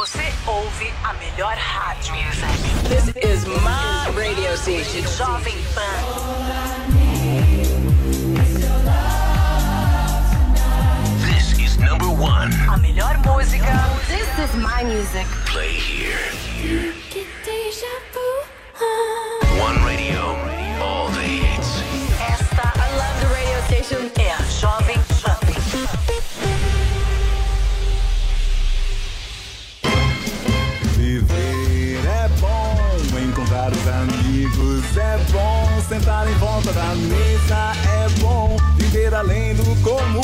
Você 0.00 0.32
ouve 0.46 0.90
a 1.04 1.12
melhor 1.12 1.54
rádio. 1.58 2.14
This 2.88 3.12
is 3.22 3.44
my 3.46 4.08
radio 4.16 4.56
station. 4.56 5.02
Jovem 5.02 5.62
Pan. 5.74 6.04
This 11.20 11.52
is 11.60 11.76
number 11.76 12.08
one. 12.08 12.50
A 12.72 12.78
melhor 12.78 13.18
música. 13.26 13.76
This 14.08 14.38
is 14.38 14.56
my 14.56 14.82
music. 14.84 15.26
Play 15.44 15.74
here. 15.74 16.16
here. 16.56 16.94
One 18.80 19.09
sentar 36.00 36.26
em 36.28 36.34
volta 36.34 36.72
da 36.72 36.94
mesa 36.94 37.72
é 37.86 38.08
bom, 38.20 38.56
viver 38.76 39.14
além 39.14 39.54
do 39.54 39.64
comum. 39.82 40.20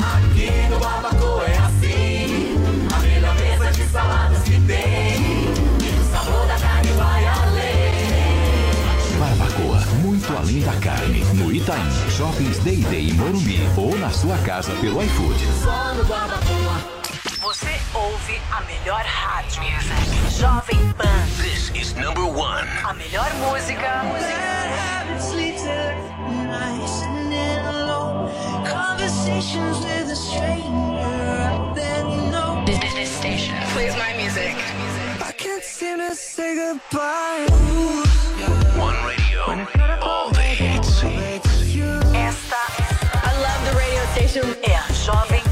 Aqui 0.00 0.50
no 0.70 0.78
Barbacoa 0.78 1.44
é 1.44 1.58
assim, 1.58 2.56
a 2.94 2.98
melhor 3.00 3.34
mesa 3.34 3.72
de 3.72 3.84
saladas 3.90 4.42
que 4.44 4.60
tem, 4.60 5.50
e 5.82 6.00
o 6.00 6.04
sabor 6.10 6.46
da 6.46 6.56
carne 6.58 6.92
vai 6.92 7.26
além. 7.26 7.88
Barbacoa, 9.18 9.80
muito 10.02 10.36
além 10.36 10.60
da 10.60 10.74
carne. 10.74 11.24
No 11.34 11.52
Itaim, 11.52 11.90
Shoppings 12.16 12.58
Day 12.60 12.84
Day 12.84 13.10
em 13.10 13.14
Morumbi 13.14 13.60
ou 13.76 13.98
na 13.98 14.10
sua 14.10 14.38
casa 14.38 14.72
pelo 14.80 15.02
iFood. 15.02 15.46
Só 15.62 15.94
no 15.94 16.04
Barbacoa. 16.04 16.67
Você 17.48 17.80
ouve 17.94 18.38
a 18.52 18.60
melhor 18.60 19.02
rádio. 19.06 19.62
Jovem 20.28 20.92
Pan. 20.92 21.26
This 21.40 21.70
is 21.74 21.94
number 21.94 22.26
one. 22.26 22.68
A 22.84 22.92
melhor 22.92 23.32
música. 23.36 24.02
Conversations 28.66 29.78
with 29.78 30.10
a 30.10 30.14
stranger 30.14 30.68
out 31.48 31.74
there, 31.74 32.04
you 32.04 32.30
know. 32.30 32.62
This, 32.66 32.92
this 32.92 33.08
station 33.16 33.54
plays 33.72 33.96
my 33.96 34.12
music. 34.18 34.54
I 35.26 35.32
can't 35.32 35.64
seem 35.64 36.00
to 36.00 36.14
say 36.14 36.54
goodbye. 36.54 37.46
One 38.76 38.94
radio. 39.06 39.40
All 40.02 40.30
the 40.32 40.42
hits. 40.42 41.02
Esta, 42.12 42.62
I 43.24 43.32
love 43.40 43.64
the 43.64 43.74
radio 43.74 44.04
station. 44.12 44.44
É 44.62 44.76
a 44.76 44.92
Jovem 44.92 45.47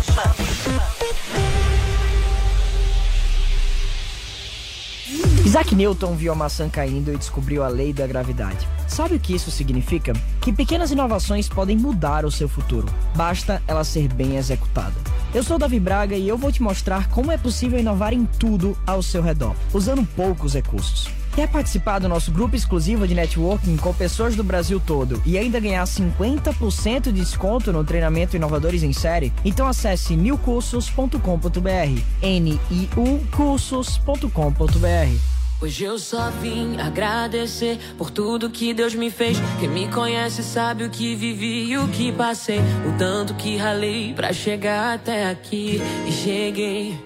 Isaac 5.47 5.77
Newton 5.77 6.17
viu 6.17 6.33
a 6.33 6.35
maçã 6.35 6.69
caindo 6.69 7.13
e 7.13 7.17
descobriu 7.17 7.63
a 7.63 7.69
lei 7.69 7.93
da 7.93 8.05
gravidade. 8.05 8.67
Sabe 8.89 9.15
o 9.15 9.21
que 9.21 9.33
isso 9.33 9.49
significa? 9.49 10.13
Que 10.41 10.53
pequenas 10.53 10.91
inovações 10.91 11.49
podem 11.49 11.77
mudar 11.77 12.25
o 12.25 12.33
seu 12.33 12.49
futuro. 12.49 12.89
Basta 13.15 13.63
ela 13.69 13.85
ser 13.85 14.13
bem 14.13 14.37
executada. 14.37 14.95
Eu 15.33 15.45
sou 15.45 15.57
Davi 15.57 15.79
Braga 15.79 16.17
e 16.17 16.29
eu 16.29 16.37
vou 16.37 16.51
te 16.51 16.61
mostrar 16.61 17.09
como 17.11 17.31
é 17.31 17.39
possível 17.39 17.79
inovar 17.79 18.13
em 18.13 18.25
tudo 18.25 18.77
ao 18.85 19.01
seu 19.01 19.23
redor, 19.23 19.55
usando 19.73 20.05
poucos 20.17 20.55
recursos. 20.55 21.09
Quer 21.37 21.49
participar 21.49 22.01
do 22.01 22.09
nosso 22.09 22.33
grupo 22.33 22.57
exclusivo 22.57 23.07
de 23.07 23.15
networking 23.15 23.77
com 23.77 23.95
pessoas 23.95 24.35
do 24.35 24.43
Brasil 24.43 24.83
todo 24.85 25.23
e 25.25 25.39
ainda 25.39 25.61
ganhar 25.61 25.85
50% 25.85 27.03
de 27.03 27.13
desconto 27.13 27.73
no 27.73 27.85
treinamento 27.85 28.35
Inovadores 28.35 28.83
em 28.83 28.93
Série? 28.93 29.33
Então 29.45 29.69
acesse 29.69 30.17
newcursos.com.br. 30.17 32.03
N-I-U 32.21 33.21
cursos.com.br. 33.31 35.36
Hoje 35.59 35.85
eu 35.85 35.99
só 35.99 36.29
vim 36.43 36.79
agradecer 36.79 37.79
por 37.97 38.11
tudo 38.11 38.51
que 38.51 38.75
Deus 38.75 38.95
me 38.95 39.11
fez. 39.11 39.39
Quem 39.59 39.71
me 39.71 39.89
conhece 39.89 40.43
sabe 40.43 40.85
o 40.85 40.91
que 40.91 41.17
vivi 41.17 41.71
e 41.71 41.79
o 41.79 41.89
que 41.89 42.13
passei. 42.13 42.59
O 42.87 42.99
tanto 42.99 43.33
que 43.33 43.57
ralei 43.57 44.13
pra 44.13 44.35
chegar 44.35 44.95
até 44.95 45.31
aqui. 45.31 45.81
E 46.07 46.13
cheguei, 46.13 47.01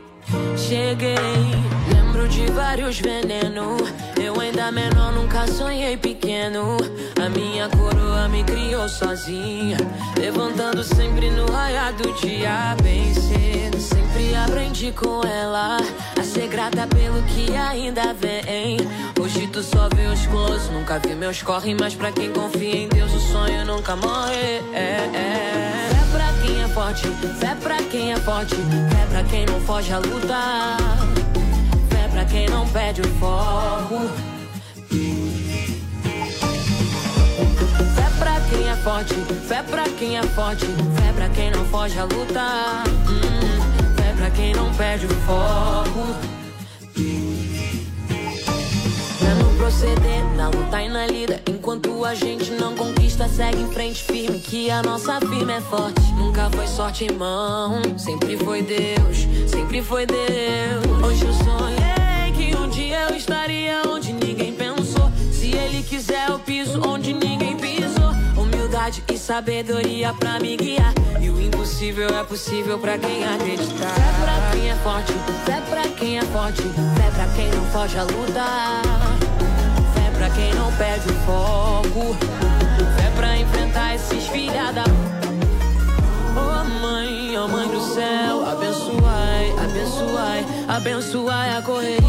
cheguei. 0.56 1.14
Lembro 1.94 2.28
de 2.28 2.46
vários 2.46 2.98
venenos. 2.98 3.82
Eu 4.20 4.40
ainda 4.40 4.72
menor, 4.72 5.12
nunca 5.12 5.46
sonhei 5.46 5.96
pequeno. 5.96 6.76
A 7.24 7.28
minha 7.28 7.68
coroa 7.68 8.28
me 8.28 8.42
criou 8.42 8.88
sozinha. 8.88 9.76
Levantando 10.18 10.82
sempre 10.82 11.30
no 11.30 11.46
raiar 11.52 11.92
do 11.92 12.12
dia, 12.14 12.74
cedo. 13.14 13.59
Sempre 13.80 14.36
aprendi 14.36 14.92
com 14.92 15.22
ela 15.26 15.78
a 16.18 16.22
ser 16.22 16.48
grata 16.48 16.86
pelo 16.86 17.22
que 17.22 17.56
ainda 17.56 18.12
vem. 18.12 18.76
Hoje 19.18 19.46
tu 19.46 19.62
só 19.62 19.88
vê 19.94 20.06
os 20.06 20.26
close, 20.26 20.70
nunca 20.70 20.98
vi 20.98 21.14
meus 21.14 21.42
corre. 21.42 21.74
Mas 21.74 21.94
pra 21.94 22.12
quem 22.12 22.30
confia 22.30 22.76
em 22.76 22.88
Deus, 22.88 23.10
o 23.12 23.20
sonho 23.20 23.64
nunca 23.64 23.96
morre. 23.96 24.60
É, 24.74 25.08
é. 25.14 25.90
Fé 25.90 26.18
pra 26.18 26.32
quem 26.42 26.62
é 26.62 26.68
forte, 26.68 27.08
fé 27.38 27.56
pra 27.62 27.76
quem 27.78 28.12
é 28.12 28.16
forte. 28.16 28.54
Fé 28.54 29.06
pra 29.10 29.24
quem 29.24 29.46
não 29.46 29.60
foge 29.62 29.92
a 29.92 29.98
lutar. 29.98 30.76
Fé 31.88 32.08
pra 32.12 32.24
quem 32.26 32.48
não 32.48 32.68
perde 32.68 33.00
o 33.00 33.08
foco. 33.18 33.59
Forte, 38.82 39.14
fé 39.46 39.62
pra 39.62 39.84
quem 39.98 40.16
é 40.16 40.22
forte, 40.22 40.64
fé 40.64 41.12
pra 41.14 41.28
quem 41.28 41.50
não 41.50 41.64
foge 41.66 41.98
a 41.98 42.04
lutar. 42.04 42.84
Hum, 43.08 43.96
fé 43.96 44.14
pra 44.16 44.30
quem 44.30 44.54
não 44.54 44.72
perde 44.74 45.06
o 45.06 45.08
foco. 45.26 46.16
É 49.22 49.34
no 49.42 49.56
proceder, 49.58 50.24
na 50.36 50.48
luta 50.48 50.82
e 50.82 50.88
na 50.88 51.06
lida. 51.06 51.40
Enquanto 51.46 52.04
a 52.04 52.14
gente 52.14 52.50
não 52.52 52.74
conquista, 52.74 53.28
segue 53.28 53.60
em 53.60 53.70
frente 53.70 54.02
firme. 54.02 54.38
Que 54.38 54.70
a 54.70 54.82
nossa 54.82 55.20
firma 55.20 55.52
é 55.52 55.60
forte. 55.60 56.00
Nunca 56.14 56.48
foi 56.50 56.66
sorte 56.66 57.04
em 57.04 57.12
mão, 57.12 57.82
sempre 57.98 58.36
foi 58.38 58.62
Deus, 58.62 59.26
sempre 59.46 59.82
foi 59.82 60.06
Deus. 60.06 61.04
Hoje 61.04 61.26
eu 61.26 61.32
sonhei 61.34 62.32
que 62.34 62.56
um 62.56 62.68
dia 62.68 63.08
eu 63.10 63.16
estaria 63.16 63.82
onde 63.86 64.12
ninguém 64.12 64.54
pensou. 64.54 65.10
Se 65.30 65.50
ele 65.50 65.82
quiser, 65.82 66.30
eu 66.30 66.38
piso 66.38 66.80
onde. 66.86 67.09
Humildade 68.90 69.04
e 69.08 69.18
sabedoria 69.18 70.12
pra 70.14 70.40
me 70.40 70.56
guiar. 70.56 70.92
E 71.20 71.30
o 71.30 71.40
impossível 71.40 72.08
é 72.08 72.24
possível 72.24 72.78
pra 72.78 72.98
quem 72.98 73.24
acreditar. 73.24 73.94
Fé 73.94 74.12
pra 74.20 74.50
quem 74.50 74.70
é 74.70 74.74
forte, 74.74 75.12
fé 75.44 75.60
pra 75.70 75.82
quem 75.96 76.18
é 76.18 76.22
forte, 76.22 76.62
fé 76.62 77.10
pra 77.14 77.26
quem 77.36 77.50
não 77.50 77.64
foge 77.66 77.98
a 77.98 78.02
lutar. 78.02 78.82
Fé 79.94 80.10
pra 80.18 80.30
quem 80.30 80.52
não 80.54 80.72
perde 80.72 81.08
o 81.08 81.14
foco. 81.24 82.16
Fé 82.96 83.10
pra 83.16 83.38
enfrentar 83.38 83.94
esses 83.94 84.26
filha 84.26 84.72
da. 84.72 84.84
Oh 86.36 86.80
mãe, 86.80 87.38
oh 87.38 87.46
mãe 87.46 87.68
do 87.68 87.80
céu, 87.94 88.44
abençoai, 88.48 89.54
abençoai, 89.62 90.46
abençoai 90.68 91.56
a 91.56 91.62
correria 91.62 92.00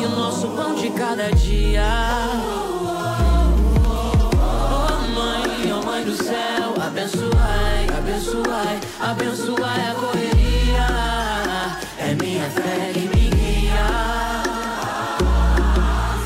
e 0.00 0.04
o 0.04 0.10
nosso 0.10 0.48
pão 0.48 0.74
de 0.74 0.90
cada 0.90 1.30
dia. 1.30 2.73
Céu, 6.16 6.74
abençoai, 6.80 7.86
abençoai, 7.98 8.80
abençoai 9.00 9.90
a 9.90 9.94
correria. 9.94 10.86
É 11.98 12.14
minha 12.14 12.48
fé 12.50 12.92
que 12.92 13.00
me 13.00 13.30
guia. 13.30 13.86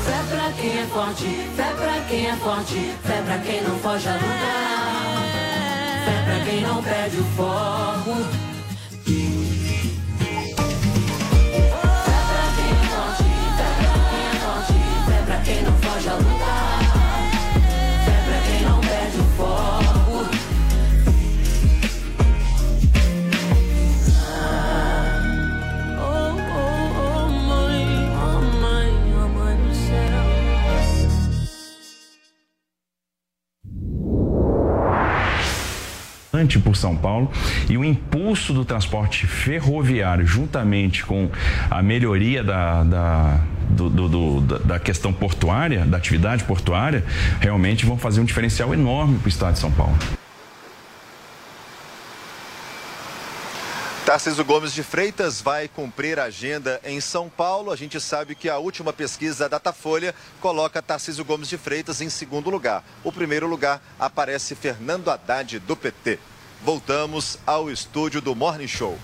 Fé 0.05 0.19
pra 0.29 0.51
quem 0.59 0.79
é 0.79 0.85
forte, 0.85 1.49
fé 1.55 1.73
pra 1.77 2.01
quem 2.07 2.27
é 2.27 2.35
forte, 2.35 2.93
fé 3.03 3.21
pra 3.25 3.37
quem 3.39 3.61
não 3.63 3.79
foge 3.79 4.07
a 4.07 4.13
lutar. 4.13 4.89
Fé 6.05 6.23
pra 6.25 6.45
quem 6.45 6.61
não 6.61 6.83
perde 6.83 7.17
o 7.17 7.23
foco. 7.35 8.15
Fé 15.05 15.21
pra 15.25 15.37
quem 15.43 15.57
é 15.57 15.78
por 36.59 36.75
São 36.75 36.95
Paulo 36.95 37.31
e 37.69 37.77
o 37.77 37.83
impulso 37.83 38.53
do 38.53 38.63
transporte 38.63 39.27
ferroviário, 39.27 40.25
juntamente 40.25 41.03
com 41.05 41.29
a 41.69 41.81
melhoria 41.81 42.43
da, 42.43 42.83
da, 42.83 43.39
do- 43.69 43.89
do- 43.89 44.09
do- 44.41 44.59
da 44.59 44.79
questão 44.79 45.11
portuária, 45.11 45.85
da 45.85 45.97
atividade 45.97 46.43
portuária, 46.43 47.03
realmente 47.39 47.85
vão 47.85 47.97
fazer 47.97 48.21
um 48.21 48.25
diferencial 48.25 48.73
enorme 48.73 49.17
para 49.17 49.25
o 49.25 49.29
estado 49.29 49.53
de 49.53 49.59
São 49.59 49.71
Paulo. 49.71 49.95
Tarcísio 54.09 54.43
Gomes 54.43 54.73
de 54.73 54.81
Freitas 54.81 55.39
vai 55.39 55.67
cumprir 55.67 56.17
a 56.17 56.23
agenda 56.23 56.81
em 56.83 56.99
São 56.99 57.29
Paulo. 57.29 57.71
A 57.71 57.75
gente 57.75 58.01
sabe 58.01 58.33
que 58.33 58.49
a 58.49 58.57
última 58.57 58.91
pesquisa 58.91 59.47
da 59.47 59.59
Datafolha 59.59 60.15
coloca 60.41 60.81
Tarcísio 60.81 61.23
Gomes 61.23 61.47
de 61.47 61.59
Freitas 61.59 62.01
em 62.01 62.09
segundo 62.09 62.49
lugar. 62.49 62.83
O 63.03 63.11
primeiro 63.11 63.45
lugar 63.45 63.79
aparece 63.99 64.55
Fernando 64.55 65.11
Haddad, 65.11 65.59
do 65.59 65.75
PT. 65.75 66.17
Voltamos 66.63 67.37
ao 67.45 67.69
estúdio 67.69 68.19
do 68.19 68.33
Morning 68.33 68.67
Show. 68.67 68.97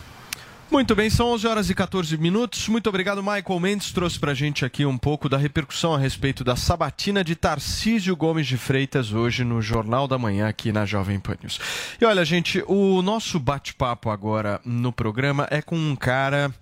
Muito 0.72 0.96
bem, 0.96 1.10
são 1.10 1.28
11 1.28 1.48
horas 1.48 1.70
e 1.70 1.76
14 1.76 2.18
minutos. 2.18 2.68
Muito 2.68 2.90
obrigado, 2.90 3.22
Michael 3.22 3.60
Mendes. 3.60 3.92
Trouxe 3.92 4.20
pra 4.20 4.34
gente 4.34 4.66
aqui 4.66 4.86
um 4.86 4.98
pouco 4.98 5.30
da 5.30 5.38
repercussão 5.38 5.94
a 5.94 5.98
respeito 5.98 6.44
da 6.44 6.56
sabatina 6.56 7.24
de 7.24 7.36
Tarcísio 7.36 8.16
Gomes 8.16 8.48
de 8.48 8.58
Freitas 8.58 9.14
hoje 9.14 9.44
no 9.44 9.62
Jornal 9.62 10.08
da 10.08 10.18
Manhã 10.18 10.48
aqui 10.48 10.72
na 10.72 10.86
Jovem 10.86 11.20
Pan 11.20 11.38
News. 11.42 11.60
E 12.02 12.04
olha, 12.04 12.26
gente, 12.26 12.64
o 12.68 13.02
nosso 13.02 13.40
bate-papo 13.40 14.10
agora 14.10 14.60
no 14.66 14.92
programa 14.92 15.48
é 15.52 15.62
com 15.62 15.78
um 15.78 15.96
cara 15.96 16.54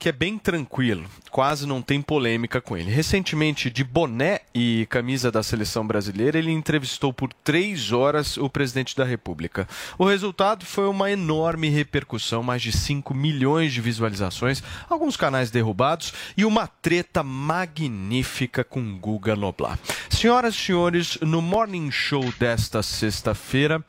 que 0.00 0.08
é 0.08 0.12
bem 0.12 0.38
tranquilo, 0.38 1.04
quase 1.30 1.66
não 1.66 1.82
tem 1.82 2.00
polêmica 2.00 2.58
com 2.58 2.74
ele. 2.74 2.90
Recentemente, 2.90 3.68
de 3.68 3.84
boné 3.84 4.40
e 4.54 4.86
camisa 4.88 5.30
da 5.30 5.42
seleção 5.42 5.86
brasileira, 5.86 6.38
ele 6.38 6.50
entrevistou 6.50 7.12
por 7.12 7.30
três 7.34 7.92
horas 7.92 8.38
o 8.38 8.48
presidente 8.48 8.96
da 8.96 9.04
República. 9.04 9.68
O 9.98 10.06
resultado 10.06 10.64
foi 10.64 10.88
uma 10.88 11.10
enorme 11.10 11.68
repercussão, 11.68 12.42
mais 12.42 12.62
de 12.62 12.72
5 12.72 13.12
milhões 13.12 13.74
de 13.74 13.82
visualizações, 13.82 14.62
alguns 14.88 15.18
canais 15.18 15.50
derrubados 15.50 16.14
e 16.34 16.46
uma 16.46 16.66
treta 16.66 17.22
magnífica 17.22 18.64
com 18.64 18.98
Guga 18.98 19.36
Noblar. 19.36 19.78
Senhoras 20.08 20.54
e 20.54 20.58
senhores, 20.58 21.18
no 21.20 21.42
Morning 21.42 21.90
Show 21.90 22.32
desta 22.38 22.82
sexta-feira, 22.82 23.84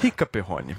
Rica 0.00 0.24
Perrone. 0.24 0.74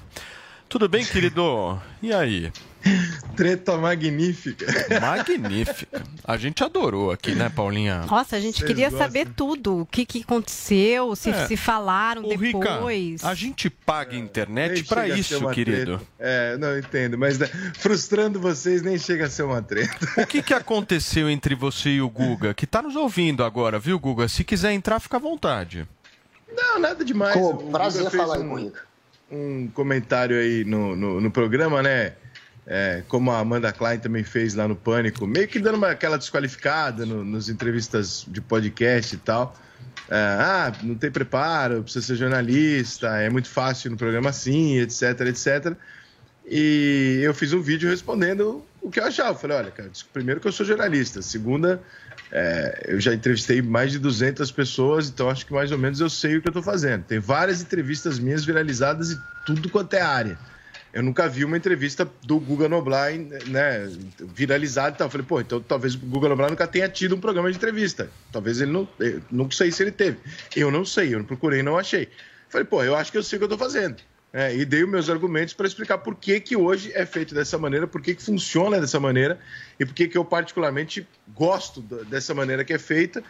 Tudo 0.68 0.90
bem, 0.90 1.06
querido? 1.06 1.80
E 2.02 2.12
aí? 2.12 2.52
Treta 3.36 3.78
magnífica. 3.78 4.66
Magnífica. 5.00 6.02
A 6.24 6.38
gente 6.38 6.64
adorou 6.64 7.12
aqui, 7.12 7.34
né, 7.34 7.50
Paulinha? 7.50 8.06
Nossa, 8.10 8.36
a 8.36 8.40
gente 8.40 8.58
Vocês 8.58 8.68
queria 8.68 8.90
gostam? 8.90 9.08
saber 9.08 9.28
tudo. 9.36 9.80
O 9.82 9.86
que, 9.86 10.06
que 10.06 10.22
aconteceu, 10.22 11.16
se, 11.16 11.30
É. 11.30 11.48
se 11.48 11.56
falaram 11.58 12.24
Ô, 12.26 12.36
Rica, 12.36 12.60
depois. 12.60 13.24
a 13.24 13.34
gente 13.34 13.70
paga 13.70 14.16
a 14.16 14.20
internet 14.20 14.74
Nem 14.74 14.84
pra 14.84 15.02
chega 15.04 15.14
a 15.14 15.18
ser 15.18 15.22
isso, 15.36 15.50
querido. 15.50 15.98
treta. 15.98 16.04
É, 16.20 16.58
não 16.58 16.78
entendo, 16.78 17.18
mas 17.18 17.38
né, 17.40 17.48
frustrando 17.78 18.40
vocês 18.40 18.82
nem 18.82 18.98
chega 18.98 19.26
a 19.26 19.30
ser 19.30 19.44
uma 19.44 19.62
treta. 19.62 19.98
O 20.22 20.26
que, 20.28 20.42
que 20.42 20.54
aconteceu 20.54 21.30
entre 21.30 21.56
você 21.56 21.90
e 21.90 22.02
o 22.02 22.10
Guga? 22.10 22.54
Que 22.54 22.68
tá 22.68 22.82
nos 22.82 22.96
ouvindo 22.96 23.44
agora, 23.44 23.80
viu, 23.80 23.98
Guga? 24.00 24.28
Se 24.28 24.44
quiser 24.44 24.72
entrar, 24.74 25.00
fica 25.00 25.18
à 25.18 25.20
vontade. 25.20 25.88
Não, 26.56 26.80
nada 26.80 27.04
demais. 27.06 27.36
Guga 27.36 27.72
prazer 27.72 28.10
falar 28.12 28.36
aí 28.38 28.42
um- 28.44 28.50
com 28.50 28.56
Rica. 28.56 28.82
um 29.32 29.68
comentário 29.74 30.38
aí 30.38 30.66
no, 30.66 30.96
no, 30.96 31.22
no 31.22 31.32
programa, 31.32 31.82
né? 31.82 32.14
É, 32.66 33.02
como 33.08 33.32
a 33.32 33.40
Amanda 33.40 33.72
Klein 33.72 33.98
também 34.00 34.24
fez 34.24 34.54
lá 34.54 34.68
no 34.68 34.76
Pânico, 34.76 35.26
meio 35.26 35.48
que 35.48 35.60
dando 35.60 35.76
uma, 35.76 35.90
aquela 35.90 36.18
desqualificada 36.18 37.06
no, 37.06 37.26
nas 37.26 37.50
entrevistas 37.50 38.26
de 38.28 38.40
podcast 38.40 39.16
e 39.16 39.18
tal. 39.18 39.56
É, 40.10 40.16
ah, 40.16 40.74
não 40.84 40.96
tem 40.96 41.10
preparo, 41.10 41.84
precisa 41.84 42.06
ser 42.06 42.16
jornalista, 42.16 43.08
é 43.18 43.30
muito 43.30 43.50
fácil 43.50 43.92
no 43.92 43.98
programa 43.98 44.30
assim, 44.30 44.78
etc, 44.78 45.22
etc. 45.22 45.76
E 46.46 47.22
eu 47.24 47.34
fiz 47.34 47.54
um 47.54 47.62
vídeo 47.62 47.90
respondendo 47.90 48.66
o 48.82 48.92
que 48.92 49.00
eu 49.00 49.06
achava. 49.06 49.32
Eu 49.32 49.36
falei, 49.36 49.58
olha, 49.58 49.72
cara, 49.72 49.90
primeiro 50.12 50.40
que 50.42 50.48
eu 50.48 50.52
sou 50.52 50.66
jornalista, 50.66 51.22
segunda, 51.22 51.82
é, 52.32 52.86
eu 52.88 53.00
já 53.00 53.14
entrevistei 53.14 53.62
mais 53.62 53.92
de 53.92 54.00
200 54.00 54.52
pessoas, 54.52 55.10
então 55.10 55.30
acho 55.30 55.46
que 55.46 55.54
mais 55.54 55.72
ou 55.72 55.78
menos 55.78 56.00
eu 56.00 56.10
sei 56.10 56.38
o 56.38 56.42
que 56.42 56.48
eu 56.48 56.52
estou 56.52 56.64
fazendo. 56.64 57.04
Tem 57.04 57.20
várias 57.20 57.62
entrevistas 57.62 58.20
minhas 58.20 58.44
viralizadas 58.44 59.12
e 59.12 59.20
tudo 59.46 59.70
quanto 59.70 59.94
é 59.94 60.02
área. 60.02 60.38
Eu 60.94 61.02
nunca 61.02 61.28
vi 61.28 61.46
uma 61.46 61.56
entrevista 61.56 62.10
do 62.24 62.40
Guga 62.40 62.68
Noblar, 62.68 63.14
né, 63.48 63.90
viralizada 64.20 64.96
e 64.96 64.98
tal. 64.98 65.08
Eu 65.08 65.12
falei, 65.12 65.26
pô, 65.26 65.40
então 65.40 65.62
talvez 65.62 65.96
o 65.96 66.00
Guga 66.00 66.28
Noblar 66.28 66.50
nunca 66.50 66.68
tenha 66.68 66.90
tido 66.90 67.16
um 67.16 67.20
programa 67.20 67.50
de 67.50 67.58
entrevista. 67.58 68.10
Talvez 68.32 68.60
ele 68.60 68.72
não. 68.72 68.88
Eu 69.00 69.22
não 69.32 69.50
sei 69.50 69.72
se 69.72 69.82
ele 69.84 69.92
teve. 69.92 70.18
Eu 70.56 70.70
não 70.70 70.84
sei, 70.84 71.14
eu 71.14 71.20
não 71.20 71.26
procurei, 71.26 71.64
não 71.64 71.78
achei. 71.78 72.10
Falei, 72.50 72.66
pô, 72.66 72.84
eu 72.84 72.96
acho 72.96 73.12
que 73.12 73.18
eu 73.18 73.24
sei 73.24 73.38
o 73.38 73.40
que 73.40 73.44
eu 73.44 73.54
estou 73.54 73.58
fazendo. 73.58 73.98
É, 74.34 74.56
e 74.56 74.64
dei 74.64 74.84
os 74.84 74.90
meus 74.90 75.10
argumentos 75.10 75.54
para 75.54 75.68
explicar 75.68 75.98
por 75.98 76.16
que, 76.16 76.40
que 76.40 76.56
hoje 76.56 76.92
é 76.94 77.06
feito 77.06 77.36
dessa 77.36 77.58
maneira, 77.58 77.86
por 77.86 78.02
que, 78.02 78.16
que 78.16 78.24
funciona 78.24 78.80
dessa 78.80 78.98
maneira 78.98 79.38
e 79.78 79.86
por 79.86 79.94
que, 79.94 80.08
que 80.08 80.18
eu 80.18 80.24
particularmente 80.24 81.06
gosto 81.36 81.82
dessa 81.82 82.34
maneira 82.34 82.64
que 82.64 82.72
é 82.72 82.80
feita 82.80 83.22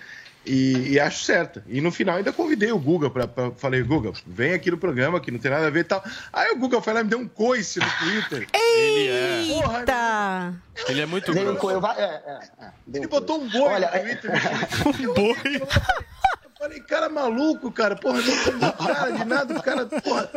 e, 0.46 0.94
e 0.94 1.00
acho 1.00 1.24
certa. 1.24 1.64
E 1.68 1.80
no 1.82 1.92
final 1.92 2.18
ainda 2.18 2.34
convidei 2.34 2.72
o 2.72 2.80
Guga 2.80 3.10
para 3.10 3.52
falei, 3.58 3.82
Guga, 3.84 4.12
vem 4.26 4.54
aqui 4.54 4.72
no 4.72 4.78
programa 4.78 5.20
que 5.20 5.30
não 5.32 5.40
tem 5.40 5.52
nada 5.52 5.68
a 5.68 5.70
ver 5.70 5.82
e 5.82 5.84
tal. 5.84 6.04
Aí 6.34 6.52
o 6.52 6.58
Guga 6.58 6.82
foi 6.82 6.94
lá 6.94 7.02
e 7.02 7.04
me 7.04 7.10
deu 7.10 7.20
um 7.20 7.28
coice 7.28 7.80
no 7.80 7.86
Twitter. 8.00 8.48
Ele 8.54 9.08
é. 9.10 9.42
Eita! 9.44 10.54
Ele 10.88 11.02
é 11.02 11.06
muito 11.06 11.32
Dei 11.34 11.44
um 11.44 11.56
grosso. 11.56 11.60
co- 11.82 11.88
é, 11.92 12.04
é, 12.04 12.40
é. 12.66 12.72
Ele 12.94 13.06
um 13.06 13.10
botou 13.10 13.42
um 13.42 13.48
boi 13.50 13.62
Olha, 13.62 13.90
no 13.90 13.96
é- 13.96 14.00
Twitter. 14.00 14.32
Um 14.88 15.14
boi. 15.14 15.62
Eu 15.62 16.50
falei, 16.58 16.80
cara 16.82 17.10
maluco, 17.10 17.72
cara. 17.72 17.96
Porra, 17.96 18.20
não 18.22 18.24
tem 18.44 18.60
cara 18.86 19.10
de 19.12 19.26
nada, 19.26 19.58
o 19.58 19.62
cara. 19.64 19.86
Porra, 19.86 20.30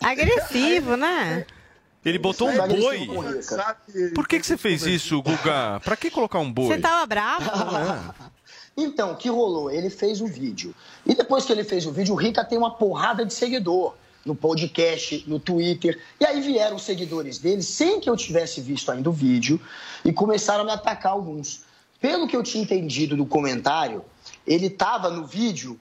Agressivo, 0.00 0.96
né? 0.96 1.44
Ele 2.04 2.18
botou 2.18 2.48
um 2.48 2.56
boi. 2.68 3.08
Por 4.14 4.26
que, 4.26 4.40
que 4.40 4.46
você 4.46 4.56
fez 4.56 4.84
isso, 4.84 5.22
Guga? 5.22 5.78
Pra 5.84 5.96
que 5.96 6.10
colocar 6.10 6.40
um 6.40 6.52
boi? 6.52 6.66
Você 6.66 6.78
tava 6.78 7.06
bravo? 7.06 7.44
Então, 8.76 9.12
o 9.12 9.16
que 9.16 9.28
rolou? 9.28 9.70
Ele 9.70 9.90
fez 9.90 10.20
o 10.20 10.26
vídeo. 10.26 10.74
E 11.04 11.14
depois 11.14 11.44
que 11.44 11.52
ele 11.52 11.64
fez 11.64 11.86
o 11.86 11.92
vídeo, 11.92 12.14
o 12.14 12.16
Rica 12.16 12.44
tem 12.44 12.56
uma 12.56 12.70
porrada 12.70 13.24
de 13.24 13.34
seguidor 13.34 13.94
no 14.24 14.34
podcast, 14.34 15.24
no 15.26 15.38
Twitter. 15.38 16.00
E 16.18 16.24
aí 16.24 16.40
vieram 16.40 16.76
os 16.76 16.82
seguidores 16.82 17.38
dele, 17.38 17.62
sem 17.62 18.00
que 18.00 18.08
eu 18.08 18.16
tivesse 18.16 18.60
visto 18.60 18.90
ainda 18.90 19.10
o 19.10 19.12
vídeo, 19.12 19.60
e 20.04 20.12
começaram 20.12 20.62
a 20.62 20.64
me 20.64 20.70
atacar 20.70 21.12
alguns. 21.12 21.64
Pelo 22.00 22.26
que 22.26 22.36
eu 22.36 22.42
tinha 22.42 22.62
entendido 22.62 23.16
do 23.16 23.26
comentário, 23.26 24.04
ele 24.46 24.66
estava 24.66 25.10
no 25.10 25.26
vídeo 25.26 25.78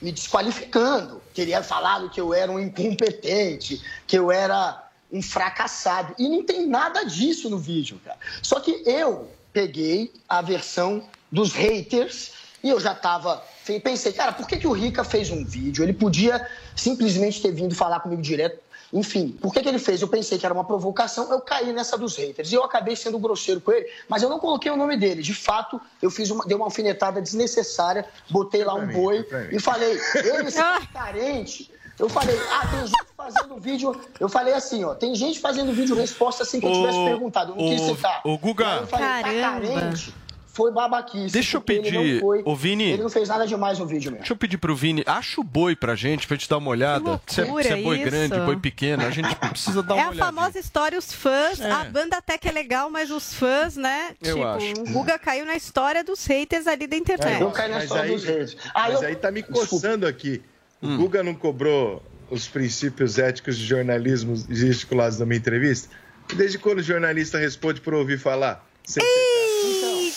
me 0.00 0.12
desqualificando. 0.12 1.22
Teria 1.32 1.62
falado 1.62 2.10
que 2.10 2.20
eu 2.20 2.34
era 2.34 2.50
um 2.50 2.60
incompetente, 2.60 3.80
que 4.06 4.18
eu 4.18 4.30
era 4.30 4.88
um 5.10 5.22
fracassado. 5.22 6.14
E 6.18 6.28
não 6.28 6.44
tem 6.44 6.66
nada 6.66 7.04
disso 7.04 7.48
no 7.48 7.58
vídeo, 7.58 8.00
cara. 8.04 8.18
Só 8.42 8.60
que 8.60 8.82
eu 8.84 9.28
peguei 9.52 10.12
a 10.28 10.42
versão 10.42 11.02
dos 11.34 11.52
haters 11.52 12.32
e 12.62 12.70
eu 12.70 12.80
já 12.80 12.92
estava. 12.92 13.42
Pensei, 13.82 14.12
cara, 14.12 14.32
por 14.32 14.46
que, 14.46 14.56
que 14.56 14.66
o 14.66 14.72
Rica 14.72 15.02
fez 15.04 15.30
um 15.30 15.44
vídeo? 15.44 15.82
Ele 15.82 15.92
podia 15.92 16.46
simplesmente 16.76 17.42
ter 17.42 17.50
vindo 17.50 17.74
falar 17.74 18.00
comigo 18.00 18.22
direto. 18.22 18.62
Enfim, 18.92 19.36
por 19.40 19.52
que, 19.52 19.60
que 19.60 19.68
ele 19.68 19.80
fez? 19.80 20.00
Eu 20.00 20.06
pensei 20.06 20.38
que 20.38 20.46
era 20.46 20.54
uma 20.54 20.62
provocação, 20.64 21.28
eu 21.32 21.40
caí 21.40 21.72
nessa 21.72 21.98
dos 21.98 22.16
haters. 22.16 22.52
E 22.52 22.54
eu 22.54 22.62
acabei 22.62 22.94
sendo 22.94 23.18
grosseiro 23.18 23.60
com 23.60 23.72
ele, 23.72 23.90
mas 24.08 24.22
eu 24.22 24.28
não 24.28 24.38
coloquei 24.38 24.70
o 24.70 24.76
nome 24.76 24.96
dele. 24.96 25.20
De 25.20 25.34
fato, 25.34 25.80
eu 26.00 26.10
fiz 26.10 26.30
uma, 26.30 26.44
dei 26.46 26.56
uma 26.56 26.66
alfinetada 26.66 27.20
desnecessária, 27.20 28.06
botei 28.30 28.62
lá 28.62 28.74
um 28.74 28.86
mim, 28.86 28.92
boi 28.94 29.26
e 29.50 29.58
falei, 29.58 29.98
ele 30.14 30.50
se 30.50 30.60
Ah. 30.60 30.80
carente. 30.92 31.72
Eu 31.98 32.08
falei, 32.08 32.36
ah, 32.52 32.66
tem 32.68 32.80
gente 32.86 33.06
fazendo 33.16 33.56
vídeo. 33.56 34.00
Eu 34.20 34.28
falei 34.28 34.54
assim, 34.54 34.84
ó, 34.84 34.94
tem 34.94 35.14
gente 35.14 35.40
fazendo 35.40 35.72
vídeo 35.72 35.96
resposta 35.96 36.42
assim 36.44 36.60
que 36.60 36.66
eu 36.66 36.72
tivesse 36.72 36.98
perguntado. 37.04 37.52
Eu 37.52 37.56
não 37.56 37.68
quis 37.68 37.80
ô, 37.80 37.96
citar. 37.96 38.20
ô, 38.24 38.38
Guga. 38.38 38.66
Aí 38.68 38.78
Eu 38.80 38.86
falei, 38.86 39.06
tá 39.06 39.22
Caramba. 39.22 39.80
carente. 39.80 40.14
Foi 40.54 40.70
babaquice. 40.72 41.32
Deixa 41.32 41.56
eu 41.56 41.60
pedir, 41.60 41.92
não 42.14 42.20
foi- 42.20 42.42
ô, 42.44 42.54
Vini. 42.54 42.84
Ele 42.92 43.02
não 43.02 43.10
fez 43.10 43.28
nada 43.28 43.44
demais 43.44 43.78
no 43.78 43.86
vídeo 43.86 44.12
mesmo. 44.12 44.18
Deixa 44.18 44.32
eu 44.32 44.36
pedir 44.36 44.56
pro 44.56 44.74
Vini, 44.74 45.02
acha 45.04 45.40
o 45.40 45.44
boi 45.44 45.74
pra 45.74 45.96
gente, 45.96 46.26
pra 46.28 46.36
gente 46.36 46.48
dar 46.48 46.58
uma 46.58 46.70
olhada. 46.70 47.20
Que 47.26 47.34
se, 47.34 47.40
é, 47.40 47.44
se 47.44 47.68
é 47.72 47.82
boi 47.82 47.96
isso. 47.96 48.04
grande, 48.04 48.38
boi 48.40 48.56
pequeno, 48.56 49.04
a 49.04 49.10
gente 49.10 49.34
precisa 49.34 49.82
dar 49.82 49.94
É 49.94 49.98
uma 49.98 50.06
a 50.06 50.10
olhada. 50.10 50.32
famosa 50.32 50.58
história, 50.58 50.96
os 50.96 51.12
fãs, 51.12 51.60
É. 51.60 51.68
a 51.70 51.84
banda 51.84 52.16
até 52.18 52.38
que 52.38 52.48
é 52.48 52.52
legal, 52.52 52.88
mas 52.88 53.10
os 53.10 53.34
fãs, 53.34 53.76
né? 53.76 54.14
Eu 54.22 54.34
tipo, 54.36 54.46
acho. 54.46 54.80
o 54.82 54.84
Guga 54.92 55.18
caiu 55.18 55.44
na 55.44 55.56
história 55.56 56.04
dos 56.04 56.24
haters 56.24 56.68
ali 56.68 56.86
da 56.86 56.96
internet. 56.96 57.40
Eu 57.42 57.50
caí 57.50 57.68
na 57.68 57.74
Mas 57.74 57.84
história 57.84 58.04
aí- 58.04 58.14
dos 58.14 58.24
reis. 58.24 58.56
Ah, 58.72 58.88
Mas 58.90 59.02
eu... 59.02 59.08
aí 59.08 59.16
tá 59.16 59.30
me 59.32 59.42
coçando 59.42 60.06
aqui. 60.06 60.40
O 60.80 60.86
Hum. 60.86 60.96
Guga 60.98 61.22
não 61.24 61.34
cobrou 61.34 62.00
os 62.30 62.46
princípios 62.46 63.18
éticos 63.18 63.58
de 63.58 63.64
jornalismo 63.66 64.36
gesticulados 64.48 65.18
na 65.18 65.26
minha 65.26 65.38
entrevista? 65.38 65.88
Desde 66.32 66.58
quando 66.58 66.78
o 66.78 66.82
jornalista 66.82 67.38
responde 67.38 67.80
por 67.80 67.92
ouvir 67.92 68.20
falar? 68.20 68.64
Sem 68.84 69.02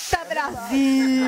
Eita, 0.09 0.23
Brasil! 0.25 1.23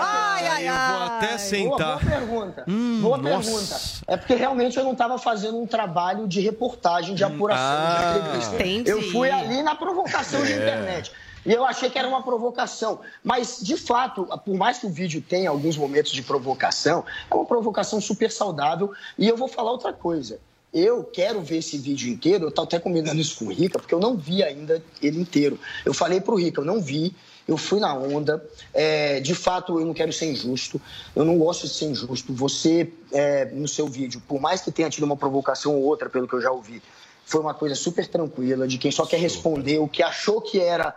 Ai, 0.00 0.46
ai, 0.46 0.68
Eu 0.68 0.72
vou 0.72 1.02
ai. 1.02 1.06
até 1.08 1.26
Boa, 1.26 1.38
sentar. 1.38 1.98
boa 1.98 1.98
pergunta. 1.98 2.64
Hum, 2.68 3.00
boa 3.02 3.18
nossa. 3.18 3.50
pergunta. 3.50 3.80
É 4.06 4.16
porque 4.16 4.34
realmente 4.34 4.76
eu 4.76 4.84
não 4.84 4.92
estava 4.92 5.18
fazendo 5.18 5.58
um 5.60 5.66
trabalho 5.66 6.28
de 6.28 6.40
reportagem, 6.40 7.14
de 7.16 7.24
apuração, 7.24 7.64
ah, 7.64 8.12
de 8.12 8.18
entrevista. 8.20 8.54
entendi. 8.54 8.90
Eu 8.90 9.02
fui 9.10 9.30
ali 9.30 9.62
na 9.62 9.74
provocação 9.74 10.44
de 10.44 10.52
É. 10.52 10.56
internet. 10.56 11.10
E 11.44 11.52
eu 11.52 11.64
achei 11.64 11.90
que 11.90 11.98
era 11.98 12.06
uma 12.08 12.22
provocação. 12.22 13.00
Mas, 13.22 13.58
de 13.60 13.76
fato, 13.76 14.24
por 14.44 14.54
mais 14.56 14.78
que 14.78 14.86
o 14.86 14.90
vídeo 14.90 15.20
tenha 15.20 15.50
alguns 15.50 15.76
momentos 15.76 16.12
de 16.12 16.22
provocação, 16.22 17.04
é 17.30 17.34
uma 17.34 17.44
provocação 17.44 18.00
super 18.00 18.30
saudável. 18.30 18.92
E 19.18 19.28
eu 19.28 19.36
vou 19.36 19.48
falar 19.48 19.72
outra 19.72 19.92
coisa. 19.92 20.38
Eu 20.72 21.04
quero 21.04 21.40
ver 21.42 21.58
esse 21.58 21.78
vídeo 21.78 22.10
inteiro, 22.12 22.44
eu 22.44 22.48
estou 22.48 22.64
até 22.64 22.78
combinando 22.80 23.20
isso 23.20 23.38
com 23.38 23.44
o 23.46 23.52
Rica, 23.52 23.78
porque 23.78 23.94
eu 23.94 24.00
não 24.00 24.16
vi 24.16 24.42
ainda 24.42 24.82
ele 25.02 25.20
inteiro. 25.20 25.58
Eu 25.84 25.92
falei 25.94 26.20
pro 26.20 26.34
Rica, 26.34 26.60
eu 26.60 26.64
não 26.64 26.80
vi, 26.80 27.14
eu 27.46 27.56
fui 27.56 27.78
na 27.80 27.94
onda. 27.94 28.44
É, 28.72 29.20
de 29.20 29.34
fato, 29.34 29.78
eu 29.78 29.86
não 29.86 29.94
quero 29.94 30.12
ser 30.12 30.26
injusto, 30.30 30.80
eu 31.14 31.24
não 31.24 31.38
gosto 31.38 31.66
de 31.66 31.74
ser 31.74 31.86
injusto. 31.86 32.32
Você, 32.34 32.92
é, 33.12 33.44
no 33.46 33.68
seu 33.68 33.86
vídeo, 33.86 34.22
por 34.26 34.40
mais 34.40 34.60
que 34.60 34.70
tenha 34.72 34.88
tido 34.90 35.04
uma 35.04 35.16
provocação 35.16 35.74
ou 35.76 35.82
outra, 35.82 36.08
pelo 36.08 36.26
que 36.26 36.34
eu 36.34 36.40
já 36.40 36.50
ouvi, 36.50 36.82
foi 37.26 37.40
uma 37.40 37.54
coisa 37.54 37.74
super 37.74 38.06
tranquila, 38.06 38.66
de 38.66 38.78
quem 38.78 38.90
só 38.90 39.06
quer 39.06 39.18
responder 39.18 39.78
o 39.78 39.88
que 39.88 40.02
achou 40.02 40.40
que 40.40 40.60
era 40.60 40.94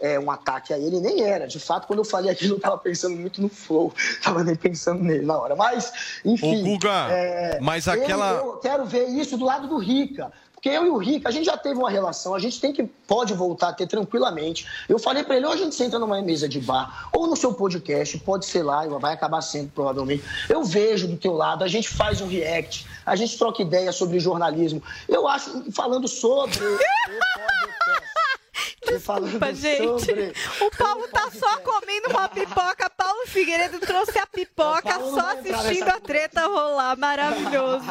é, 0.00 0.18
um 0.18 0.30
ataque 0.30 0.72
a 0.72 0.78
ele, 0.78 1.00
nem 1.00 1.22
era. 1.22 1.46
De 1.46 1.58
fato, 1.58 1.86
quando 1.86 2.00
eu 2.00 2.04
falei 2.04 2.30
aquilo, 2.30 2.54
eu 2.54 2.56
estava 2.58 2.78
pensando 2.78 3.16
muito 3.16 3.40
no 3.42 3.48
Flow, 3.48 3.92
estava 3.98 4.42
nem 4.44 4.54
pensando 4.56 5.02
nele 5.02 5.24
na 5.26 5.36
hora. 5.36 5.56
Mas, 5.56 6.20
enfim. 6.24 6.62
Ô, 6.62 6.64
Guga, 6.64 7.08
é, 7.10 7.58
mas 7.60 7.88
aquela- 7.88 8.34
Eu, 8.34 8.52
quero 8.58 8.86
ver 8.86 9.08
isso 9.08 9.36
do 9.36 9.44
lado 9.44 9.66
do 9.68 9.78
Rica. 9.78 10.32
Porque 10.58 10.70
eu 10.70 10.84
e 10.84 10.90
o 10.90 10.96
Rica, 10.96 11.28
a 11.28 11.32
gente 11.32 11.46
já 11.46 11.56
teve 11.56 11.78
uma 11.78 11.88
relação, 11.88 12.34
a 12.34 12.38
gente 12.40 12.60
tem 12.60 12.72
que, 12.72 12.82
pode 12.82 13.32
voltar 13.32 13.68
a 13.68 13.72
ter 13.72 13.86
tranquilamente. 13.86 14.66
Eu 14.88 14.98
falei 14.98 15.22
pra 15.22 15.36
ele, 15.36 15.46
ou 15.46 15.52
a 15.52 15.56
gente 15.56 15.72
senta 15.72 16.00
numa 16.00 16.20
mesa 16.20 16.48
de 16.48 16.58
bar, 16.58 17.08
ou 17.12 17.28
no 17.28 17.36
seu 17.36 17.54
podcast, 17.54 18.18
pode 18.18 18.44
ser 18.44 18.64
lá, 18.64 18.84
vai 18.98 19.14
acabar 19.14 19.40
sendo 19.40 19.70
provavelmente. 19.70 20.24
Eu 20.48 20.64
vejo 20.64 21.06
do 21.06 21.16
teu 21.16 21.32
lado, 21.32 21.62
a 21.62 21.68
gente 21.68 21.88
faz 21.88 22.20
um 22.20 22.26
react, 22.26 22.84
a 23.06 23.14
gente 23.14 23.38
troca 23.38 23.62
ideia 23.62 23.92
sobre 23.92 24.18
jornalismo. 24.18 24.82
Eu 25.08 25.28
acho, 25.28 25.70
falando 25.70 26.08
sobre 26.08 26.56
o 26.56 26.78
podcast. 26.78 27.97
Desculpa, 28.90 29.54
gente. 29.54 30.32
O 30.60 30.70
Paulo 30.76 31.08
tá 31.08 31.28
só 31.30 31.58
comendo 31.58 32.10
uma 32.10 32.28
pipoca. 32.28 32.90
Paulo 32.90 33.26
Figueiredo 33.26 33.78
trouxe 33.80 34.18
a 34.18 34.26
pipoca 34.26 34.98
só 34.98 35.32
assistindo 35.32 35.88
a 35.88 36.00
treta 36.00 36.46
rolar. 36.46 36.96
Maravilhoso. 36.96 37.84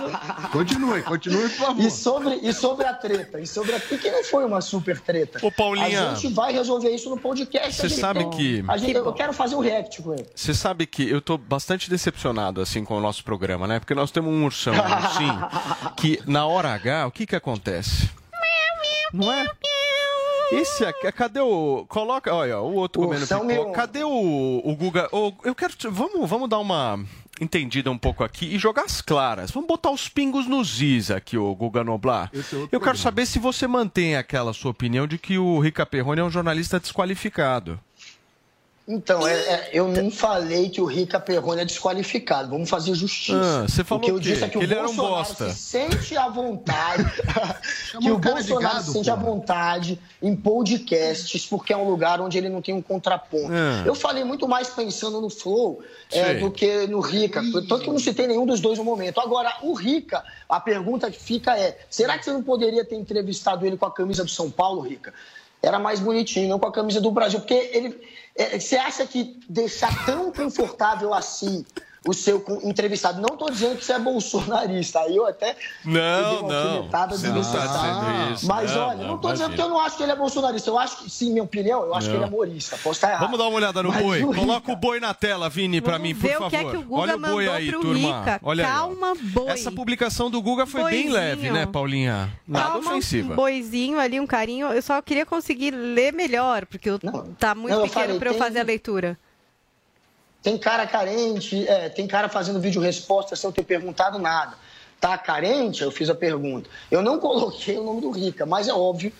Continue, 0.52 1.02
continue, 1.04 1.50
por 1.50 1.66
favor. 1.68 1.84
E 1.86 1.92
sobre, 1.92 2.36
e 2.36 2.54
sobre 2.54 2.86
a 2.88 2.94
treta, 2.94 3.40
e 3.40 3.48
sobre 3.48 3.74
a 3.74 3.78
e 3.78 3.98
que 3.98 4.12
não 4.12 4.24
foi 4.24 4.44
uma 4.46 4.62
super 4.62 5.00
treta. 5.00 5.40
Ô, 5.46 5.52
Paulinha. 5.52 6.12
A 6.12 6.16
gente 6.16 6.34
vai 6.34 6.52
resolver 6.54 6.90
isso 6.94 7.10
no 7.10 7.18
podcast. 7.18 7.82
Você 7.82 7.90
sabe 7.90 8.28
que- 8.30 8.64
a 8.68 8.78
gente- 8.78 8.96
eu 8.96 9.14
quero 9.14 9.34
fazer 9.34 9.56
um 9.56 9.60
react 9.60 10.02
com 10.02 10.14
ele. 10.14 10.26
Você 10.36 10.54
sabe 10.54 10.86
que 10.86 11.08
eu 11.10 11.22
tô 11.22 11.38
bastante 11.38 11.90
decepcionado 11.90 12.62
assim 12.62 12.84
com 12.84 12.98
o 12.98 13.02
nosso 13.02 13.24
programa, 13.24 13.68
né? 13.68 13.80
Porque 13.80 13.94
nós 13.96 14.12
temos 14.12 14.32
um 14.34 14.44
ursão, 14.46 14.74
um 14.74 14.78
ursinho, 14.78 15.50
que 15.98 16.20
na 16.26 16.46
hora 16.46 16.74
H, 16.74 17.08
o 17.08 17.12
que 17.12 17.26
que 17.26 17.36
acontece? 17.36 18.10
Não 19.14 19.32
é? 19.32 19.46
Esse 20.52 20.86
aqui, 20.86 21.12
cadê 21.12 21.40
o. 21.40 21.86
Coloca. 21.90 22.34
Olha, 22.34 22.60
o 22.60 22.74
outro 22.76 23.02
O 23.02 23.06
comendo 23.06 23.22
ursão 23.24 23.42
pipoca. 23.42 23.64
meu- 23.64 23.72
Cadê 23.74 24.04
o, 24.04 24.62
o 24.64 24.76
Guga? 24.76 25.10
Ô, 25.12 25.34
eu 25.44 25.54
quero. 25.54 25.74
Vamos, 25.92 26.30
vamos 26.30 26.50
dar 26.50 26.60
uma 26.60 27.00
entendida 27.40 27.92
um 27.92 27.98
pouco 27.98 28.24
aqui 28.24 28.46
e 28.56 28.58
jogar 28.58 28.84
as 28.86 29.02
claras. 29.02 29.52
Vamos 29.52 29.68
botar 29.68 29.92
os 29.92 30.08
pingos 30.10 30.48
nos 30.48 30.82
is 30.82 31.12
aqui, 31.12 31.38
o 31.38 31.54
Guga 31.54 31.84
Noblar. 31.84 32.32
Eu 32.72 32.80
quero 32.80 32.98
saber 32.98 33.26
se 33.26 33.38
você 33.40 33.68
mantém 33.68 34.16
aquela 34.16 34.54
sua 34.54 34.72
opinião 34.72 35.06
de 35.06 35.18
que 35.18 35.38
o 35.38 35.60
Rica 35.60 35.86
Perrone 35.86 36.22
é 36.22 36.24
um 36.24 36.30
jornalista 36.32 36.80
desqualificado. 36.80 37.80
Então, 38.90 39.28
é- 39.28 39.34
é, 39.34 39.70
eu 39.74 39.90
não 39.90 40.10
falei 40.10 40.70
que 40.70 40.80
o 40.80 40.86
Rica 40.86 41.20
Perrone 41.20 41.62
é 41.62 41.66
desqualificado. 41.66 42.50
Vamos 42.52 42.70
fazer 42.70 42.96
justiça. 42.96 43.64
Ah, 43.64 43.68
você 43.68 43.84
falou 43.84 44.02
o 44.02 44.06
que 44.06 44.12
eu 44.12 44.18
disse 44.18 44.46
é 44.46 44.48
que, 44.48 44.58
Que 44.58 44.66
o 44.66 44.78
um 44.78 44.82
Bolsonaro 44.82 45.16
bosta. 45.16 45.50
se 45.50 45.56
sente 45.58 46.16
à 46.16 46.30
vontade. 46.30 47.04
que 48.00 48.10
o 48.10 48.18
Bolsonaro 48.18 48.76
gado, 48.76 48.86
se 48.86 48.94
sente 48.94 49.10
à 49.10 49.16
vontade 49.16 50.00
em 50.22 50.34
podcasts, 50.34 51.46
porque 51.46 51.74
é 51.74 51.78
um 51.78 51.90
lugar 51.90 52.22
onde 52.22 52.38
ele 52.38 52.48
não 52.48 52.62
tem 52.62 52.74
um 52.74 52.82
contraponto. 52.82 53.50
Ah. 53.52 53.84
Eu 53.86 53.94
falei 53.94 54.24
muito 54.24 54.48
mais 54.48 54.70
pensando 54.70 55.20
no 55.20 55.30
Flow 55.30 55.84
é, 56.10 56.36
do 56.36 56.50
que 56.50 56.88
no 56.88 57.02
Rica. 57.02 57.42
Tanto 57.68 57.80
que 57.80 57.90
eu 57.90 57.94
não 57.94 58.00
citei 58.00 58.26
nenhum 58.26 58.46
dos 58.46 58.62
dois 58.62 58.78
no 58.78 58.86
momento. 58.86 59.20
Agora, 59.20 59.54
o 59.64 59.74
Rica, 59.74 60.24
a 60.48 60.62
pergunta 60.62 61.12
que 61.12 61.20
fica 61.22 61.58
é: 61.60 61.78
será 61.90 62.18
que 62.18 62.24
você 62.24 62.32
não 62.32 62.42
poderia 62.42 62.86
ter 62.86 62.96
entrevistado 62.96 63.66
ele 63.66 63.76
com 63.76 63.86
a 63.86 63.92
camisa 63.92 64.24
do 64.24 64.30
São 64.32 64.50
Paulo, 64.50 64.80
Rica? 64.80 65.14
Era 65.62 65.80
mais 65.80 66.00
bonitinho, 66.00 66.50
não 66.50 66.60
com 66.60 66.68
a 66.68 66.72
camisa 66.72 67.02
do 67.02 67.12
Brasil. 67.12 67.40
Porque 67.40 67.54
ele. 67.54 68.00
é, 68.36 68.60
você 68.60 68.76
acha 68.78 69.06
que 69.06 69.40
deixar 69.50 70.06
tão 70.06 70.32
confortável 70.32 71.14
assim 71.14 71.66
o 72.08 72.14
seu 72.14 72.44
entrevistado. 72.64 73.22
Não 73.22 73.34
estou 73.34 73.50
dizendo 73.52 73.78
que 73.78 73.84
você 73.86 73.94
é 73.94 74.00
bolsonarista. 74.00 75.00
Aí 75.02 75.16
eu 75.16 75.26
até. 75.28 75.56
Não, 75.84 76.42
não. 76.44 76.48
Você 76.48 76.80
não 76.80 76.90
tá 76.90 77.06
dizendo 77.06 77.40
isso. 77.40 78.48
Mas 78.48 78.74
Não, 78.74 78.88
olha, 78.88 78.98
não, 78.98 79.08
não 79.08 79.16
estou 79.16 79.32
dizendo 79.34 79.56
que 79.56 79.62
eu 79.62 79.70
não 79.70 79.80
acho 79.80 79.98
que 79.98 80.04
ele 80.04 80.12
é 80.12 80.16
bolsonarista. 80.16 80.70
Eu 80.70 80.80
acho 80.80 80.98
que, 80.98 81.10
sim, 81.10 81.32
minha 81.32 81.44
opinião, 81.44 81.82
eu 81.84 81.94
acho 81.94 82.08
Não. 82.08 82.14
que 82.14 82.18
ele 82.18 82.26
é 82.26 82.28
humorista. 82.28 82.78
Posso 82.78 82.92
estar 82.98 83.10
errado. 83.10 83.22
Vamos 83.22 83.38
dar 83.38 83.48
uma 83.48 83.56
olhada 83.56 83.84
no 83.84 83.90
Mas 83.90 84.02
boi. 84.02 84.22
Coloca 84.22 84.72
o 84.72 84.76
boi 84.76 85.00
na 85.00 85.14
tela, 85.14 85.50
Vini, 85.50 85.82
pra 85.82 86.00
mim, 86.00 86.16
por 86.16 86.22
ver 86.22 86.34
favor. 86.34 86.48
o 86.48 86.50
que 86.50 86.56
é 86.56 86.64
que 86.66 86.78
o 86.78 86.84
Guga 86.84 87.02
Olha 87.02 87.16
o 87.16 87.20
boi 87.20 87.30
mandou 87.46 87.54
aí, 87.54 87.70
pro 87.70 87.82
turma. 87.82 88.20
Rica. 88.20 88.40
Olha 88.44 88.66
aí. 88.66 88.72
Calma, 88.72 89.14
boi. 89.20 89.50
Essa 89.50 89.72
publicação 89.72 90.30
do 90.30 90.42
Guga 90.42 90.66
foi 90.66 90.84
bem 90.86 90.92
Boizinho. 90.94 91.14
leve, 91.14 91.52
né, 91.52 91.66
Paulinha? 91.66 92.32
Nada 92.48 92.70
Calma, 92.72 92.92
ofensiva. 92.92 93.34
Um 93.34 93.36
boizinho 93.36 94.00
ali, 94.00 94.20
um 94.20 94.28
carinho. 94.28 94.68
Eu 94.68 94.82
só 94.82 95.02
queria 95.02 95.26
conseguir 95.26 95.72
ler 95.72 96.14
melhor, 96.14 96.66
porque 96.66 96.90
eu, 96.90 97.00
tá 97.38 97.54
muito 97.54 97.76
não, 97.76 97.84
pequeno 97.84 98.18
para 98.18 98.30
eu 98.30 98.36
fazer 98.36 98.60
a 98.60 98.64
leitura. 98.64 99.18
Tem 100.44 100.58
cara 100.58 100.86
carente, 100.88 101.68
é, 101.68 101.90
tem 101.90 102.08
cara 102.08 102.30
fazendo 102.30 102.60
vídeo 102.60 102.82
resposta 102.82 103.36
sem 103.36 103.48
eu 103.48 103.54
ter 103.54 103.64
perguntado 103.64 104.18
nada. 104.20 104.56
Tá 105.00 105.18
carente? 105.18 105.84
Eu 105.84 105.92
fiz 105.92 106.10
a 106.10 106.16
pergunta. 106.16 106.70
Eu 106.90 107.02
não 107.02 107.20
coloquei 107.20 107.78
o 107.78 107.84
nome 107.84 108.02
do 108.02 108.10
Rica, 108.12 108.46
mas 108.46 108.68
é 108.68 108.74
óbvio 108.74 109.12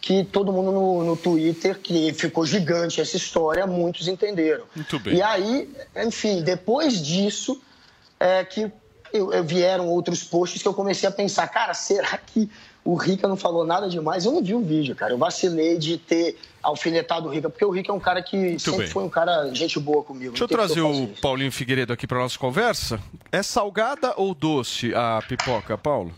que 0.00 0.24
todo 0.24 0.52
mundo 0.52 0.72
no, 0.72 1.04
no 1.04 1.16
Twitter, 1.16 1.78
que 1.78 2.12
ficou 2.12 2.44
gigante 2.44 3.00
essa 3.00 3.16
história, 3.16 3.66
muitos 3.66 4.08
entenderam. 4.08 4.64
Muito 4.74 4.98
bem. 4.98 5.14
E 5.14 5.22
aí, 5.22 5.70
enfim, 5.96 6.42
depois 6.42 7.00
disso, 7.00 7.60
é 8.18 8.44
que 8.44 8.70
eu- 9.12 9.32
eu- 9.32 9.44
vieram 9.44 9.88
outros 9.88 10.24
posts 10.24 10.60
que 10.60 10.66
eu 10.66 10.74
comecei 10.74 11.08
a 11.08 11.12
pensar, 11.12 11.46
cara, 11.48 11.72
será 11.72 12.18
que 12.18 12.50
o 12.84 12.94
Rica 12.94 13.28
não 13.28 13.36
falou 13.36 13.64
nada 13.64 13.88
demais? 13.88 14.24
Eu 14.24 14.32
não 14.32 14.42
vi 14.42 14.54
o 14.54 14.62
vídeo, 14.62 14.94
cara. 14.94 15.12
Eu 15.12 15.18
vacilei 15.18 15.78
de 15.78 15.98
ter 15.98 16.36
alfinetado 16.62 17.28
o 17.28 17.30
Rica, 17.30 17.48
porque 17.48 17.64
o 17.64 17.70
Rica 17.70 17.92
é 17.92 17.94
um 17.94 18.00
cara 18.00 18.22
que 18.22 18.58
sempre 18.58 18.80
bem. 18.80 18.88
foi 18.88 19.04
um 19.04 19.08
cara 19.08 19.52
gente 19.54 19.78
boa 19.78 20.02
comigo. 20.02 20.30
Deixa 20.30 20.44
eu 20.44 20.48
trazer 20.48 20.80
fazer 20.80 21.02
o 21.02 21.08
Paulinho 21.20 21.52
Figueiredo 21.52 21.92
aqui 21.92 22.06
pra 22.06 22.18
nossa 22.18 22.38
conversa. 22.38 23.00
É 23.30 23.42
salgada 23.42 24.14
ou 24.16 24.34
doce 24.34 24.94
a 24.94 25.22
pipoca, 25.26 25.78
Paulo? 25.78 26.12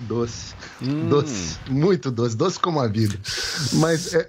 Doce. 0.00 0.54
Doce. 0.80 1.58
Muito 1.68 2.10
doce. 2.10 2.34
Doce 2.34 2.58
como 2.58 2.80
a 2.80 2.88
vida. 2.88 3.18
Mas, 3.74 4.14
é, 4.14 4.28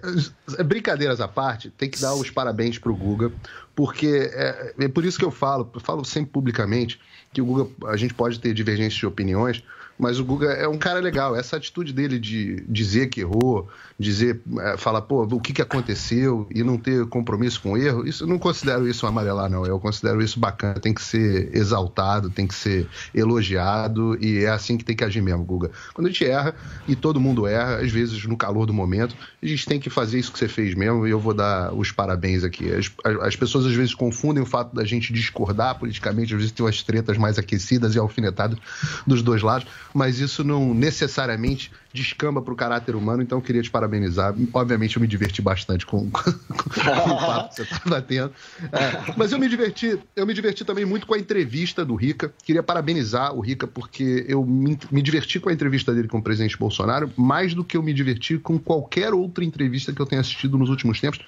é, 0.57 0.63
brincadeiras 0.63 1.21
à 1.21 1.29
parte, 1.29 1.69
tem 1.69 1.89
que 1.89 1.99
dar 1.99 2.13
os 2.13 2.29
parabéns 2.29 2.77
pro 2.77 2.93
Guga, 2.93 3.31
porque 3.73 4.29
é, 4.33 4.73
é 4.77 4.87
por 4.89 5.05
isso 5.05 5.17
que 5.17 5.23
eu 5.23 5.31
falo, 5.31 5.69
eu 5.73 5.79
falo 5.79 6.03
sempre 6.03 6.31
publicamente, 6.31 6.99
que 7.31 7.41
o 7.41 7.45
Guga, 7.45 7.71
a 7.87 7.95
gente 7.95 8.13
pode 8.13 8.37
ter 8.37 8.53
divergências 8.53 8.99
de 8.99 9.05
opiniões, 9.05 9.63
mas 10.01 10.19
o 10.19 10.25
Guga 10.25 10.47
é 10.47 10.67
um 10.67 10.77
cara 10.77 10.99
legal. 10.99 11.35
Essa 11.35 11.57
atitude 11.57 11.93
dele 11.93 12.17
de 12.17 12.63
dizer 12.67 13.07
que 13.07 13.21
errou, 13.21 13.69
dizer, 13.99 14.41
é, 14.59 14.75
falar, 14.77 15.01
pô, 15.03 15.23
o 15.23 15.39
que, 15.39 15.53
que 15.53 15.61
aconteceu 15.61 16.47
e 16.53 16.63
não 16.63 16.75
ter 16.77 17.05
compromisso 17.05 17.61
com 17.61 17.73
o 17.73 17.77
erro, 17.77 18.07
isso 18.07 18.23
eu 18.23 18.27
não 18.27 18.39
considero 18.39 18.87
isso 18.87 19.05
um 19.05 19.09
amarelar, 19.09 19.49
não. 19.49 19.63
Eu 19.65 19.79
considero 19.79 20.21
isso 20.21 20.39
bacana. 20.39 20.79
Tem 20.79 20.91
que 20.93 21.01
ser 21.03 21.55
exaltado, 21.55 22.31
tem 22.31 22.47
que 22.47 22.55
ser 22.55 22.87
elogiado 23.13 24.17
e 24.19 24.43
é 24.43 24.49
assim 24.49 24.77
que 24.77 24.83
tem 24.83 24.95
que 24.95 25.03
agir 25.03 25.21
mesmo, 25.21 25.43
Guga. 25.43 25.69
Quando 25.93 26.07
a 26.07 26.09
gente 26.09 26.25
erra, 26.25 26.55
e 26.87 26.95
todo 26.95 27.19
mundo 27.19 27.45
erra, 27.45 27.77
às 27.77 27.91
vezes 27.91 28.25
no 28.25 28.35
calor 28.35 28.65
do 28.65 28.73
momento, 28.73 29.15
a 29.41 29.45
gente 29.45 29.65
tem 29.67 29.79
que 29.79 29.89
fazer 29.89 30.17
isso 30.19 30.31
que 30.31 30.39
você 30.39 30.47
fez 30.47 30.73
mesmo 30.73 31.05
e 31.07 31.11
eu 31.11 31.19
vou 31.19 31.33
dar 31.33 31.73
os 31.73 31.91
parabéns 31.91 32.43
aqui. 32.43 32.71
As, 32.73 32.91
as- 33.05 33.21
as 33.27 33.35
pessoas 33.35 33.65
às 33.65 33.73
vezes 33.73 33.93
confundem 33.93 34.41
o 34.41 34.45
fato 34.45 34.75
da 34.75 34.83
gente 34.83 35.13
discordar 35.13 35.77
politicamente, 35.77 36.33
às 36.33 36.39
vezes 36.39 36.51
tem 36.51 36.65
umas 36.65 36.81
tretas 36.81 37.17
mais 37.17 37.37
aquecidas 37.37 37.93
e 37.95 37.99
alfinetadas 37.99 38.57
dos 39.05 39.21
dois 39.21 39.41
lados, 39.41 39.67
mas 39.93 40.19
isso 40.19 40.43
não 40.43 40.73
necessariamente 40.73 41.71
descamba 41.93 42.41
para 42.41 42.53
o 42.53 42.55
caráter 42.55 42.95
humano, 42.95 43.21
então 43.21 43.37
eu 43.37 43.41
queria 43.41 43.61
te 43.61 43.69
parabenizar. 43.69 44.33
Obviamente 44.53 44.95
eu 44.95 45.01
me 45.01 45.07
diverti 45.07 45.41
bastante 45.41 45.85
com, 45.85 46.09
com 46.09 46.19
o 46.19 47.17
papo 47.17 47.49
que 47.49 47.55
você 47.55 47.61
estava 47.63 48.01
tendo. 48.01 48.33
É, 48.71 49.13
mas 49.17 49.31
eu 49.31 49.39
me 49.39 49.49
diverti, 49.49 49.99
eu 50.15 50.25
me 50.25 50.33
diverti 50.33 50.63
também 50.63 50.85
muito 50.85 51.05
com 51.05 51.13
a 51.13 51.19
entrevista 51.19 51.83
do 51.83 51.95
Rica. 51.95 52.33
Queria 52.43 52.63
parabenizar 52.63 53.35
o 53.35 53.41
Rica 53.41 53.67
porque 53.67 54.25
eu 54.27 54.45
me, 54.45 54.77
me 54.89 55.01
diverti 55.01 55.39
com 55.39 55.49
a 55.49 55.53
entrevista 55.53 55.93
dele 55.93 56.07
com 56.07 56.19
o 56.19 56.23
presidente 56.23 56.57
Bolsonaro, 56.57 57.11
mais 57.17 57.53
do 57.53 57.63
que 57.63 57.75
eu 57.75 57.83
me 57.83 57.93
diverti 57.93 58.37
com 58.37 58.57
qualquer 58.57 59.13
outra 59.13 59.43
entrevista 59.43 59.91
que 59.91 60.01
eu 60.01 60.05
tenha 60.05 60.21
assistido 60.21 60.57
nos 60.57 60.69
últimos 60.69 60.99
tempos. 60.99 61.19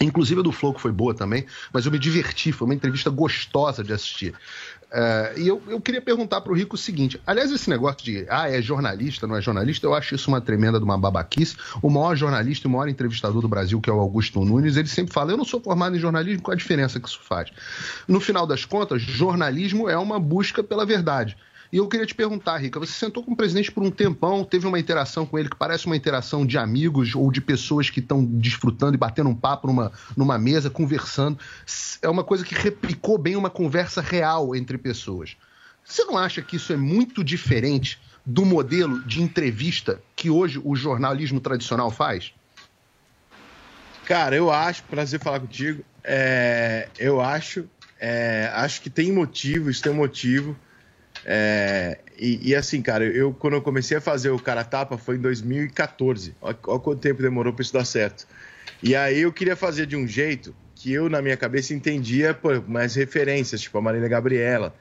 Inclusive 0.00 0.40
a 0.40 0.42
do 0.42 0.52
Flow, 0.52 0.74
que 0.74 0.80
foi 0.80 0.92
boa 0.92 1.14
também, 1.14 1.46
mas 1.72 1.86
eu 1.86 1.92
me 1.92 1.98
diverti, 1.98 2.52
foi 2.52 2.66
uma 2.66 2.74
entrevista 2.74 3.08
gostosa 3.08 3.82
de 3.82 3.94
assistir. 3.94 4.34
É, 4.98 5.34
e 5.36 5.46
eu, 5.46 5.62
eu 5.68 5.78
queria 5.78 6.00
perguntar 6.00 6.40
para 6.40 6.50
o 6.50 6.56
Rico 6.56 6.74
o 6.74 6.78
seguinte: 6.78 7.20
aliás, 7.26 7.52
esse 7.52 7.68
negócio 7.68 8.02
de 8.02 8.24
ah, 8.30 8.50
é 8.50 8.62
jornalista, 8.62 9.26
não 9.26 9.36
é 9.36 9.42
jornalista, 9.42 9.86
eu 9.86 9.92
acho 9.92 10.14
isso 10.14 10.30
uma 10.30 10.40
tremenda 10.40 10.78
de 10.78 10.86
uma 10.86 10.96
babaquice. 10.96 11.54
O 11.82 11.90
maior 11.90 12.16
jornalista 12.16 12.66
e 12.66 12.68
o 12.70 12.72
maior 12.72 12.88
entrevistador 12.88 13.42
do 13.42 13.48
Brasil, 13.48 13.78
que 13.78 13.90
é 13.90 13.92
o 13.92 14.00
Augusto 14.00 14.42
Nunes, 14.42 14.78
ele 14.78 14.88
sempre 14.88 15.12
fala: 15.12 15.32
eu 15.32 15.36
não 15.36 15.44
sou 15.44 15.60
formado 15.60 15.94
em 15.94 15.98
jornalismo, 15.98 16.40
qual 16.40 16.54
a 16.54 16.56
diferença 16.56 16.98
que 16.98 17.06
isso 17.06 17.20
faz? 17.22 17.50
No 18.08 18.20
final 18.20 18.46
das 18.46 18.64
contas, 18.64 19.02
jornalismo 19.02 19.86
é 19.86 19.98
uma 19.98 20.18
busca 20.18 20.64
pela 20.64 20.86
verdade. 20.86 21.36
E 21.76 21.78
eu 21.78 21.86
queria 21.86 22.06
te 22.06 22.14
perguntar, 22.14 22.56
Rica, 22.56 22.80
você 22.80 22.94
sentou 22.94 23.22
com 23.22 23.32
o 23.32 23.36
presidente 23.36 23.70
por 23.70 23.82
um 23.82 23.90
tempão, 23.90 24.42
teve 24.42 24.66
uma 24.66 24.78
interação 24.78 25.26
com 25.26 25.38
ele 25.38 25.50
que 25.50 25.56
parece 25.56 25.84
uma 25.84 25.94
interação 25.94 26.46
de 26.46 26.56
amigos 26.56 27.14
ou 27.14 27.30
de 27.30 27.38
pessoas 27.38 27.90
que 27.90 28.00
estão 28.00 28.24
desfrutando 28.24 28.94
e 28.94 28.96
batendo 28.96 29.28
um 29.28 29.34
papo 29.34 29.66
numa, 29.66 29.92
numa 30.16 30.38
mesa, 30.38 30.70
conversando. 30.70 31.38
É 32.00 32.08
uma 32.08 32.24
coisa 32.24 32.46
que 32.46 32.54
replicou 32.54 33.18
bem 33.18 33.36
uma 33.36 33.50
conversa 33.50 34.00
real 34.00 34.56
entre 34.56 34.78
pessoas. 34.78 35.36
Você 35.84 36.02
não 36.04 36.16
acha 36.16 36.40
que 36.40 36.56
isso 36.56 36.72
é 36.72 36.78
muito 36.78 37.22
diferente 37.22 38.00
do 38.24 38.46
modelo 38.46 39.04
de 39.04 39.20
entrevista 39.20 40.00
que 40.16 40.30
hoje 40.30 40.58
o 40.64 40.74
jornalismo 40.74 41.40
tradicional 41.40 41.90
faz? 41.90 42.32
Cara, 44.06 44.34
eu 44.34 44.50
acho, 44.50 44.82
prazer 44.84 45.20
falar 45.20 45.40
contigo. 45.40 45.84
É, 46.02 46.88
eu 46.98 47.20
acho, 47.20 47.68
é, 48.00 48.50
acho 48.54 48.80
que 48.80 48.88
tem 48.88 49.12
motivo, 49.12 49.68
isso 49.68 49.82
tem 49.82 49.92
um 49.92 49.96
motivo. 49.96 50.56
É, 51.28 51.98
e, 52.16 52.50
e 52.50 52.54
assim, 52.54 52.80
cara, 52.80 53.04
eu 53.04 53.34
quando 53.34 53.54
eu 53.54 53.62
comecei 53.62 53.96
a 53.96 54.00
fazer 54.00 54.30
o 54.30 54.38
cara 54.38 54.62
tapa 54.62 54.96
foi 54.96 55.16
em 55.16 55.20
2014. 55.20 56.36
Olha, 56.40 56.56
olha 56.68 56.78
quanto 56.78 57.00
tempo 57.00 57.20
demorou 57.20 57.52
para 57.52 57.62
isso 57.62 57.72
dar 57.72 57.84
certo. 57.84 58.28
E 58.80 58.94
aí 58.94 59.22
eu 59.22 59.32
queria 59.32 59.56
fazer 59.56 59.86
de 59.86 59.96
um 59.96 60.06
jeito 60.06 60.54
que 60.76 60.92
eu, 60.92 61.08
na 61.08 61.20
minha 61.20 61.36
cabeça, 61.36 61.74
entendia 61.74 62.32
pô, 62.32 62.50
mais 62.68 62.94
referências, 62.94 63.60
tipo 63.60 63.76
a 63.76 63.82
Marília 63.82 64.08
Gabriela, 64.08 64.72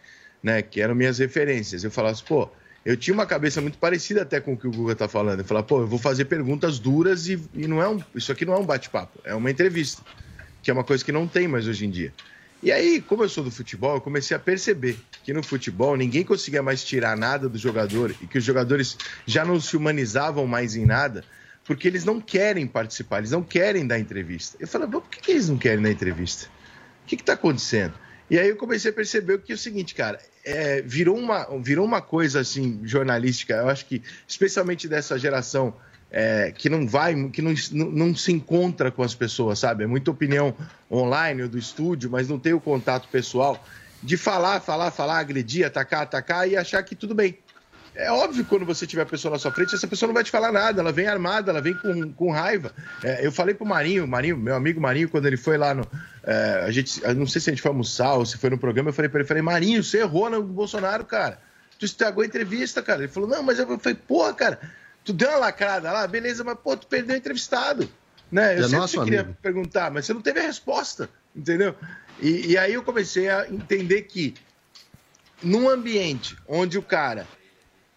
né? 0.43 0.61
Que 0.61 0.81
eram 0.81 0.93
minhas 0.93 1.17
referências. 1.17 1.83
Eu 1.83 1.89
falava 1.89 2.13
assim, 2.13 2.25
pô, 2.27 2.47
eu 2.85 2.95
tinha 2.95 3.15
uma 3.15 3.25
cabeça 3.25 3.59
muito 3.59 3.79
parecida 3.79 4.21
até 4.21 4.39
com 4.39 4.53
o 4.53 4.57
que 4.57 4.67
o 4.67 4.71
Guga 4.71 4.95
tá 4.95 5.07
falando. 5.07 5.39
Eu 5.39 5.45
falava, 5.45 5.65
pô, 5.65 5.81
eu 5.81 5.87
vou 5.87 5.97
fazer 5.97 6.25
perguntas 6.25 6.77
duras 6.77 7.27
e, 7.27 7.41
e 7.55 7.67
não 7.67 7.81
é 7.81 7.89
um. 7.89 7.99
Isso 8.13 8.31
aqui 8.31 8.45
não 8.45 8.53
é 8.53 8.57
um 8.57 8.65
bate-papo, 8.65 9.19
é 9.23 9.33
uma 9.33 9.49
entrevista. 9.49 10.03
Que 10.61 10.69
é 10.69 10.73
uma 10.73 10.83
coisa 10.83 11.03
que 11.03 11.11
não 11.11 11.27
tem 11.27 11.47
mais 11.47 11.67
hoje 11.67 11.87
em 11.87 11.89
dia. 11.89 12.13
E 12.65 12.71
aí, 12.71 12.99
como 12.99 13.23
eu 13.23 13.29
sou 13.29 13.43
do 13.43 13.51
futebol, 13.51 13.93
eu 13.93 14.01
comecei 14.01 14.35
a 14.35 14.39
perceber 14.39 14.97
que 15.23 15.31
no 15.31 15.43
futebol 15.43 15.95
ninguém 15.95 16.23
conseguia 16.23 16.63
mais 16.63 16.83
tirar 16.83 17.15
nada 17.15 17.47
do 17.47 17.59
jogador 17.59 18.09
e 18.19 18.25
que 18.25 18.39
os 18.39 18.43
jogadores 18.43 18.97
já 19.23 19.45
não 19.45 19.61
se 19.61 19.77
humanizavam 19.77 20.47
mais 20.47 20.75
em 20.75 20.83
nada 20.83 21.23
porque 21.63 21.87
eles 21.87 22.03
não 22.03 22.19
querem 22.19 22.65
participar, 22.65 23.19
eles 23.19 23.29
não 23.29 23.43
querem 23.43 23.85
dar 23.85 23.99
entrevista. 23.99 24.57
Eu 24.59 24.67
falei, 24.67 24.87
por 24.87 25.03
que, 25.03 25.21
que 25.21 25.31
eles 25.31 25.47
não 25.47 25.59
querem 25.59 25.83
dar 25.83 25.91
entrevista? 25.91 26.47
O 27.03 27.05
que 27.05 27.13
está 27.13 27.33
acontecendo? 27.33 27.93
E 28.31 28.39
aí 28.39 28.49
eu 28.49 28.55
comecei 28.55 28.89
a 28.89 28.93
perceber 28.93 29.39
que 29.43 29.51
é 29.51 29.55
o 29.55 29.59
seguinte, 29.59 29.93
cara, 29.93 30.19
é, 30.43 30.81
virou, 30.81 31.19
uma, 31.19 31.47
virou 31.61 31.85
uma 31.85 32.01
coisa 32.01 32.39
assim 32.39 32.79
jornalística. 32.83 33.53
Eu 33.53 33.69
acho 33.69 33.85
que, 33.85 34.01
especialmente 34.27 34.87
dessa 34.87 35.19
geração 35.19 35.71
é, 36.17 36.53
que 36.57 36.69
não 36.69 36.87
vai, 36.87 37.13
que 37.29 37.41
não, 37.41 37.53
não, 37.73 38.15
se 38.15 38.31
encontra 38.31 38.89
com 38.89 39.03
as 39.03 39.13
pessoas, 39.13 39.59
sabe? 39.59 39.83
É 39.83 39.87
muita 39.87 40.09
opinião 40.09 40.55
online 40.89 41.45
do 41.45 41.57
estúdio, 41.57 42.09
mas 42.09 42.29
não 42.29 42.39
tem 42.39 42.53
o 42.53 42.59
contato 42.61 43.09
pessoal 43.09 43.61
de 44.01 44.15
falar, 44.15 44.61
falar, 44.61 44.91
falar, 44.91 45.19
agredir, 45.19 45.67
atacar, 45.67 46.03
atacar 46.03 46.49
e 46.49 46.55
achar 46.55 46.81
que 46.83 46.95
tudo 46.95 47.13
bem. 47.13 47.37
É 47.93 48.09
óbvio 48.09 48.45
que 48.45 48.49
quando 48.49 48.65
você 48.65 48.87
tiver 48.87 49.01
a 49.01 49.05
pessoa 49.05 49.33
na 49.33 49.39
sua 49.39 49.51
frente, 49.51 49.75
essa 49.75 49.87
pessoa 49.87 50.07
não 50.07 50.13
vai 50.13 50.23
te 50.23 50.31
falar 50.31 50.53
nada, 50.53 50.79
ela 50.79 50.91
vem 50.93 51.05
armada, 51.05 51.51
ela 51.51 51.61
vem 51.61 51.73
com, 51.73 52.13
com 52.13 52.31
raiva. 52.31 52.71
É, 53.03 53.25
eu 53.25 53.31
falei 53.31 53.53
pro 53.53 53.65
Marinho, 53.65 54.07
Marinho, 54.07 54.37
meu 54.37 54.55
amigo 54.55 54.79
Marinho, 54.79 55.09
quando 55.09 55.25
ele 55.25 55.37
foi 55.37 55.57
lá 55.57 55.73
no. 55.73 55.85
É, 56.23 56.63
a 56.65 56.71
gente, 56.71 57.01
não 57.13 57.27
sei 57.27 57.41
se 57.41 57.49
a 57.49 57.53
gente 57.53 57.61
foi 57.61 57.71
almoçar 57.71 58.13
ou 58.13 58.25
se 58.25 58.37
foi 58.37 58.49
no 58.49 58.57
programa, 58.57 58.89
eu 58.89 58.93
falei 58.93 59.09
pra 59.09 59.19
ele, 59.19 59.27
falei, 59.27 59.43
Marinho, 59.43 59.83
você 59.83 59.99
errou 59.99 60.29
no 60.29 60.41
Bolsonaro, 60.41 61.03
cara. 61.03 61.39
Tu 61.77 61.85
estragou 61.85 62.23
a 62.23 62.25
entrevista, 62.25 62.81
cara. 62.81 63.01
Ele 63.01 63.11
falou, 63.11 63.27
não, 63.27 63.43
mas 63.43 63.59
eu 63.59 63.67
falei, 63.79 63.97
porra, 64.07 64.33
cara, 64.33 64.59
tu 65.05 65.13
deu 65.13 65.29
uma 65.29 65.37
lacrada 65.37 65.91
lá, 65.91 66.05
beleza, 66.07 66.43
mas 66.43 66.57
pô, 66.61 66.75
tu 66.75 66.87
perdeu 66.87 67.15
o 67.15 67.17
entrevistado. 67.17 67.87
Né? 68.31 68.59
Eu 68.59 68.65
É 68.65 68.67
sempre 68.87 69.03
queria 69.03 69.21
amigo. 69.21 69.37
perguntar, 69.41 69.91
mas 69.91 70.05
você 70.05 70.13
não 70.13 70.21
teve 70.21 70.39
a 70.39 70.43
resposta, 70.43 71.09
entendeu? 71.35 71.75
E, 72.19 72.51
e 72.53 72.57
aí 72.57 72.73
eu 72.73 72.83
comecei 72.83 73.29
a 73.29 73.47
entender 73.49 74.01
que 74.03 74.33
num 75.43 75.69
ambiente 75.69 76.35
onde 76.47 76.77
o 76.77 76.81
cara 76.81 77.27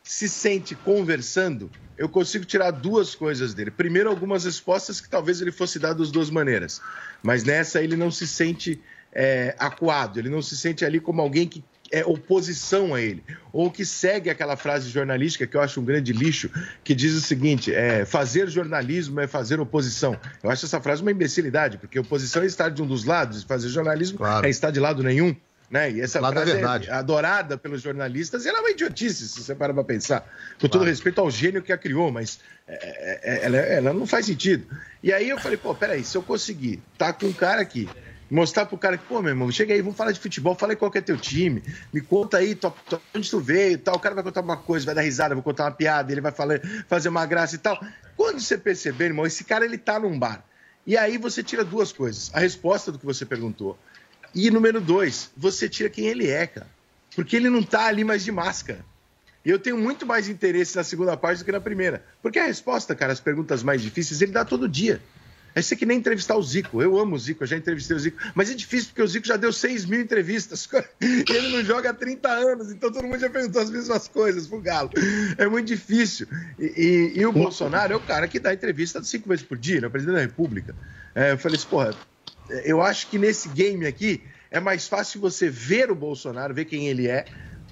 se 0.03 0.29
sente 0.29 0.75
conversando, 0.75 1.71
eu 1.97 2.09
consigo 2.09 2.45
tirar 2.45 2.71
duas 2.71 3.15
coisas 3.15 3.55
dele. 3.55 3.71
Primeiro, 3.71 4.09
algumas 4.11 4.45
respostas 4.45 5.01
que 5.01 5.09
talvez 5.09 5.41
ele 5.41 5.51
fosse 5.51 5.79
dar 5.79 5.95
das 5.95 6.11
duas 6.11 6.31
maneiras, 6.31 6.81
mas 7.23 7.43
nessa 7.43 7.83
ele 7.83 7.97
não 7.97 8.11
se 8.11 8.27
sente 8.27 8.81
é, 9.13 9.55
acuado, 9.59 10.19
ele 10.19 10.29
não 10.29 10.43
se 10.43 10.57
sente 10.57 10.85
ali 10.85 11.01
como 11.01 11.21
alguém 11.23 11.49
que 11.49 11.65
é 11.91 12.05
oposição 12.05 12.95
a 12.95 13.01
ele, 13.01 13.23
ou 13.53 13.71
que 13.71 13.85
segue 13.85 14.31
aquela 14.31 14.57
frase 14.57 14.89
jornalística 14.89 15.47
que 15.47 15.57
eu 15.57 15.61
acho 15.61 15.81
um 15.81 15.85
grande 15.85 16.13
lixo, 16.13 16.51
que 16.85 16.95
diz 16.95 17.15
o 17.15 17.21
seguinte: 17.21 17.73
é, 17.75 18.05
fazer 18.05 18.49
jornalismo 18.49 19.21
é 19.21 19.27
fazer 19.27 19.61
oposição. 19.61 20.19
Eu 20.43 20.51
acho 20.51 20.67
essa 20.67 20.81
frase 20.81 21.03
uma 21.03 21.11
imbecilidade, 21.11 21.79
porque 21.79 21.99
oposição 21.99 22.43
é 22.43 22.47
estar 22.47 22.69
de 22.69 22.83
um 22.83 22.87
dos 22.87 23.05
lados, 23.05 23.43
e 23.43 23.47
fazer 23.47 23.69
jornalismo 23.69 24.19
é 24.43 24.49
estar 24.49 24.71
de 24.71 24.81
lado 24.81 25.03
nenhum. 25.03 25.35
Né? 25.71 25.93
E 25.93 26.01
essa 26.01 26.19
frase 26.19 26.53
é 26.53 26.93
adorada 26.93 27.59
pelos 27.59 27.83
jornalistas 27.83 28.47
e 28.47 28.49
ela 28.49 28.59
é 28.59 28.61
uma 28.63 28.71
idiotice, 28.71 29.29
se 29.29 29.43
você 29.43 29.55
para 29.55 29.75
pra 29.75 29.85
pensar. 29.85 30.27
Com 30.59 30.67
todo 30.67 30.83
respeito 30.83 31.21
ao 31.21 31.31
gênio 31.31 31.61
que 31.61 31.71
a 31.71 31.77
criou, 31.77 32.11
mas 32.11 32.41
é, 32.67 33.21
é, 33.23 33.45
ela, 33.45 33.57
ela 33.59 33.93
não 33.93 34.07
faz 34.07 34.25
sentido. 34.25 34.67
E 35.03 35.13
aí 35.13 35.29
eu 35.29 35.39
falei, 35.39 35.59
pô, 35.59 35.75
peraí, 35.75 36.03
se 36.03 36.17
eu 36.17 36.23
conseguir 36.23 36.83
tá 36.97 37.13
com 37.13 37.27
um 37.27 37.33
cara 37.35 37.61
aqui, 37.61 37.87
mostrar 38.31 38.67
pro 38.67 38.77
cara 38.79 38.97
que, 38.99 39.05
pô, 39.07 39.21
meu 39.23 39.31
irmão, 39.31 39.51
chega 39.51 39.73
aí, 39.75 39.81
vamos 39.81 39.97
falar 39.97 40.13
de 40.13 40.21
futebol, 40.21 40.55
fala 40.55 40.73
aí 40.73 40.77
qual 40.77 40.91
que 40.91 40.99
é 40.99 41.01
teu 41.01 41.17
time, 41.17 41.63
me 41.93 42.01
conta 42.01 42.39
aí 42.39 42.55
to- 42.55 42.75
to- 42.89 43.01
onde 43.15 43.31
tu 43.31 43.41
veio 43.41 43.73
e 43.73 43.77
tal. 43.79 43.97
O 43.97 44.01
cara 44.01 44.15
vai 44.15 44.25
contar 44.25 44.41
uma 44.43 44.57
coisa, 44.57 44.87
vai 44.87 44.95
dar 44.95 45.03
risada, 45.03 45.35
vai 45.35 45.43
contar 45.43 45.65
uma 45.65 45.71
piada, 45.73 46.13
ele 46.13 46.21
vai 46.21 46.33
falar, 46.33 46.61
fazer 46.89 47.09
uma 47.09 47.25
graça 47.27 47.55
e 47.55 47.59
tal. 47.59 47.83
Quando 48.17 48.41
você 48.41 48.59
perceber, 48.59 49.07
irmão, 49.07 49.25
esse 49.27 49.45
cara 49.45 49.65
ele 49.65 49.79
tá 49.79 49.99
num 49.99 50.19
bar. 50.19 50.45
E 50.87 50.97
aí 50.97 51.19
você 51.19 51.43
tira 51.43 51.65
duas 51.65 51.93
coisas: 51.93 52.31
a 52.35 52.41
resposta 52.41 52.91
do 52.93 52.99
que 52.99 53.05
você 53.07 53.25
perguntou. 53.27 53.79
E 54.35 54.51
número 54.51 54.81
dois, 54.81 55.31
você 55.37 55.69
tira 55.69 55.89
quem 55.89 56.07
ele 56.07 56.29
é, 56.29 56.47
cara. 56.47 56.67
Porque 57.15 57.35
ele 57.37 57.49
não 57.49 57.63
tá 57.63 57.87
ali 57.87 58.05
mais 58.05 58.23
de 58.25 58.31
máscara. 58.31 58.85
Eu 59.45 59.59
tenho 59.59 59.79
muito 59.79 60.05
mais 60.05 60.29
interesse 60.29 60.77
na 60.77 60.85
segunda 60.85 61.17
parte 61.17 61.39
do 61.39 61.45
que 61.45 61.53
na 61.53 61.61
primeira. 61.61 62.05
Porque 62.21 62.39
a 62.39 62.45
resposta, 62.45 62.95
cara, 62.95 63.13
as 63.13 63.21
perguntas 63.21 63.63
mais 63.63 63.81
difíceis, 63.81 64.21
ele 64.21 64.33
dá 64.33 64.45
todo 64.45 64.69
dia. 64.69 65.01
É 65.55 65.63
ser 65.63 65.77
que 65.77 65.85
nem 65.87 65.99
entrevistar 65.99 66.37
o 66.37 66.43
Zico. 66.43 66.81
Eu 66.83 66.99
amo 66.99 67.17
o 67.17 67.19
Zico, 67.19 67.43
eu 67.43 67.47
já 67.47 67.57
entrevistei 67.57 67.97
o 67.97 67.99
Zico. 68.01 68.19
Mas 68.35 68.51
é 68.51 68.55
difícil 68.55 68.89
porque 68.89 69.03
o 69.03 69.07
Zico 69.09 69.27
já 69.27 69.37
deu 69.37 69.53
6 69.53 69.87
mil 69.87 70.01
entrevistas. 70.01 70.69
Ele 71.01 71.49
não 71.57 71.65
joga 71.65 71.91
há 71.91 71.95
30 71.95 72.29
anos, 72.29 72.71
então 72.71 72.93
todo 72.93 73.05
mundo 73.07 73.19
já 73.19 73.29
perguntou 73.31 73.61
as 73.63 73.71
mesmas 73.71 74.07
coisas 74.09 74.47
pro 74.47 74.61
Galo. 74.61 74.91
É 75.37 75.47
muito 75.49 75.67
difícil. 75.67 76.27
E, 76.59 77.13
e- 77.17 77.21
e 77.21 77.27
o 77.27 77.33
Bolsonaro 77.33 77.93
é 77.93 77.97
o 77.97 78.01
cara 78.01 78.29
que 78.29 78.39
dá 78.39 78.53
entrevista 78.53 79.03
cinco 79.03 79.29
vezes 79.29 79.45
por 79.45 79.57
dia, 79.59 79.81
é 79.83 79.87
o 79.87 79.91
presidente 79.91 80.15
da 80.17 80.21
República. 80.23 80.75
É, 81.15 81.33
eu 81.33 81.39
falei 81.39 81.57
assim, 81.59 81.67
porra, 81.69 81.95
eu 82.65 82.81
acho 82.83 83.09
que 83.09 83.19
nesse 83.19 83.49
game 83.49 83.87
aqui 83.87 84.23
é 84.51 84.61
mais 84.61 84.87
fácil 84.87 85.21
você 85.21 85.51
ver 85.51 85.91
o 85.91 85.95
Bolsonaro, 85.95 86.55
ver 86.55 86.65
quem 86.67 86.89
ele 86.89 87.09
é, 87.09 87.25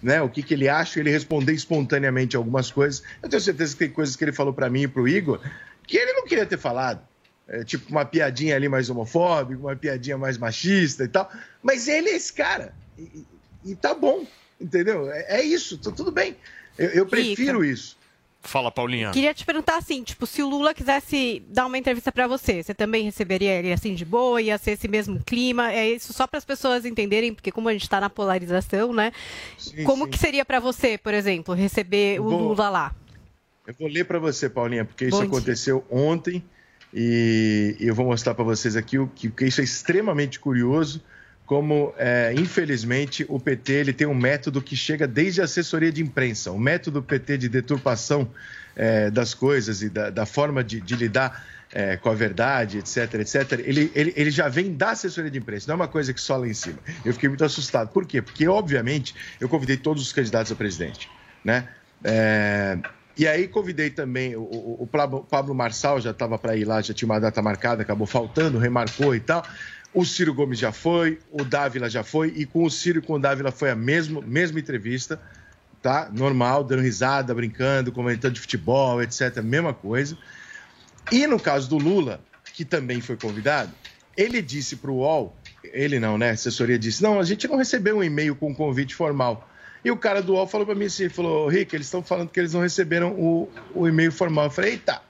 né? 0.03 0.21
O 0.21 0.29
que, 0.29 0.43
que 0.43 0.53
ele 0.55 0.69
acha, 0.69 1.01
ele 1.01 1.11
responder 1.11 1.53
espontaneamente 1.53 2.37
algumas 2.37 2.71
coisas. 2.71 3.03
Eu 3.23 3.29
tenho 3.29 3.41
certeza 3.41 3.73
que 3.73 3.79
tem 3.79 3.91
coisas 3.91 4.15
que 4.17 4.25
ele 4.25 4.33
falou 4.33 4.53
para 4.53 4.69
mim 4.69 4.83
e 4.83 4.89
pro 4.89 5.07
Igor 5.09 5.41
que 5.87 5.97
ele 5.97 6.13
não 6.15 6.25
queria 6.27 6.45
ter 6.45 6.59
falado. 6.59 7.01
É, 7.49 7.63
tipo, 7.63 7.91
uma 7.91 8.05
piadinha 8.05 8.57
ali 8.57 8.69
mais 8.69 8.91
homofóbica, 8.91 9.61
uma 9.61 9.77
piadinha 9.77 10.19
mais 10.19 10.37
machista 10.37 11.05
e 11.05 11.09
tal. 11.09 11.31
Mas 11.63 11.87
ele 11.87 12.09
é 12.11 12.17
esse 12.17 12.33
cara. 12.33 12.75
E, 12.99 13.25
e- 13.65 13.77
tá 13.77 13.95
bom, 13.95 14.27
entendeu? 14.61 15.11
É, 15.11 15.39
é 15.41 15.43
isso, 15.45 15.79
tá 15.79 15.91
tudo 15.93 16.11
bem. 16.11 16.37
Eu, 16.77 16.89
eu 16.91 17.07
prefiro 17.07 17.65
isso. 17.65 17.97
Fala, 18.43 18.71
Paulinha. 18.71 19.11
Queria 19.11 19.35
te 19.35 19.45
perguntar 19.45 19.77
assim, 19.77 20.05
tipo, 20.05 20.25
se 20.25 20.41
o 20.41 20.49
Lula 20.49 20.73
quisesse 20.73 21.43
dar 21.49 21.67
uma 21.67 21.77
entrevista 21.79 22.13
pra 22.13 22.29
você, 22.29 22.63
você 22.63 22.73
também 22.73 23.03
receberia 23.05 23.53
ele 23.55 23.73
assim 23.73 23.93
de 23.95 24.05
boa, 24.05 24.41
ia 24.41 24.57
ser 24.57 24.73
esse 24.73 24.87
mesmo 24.87 25.21
clima? 25.25 25.73
É 25.73 25.89
isso 25.91 26.13
só 26.13 26.27
para 26.29 26.39
as 26.39 26.45
pessoas 26.45 26.85
entenderem, 26.85 27.35
porque 27.35 27.51
como 27.51 27.69
a 27.69 27.73
gente 27.73 27.89
tá 27.89 28.01
na 28.01 28.09
polarização, 28.11 28.93
né? 28.93 29.13
Sim, 29.59 29.83
como 29.85 30.05
sim. 30.05 30.11
que 30.11 30.19
seria 30.19 30.45
pra 30.45 30.61
você, 30.61 30.97
por 30.97 31.13
exemplo, 31.13 31.55
receber 31.55 32.21
o 32.21 32.25
Vou- 32.25 32.39
Lula 32.49 32.69
lá? 32.69 32.95
Eu 33.67 33.75
vou 33.79 33.89
ler 33.89 34.05
para 34.05 34.21
você, 34.21 34.49
Paulinha, 34.49 34.85
porque 34.85 35.07
isso 35.07 35.17
Bom 35.17 35.23
dia. 35.25 35.29
aconteceu 35.29 35.85
ontem 35.91 36.45
e 36.99 37.77
eu 37.79 37.95
vou 37.95 38.07
mostrar 38.07 38.35
para 38.35 38.43
vocês 38.43 38.75
aqui 38.75 38.99
o 38.99 39.07
que, 39.07 39.31
isso 39.45 39.61
é 39.61 39.65
extremamente 39.65 40.41
curioso. 40.41 41.03
Como, 41.45 41.93
é, 41.99 42.33
infelizmente, 42.35 43.27
o 43.29 43.39
PT 43.39 43.73
ele 43.73 43.93
tem 43.93 44.07
um 44.07 44.15
método 44.15 44.63
que 44.63 44.75
chega 44.75 45.07
desde 45.07 45.43
a 45.43 45.45
assessoria 45.45 45.93
de 45.93 46.03
imprensa. 46.03 46.51
O 46.51 46.59
método 46.59 47.03
PT 47.03 47.37
de 47.37 47.49
deturpação 47.51 48.31
é, 48.75 49.11
das 49.11 49.35
coisas 49.35 49.83
e 49.83 49.91
da, 49.91 50.09
da 50.09 50.25
forma 50.25 50.65
de, 50.65 50.81
de 50.81 50.97
lidar 50.97 51.47
é, 51.71 51.99
com 51.99 52.09
a 52.09 52.15
verdade, 52.15 52.79
etc, 52.79 53.15
etc, 53.15 53.61
ele, 53.65 53.93
ele, 53.95 54.15
ele 54.17 54.31
já 54.31 54.49
vem 54.49 54.73
da 54.75 54.93
assessoria 54.93 55.31
de 55.31 55.39
imprensa, 55.39 55.67
não 55.69 55.75
é 55.75 55.77
uma 55.77 55.89
coisa 55.89 56.15
que 56.15 56.21
só 56.21 56.39
lá 56.39 56.49
em 56.49 56.55
cima. 56.55 56.79
Eu 57.05 57.13
fiquei 57.13 57.29
muito 57.29 57.45
assustado. 57.45 57.91
Por 57.91 58.07
quê? 58.07 58.23
Porque, 58.23 58.49
obviamente, 58.49 59.15
eu 59.39 59.51
convidei 59.51 59.77
todos 59.77 60.03
os 60.03 60.15
candidatos 60.15 60.51
a 60.51 60.55
presidente, 60.55 61.11
né? 61.45 61.69
É, 62.03 62.79
e 63.17 63.27
aí 63.27 63.49
convidei 63.49 63.91
também 63.91 64.37
o, 64.37 64.43
o- 64.43 64.83
o 64.83 64.87
Pablo, 65.23 65.55
Marçal, 65.55 66.01
já 66.01 66.11
estava 66.11 66.39
para 66.39 66.57
ir 66.57 66.65
lá, 66.65 66.81
já 66.83 66.93
tinha 66.93 67.07
uma 67.09 67.19
data 67.19 67.41
marcada, 67.41 67.83
acabou 67.83 68.07
faltando, 68.07 68.59
remarcou 68.59 69.15
e 69.15 69.21
tal. 69.21 69.45
O 69.95 70.05
Ciro 70.05 70.35
Gomes 70.35 70.59
já 70.59 70.73
foi, 70.73 71.19
o 71.31 71.43
Dávila 71.45 71.89
já 71.89 72.03
foi, 72.05 72.33
e 72.37 72.45
com 72.45 72.65
o 72.65 72.71
Ciro 72.71 72.99
e 72.99 73.03
com 73.03 73.15
o 73.15 73.19
Dávila 73.19 73.51
foi 73.51 73.71
a 73.71 73.75
mesma, 73.77 74.21
mesma 74.21 74.61
entrevista, 74.61 75.19
tá? 75.81 76.11
Normal, 76.13 76.63
dando 76.65 76.83
risada, 76.83 77.35
brincando, 77.35 77.91
comentando 77.91 78.35
de 78.35 78.41
futebol, 78.41 79.03
etc. 79.03 79.41
Mesma 79.43 79.73
coisa. 79.73 80.19
E 81.11 81.27
no 81.27 81.41
caso 81.41 81.69
do 81.71 81.79
Lula, 81.79 82.21
que 82.53 82.65
também 82.65 83.01
foi 83.01 83.17
convidado, 83.17 83.71
ele 84.17 84.43
disse 84.43 84.77
para 84.77 84.91
o 84.91 84.97
UOL, 84.97 85.35
ele 85.65 85.99
não, 85.99 86.19
né? 86.19 86.31
A 86.31 86.33
assessoria 86.33 86.79
disse: 86.79 87.03
não, 87.03 87.19
a 87.19 87.25
gente 87.25 87.47
não 87.49 87.57
recebeu 87.57 87.97
um 87.99 88.05
e-mail 88.05 88.35
com 88.37 88.51
um 88.51 88.55
convite 88.55 88.95
formal. 88.95 89.49
E 89.85 89.91
o 89.91 89.97
cara 89.97 90.21
do 90.23 90.33
UOL 90.35 90.47
falou 90.47 90.67
para 90.67 90.75
mim 90.75 90.87
assim: 90.87 91.09
falou, 91.09 91.49
Rick, 91.49 91.75
eles 91.75 91.87
estão 91.87 92.03
falando 92.03 92.29
que 92.31 92.39
eles 92.41 92.53
não 92.53 92.61
receberam 92.61 93.13
o, 93.13 93.49
o 93.75 93.87
e-mail 93.89 94.11
formal. 94.13 94.45
Eu 94.47 94.51
falei: 94.51 94.73
eita. 94.73 95.01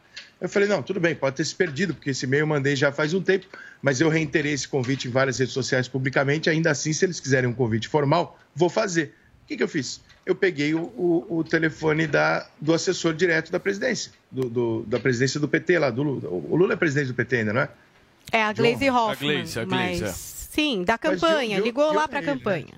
Eu 0.41 0.49
falei: 0.49 0.69
não, 0.69 0.83
tudo 0.83 1.01
bem, 1.01 1.15
pode 1.15 1.37
ter 1.37 1.45
se 1.45 1.55
perdido, 1.55 1.95
porque 1.95 2.11
esse 2.11 2.27
e-mail 2.27 2.43
eu 2.43 2.47
mandei 2.47 2.77
já 2.77 2.93
faz 2.93 3.15
um 3.15 3.23
tempo, 3.23 3.47
mas 3.81 4.01
eu 4.01 4.09
reiterei 4.11 4.53
esse 4.53 4.69
convite 4.69 5.09
em 5.09 5.11
várias 5.11 5.39
redes 5.39 5.55
sociais 5.55 5.89
publicamente. 5.89 6.51
Ainda 6.51 6.71
assim, 6.71 6.93
se 6.93 7.05
eles 7.07 7.19
quiserem 7.21 7.49
um 7.49 7.55
convite 7.55 7.89
formal, 7.89 8.39
vou 8.55 8.69
fazer. 8.69 9.15
O 9.45 9.47
que, 9.47 9.57
que 9.57 9.63
eu 9.63 9.69
fiz? 9.69 10.01
Eu 10.27 10.35
peguei 10.35 10.75
o, 10.75 10.81
o- 10.81 11.39
o 11.39 11.45
telefone 11.45 12.07
da, 12.09 12.47
do 12.61 12.75
assessor 12.75 13.15
direto 13.15 13.51
da 13.53 13.61
presidência, 13.61 14.11
do- 14.31 14.49
do- 14.51 14.83
da 14.87 14.99
presidência 14.99 15.39
do 15.39 15.47
PT 15.49 15.79
lá, 15.79 15.89
do 15.89 16.03
Lula. 16.03 16.29
O 16.29 16.57
Lula 16.57 16.73
é 16.73 16.77
presidente 16.77 17.07
do 17.07 17.15
PT 17.15 17.37
ainda, 17.37 17.53
não 17.53 17.61
é? 17.61 17.69
É 18.33 18.43
a 18.43 18.53
Glaze 18.53 18.91
Honra. 18.91 18.99
A 18.99 19.13
Hoffmann. 19.13 19.35
Glaze, 19.37 19.59
a 19.61 19.65
Glaze, 19.65 20.01
mas, 20.01 20.03
é. 20.03 20.13
Sim, 20.13 20.83
da 20.85 20.95
de- 20.95 20.99
campanha, 21.01 21.57
de- 21.59 21.63
ligou 21.63 21.91
de 21.91 21.97
lá 21.97 22.09
pra 22.09 22.19
ele, 22.19 22.27
né? 22.27 22.35
campanha. 22.35 22.75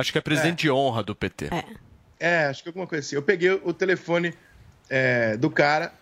Acho 0.00 0.12
que 0.12 0.18
é 0.18 0.20
presidente 0.20 0.62
de 0.62 0.70
honra 0.70 1.02
do 1.02 1.14
PT. 1.14 1.46
É. 1.52 1.64
É, 2.18 2.44
acho 2.46 2.62
que 2.62 2.68
alguma 2.68 2.86
coisa 2.86 3.04
assim. 3.04 3.16
Eu 3.16 3.22
peguei 3.22 3.50
o 3.50 3.72
telefone 3.72 4.34
é, 4.88 5.36
do 5.36 5.48
cara 5.50 5.92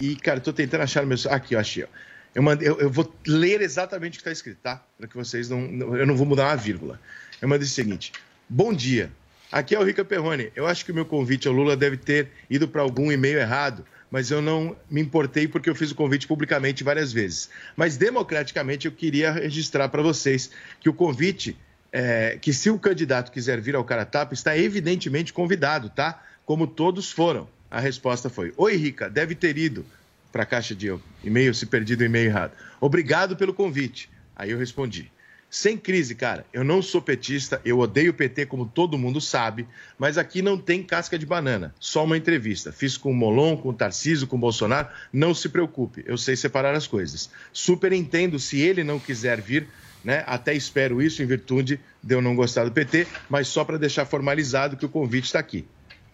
e, 0.00 0.16
cara, 0.16 0.38
eu 0.38 0.42
tô 0.42 0.52
tentando 0.52 0.82
achar 0.82 1.00
no 1.02 1.08
meu. 1.08 1.16
Aqui, 1.30 1.54
eu 1.54 1.60
achei, 1.60 1.84
ó. 1.84 1.86
Eu, 2.34 2.42
mandei, 2.42 2.68
eu, 2.68 2.78
eu 2.80 2.90
vou 2.90 3.14
ler 3.26 3.60
exatamente 3.60 4.14
o 4.14 4.18
que 4.18 4.24
tá 4.24 4.32
escrito, 4.32 4.58
tá? 4.62 4.82
Para 4.98 5.06
que 5.06 5.16
vocês 5.16 5.48
não, 5.48 5.60
não- 5.60 5.96
Eu 5.96 6.06
não 6.06 6.16
vou 6.16 6.26
mudar 6.26 6.46
uma 6.48 6.56
vírgula. 6.56 7.00
Eu 7.40 7.48
mandei 7.48 7.66
o 7.66 7.70
seguinte: 7.70 8.12
Bom 8.48 8.72
dia. 8.72 9.10
Aqui 9.50 9.74
é 9.74 9.78
o 9.78 9.84
Rica 9.84 10.02
Perrone. 10.04 10.50
Eu 10.56 10.66
acho 10.66 10.84
que 10.84 10.92
o 10.92 10.94
meu 10.94 11.04
convite 11.04 11.46
ao 11.46 11.52
Lula 11.54 11.76
deve 11.76 11.96
ter 11.98 12.28
ido 12.48 12.66
para 12.66 12.80
algum 12.80 13.12
e-mail 13.12 13.38
errado, 13.38 13.84
mas 14.10 14.30
eu 14.30 14.40
não 14.40 14.74
me 14.90 15.00
importei 15.00 15.46
porque 15.46 15.68
eu 15.68 15.74
fiz 15.74 15.90
o 15.90 15.94
convite 15.94 16.26
publicamente 16.26 16.82
várias 16.82 17.12
vezes. 17.12 17.50
Mas 17.76 17.98
democraticamente 17.98 18.86
eu 18.86 18.92
queria 18.92 19.30
registrar 19.30 19.88
para 19.90 20.00
vocês 20.02 20.50
que 20.80 20.88
o 20.88 20.94
convite, 20.94 21.54
é, 21.92 22.38
que 22.40 22.52
se 22.52 22.70
o 22.70 22.78
candidato 22.78 23.30
quiser 23.30 23.60
vir 23.60 23.76
ao 23.76 23.84
Cara 23.84 24.06
Tapa, 24.06 24.32
está 24.32 24.56
evidentemente 24.56 25.32
convidado, 25.32 25.90
tá? 25.90 26.22
Como 26.44 26.66
todos 26.66 27.12
foram. 27.12 27.46
A 27.70 27.78
resposta 27.78 28.30
foi: 28.30 28.52
Oi, 28.56 28.76
Rica, 28.76 29.10
deve 29.10 29.34
ter 29.34 29.56
ido 29.58 29.84
para 30.32 30.44
a 30.44 30.46
caixa 30.46 30.74
de 30.74 30.92
e-mail, 31.22 31.54
se 31.54 31.66
perdido 31.66 32.00
o 32.00 32.04
e-mail 32.04 32.30
errado. 32.30 32.52
Obrigado 32.80 33.36
pelo 33.36 33.52
convite. 33.52 34.10
Aí 34.34 34.50
eu 34.50 34.58
respondi. 34.58 35.12
Sem 35.50 35.76
crise, 35.76 36.14
cara. 36.14 36.46
Eu 36.50 36.64
não 36.64 36.80
sou 36.80 37.02
petista, 37.02 37.60
eu 37.62 37.78
odeio 37.78 38.12
o 38.12 38.14
PT, 38.14 38.46
como 38.46 38.64
todo 38.64 38.96
mundo 38.96 39.20
sabe, 39.20 39.68
mas 39.98 40.16
aqui 40.16 40.40
não 40.40 40.56
tem 40.56 40.82
casca 40.82 41.18
de 41.18 41.26
banana, 41.26 41.74
só 41.78 42.04
uma 42.04 42.16
entrevista. 42.16 42.72
Fiz 42.72 42.96
com 42.96 43.10
o 43.10 43.14
Molon, 43.14 43.58
com 43.58 43.68
o 43.68 43.74
Tarcísio, 43.74 44.26
com 44.26 44.36
o 44.36 44.38
Bolsonaro. 44.38 44.88
Não 45.12 45.34
se 45.34 45.50
preocupe, 45.50 46.02
eu 46.06 46.16
sei 46.16 46.36
separar 46.36 46.74
as 46.74 46.86
coisas. 46.86 47.28
Super 47.52 47.92
entendo 47.92 48.38
se 48.38 48.62
ele 48.62 48.82
não 48.82 48.98
quiser 48.98 49.42
vir, 49.42 49.68
né? 50.04 50.24
Até 50.26 50.54
espero 50.54 51.00
isso 51.02 51.22
em 51.22 51.26
virtude 51.26 51.78
de 52.02 52.14
eu 52.14 52.20
não 52.22 52.34
gostar 52.34 52.64
do 52.64 52.72
PT, 52.72 53.06
mas 53.30 53.48
só 53.48 53.64
para 53.64 53.78
deixar 53.78 54.04
formalizado 54.04 54.76
que 54.76 54.84
o 54.86 54.88
convite 54.88 55.24
está 55.26 55.38
aqui. 55.38 55.66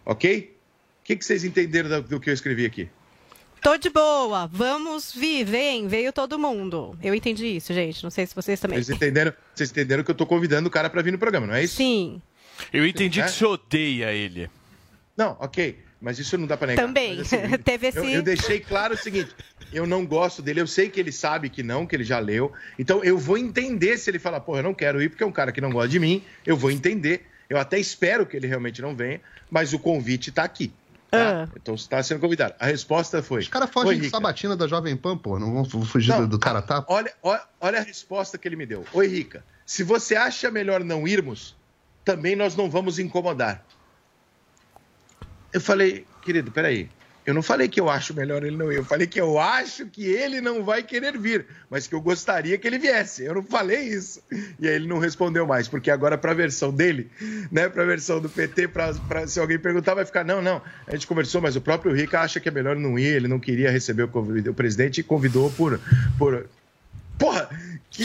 Ok? 0.04 0.54
O 1.00 1.04
que, 1.04 1.16
que 1.16 1.24
vocês 1.24 1.44
entenderam 1.44 1.88
do- 1.88 2.02
do 2.08 2.20
que 2.20 2.28
eu 2.30 2.34
escrevi 2.34 2.64
aqui? 2.66 2.88
Tô 3.62 3.76
de 3.76 3.90
boa, 3.90 4.46
vamos 4.46 5.12
vir, 5.12 5.44
vem, 5.44 5.88
veio 5.88 6.12
todo 6.12 6.38
mundo. 6.38 6.96
Eu 7.02 7.12
entendi 7.14 7.46
isso, 7.56 7.72
gente. 7.74 8.02
Não 8.04 8.10
sei 8.10 8.24
se 8.26 8.34
vocês 8.34 8.60
também. 8.60 8.76
Vocês 8.80 8.96
entenderam, 8.96 9.32
vocês 9.54 9.70
entenderam 9.70 10.04
que 10.04 10.10
eu 10.10 10.14
tô 10.14 10.24
convidando 10.26 10.68
o 10.68 10.70
cara 10.70 10.88
para 10.88 11.02
vir 11.02 11.10
no 11.10 11.18
programa, 11.18 11.46
não 11.46 11.54
é 11.54 11.64
isso? 11.64 11.76
Sim. 11.76 12.22
Eu 12.72 12.86
entendi 12.86 13.20
É? 13.20 13.24
que 13.24 13.30
você 13.32 13.44
odeia 13.44 14.12
ele. 14.12 14.48
Não, 15.16 15.36
ok. 15.40 15.78
Mas 16.00 16.18
isso 16.18 16.38
não 16.38 16.46
dá 16.46 16.56
pra 16.56 16.68
negar. 16.68 16.86
Também. 16.86 17.16
Mas, 17.18 17.32
assim, 17.32 17.58
Teve 17.58 17.88
esse. 17.88 17.98
eu, 17.98 18.04
eu 18.04 18.22
deixei 18.22 18.60
claro 18.60 18.94
o 18.94 18.96
seguinte: 18.96 19.34
eu 19.72 19.86
não 19.86 20.06
gosto 20.06 20.40
dele, 20.40 20.60
eu 20.60 20.66
sei 20.66 20.88
que 20.88 21.00
ele 21.00 21.10
sabe 21.12 21.48
que 21.50 21.62
não, 21.62 21.86
que 21.86 21.96
ele 21.96 22.04
já 22.04 22.18
leu. 22.18 22.52
Então 22.78 23.02
eu 23.02 23.18
vou 23.18 23.36
entender 23.36 23.98
se 23.98 24.08
ele 24.10 24.18
falar, 24.18 24.40
pô, 24.40 24.56
eu 24.56 24.62
não 24.62 24.74
quero 24.74 25.02
ir 25.02 25.08
porque 25.08 25.24
é 25.24 25.26
um 25.26 25.32
cara 25.32 25.50
que 25.52 25.60
não 25.60 25.70
gosta 25.70 25.88
de 25.88 25.98
mim. 25.98 26.22
Eu 26.46 26.56
vou 26.56 26.70
entender. 26.70 27.26
Eu 27.50 27.58
até 27.58 27.78
espero 27.78 28.26
que 28.26 28.36
ele 28.36 28.46
realmente 28.46 28.80
não 28.82 28.94
venha, 28.94 29.20
mas 29.50 29.72
o 29.72 29.78
convite 29.78 30.30
tá 30.30 30.44
aqui. 30.44 30.72
Tá? 31.10 31.48
Então 31.56 31.74
você 31.76 31.84
está 31.84 32.02
sendo 32.02 32.20
convidado. 32.20 32.54
A 32.60 32.66
resposta 32.66 33.22
foi. 33.22 33.40
Os 33.40 33.48
caras 33.48 33.70
fogem 33.70 33.98
de 33.98 34.10
sabatina 34.10 34.54
da 34.54 34.66
Jovem 34.68 34.94
Pan, 34.94 35.16
pô. 35.16 35.38
Não 35.38 35.52
vão 35.54 35.64
fu- 35.64 35.82
fugir 35.82 36.14
do, 36.14 36.28
do 36.28 36.38
cara 36.38 36.60
tapa. 36.60 36.92
Olha, 36.92 37.10
olha, 37.22 37.40
olha 37.58 37.78
a 37.78 37.82
resposta 37.82 38.36
que 38.36 38.46
ele 38.46 38.56
me 38.56 38.66
deu. 38.66 38.84
Oi, 38.92 39.06
Rica. 39.06 39.42
Se 39.64 39.82
você 39.82 40.14
acha 40.16 40.50
melhor 40.50 40.84
não 40.84 41.08
irmos, 41.08 41.56
também 42.04 42.36
nós 42.36 42.54
não 42.54 42.68
vamos 42.70 42.98
incomodar. 42.98 43.64
Eu 45.52 45.60
falei, 45.60 46.04
querido, 46.22 46.50
peraí. 46.50 46.88
Eu 47.26 47.34
não 47.34 47.42
falei 47.42 47.68
que 47.68 47.78
eu 47.78 47.90
acho 47.90 48.14
melhor 48.14 48.42
ele 48.42 48.56
não 48.56 48.72
ir. 48.72 48.76
Eu 48.76 48.84
falei 48.86 49.06
que 49.06 49.20
eu 49.20 49.38
acho 49.38 49.84
que 49.84 50.02
ele 50.06 50.40
não 50.40 50.64
vai 50.64 50.82
querer 50.82 51.18
vir, 51.18 51.44
mas 51.68 51.86
que 51.86 51.94
eu 51.94 52.00
gostaria 52.00 52.56
que 52.56 52.66
ele 52.66 52.78
viesse. 52.78 53.22
Eu 53.22 53.34
não 53.34 53.42
falei 53.42 53.80
isso. 53.82 54.22
E 54.58 54.66
aí 54.66 54.74
ele 54.76 54.86
não 54.86 54.98
respondeu 54.98 55.46
mais, 55.46 55.68
porque 55.68 55.90
agora 55.90 56.16
para 56.16 56.30
a 56.30 56.34
versão 56.34 56.72
dele, 56.72 57.10
né, 57.52 57.68
para 57.68 57.82
a 57.82 57.86
versão 57.86 58.18
do 58.18 58.30
PT, 58.30 58.68
pra, 58.68 58.94
pra- 58.94 59.26
se 59.26 59.38
alguém 59.38 59.58
perguntar, 59.58 59.92
vai 59.92 60.06
ficar 60.06 60.24
não, 60.24 60.40
não. 60.40 60.62
A 60.86 60.92
gente 60.92 61.06
conversou, 61.06 61.42
mas 61.42 61.54
o 61.54 61.60
próprio 61.60 61.94
Rica 61.94 62.18
acha 62.18 62.40
que 62.40 62.48
é 62.48 62.52
melhor 62.52 62.76
não 62.76 62.98
ir. 62.98 63.16
Ele 63.16 63.28
não 63.28 63.38
queria 63.38 63.70
receber 63.70 64.04
o, 64.04 64.08
convite- 64.08 64.48
o 64.48 64.54
presidente 64.54 65.00
e 65.02 65.04
convidou 65.04 65.50
por, 65.50 65.78
por 66.16 66.46
Porra, 67.18 67.50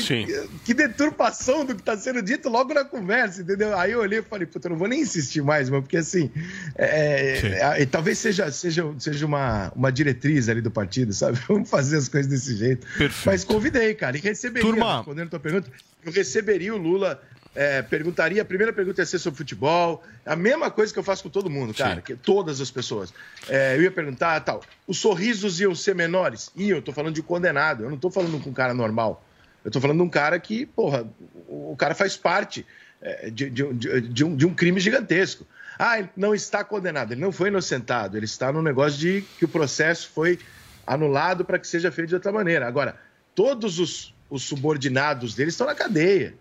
que, 0.01 0.49
que 0.65 0.73
deturpação 0.73 1.65
do 1.65 1.75
que 1.75 1.83
tá 1.83 1.95
sendo 1.95 2.21
dito 2.21 2.49
logo 2.49 2.73
na 2.73 2.83
conversa, 2.83 3.41
entendeu? 3.41 3.77
Aí 3.77 3.91
eu 3.91 3.99
olhei 3.99 4.19
e 4.19 4.23
falei, 4.23 4.47
puta, 4.47 4.67
eu 4.67 4.71
não 4.71 4.77
vou 4.77 4.87
nem 4.87 5.01
insistir 5.01 5.41
mais, 5.41 5.69
mano, 5.69 5.83
porque 5.83 5.97
assim, 5.97 6.31
é, 6.75 7.77
é, 7.77 7.81
é, 7.81 7.85
talvez 7.85 8.17
seja, 8.17 8.51
seja, 8.51 8.83
seja 8.97 9.25
uma, 9.25 9.71
uma 9.75 9.91
diretriz 9.91 10.49
ali 10.49 10.61
do 10.61 10.71
partido, 10.71 11.13
sabe? 11.13 11.37
Vamos 11.47 11.69
fazer 11.69 11.97
as 11.97 12.09
coisas 12.09 12.29
desse 12.29 12.55
jeito. 12.55 12.87
Mas 13.25 13.43
convidei, 13.43 13.93
cara, 13.93 14.17
e 14.17 14.19
receberia, 14.19 14.67
Turma. 14.67 14.97
respondendo 14.97 15.27
a 15.27 15.29
tua 15.31 15.39
pergunta, 15.39 15.71
eu 16.05 16.11
receberia 16.11 16.73
o 16.73 16.77
Lula. 16.77 17.21
é, 17.55 17.81
perguntaria, 17.81 18.41
a 18.41 18.45
primeira 18.45 18.73
pergunta 18.73 19.01
ia 19.01 19.05
ser 19.05 19.19
sobre 19.19 19.37
futebol, 19.37 20.03
a 20.25 20.35
mesma 20.35 20.71
coisa 20.71 20.91
que 20.91 20.97
eu 20.97 21.03
faço 21.03 21.23
com 21.23 21.29
todo 21.29 21.49
mundo, 21.49 21.73
cara, 21.73 22.01
que 22.01 22.15
todas 22.15 22.59
as 22.59 22.71
pessoas. 22.71 23.13
É, 23.47 23.75
eu 23.77 23.83
ia 23.83 23.91
perguntar 23.91 24.39
tal, 24.41 24.61
os 24.87 24.97
sorrisos 24.97 25.59
iam 25.59 25.75
ser 25.75 25.93
menores? 25.93 26.49
Iam, 26.55 26.77
eu 26.77 26.81
tô 26.81 26.91
falando 26.91 27.13
de 27.13 27.21
condenado, 27.21 27.83
eu 27.83 27.89
não 27.89 27.97
tô 27.97 28.09
falando 28.09 28.41
com 28.41 28.49
um 28.49 28.53
cara 28.53 28.73
normal. 28.73 29.23
Eu 29.63 29.71
tô 29.71 29.79
falando 29.79 29.97
de 29.97 30.03
um 30.03 30.09
cara 30.09 30.39
que, 30.39 30.65
porra, 30.65 31.07
o 31.47 31.75
cara 31.77 31.95
faz 31.95 32.17
parte 32.17 32.65
é, 33.01 33.29
de, 33.29 33.49
de- 33.49 34.01
de- 34.01 34.23
um, 34.23 34.35
de 34.35 34.45
um 34.45 34.53
crime 34.53 34.79
gigantesco. 34.79 35.45
Ah, 35.79 35.99
ele 35.99 36.09
não 36.15 36.35
está 36.35 36.63
condenado, 36.63 37.13
ele 37.13 37.21
não 37.21 37.31
foi 37.31 37.47
inocentado, 37.49 38.17
ele 38.17 38.25
está 38.25 38.51
no 38.51 38.61
negócio 38.61 38.99
de 38.99 39.23
que 39.39 39.45
o 39.45 39.47
processo 39.47 40.09
foi 40.13 40.37
anulado 40.85 41.43
para 41.45 41.57
que 41.57 41.67
seja 41.67 41.91
feito 41.91 42.09
de 42.09 42.15
outra 42.15 42.31
maneira. 42.31 42.67
Agora, 42.67 42.95
todos 43.33 43.79
os, 43.79 44.13
os 44.29 44.43
subordinados 44.43 45.33
dele 45.33 45.49
estão 45.49 45.65
na 45.65 45.73
cadeia. 45.75 46.35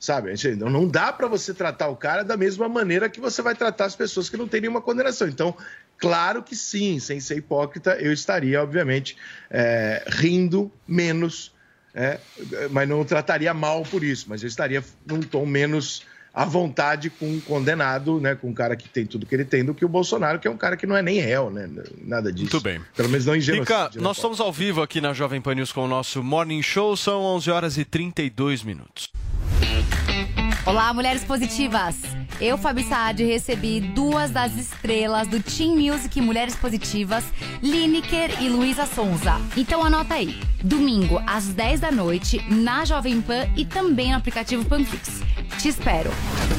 Sabe? 0.00 0.34
Não 0.56 0.88
dá 0.88 1.12
para 1.12 1.28
você 1.28 1.54
tratar 1.54 1.86
o 1.86 1.94
cara 1.94 2.24
da 2.24 2.36
mesma 2.36 2.68
maneira 2.68 3.08
que 3.08 3.20
você 3.20 3.40
vai 3.40 3.54
tratar 3.54 3.84
as 3.84 3.94
pessoas 3.94 4.28
que 4.28 4.36
não 4.36 4.48
têm 4.48 4.62
nenhuma 4.62 4.80
condenação. 4.80 5.28
Então, 5.28 5.56
claro 5.96 6.42
que 6.42 6.56
sim, 6.56 6.98
sem 6.98 7.20
ser 7.20 7.36
hipócrita, 7.36 7.92
eu 8.00 8.12
estaria, 8.12 8.60
obviamente, 8.60 9.16
é, 9.48 10.02
rindo 10.08 10.72
menos, 10.88 11.51
é, 11.94 12.18
mas 12.70 12.88
não 12.88 13.04
trataria 13.04 13.52
mal 13.52 13.82
por 13.82 14.02
isso, 14.02 14.26
mas 14.28 14.42
eu 14.42 14.48
estaria 14.48 14.82
num 15.06 15.20
tom 15.20 15.44
menos 15.44 16.04
à 16.34 16.44
vontade 16.44 17.10
com 17.10 17.26
um 17.26 17.40
condenado, 17.40 18.18
né, 18.18 18.34
com 18.34 18.48
um 18.48 18.54
cara 18.54 18.74
que 18.74 18.88
tem 18.88 19.04
tudo 19.04 19.26
que 19.26 19.34
ele 19.34 19.44
tem, 19.44 19.64
do 19.64 19.74
que 19.74 19.84
o 19.84 19.88
Bolsonaro, 19.88 20.38
que 20.38 20.48
é 20.48 20.50
um 20.50 20.56
cara 20.56 20.76
que 20.76 20.86
não 20.86 20.96
é 20.96 21.02
nem 21.02 21.20
réu, 21.20 21.50
né? 21.50 21.68
Nada 22.02 22.32
disso. 22.32 22.54
Muito 22.54 22.62
bem. 22.62 22.80
Pelo 22.96 23.08
menos 23.10 23.26
não 23.26 23.36
em. 23.36 23.40
Rica, 23.40 23.90
né, 23.94 24.00
nós 24.00 24.16
estamos 24.16 24.40
ao 24.40 24.52
vivo 24.52 24.80
aqui 24.80 25.00
na 25.00 25.12
Jovem 25.12 25.40
Pan 25.40 25.54
News 25.54 25.72
com 25.72 25.84
o 25.84 25.88
nosso 25.88 26.22
Morning 26.22 26.62
Show. 26.62 26.96
São 26.96 27.20
11 27.20 27.50
horas 27.50 27.76
e 27.76 27.84
32 27.84 28.62
minutos. 28.62 29.10
Olá, 30.64 30.94
mulheres 30.94 31.24
positivas! 31.24 31.96
Eu, 32.40 32.56
Fabi 32.56 32.84
Saad, 32.84 33.24
recebi 33.24 33.80
duas 33.80 34.30
das 34.30 34.56
estrelas 34.56 35.26
do 35.26 35.42
Team 35.42 35.74
Music 35.74 36.20
Mulheres 36.20 36.54
Positivas, 36.54 37.24
Lineker 37.60 38.40
e 38.40 38.48
Luísa 38.48 38.86
Sonza. 38.86 39.40
Então 39.56 39.84
anota 39.84 40.14
aí, 40.14 40.40
domingo 40.62 41.20
às 41.26 41.46
10 41.48 41.80
da 41.80 41.90
noite, 41.90 42.40
na 42.48 42.84
Jovem 42.84 43.20
Pan 43.20 43.48
e 43.56 43.64
também 43.64 44.12
no 44.12 44.16
aplicativo 44.16 44.64
Panflix. 44.64 45.20
Te 45.58 45.68
espero! 45.68 46.12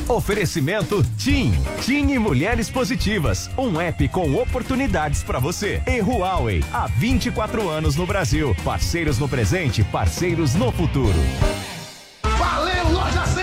Oferecimento 0.10 1.02
TIM. 1.18 1.54
TIM 1.82 2.12
e 2.12 2.20
Mulheres 2.20 2.70
Positivas. 2.70 3.50
Um 3.58 3.80
app 3.80 4.06
com 4.10 4.36
oportunidades 4.36 5.24
para 5.24 5.40
você. 5.40 5.82
E 5.88 6.02
Huawei. 6.02 6.62
Há 6.74 6.88
24 6.88 7.70
anos 7.70 7.96
no 7.96 8.06
Brasil. 8.06 8.54
Parceiros 8.66 9.18
no 9.18 9.30
presente, 9.30 9.82
parceiros 9.82 10.56
no 10.56 10.74
futuro. 10.74 11.18
Valeu, 12.22 12.92
Loja 12.92 13.26
100! 13.28 13.43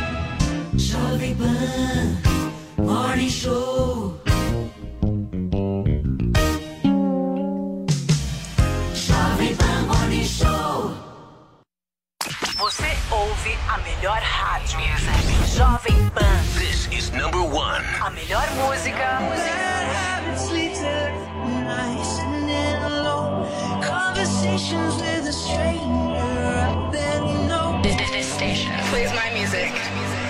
Jovem 0.77 1.35
Pan, 1.35 2.17
Morning 2.77 3.29
Show. 3.29 4.17
Jovem 8.93 9.57
Pan 9.57 9.87
Morning 9.87 10.23
Show. 10.23 10.93
Você 12.57 12.87
ouve 13.11 13.57
a 13.67 13.77
melhor 13.79 14.21
rádio. 14.21 14.79
Jovem 15.53 16.09
Pan. 16.11 16.43
This 16.57 16.87
is 16.91 17.11
number 17.11 17.41
one. 17.41 17.83
A 18.05 18.09
melhor 18.09 18.47
música. 18.55 19.19
Conversations 23.83 24.95
with 25.01 25.27
a 25.27 25.33
stranger 25.33 25.81
out 26.63 26.91
there, 26.93 27.19
you 27.25 27.47
know. 27.49 27.81
This, 27.83 27.95
this, 27.97 28.11
this 28.11 28.33
station 28.33 28.71
plays 28.89 29.11
my 29.11 29.29
music. 29.33 30.20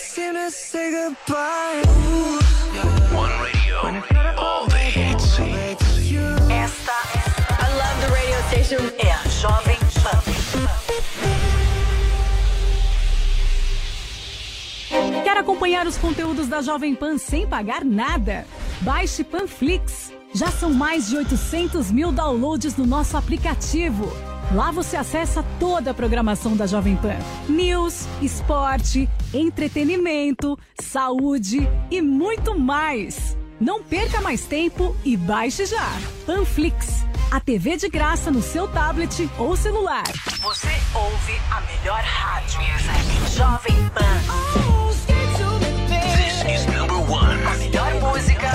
seem 0.00 0.34
to 0.34 0.50
say 0.50 0.90
goodbye. 0.90 1.82
One 3.12 3.30
radio, 3.42 3.76
all 4.38 4.66
the 4.66 4.78
hits. 4.78 5.38
Esta, 6.48 6.92
I 7.48 7.68
love 7.76 8.00
the 8.00 8.08
radio 8.12 8.38
station. 8.48 8.82
É 8.98 9.12
a 9.12 9.28
Jovem 9.28 9.78
Pan. 10.02 10.20
Quer 15.22 15.36
acompanhar 15.36 15.86
os 15.86 15.96
conteúdos 15.98 16.48
da 16.48 16.62
Jovem 16.62 16.94
Pan 16.94 17.18
sem 17.18 17.46
pagar 17.46 17.84
nada? 17.84 18.46
Baixe 18.80 19.22
Panflix. 19.22 20.12
Já 20.32 20.50
são 20.50 20.72
mais 20.72 21.08
de 21.08 21.16
800 21.16 21.90
mil 21.90 22.10
downloads 22.10 22.76
no 22.76 22.86
nosso 22.86 23.16
aplicativo. 23.16 24.29
Lá 24.52 24.72
você 24.72 24.96
acessa 24.96 25.44
toda 25.60 25.92
a 25.92 25.94
programação 25.94 26.56
da 26.56 26.66
Jovem 26.66 26.96
Pan: 26.96 27.16
news, 27.48 28.06
esporte, 28.20 29.08
entretenimento, 29.32 30.58
saúde 30.80 31.68
e 31.90 32.02
muito 32.02 32.58
mais. 32.58 33.36
Não 33.60 33.82
perca 33.82 34.20
mais 34.20 34.46
tempo 34.46 34.96
e 35.04 35.16
baixe 35.16 35.66
já. 35.66 35.86
Panflix, 36.26 37.04
a 37.30 37.38
TV 37.38 37.76
de 37.76 37.88
graça 37.88 38.30
no 38.30 38.42
seu 38.42 38.66
tablet 38.66 39.30
ou 39.38 39.54
celular. 39.54 40.04
Você 40.40 40.68
ouve 40.94 41.40
a 41.52 41.60
melhor 41.60 42.00
rádio. 42.00 42.60
Jovem 43.36 43.88
Pan. 43.90 44.20
This 46.16 46.60
is 46.60 46.66
number 46.66 46.96
one. 47.08 47.40
A 47.44 47.56
melhor 47.56 47.94
música. 48.00 48.50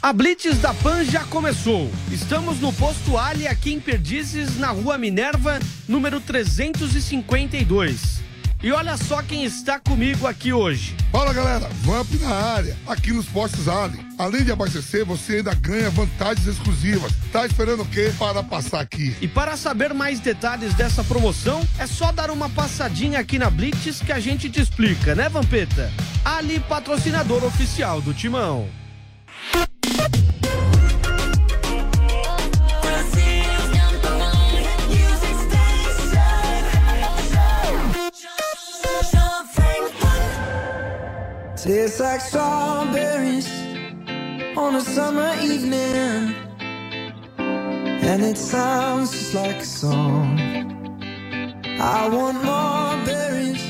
A 0.00 0.12
Blitz 0.12 0.58
da 0.58 0.72
Pan 0.74 1.04
já 1.04 1.24
começou. 1.24 1.90
Estamos 2.12 2.60
no 2.60 2.72
posto 2.72 3.18
Ali 3.18 3.48
aqui 3.48 3.72
em 3.72 3.80
Perdizes, 3.80 4.56
na 4.56 4.68
rua 4.68 4.96
Minerva, 4.96 5.58
número 5.88 6.20
352. 6.20 8.20
E 8.62 8.70
olha 8.70 8.96
só 8.96 9.22
quem 9.22 9.44
está 9.44 9.80
comigo 9.80 10.26
aqui 10.26 10.52
hoje. 10.52 10.94
Fala 11.10 11.32
galera, 11.32 11.68
Vamp 11.82 12.08
na 12.20 12.32
área, 12.32 12.76
aqui 12.86 13.12
nos 13.12 13.26
postos 13.26 13.68
Ali. 13.68 13.98
Além 14.16 14.44
de 14.44 14.52
abastecer, 14.52 15.04
você 15.04 15.36
ainda 15.36 15.52
ganha 15.54 15.90
vantagens 15.90 16.46
exclusivas. 16.46 17.12
Tá 17.32 17.44
esperando 17.44 17.82
o 17.82 17.86
quê 17.86 18.12
para 18.16 18.40
passar 18.40 18.80
aqui? 18.80 19.16
E 19.20 19.26
para 19.26 19.56
saber 19.56 19.92
mais 19.92 20.20
detalhes 20.20 20.74
dessa 20.74 21.02
promoção, 21.02 21.66
é 21.76 21.88
só 21.88 22.12
dar 22.12 22.30
uma 22.30 22.48
passadinha 22.48 23.18
aqui 23.18 23.36
na 23.36 23.50
Blitz 23.50 24.00
que 24.00 24.12
a 24.12 24.20
gente 24.20 24.48
te 24.48 24.60
explica, 24.60 25.16
né, 25.16 25.28
Vampeta? 25.28 25.90
Ali, 26.24 26.60
patrocinador 26.60 27.44
oficial 27.44 28.00
do 28.00 28.14
Timão. 28.14 28.68
Tastes 41.68 42.00
like 42.00 42.20
strawberries 42.22 43.46
on 44.56 44.76
a 44.76 44.80
summer 44.80 45.34
evening, 45.42 46.34
and 47.38 48.22
it 48.22 48.38
sounds 48.38 49.10
just 49.10 49.34
like 49.34 49.56
a 49.56 49.64
song. 49.64 50.38
I 51.78 52.08
want 52.08 52.42
more 52.42 53.04
berries 53.04 53.62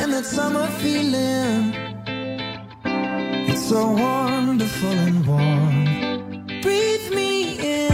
and 0.00 0.12
that 0.14 0.24
summer 0.24 0.66
feeling. 0.80 1.93
It's 3.56 3.68
so 3.68 3.88
wonderful 3.88 4.90
and 4.90 5.24
warm. 5.24 6.44
Breathe 6.60 7.14
me 7.14 7.56
in, 7.60 7.93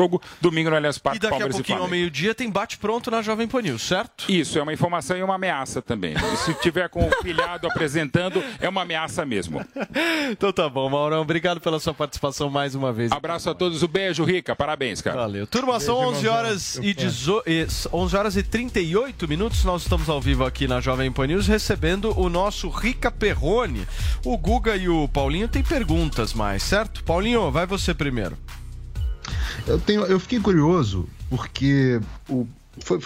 Jogo, 0.00 0.22
domingo 0.40 0.70
no 0.70 0.76
Allianz 0.76 0.96
E 0.96 1.00
Parque, 1.00 1.18
daqui 1.18 1.26
a 1.26 1.30
Palmeiras 1.30 1.56
e 1.56 1.58
pouquinho, 1.58 1.82
ao 1.82 1.88
meio-dia, 1.88 2.34
tem 2.34 2.50
bate-pronto 2.50 3.10
na 3.10 3.20
Jovem 3.20 3.46
Pan 3.46 3.60
News, 3.60 3.82
certo? 3.82 4.24
Isso, 4.30 4.58
é 4.58 4.62
uma 4.62 4.72
informação 4.72 5.14
e 5.14 5.22
uma 5.22 5.34
ameaça 5.34 5.82
também. 5.82 6.14
E 6.14 6.36
se 6.38 6.54
tiver 6.54 6.88
com 6.88 7.06
o 7.06 7.22
pilhado 7.22 7.66
apresentando, 7.66 8.42
é 8.58 8.66
uma 8.66 8.82
ameaça 8.82 9.26
mesmo. 9.26 9.60
Então 10.30 10.52
tá 10.52 10.68
bom, 10.68 10.88
Maurão. 10.88 11.20
Obrigado 11.22 11.60
pela 11.60 11.80
sua 11.80 11.92
participação 11.92 12.48
mais 12.48 12.74
uma 12.74 12.92
vez. 12.92 13.10
Abraço 13.10 13.50
a 13.50 13.54
todos, 13.54 13.82
um 13.82 13.88
beijo, 13.88 14.24
Rica. 14.24 14.54
Parabéns, 14.54 15.02
cara. 15.02 15.16
Valeu. 15.16 15.46
Turma, 15.46 15.80
são 15.80 15.96
11 15.96 16.28
horas, 16.28 16.76
e 16.76 16.94
18, 16.94 17.50
e 17.50 17.66
11 17.92 18.16
horas 18.16 18.36
e 18.36 18.42
38 18.42 19.26
minutos. 19.26 19.64
Nós 19.64 19.82
estamos 19.82 20.08
ao 20.08 20.20
vivo 20.20 20.44
aqui 20.44 20.68
na 20.68 20.80
Jovem 20.80 21.10
Pan 21.10 21.26
News 21.26 21.48
recebendo 21.48 22.18
o 22.18 22.28
nosso 22.28 22.68
Rica 22.68 23.10
Perrone. 23.10 23.86
O 24.24 24.38
Guga 24.38 24.76
e 24.76 24.88
o 24.88 25.08
Paulinho 25.08 25.48
têm 25.48 25.62
perguntas 25.62 26.32
mais, 26.32 26.62
certo? 26.62 27.02
Paulinho, 27.02 27.50
vai 27.50 27.66
você 27.66 27.92
primeiro. 27.92 28.38
Eu, 29.66 29.78
tenho, 29.78 30.02
eu 30.04 30.18
fiquei 30.18 30.40
curioso 30.40 31.08
porque 31.28 32.00
o, 32.28 32.46
foi, 32.80 33.00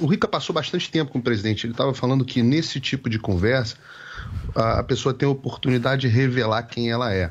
o 0.00 0.06
Rica 0.06 0.26
passou 0.26 0.54
bastante 0.54 0.90
tempo 0.90 1.12
com 1.12 1.18
o 1.18 1.22
presidente. 1.22 1.66
Ele 1.66 1.72
estava 1.72 1.94
falando 1.94 2.24
que 2.24 2.42
nesse 2.42 2.80
tipo 2.80 3.08
de 3.08 3.18
conversa 3.18 3.76
a, 4.54 4.80
a 4.80 4.82
pessoa 4.82 5.14
tem 5.14 5.28
a 5.28 5.32
oportunidade 5.32 6.02
de 6.02 6.08
revelar 6.08 6.62
quem 6.64 6.90
ela 6.90 7.12
é. 7.12 7.30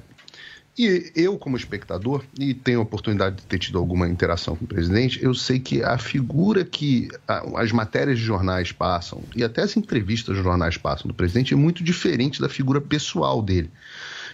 E 0.77 1.11
eu, 1.15 1.37
como 1.37 1.57
espectador, 1.57 2.23
e 2.39 2.53
tenho 2.53 2.79
a 2.79 2.83
oportunidade 2.83 3.35
de 3.35 3.41
ter 3.43 3.59
tido 3.59 3.77
alguma 3.77 4.07
interação 4.07 4.55
com 4.55 4.63
o 4.63 4.67
presidente, 4.67 5.21
eu 5.21 5.33
sei 5.33 5.59
que 5.59 5.83
a 5.83 5.97
figura 5.97 6.63
que 6.63 7.09
as 7.27 7.73
matérias 7.73 8.17
de 8.17 8.23
jornais 8.23 8.71
passam, 8.71 9.21
e 9.35 9.43
até 9.43 9.61
as 9.61 9.75
entrevistas 9.75 10.37
de 10.37 10.41
jornais 10.41 10.77
passam 10.77 11.09
do 11.09 11.13
presidente, 11.13 11.53
é 11.53 11.57
muito 11.57 11.83
diferente 11.83 12.39
da 12.39 12.47
figura 12.47 12.79
pessoal 12.79 13.41
dele. 13.41 13.69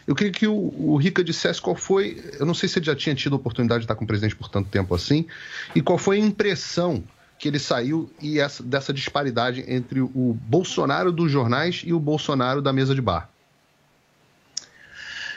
Eu 0.07 0.15
queria 0.15 0.31
que 0.31 0.47
o, 0.47 0.55
o 0.55 0.95
Rica 0.95 1.21
dissesse 1.21 1.61
qual 1.61 1.75
foi. 1.75 2.23
Eu 2.39 2.45
não 2.45 2.53
sei 2.53 2.69
se 2.69 2.79
ele 2.79 2.85
já 2.85 2.95
tinha 2.95 3.13
tido 3.13 3.33
a 3.33 3.35
oportunidade 3.35 3.81
de 3.81 3.83
estar 3.83 3.95
com 3.95 4.05
o 4.05 4.07
presidente 4.07 4.35
por 4.35 4.47
tanto 4.47 4.69
tempo 4.69 4.95
assim, 4.95 5.25
e 5.75 5.81
qual 5.81 5.97
foi 5.97 6.15
a 6.15 6.19
impressão 6.19 7.03
que 7.37 7.47
ele 7.47 7.59
saiu 7.59 8.09
e 8.21 8.39
essa, 8.39 8.63
dessa 8.63 8.93
disparidade 8.93 9.63
entre 9.67 9.99
o 9.99 10.37
Bolsonaro 10.41 11.11
dos 11.11 11.31
jornais 11.31 11.83
e 11.85 11.93
o 11.93 11.99
Bolsonaro 11.99 12.61
da 12.61 12.73
mesa 12.73 12.95
de 12.95 13.01
bar. 13.01 13.29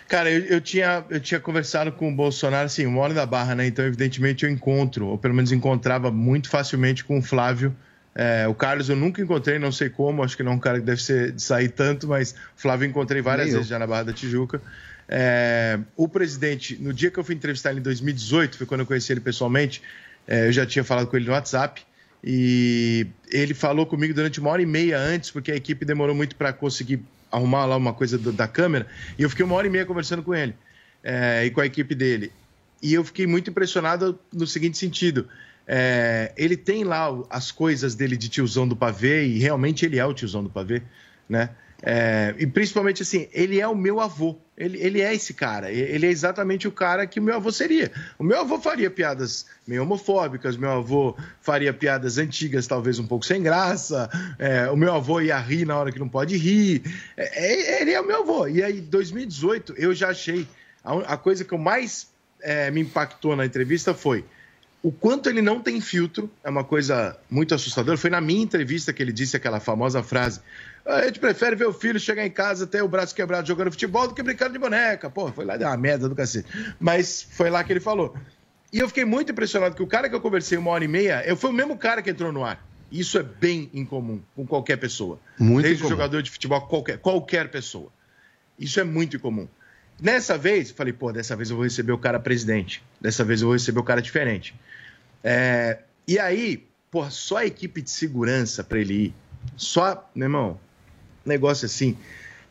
Cara, 0.08 0.30
eu, 0.30 0.40
eu 0.46 0.60
tinha, 0.60 1.04
eu 1.10 1.20
tinha 1.20 1.38
conversado 1.38 1.92
com 1.92 2.10
o 2.10 2.14
Bolsonaro, 2.14 2.66
assim, 2.66 2.86
uma 2.86 3.00
hora 3.00 3.14
da 3.14 3.26
barra, 3.26 3.54
né? 3.54 3.66
Então, 3.66 3.84
evidentemente, 3.84 4.44
eu 4.44 4.50
encontro, 4.50 5.06
ou 5.06 5.18
pelo 5.18 5.34
menos 5.34 5.52
encontrava 5.52 6.10
muito 6.10 6.48
facilmente 6.48 7.04
com 7.04 7.18
o 7.18 7.22
Flávio. 7.22 7.76
É, 8.14 8.46
o 8.48 8.54
Carlos 8.54 8.88
eu 8.88 8.96
nunca 8.96 9.22
encontrei, 9.22 9.58
não 9.58 9.70
sei 9.70 9.88
como, 9.88 10.22
acho 10.24 10.36
que 10.36 10.42
não 10.42 10.52
é 10.52 10.54
um 10.56 10.58
cara 10.58 10.80
que 10.80 10.84
deve 10.84 11.00
ser, 11.02 11.34
sair 11.38 11.68
tanto, 11.68 12.08
mas 12.08 12.32
o 12.32 12.34
Flávio 12.60 12.86
eu 12.86 12.90
encontrei 12.90 13.22
várias 13.22 13.48
vezes 13.56 13.68
já 13.68 13.78
na 13.78 13.86
Barra 13.86 14.04
da 14.04 14.12
Tijuca. 14.12 14.60
É, 15.08 15.78
o 15.96 16.08
presidente, 16.08 16.76
no 16.80 16.92
dia 16.92 17.10
que 17.10 17.18
eu 17.18 17.24
fui 17.24 17.34
entrevistar 17.34 17.70
ele 17.70 17.80
em 17.80 17.82
2018, 17.82 18.56
foi 18.58 18.66
quando 18.66 18.80
eu 18.80 18.86
conheci 18.86 19.12
ele 19.12 19.20
pessoalmente, 19.20 19.82
é, 20.26 20.46
eu 20.48 20.52
já 20.52 20.66
tinha 20.66 20.84
falado 20.84 21.06
com 21.06 21.16
ele 21.16 21.26
no 21.26 21.32
WhatsApp, 21.32 21.82
e 22.22 23.06
ele 23.30 23.54
falou 23.54 23.86
comigo 23.86 24.12
durante 24.12 24.40
uma 24.40 24.50
hora 24.50 24.60
e 24.62 24.66
meia 24.66 24.98
antes, 24.98 25.30
porque 25.30 25.50
a 25.50 25.56
equipe 25.56 25.84
demorou 25.84 26.14
muito 26.14 26.36
para 26.36 26.52
conseguir 26.52 27.02
arrumar 27.32 27.64
lá 27.64 27.76
uma 27.76 27.92
coisa 27.94 28.18
do- 28.18 28.32
da 28.32 28.46
câmera, 28.46 28.86
e 29.18 29.22
eu 29.22 29.30
fiquei 29.30 29.44
uma 29.44 29.54
hora 29.54 29.66
e 29.66 29.70
meia 29.70 29.86
conversando 29.86 30.22
com 30.22 30.34
ele 30.34 30.54
é, 31.02 31.44
e 31.46 31.50
com 31.50 31.60
a 31.60 31.66
equipe 31.66 31.94
dele. 31.94 32.32
E 32.82 32.94
eu 32.94 33.04
fiquei 33.04 33.26
muito 33.26 33.50
impressionado 33.50 34.18
no 34.32 34.46
seguinte 34.46 34.78
sentido: 34.78 35.28
é, 35.72 36.32
ele 36.36 36.56
tem 36.56 36.82
lá 36.82 37.06
as 37.30 37.52
coisas 37.52 37.94
dele 37.94 38.16
de 38.16 38.28
tiozão 38.28 38.66
do 38.66 38.74
pavê, 38.74 39.24
e 39.24 39.38
realmente 39.38 39.86
ele 39.86 40.00
é 40.00 40.04
o 40.04 40.12
tiozão 40.12 40.42
do 40.42 40.50
pavê, 40.50 40.82
né? 41.28 41.50
É, 41.80 42.34
e 42.38 42.46
principalmente 42.46 43.02
assim, 43.02 43.28
ele 43.32 43.60
é 43.60 43.68
o 43.68 43.74
meu 43.74 44.00
avô. 44.00 44.36
Ele, 44.58 44.78
ele 44.82 45.00
é 45.00 45.14
esse 45.14 45.32
cara. 45.32 45.70
Ele 45.70 46.06
é 46.06 46.10
exatamente 46.10 46.66
o 46.66 46.72
cara 46.72 47.06
que 47.06 47.20
o 47.20 47.22
meu 47.22 47.36
avô 47.36 47.52
seria. 47.52 47.90
O 48.18 48.24
meu 48.24 48.40
avô 48.40 48.60
faria 48.60 48.90
piadas 48.90 49.46
meio 49.64 49.84
homofóbicas, 49.84 50.56
meu 50.56 50.72
avô 50.72 51.16
faria 51.40 51.72
piadas 51.72 52.18
antigas, 52.18 52.66
talvez 52.66 52.98
um 52.98 53.06
pouco 53.06 53.24
sem 53.24 53.40
graça. 53.40 54.10
é, 54.40 54.68
o 54.70 54.76
meu 54.76 54.92
avô 54.92 55.20
ia 55.20 55.38
rir 55.38 55.64
na 55.64 55.78
hora 55.78 55.92
que 55.92 56.00
não 56.00 56.08
pode 56.08 56.36
rir. 56.36 56.82
É, 57.16 57.78
é- 57.78 57.82
ele 57.82 57.92
é 57.92 58.00
o 58.00 58.06
meu 58.06 58.22
avô. 58.22 58.48
E 58.48 58.60
aí, 58.60 58.80
em 58.80 58.82
2018, 58.82 59.74
eu 59.78 59.94
já 59.94 60.08
achei. 60.08 60.48
A, 60.82 61.14
a 61.14 61.16
coisa 61.16 61.44
que 61.44 61.54
eu 61.54 61.58
mais 61.58 62.08
é, 62.42 62.72
me 62.72 62.80
impactou 62.80 63.36
na 63.36 63.46
entrevista 63.46 63.94
foi 63.94 64.24
o 64.82 64.90
quanto 64.90 65.28
ele 65.28 65.42
não 65.42 65.60
tem 65.60 65.80
filtro, 65.80 66.30
é 66.42 66.48
uma 66.48 66.64
coisa 66.64 67.18
muito 67.30 67.54
assustadora. 67.54 67.98
Foi 67.98 68.08
na 68.08 68.20
minha 68.20 68.42
entrevista 68.42 68.92
que 68.92 69.02
ele 69.02 69.12
disse 69.12 69.36
aquela 69.36 69.60
famosa 69.60 70.02
frase: 70.02 70.40
a 70.86 71.04
gente 71.04 71.18
prefere 71.18 71.54
ver 71.54 71.66
o 71.66 71.72
filho 71.72 72.00
chegar 72.00 72.24
em 72.24 72.30
casa 72.30 72.66
ter 72.66 72.82
o 72.82 72.88
braço 72.88 73.14
quebrado 73.14 73.46
jogando 73.46 73.70
futebol 73.70 74.08
do 74.08 74.14
que 74.14 74.22
brincando 74.22 74.52
de 74.52 74.58
boneca. 74.58 75.10
Pô, 75.10 75.30
foi 75.30 75.44
lá, 75.44 75.56
deu 75.56 75.68
uma 75.68 75.76
merda 75.76 76.08
do 76.08 76.14
cacete. 76.14 76.48
Mas 76.78 77.26
foi 77.30 77.50
lá 77.50 77.62
que 77.62 77.72
ele 77.72 77.80
falou. 77.80 78.14
E 78.72 78.78
eu 78.78 78.88
fiquei 78.88 79.04
muito 79.04 79.32
impressionado 79.32 79.74
que 79.74 79.82
o 79.82 79.86
cara 79.86 80.08
que 80.08 80.14
eu 80.14 80.20
conversei 80.20 80.56
uma 80.56 80.70
hora 80.70 80.84
e 80.84 80.88
meia, 80.88 81.24
eu 81.26 81.36
fui 81.36 81.50
o 81.50 81.52
mesmo 81.52 81.76
cara 81.76 82.00
que 82.00 82.10
entrou 82.10 82.32
no 82.32 82.44
ar. 82.44 82.64
Isso 82.90 83.18
é 83.18 83.22
bem 83.22 83.70
incomum 83.74 84.20
com 84.34 84.46
qualquer 84.46 84.76
pessoa. 84.76 85.18
Muito 85.38 85.62
Desde 85.62 85.80
incomum. 85.80 85.90
jogador 85.90 86.22
de 86.22 86.30
futebol, 86.30 86.60
qualquer, 86.62 86.98
qualquer 86.98 87.50
pessoa. 87.50 87.92
Isso 88.58 88.80
é 88.80 88.84
muito 88.84 89.16
incomum. 89.16 89.46
Nessa 90.00 90.38
vez, 90.38 90.70
falei, 90.70 90.92
pô, 90.92 91.12
dessa 91.12 91.36
vez 91.36 91.50
eu 91.50 91.56
vou 91.56 91.64
receber 91.64 91.92
o 91.92 91.98
cara 91.98 92.18
presidente. 92.18 92.82
Dessa 93.00 93.22
vez 93.22 93.42
eu 93.42 93.48
vou 93.48 93.54
receber 93.54 93.78
o 93.78 93.84
cara 93.84 94.00
diferente. 94.00 94.54
É, 95.22 95.78
e 96.06 96.18
aí, 96.18 96.66
pô, 96.90 97.08
só 97.10 97.38
a 97.38 97.46
equipe 97.46 97.82
de 97.82 97.90
segurança 97.90 98.64
para 98.64 98.78
ele 98.78 98.94
ir. 98.94 99.14
Só, 99.56 100.08
meu 100.14 100.26
irmão, 100.26 100.60
negócio 101.24 101.66
assim, 101.66 101.96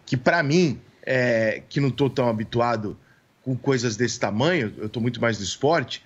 que 0.06 0.16
para 0.18 0.42
mim, 0.44 0.80
é, 1.04 1.62
que 1.70 1.80
não 1.80 1.92
tô 1.92 2.10
tão 2.10 2.28
habituado 2.30 2.98
com 3.44 3.56
coisas 3.56 3.96
desse 3.96 4.20
tamanho, 4.20 4.74
eu 4.78 4.90
tô 4.90 5.00
muito 5.00 5.20
mais 5.22 5.38
do 5.38 5.44
esporte, 5.44 6.04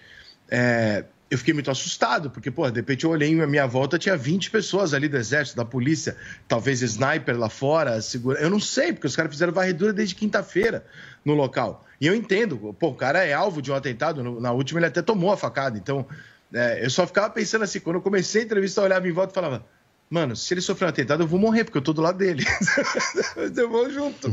é, 0.49 1.03
eu 1.30 1.38
fiquei 1.38 1.53
muito 1.53 1.72
assustado, 1.72 2.30
porque, 2.30 2.52
pô, 2.52 2.69
de 2.69 2.80
repente 2.80 3.06
eu 3.06 3.10
olhei 3.10 3.41
à 3.41 3.48
minha 3.48 3.65
volta, 3.65 3.98
tinha 3.98 4.15
20 4.15 4.52
pessoas 4.52 4.94
ali 4.94 5.07
do 5.07 5.18
exército, 5.18 5.57
da 5.57 5.65
polícia, 5.65 6.15
talvez 6.48 6.81
sniper 6.81 7.38
lá 7.38 7.49
fora, 7.49 7.99
segura... 8.02 8.40
eu 8.40 8.49
não 8.52 8.60
sei, 8.60 8.94
porque 8.94 9.07
os 9.07 9.15
caras 9.15 9.31
fizeram 9.31 9.52
varredura 9.52 9.91
desde 9.91 10.14
quinta-feira 10.15 10.85
no 11.26 11.34
local. 11.34 11.85
E 11.99 12.06
eu 12.06 12.14
entendo, 12.14 12.76
pô, 12.80 12.90
o 12.90 12.95
cara 12.95 13.23
é 13.26 13.34
alvo 13.34 13.61
de 13.64 13.72
um 13.72 13.76
atentado, 13.76 14.23
no- 14.23 14.40
na 14.40 14.52
última 14.52 14.80
ele 14.80 14.85
até 14.88 15.02
tomou 15.02 15.31
a 15.31 15.38
facada, 15.38 15.77
então 15.77 16.06
é, 16.54 16.86
eu 16.86 16.90
só 16.90 17.08
ficava 17.08 17.30
pensando 17.30 17.64
assim, 17.64 17.80
quando 17.80 17.96
eu 17.96 18.02
comecei 18.02 18.42
a 18.42 18.46
entrevista, 18.46 18.82
eu 18.82 18.86
olhava 18.86 19.08
em 19.08 19.12
volta 19.12 19.32
e 19.32 19.36
falava, 19.36 19.66
mano, 20.10 20.36
se 20.36 20.54
ele 20.54 20.62
sofrer 20.62 20.86
um 20.86 20.90
atentado, 20.90 21.24
eu 21.24 21.28
vou 21.28 21.40
morrer, 21.40 21.64
porque 21.64 21.78
eu 21.78 21.82
tô 21.82 21.94
do 21.94 22.02
lado 22.02 22.18
dele. 22.18 22.46
eu 23.58 23.70
vou 23.70 23.90
junto. 23.90 24.32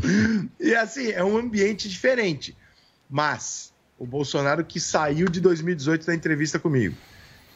E 0.60 0.74
assim, 0.74 1.10
é 1.10 1.24
um 1.24 1.38
ambiente 1.38 1.88
diferente. 1.88 2.54
Mas 3.08 3.72
o 3.98 4.06
Bolsonaro 4.06 4.64
que 4.64 4.78
saiu 4.78 5.28
de 5.28 5.40
2018 5.40 6.06
da 6.06 6.14
entrevista 6.14 6.58
comigo, 6.58 6.94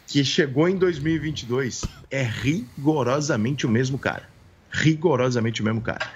que 0.06 0.24
chegou 0.24 0.68
em 0.68 0.76
2022, 0.76 1.82
é 2.10 2.22
rigorosamente 2.22 3.66
o 3.66 3.68
mesmo 3.68 3.98
cara. 3.98 4.28
Rigorosamente 4.70 5.60
o 5.60 5.64
mesmo 5.64 5.82
cara. 5.82 6.10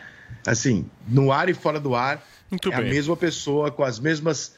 Assim, 0.46 0.86
no 1.06 1.30
ar 1.30 1.48
e 1.48 1.54
fora 1.54 1.78
do 1.78 1.94
ar, 1.94 2.26
é 2.50 2.74
a 2.74 2.80
bem. 2.80 2.90
mesma 2.90 3.16
pessoa, 3.16 3.70
com 3.70 3.84
as 3.84 4.00
mesmas 4.00 4.54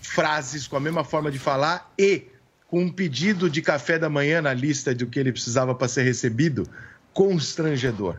frases, 0.00 0.66
com 0.66 0.76
a 0.76 0.80
mesma 0.80 1.04
forma 1.04 1.30
de 1.30 1.38
falar 1.38 1.92
e 1.98 2.33
com 2.74 2.80
um 2.80 2.90
pedido 2.90 3.48
de 3.48 3.62
café 3.62 4.00
da 4.00 4.10
manhã 4.10 4.42
na 4.42 4.52
lista 4.52 4.92
do 4.92 5.06
que 5.06 5.20
ele 5.20 5.30
precisava 5.30 5.76
para 5.76 5.86
ser 5.86 6.02
recebido, 6.02 6.66
constrangedor. 7.12 8.16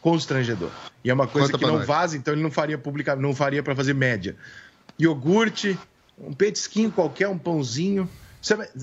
Constrangedor. 0.00 0.72
E 1.04 1.10
é 1.10 1.14
uma 1.14 1.28
coisa 1.28 1.46
Conta 1.46 1.58
que 1.58 1.64
não 1.64 1.78
nós. 1.78 1.86
vaza, 1.86 2.16
então 2.16 2.34
ele 2.34 2.42
não 2.42 2.50
faria 2.50 2.76
publicar, 2.76 3.14
não 3.14 3.32
faria 3.32 3.62
para 3.62 3.76
fazer 3.76 3.94
média. 3.94 4.34
Iogurte, 5.00 5.78
um 6.18 6.32
petisquinho 6.32 6.90
qualquer, 6.90 7.28
um 7.28 7.38
pãozinho. 7.38 8.10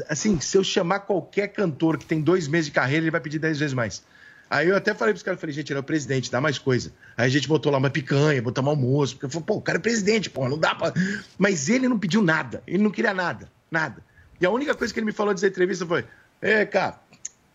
Assim, 0.08 0.40
se 0.40 0.56
eu 0.56 0.64
chamar 0.64 1.00
qualquer 1.02 1.50
cantor 1.50 1.98
que 1.98 2.06
tem 2.06 2.22
dois 2.22 2.48
meses 2.48 2.68
de 2.68 2.72
carreira, 2.72 3.04
ele 3.04 3.12
vai 3.12 3.20
pedir 3.20 3.40
dez 3.40 3.60
vezes 3.60 3.74
mais. 3.74 4.02
Aí 4.50 4.70
eu 4.70 4.78
até 4.78 4.94
falei 4.94 5.14
pros 5.14 5.22
caras, 5.22 5.38
falei, 5.42 5.54
gente, 5.54 5.70
ele 5.70 5.80
é 5.80 5.82
o 5.82 5.84
presidente, 5.84 6.32
dá 6.32 6.40
mais 6.40 6.58
coisa. 6.58 6.94
Aí 7.18 7.26
a 7.26 7.30
gente 7.30 7.46
botou 7.46 7.70
lá 7.74 7.78
uma 7.78 7.90
picanha, 7.90 8.42
botou 8.42 8.64
um 8.64 8.70
almoço, 8.70 9.16
porque 9.16 9.26
eu 9.26 9.30
falei, 9.30 9.46
pô, 9.46 9.56
o 9.56 9.62
cara 9.62 9.80
é 9.80 9.82
presidente, 9.82 10.30
pô, 10.30 10.48
não 10.48 10.58
dá 10.58 10.74
pra... 10.74 10.94
Mas 11.38 11.68
ele 11.68 11.90
não 11.90 12.00
pediu 12.00 12.22
nada, 12.22 12.64
ele 12.66 12.82
não 12.82 12.90
queria 12.90 13.14
nada, 13.14 13.52
nada. 13.70 14.08
E 14.40 14.46
a 14.46 14.50
única 14.50 14.74
coisa 14.74 14.94
que 14.94 15.00
ele 15.00 15.06
me 15.06 15.12
falou 15.12 15.34
nessa 15.34 15.48
entrevista 15.48 15.86
foi, 15.86 16.06
é, 16.42 16.66
cara, 16.66 17.00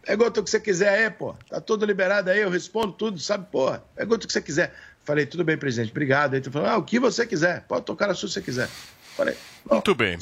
pega 0.02 0.26
o 0.26 0.30
que 0.30 0.40
você 0.40 0.60
quiser 0.60 0.88
aí, 0.88 1.10
pô, 1.10 1.34
tá 1.48 1.60
tudo 1.60 1.86
liberado 1.86 2.30
aí, 2.30 2.40
eu 2.40 2.50
respondo 2.50 2.92
tudo, 2.92 3.18
sabe, 3.18 3.46
pô, 3.50 3.72
pega 3.94 4.14
o 4.14 4.18
que 4.18 4.30
você 4.30 4.42
quiser. 4.42 4.74
Falei, 5.02 5.26
tudo 5.26 5.44
bem, 5.44 5.56
presidente, 5.56 5.90
obrigado. 5.90 6.34
Aí 6.34 6.40
tu 6.40 6.50
falou, 6.50 6.68
ah, 6.68 6.78
o 6.78 6.82
que 6.82 6.98
você 6.98 7.26
quiser, 7.26 7.62
pode 7.62 7.84
tocar 7.84 8.08
na 8.08 8.14
sua 8.14 8.28
se 8.28 8.34
você 8.34 8.42
quiser. 8.42 8.68
Falei, 9.16 9.36
Muito 9.70 9.94
bem. 9.94 10.18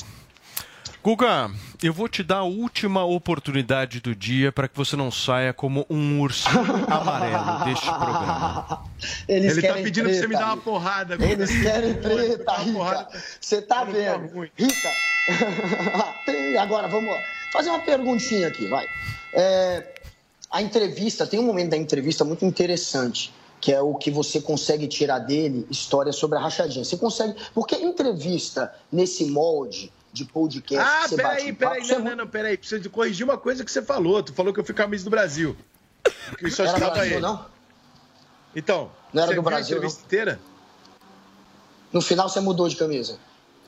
Guga, 1.03 1.51
eu 1.83 1.93
vou 1.93 2.09
te 2.09 2.23
dar 2.23 2.39
a 2.39 2.43
última 2.45 3.05
oportunidade 3.05 4.01
do 4.01 4.15
dia 4.15 4.53
para 4.53 4.69
que 4.69 4.77
você 4.77 4.95
não 4.95 5.11
saia 5.11 5.53
como 5.53 5.85
um 5.91 6.21
ursinho 6.21 6.61
amarelo 6.87 7.65
deste 7.65 7.87
programa. 7.87 8.85
Eles 9.27 9.53
ele 9.53 9.63
tá 9.63 9.69
querem 9.69 9.83
pedindo 9.83 10.09
pra 10.09 10.15
você 10.15 10.27
me 10.29 10.35
dar 10.35 10.47
uma 10.47 10.57
porrada. 10.59 11.17
Eles 11.21 11.51
querem 11.61 11.95
treta, 11.95 12.45
Dar 12.45 12.61
uma 12.63 12.73
porrada. 12.73 13.09
Rica. 13.09 13.25
Você 13.41 13.63
tá 13.63 13.83
vendo? 13.83 14.49
Rica, 14.57 14.89
agora 16.61 16.89
vamos 16.89 17.15
fazer 17.53 17.71
uma 17.71 17.81
perguntinha 17.81 18.49
aqui, 18.49 18.67
vai. 18.67 18.87
É, 19.33 19.87
a 20.51 20.61
entrevista, 20.61 21.27
tem 21.27 21.41
um 21.41 21.45
momento 21.45 21.71
da 21.71 21.77
entrevista 21.77 22.25
muito 22.25 22.45
interessante, 22.45 23.33
que 23.61 23.73
é 23.73 23.81
o 23.81 23.95
que 23.95 24.11
você 24.11 24.41
consegue 24.41 24.87
tirar 24.87 25.19
dele, 25.21 25.67
história 25.71 26.13
sobre 26.13 26.37
a 26.37 26.41
rachadinha. 26.41 26.85
Você 26.85 26.97
consegue. 26.97 27.35
Porque 27.55 27.77
entrevista 27.77 28.75
nesse 28.91 29.25
molde 29.27 29.93
de 30.13 30.25
podcast. 30.25 31.15
Ah, 31.15 31.17
peraí, 31.17 31.53
peraí, 31.53 31.81
é 31.83 31.95
não, 31.95 32.05
não, 32.05 32.17
não, 32.17 32.27
peraí. 32.27 32.59
Preciso 32.59 32.91
corrigir 32.91 33.25
uma 33.25 33.39
coisa 33.39 33.65
que 33.65 33.71
você 33.71 33.81
falou. 33.81 34.23
Tu 34.23 34.33
falou 34.35 34.53
que 34.53 34.61
eu 34.61 34.65
fui 34.65 34.75
camisa 34.75 35.05
do 35.05 35.11
Brasil. 35.11 35.57
Que 36.39 36.49
isso 36.49 36.61
Era 36.61 36.79
Brasil, 36.79 37.05
ele. 37.05 37.21
não? 37.21 37.47
Então, 38.55 38.91
Não 39.13 39.23
era 39.23 39.35
do 39.35 39.43
Brasil, 39.43 39.77
a 39.77 39.79
entrevista 39.79 40.03
inteira? 40.05 40.41
No 41.93 42.03
final 42.03 42.29
você 42.29 42.41
mudou 42.41 42.69
de 42.69 42.77
camisa. 42.77 43.19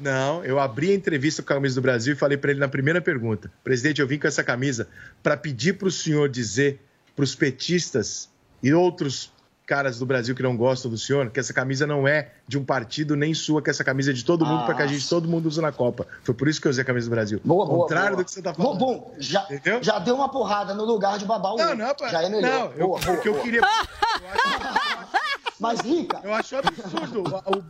Não, 0.01 0.45
eu 0.45 0.59
abri 0.59 0.91
a 0.91 0.95
entrevista 0.95 1.43
com 1.43 1.53
a 1.53 1.57
camisa 1.57 1.77
do 1.77 1.83
Brasil 1.83 2.15
e 2.15 2.17
falei 2.17 2.37
para 2.37 2.51
ele 2.51 2.61
na 2.61 2.69
primeira 2.69 3.01
pergunta: 3.01 3.51
Presidente, 3.63 4.01
eu 4.01 4.07
vim 4.07 4.19
com 4.19 4.27
essa 4.27 4.43
camisa 4.43 4.89
para 5.23 5.37
pedir 5.37 5.75
para 5.75 5.89
o 5.89 5.91
senhor 5.91 6.29
dizer 6.29 6.81
para 7.15 7.23
os 7.23 7.35
petistas 7.35 8.29
e 8.63 8.75
outros 8.75 9.33
caras 9.67 9.99
do 9.99 10.05
Brasil 10.05 10.35
que 10.35 10.43
não 10.43 10.55
gostam 10.57 10.91
do 10.91 10.99
senhor 10.99 11.31
que 11.31 11.41
essa 11.41 11.55
camisa 11.55 11.87
não 11.87 12.07
é 12.07 12.33
de 12.47 12.59
um 12.59 12.65
partido 12.65 13.17
nem 13.17 13.33
sua, 13.33 13.63
que 13.63 13.71
essa 13.71 13.83
camisa 13.83 14.11
é 14.11 14.13
de 14.13 14.23
todo 14.23 14.45
mundo 14.45 14.63
Ah. 14.63 14.67
para 14.67 14.75
que 14.75 14.83
a 14.83 14.87
gente 14.87 15.09
todo 15.09 15.27
mundo 15.27 15.47
use 15.47 15.59
na 15.61 15.73
Copa. 15.73 16.07
Foi 16.23 16.35
por 16.35 16.49
isso 16.49 16.61
que 16.61 16.67
eu 16.67 16.71
usei 16.71 16.83
a 16.83 16.85
camisa 16.85 17.07
do 17.09 17.11
Brasil. 17.11 17.41
Boa, 17.43 17.65
boa, 17.65 17.79
contrário 17.83 18.11
boa. 18.11 18.23
do 18.23 18.27
que 18.27 18.31
você 18.33 18.43
tá 18.43 18.53
falando. 18.53 18.77
Bom, 18.79 18.99
bom, 18.99 19.15
já, 19.19 19.47
já 19.81 19.99
deu 20.01 20.17
uma 20.17 20.29
porrada 20.29 20.75
no 20.75 20.85
lugar 20.85 21.19
de 21.19 21.25
babar 21.25 21.55
o 21.55 21.57
Não, 21.57 21.75
não, 21.75 21.95
pá, 21.95 22.09
Já 22.09 22.23
é 22.25 22.29
melhor. 22.29 22.51
não, 22.51 22.73
eu- 22.73 22.89
boa, 22.89 23.01
boa, 23.01 23.17
o 23.17 23.21
que 23.23 23.29
eu 23.29 23.33
boa. 23.33 23.45
queria- 23.45 23.63
Mas, 25.59 25.81
Rica... 25.81 26.21
Eu 26.23 26.35
acho 26.35 26.57
absurdo 26.57 27.23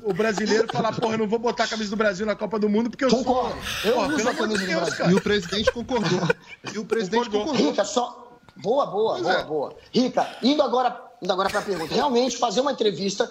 o, 0.02 0.10
o 0.10 0.14
brasileiro 0.14 0.66
falar, 0.72 0.92
porra, 0.92 1.14
eu 1.14 1.18
não 1.18 1.28
vou 1.28 1.38
botar 1.38 1.64
a 1.64 1.68
camisa 1.68 1.90
do 1.90 1.96
Brasil 1.96 2.24
na 2.24 2.34
Copa 2.34 2.58
do 2.58 2.68
Mundo 2.68 2.90
porque 2.90 3.04
eu 3.04 3.10
sou... 3.10 3.24
Concordo. 3.24 3.56
Eu 3.84 3.92
Porra, 3.94 4.14
uso 4.14 4.28
a 4.28 4.34
camisa 4.34 4.60
do 4.60 4.66
Deus, 4.66 4.80
Brasil. 4.80 4.98
cara. 4.98 5.12
E 5.12 5.14
o 5.14 5.20
presidente 5.20 5.72
concordou. 5.72 6.20
E 6.72 6.78
o 6.78 6.84
presidente 6.84 7.30
concordou. 7.30 7.54
Rica, 7.54 7.84
só. 7.84 8.38
Boa, 8.56 8.86
boa, 8.86 9.12
Pois 9.14 9.22
boa, 9.24 9.34
é. 9.38 9.44
boa. 9.44 9.76
Rica, 9.92 10.28
indo 10.42 10.62
agora, 10.62 10.98
indo 11.20 11.32
agora 11.32 11.50
para 11.50 11.60
a 11.60 11.62
pergunta. 11.62 11.92
Realmente, 11.94 12.36
fazer 12.36 12.60
uma 12.60 12.72
entrevista 12.72 13.30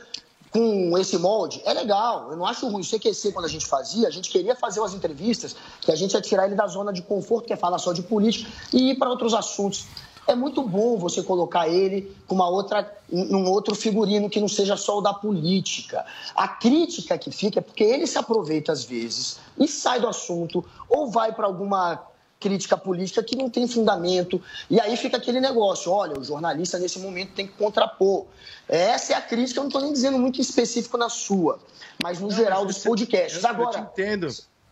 com 0.51 0.95
esse 0.99 1.17
molde, 1.17 1.61
é 1.65 1.73
legal. 1.73 2.30
Eu 2.30 2.38
não 2.38 2.45
acho 2.45 2.67
ruim. 2.67 2.84
O 2.84 2.85
CQC, 2.85 3.31
quando 3.31 3.45
a 3.45 3.49
gente 3.49 3.65
fazia, 3.65 4.07
a 4.07 4.11
gente 4.11 4.30
queria 4.30 4.55
fazer 4.55 4.81
umas 4.81 4.93
entrevistas 4.93 5.55
que 5.81 5.91
a 5.91 5.95
gente 5.95 6.13
ia 6.13 6.21
tirar 6.21 6.45
ele 6.45 6.53
da 6.53 6.67
zona 6.67 6.93
de 6.93 7.01
conforto, 7.01 7.47
que 7.47 7.53
é 7.53 7.55
falar 7.55 7.80
só 7.80 7.91
de 7.91 8.03
política, 8.03 8.51
e 8.71 8.91
ir 8.91 8.99
para 8.99 9.09
outros 9.09 9.34
assuntos. 9.34 9.88
É 10.26 10.36
muito 10.36 10.64
bom 10.64 10.98
você 10.98 11.22
colocar 11.22 11.68
ele 11.68 12.16
com 12.28 12.36
uma 12.36 12.48
outra, 12.48 12.90
num 13.12 13.50
outro 13.50 13.76
figurino 13.76 14.30
que 14.30 14.40
não 14.40 14.48
seja 14.48 14.78
só 14.78 15.00
o 15.00 15.02
da 15.02 15.14
política. 15.14 16.06
A 16.36 16.48
crítica 16.48 17.18
que 17.18 17.30
fica 17.30 17.60
é 17.60 17.62
porque 17.62 17.84
ele 17.84 18.08
se 18.08 18.18
aproveita 18.18 18.72
às 18.72 18.84
vezes 18.86 19.38
e 19.60 19.68
sai 19.68 20.00
do 20.00 20.08
assunto 20.08 20.64
ou 20.90 21.12
vai 21.12 21.34
para 21.34 21.45
alguma 21.45 22.02
crítica 22.40 22.76
política 22.78 23.22
que 23.24 23.36
não 23.36 23.50
tem 23.50 23.68
fundamento. 23.68 24.41
E 24.70 24.80
aí 24.80 24.95
fica 24.95 25.18
aquele 25.18 25.41
negócio: 25.41 25.91
olha, 25.91 26.18
o 26.18 26.24
jornalista 26.24 26.80
nesse 26.80 27.00
momento 27.00 27.34
tem 27.34 27.45
que 27.45 27.54
contrapor. 27.54 28.26
Essa 28.68 29.14
é 29.14 29.16
a 29.18 29.22
crítica, 29.22 29.60
eu 29.60 29.64
não 29.64 29.68
estou 29.70 29.82
nem 29.82 29.91
dizendo 29.91 30.18
muito 30.18 30.40
específico 30.40 30.98
na 30.98 31.10
sua, 31.10 31.60
mas 32.02 32.20
no 32.22 32.32
geral 32.32 32.66
dos 32.66 32.78
podcasts. 32.80 33.44
Eu, 33.44 33.50
Agora, 33.50 33.78
eu 33.80 33.86
te 33.86 33.91
entendo, 34.02 34.28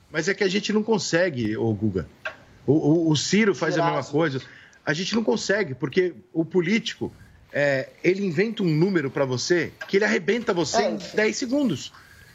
mas 0.09 0.29
é 0.29 0.33
que 0.33 0.45
a 0.45 0.49
gente 0.49 0.71
não 0.71 0.81
consegue, 0.81 1.57
ô 1.57 1.73
Guga. 1.73 2.07
O, 2.65 2.71
o- 2.73 3.09
o 3.11 3.17
Ciro 3.17 3.53
faz 3.53 3.77
a 3.77 3.83
mesma 3.83 4.03
coisa. 4.11 4.41
A 4.85 4.93
gente 4.93 5.15
não 5.15 5.23
consegue, 5.23 5.75
porque 5.75 6.13
o 6.33 6.43
político, 6.43 7.11
é, 7.53 7.89
ele 8.03 8.25
inventa 8.25 8.63
um 8.63 8.67
número 8.69 9.11
para 9.11 9.25
você 9.25 9.71
que 9.87 9.97
ele 9.97 10.05
arrebenta 10.05 10.53
você 10.53 10.81
em 10.83 10.97
10 11.13 11.37
segundos. 11.37 11.91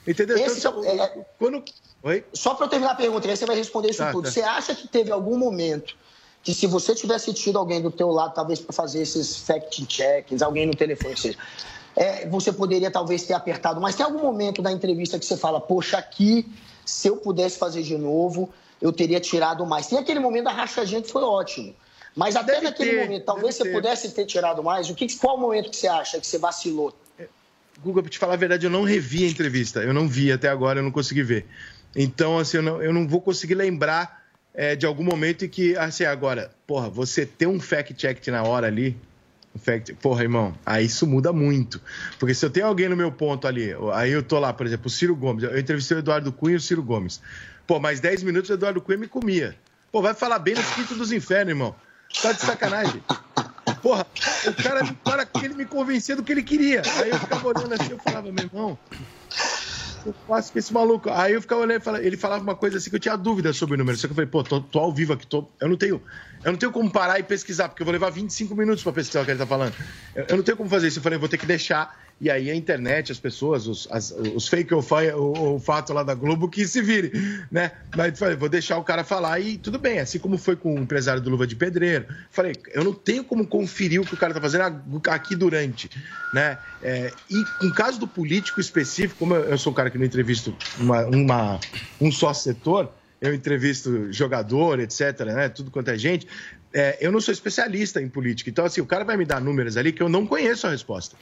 Entendeu? 0.06 0.36
Esse 0.38 0.58
Então, 0.60 0.84
é 0.84 0.96
é- 0.96 1.24
quando... 1.38 1.64
Oi? 2.02 2.24
Só 2.32 2.54
para 2.54 2.66
eu 2.66 2.70
terminar 2.70 2.92
a 2.92 2.94
pergunta, 2.94 3.26
e 3.26 3.30
aí 3.30 3.36
você 3.36 3.46
vai 3.46 3.56
responder 3.56 3.90
isso 3.90 3.98
Tá, 3.98 4.12
tudo. 4.12 4.24
tá. 4.26 4.30
Você 4.30 4.42
acha 4.42 4.74
que 4.74 4.86
teve 4.86 5.10
algum 5.10 5.36
momento 5.36 5.96
que 6.44 6.54
se 6.54 6.68
você 6.68 6.94
tivesse 6.94 7.34
tido 7.34 7.58
alguém 7.58 7.82
do 7.82 7.90
teu 7.90 8.10
lado, 8.10 8.32
talvez 8.32 8.60
para 8.60 8.72
fazer 8.72 9.02
esses 9.02 9.36
fact-checks, 9.38 10.40
alguém 10.42 10.64
no 10.66 10.74
telefone, 10.76 11.16
seja, 11.16 11.36
é, 11.96 12.28
você 12.28 12.52
poderia 12.52 12.88
talvez 12.88 13.24
ter 13.24 13.34
apertado, 13.34 13.80
mas 13.80 13.96
tem 13.96 14.06
algum 14.06 14.20
momento 14.20 14.62
da 14.62 14.70
entrevista 14.70 15.18
que 15.18 15.24
você 15.24 15.36
fala, 15.36 15.60
poxa, 15.60 15.98
aqui, 15.98 16.46
se 16.84 17.08
eu 17.08 17.16
pudesse 17.16 17.58
fazer 17.58 17.82
de 17.82 17.98
novo, 17.98 18.48
eu 18.80 18.92
teria 18.92 19.18
tirado 19.18 19.66
mais. 19.66 19.88
Tem 19.88 19.98
aquele 19.98 20.20
momento 20.20 20.44
da 20.44 20.52
rachadinha 20.52 21.02
que 21.02 21.10
foi 21.10 21.24
ótimo. 21.24 21.74
Mas 22.16 22.34
até 22.34 22.54
Deve 22.54 22.64
naquele 22.64 22.90
ter, 22.92 23.02
momento, 23.02 23.24
talvez 23.24 23.54
você 23.54 23.64
ter. 23.64 23.72
pudesse 23.72 24.10
ter 24.12 24.24
tirado 24.24 24.64
mais. 24.64 24.88
O 24.88 24.94
que, 24.94 25.06
qual 25.18 25.36
o 25.36 25.40
momento 25.40 25.68
que 25.68 25.76
você 25.76 25.86
acha 25.86 26.18
que 26.18 26.26
você 26.26 26.38
vacilou? 26.38 26.96
Guga, 27.84 28.02
pra 28.02 28.10
te 28.10 28.18
falar 28.18 28.32
a 28.32 28.38
verdade, 28.38 28.64
eu 28.64 28.70
não 28.70 28.84
revi 28.84 29.24
a 29.24 29.28
entrevista. 29.28 29.80
Eu 29.80 29.92
não 29.92 30.08
vi 30.08 30.32
até 30.32 30.48
agora, 30.48 30.78
eu 30.78 30.82
não 30.82 30.90
consegui 30.90 31.22
ver. 31.22 31.46
Então, 31.94 32.38
assim, 32.38 32.56
eu 32.56 32.62
não, 32.62 32.82
eu 32.82 32.92
não 32.92 33.06
vou 33.06 33.20
conseguir 33.20 33.54
lembrar 33.54 34.24
é, 34.54 34.74
de 34.74 34.86
algum 34.86 35.04
momento 35.04 35.44
em 35.44 35.48
que, 35.48 35.76
assim, 35.76 36.04
agora, 36.04 36.50
porra, 36.66 36.88
você 36.88 37.26
ter 37.26 37.46
um 37.46 37.60
fact-check 37.60 38.26
na 38.28 38.42
hora 38.42 38.66
ali, 38.66 38.96
fact, 39.58 39.92
porra, 39.94 40.22
irmão, 40.22 40.54
aí 40.64 40.86
isso 40.86 41.06
muda 41.06 41.34
muito. 41.34 41.78
Porque 42.18 42.34
se 42.34 42.44
eu 42.44 42.50
tenho 42.50 42.66
alguém 42.66 42.88
no 42.88 42.96
meu 42.96 43.12
ponto 43.12 43.46
ali, 43.46 43.74
aí 43.92 44.12
eu 44.12 44.22
tô 44.22 44.38
lá, 44.38 44.54
por 44.54 44.66
exemplo, 44.66 44.86
o 44.86 44.90
Ciro 44.90 45.14
Gomes, 45.14 45.44
eu 45.44 45.58
entrevistei 45.58 45.98
o 45.98 46.00
Eduardo 46.00 46.32
Cunha 46.32 46.54
e 46.54 46.56
o 46.56 46.60
Ciro 46.60 46.82
Gomes. 46.82 47.20
Pô, 47.66 47.78
mais 47.78 48.00
10 48.00 48.22
minutos 48.22 48.48
o 48.48 48.54
Eduardo 48.54 48.80
Cunha 48.80 48.96
me 48.96 49.06
comia. 49.06 49.54
Pô, 49.92 50.00
vai 50.00 50.14
falar 50.14 50.38
bem 50.38 50.54
nos 50.54 50.70
quintos 50.70 50.96
dos 50.96 51.12
infernos, 51.12 51.50
irmão. 51.50 51.74
Tá 52.22 52.32
de 52.32 52.40
sacanagem. 52.40 53.02
Porra, 53.82 54.06
o 54.46 54.62
cara, 54.62 54.84
o 54.84 54.96
cara 54.96 55.28
ele 55.42 55.54
me 55.54 55.66
convencia 55.66 56.16
do 56.16 56.22
que 56.22 56.32
ele 56.32 56.42
queria. 56.42 56.82
Aí 57.00 57.10
eu 57.10 57.18
ficava 57.18 57.46
olhando 57.46 57.72
assim, 57.74 57.90
eu 57.90 57.98
falava, 57.98 58.32
meu 58.32 58.44
irmão, 58.44 58.78
eu 60.04 60.14
faço 60.26 60.52
com 60.52 60.58
esse 60.58 60.72
maluco. 60.72 61.10
Aí 61.10 61.34
eu 61.34 61.42
ficava 61.42 61.60
olhando, 61.60 61.96
ele 61.98 62.16
falava 62.16 62.42
uma 62.42 62.54
coisa 62.54 62.78
assim 62.78 62.90
que 62.90 62.96
eu 62.96 63.00
tinha 63.00 63.16
dúvida 63.16 63.52
sobre 63.52 63.74
o 63.74 63.78
número. 63.78 63.96
Só 63.98 64.06
que 64.06 64.12
eu 64.12 64.14
falei, 64.14 64.30
pô, 64.30 64.42
tô, 64.42 64.60
tô 64.60 64.78
ao 64.78 64.92
vivo 64.92 65.12
aqui, 65.12 65.26
tô, 65.26 65.48
eu 65.60 65.68
não 65.68 65.76
tenho. 65.76 66.02
Eu 66.44 66.52
não 66.52 66.58
tenho 66.58 66.70
como 66.70 66.90
parar 66.90 67.18
e 67.18 67.22
pesquisar, 67.22 67.68
porque 67.68 67.82
eu 67.82 67.84
vou 67.84 67.92
levar 67.92 68.10
25 68.10 68.54
minutos 68.54 68.82
para 68.82 68.92
pesquisar 68.92 69.22
o 69.22 69.24
que 69.24 69.32
ele 69.32 69.38
tá 69.38 69.46
falando. 69.46 69.74
Eu, 70.14 70.26
eu 70.28 70.36
não 70.36 70.44
tenho 70.44 70.56
como 70.56 70.70
fazer 70.70 70.88
isso. 70.88 70.98
Eu 70.98 71.02
falei, 71.02 71.18
vou 71.18 71.28
ter 71.28 71.38
que 71.38 71.46
deixar. 71.46 71.92
E 72.18 72.30
aí 72.30 72.50
a 72.50 72.54
internet, 72.54 73.12
as 73.12 73.18
pessoas, 73.18 73.66
os, 73.66 73.86
as- 73.90 74.10
os 74.10 74.48
fake 74.48 74.72
ou 74.72 75.60
fato 75.60 75.92
lá 75.92 76.02
da 76.02 76.14
Globo 76.14 76.48
que 76.48 76.66
se 76.66 76.80
vire, 76.80 77.12
né? 77.50 77.72
Mas 77.94 78.18
falei, 78.18 78.34
vou 78.36 78.48
deixar 78.48 78.78
o 78.78 78.84
cara 78.84 79.04
falar 79.04 79.38
e 79.38 79.58
tudo 79.58 79.78
bem. 79.78 79.98
Assim 79.98 80.18
como 80.18 80.38
foi 80.38 80.56
com 80.56 80.74
o 80.74 80.82
empresário 80.82 81.20
do 81.20 81.28
Luva 81.28 81.46
de 81.46 81.54
Pedreiro. 81.54 82.06
Falei, 82.30 82.54
eu 82.72 82.82
não 82.82 82.94
tenho 82.94 83.22
como 83.22 83.46
conferir 83.46 84.00
o 84.00 84.04
que 84.06 84.14
o 84.14 84.16
cara 84.16 84.32
tá 84.32 84.40
fazendo 84.40 84.62
aqui 85.08 85.36
durante, 85.36 85.90
né? 86.32 86.58
É, 86.80 87.12
e 87.30 87.44
com 87.58 87.70
caso 87.72 88.00
do 88.00 88.08
político 88.08 88.60
específico, 88.60 89.18
como 89.18 89.34
eu, 89.34 89.44
eu 89.50 89.58
sou 89.58 89.72
um 89.72 89.76
cara 89.76 89.90
que 89.90 89.98
não 89.98 90.06
entrevisto 90.06 90.56
uma, 90.78 91.04
uma- 91.04 91.60
um 92.00 92.10
só 92.10 92.32
setor, 92.32 92.94
eu 93.20 93.34
entrevisto 93.34 94.10
jogador, 94.10 94.80
etc., 94.80 95.20
né? 95.26 95.48
Tudo 95.50 95.70
quanto 95.70 95.90
é 95.90 95.98
gente. 95.98 96.26
É, 96.72 96.96
eu 97.00 97.12
não 97.12 97.20
sou 97.20 97.32
especialista 97.32 98.00
em 98.00 98.08
política. 98.08 98.48
Então, 98.48 98.64
assim, 98.64 98.80
o 98.80 98.86
cara 98.86 99.04
vai 99.04 99.18
me 99.18 99.24
dar 99.26 99.40
números 99.40 99.76
ali 99.76 99.92
que 99.92 100.02
eu 100.02 100.08
não 100.08 100.26
conheço 100.26 100.66
a 100.66 100.70
resposta. 100.70 101.16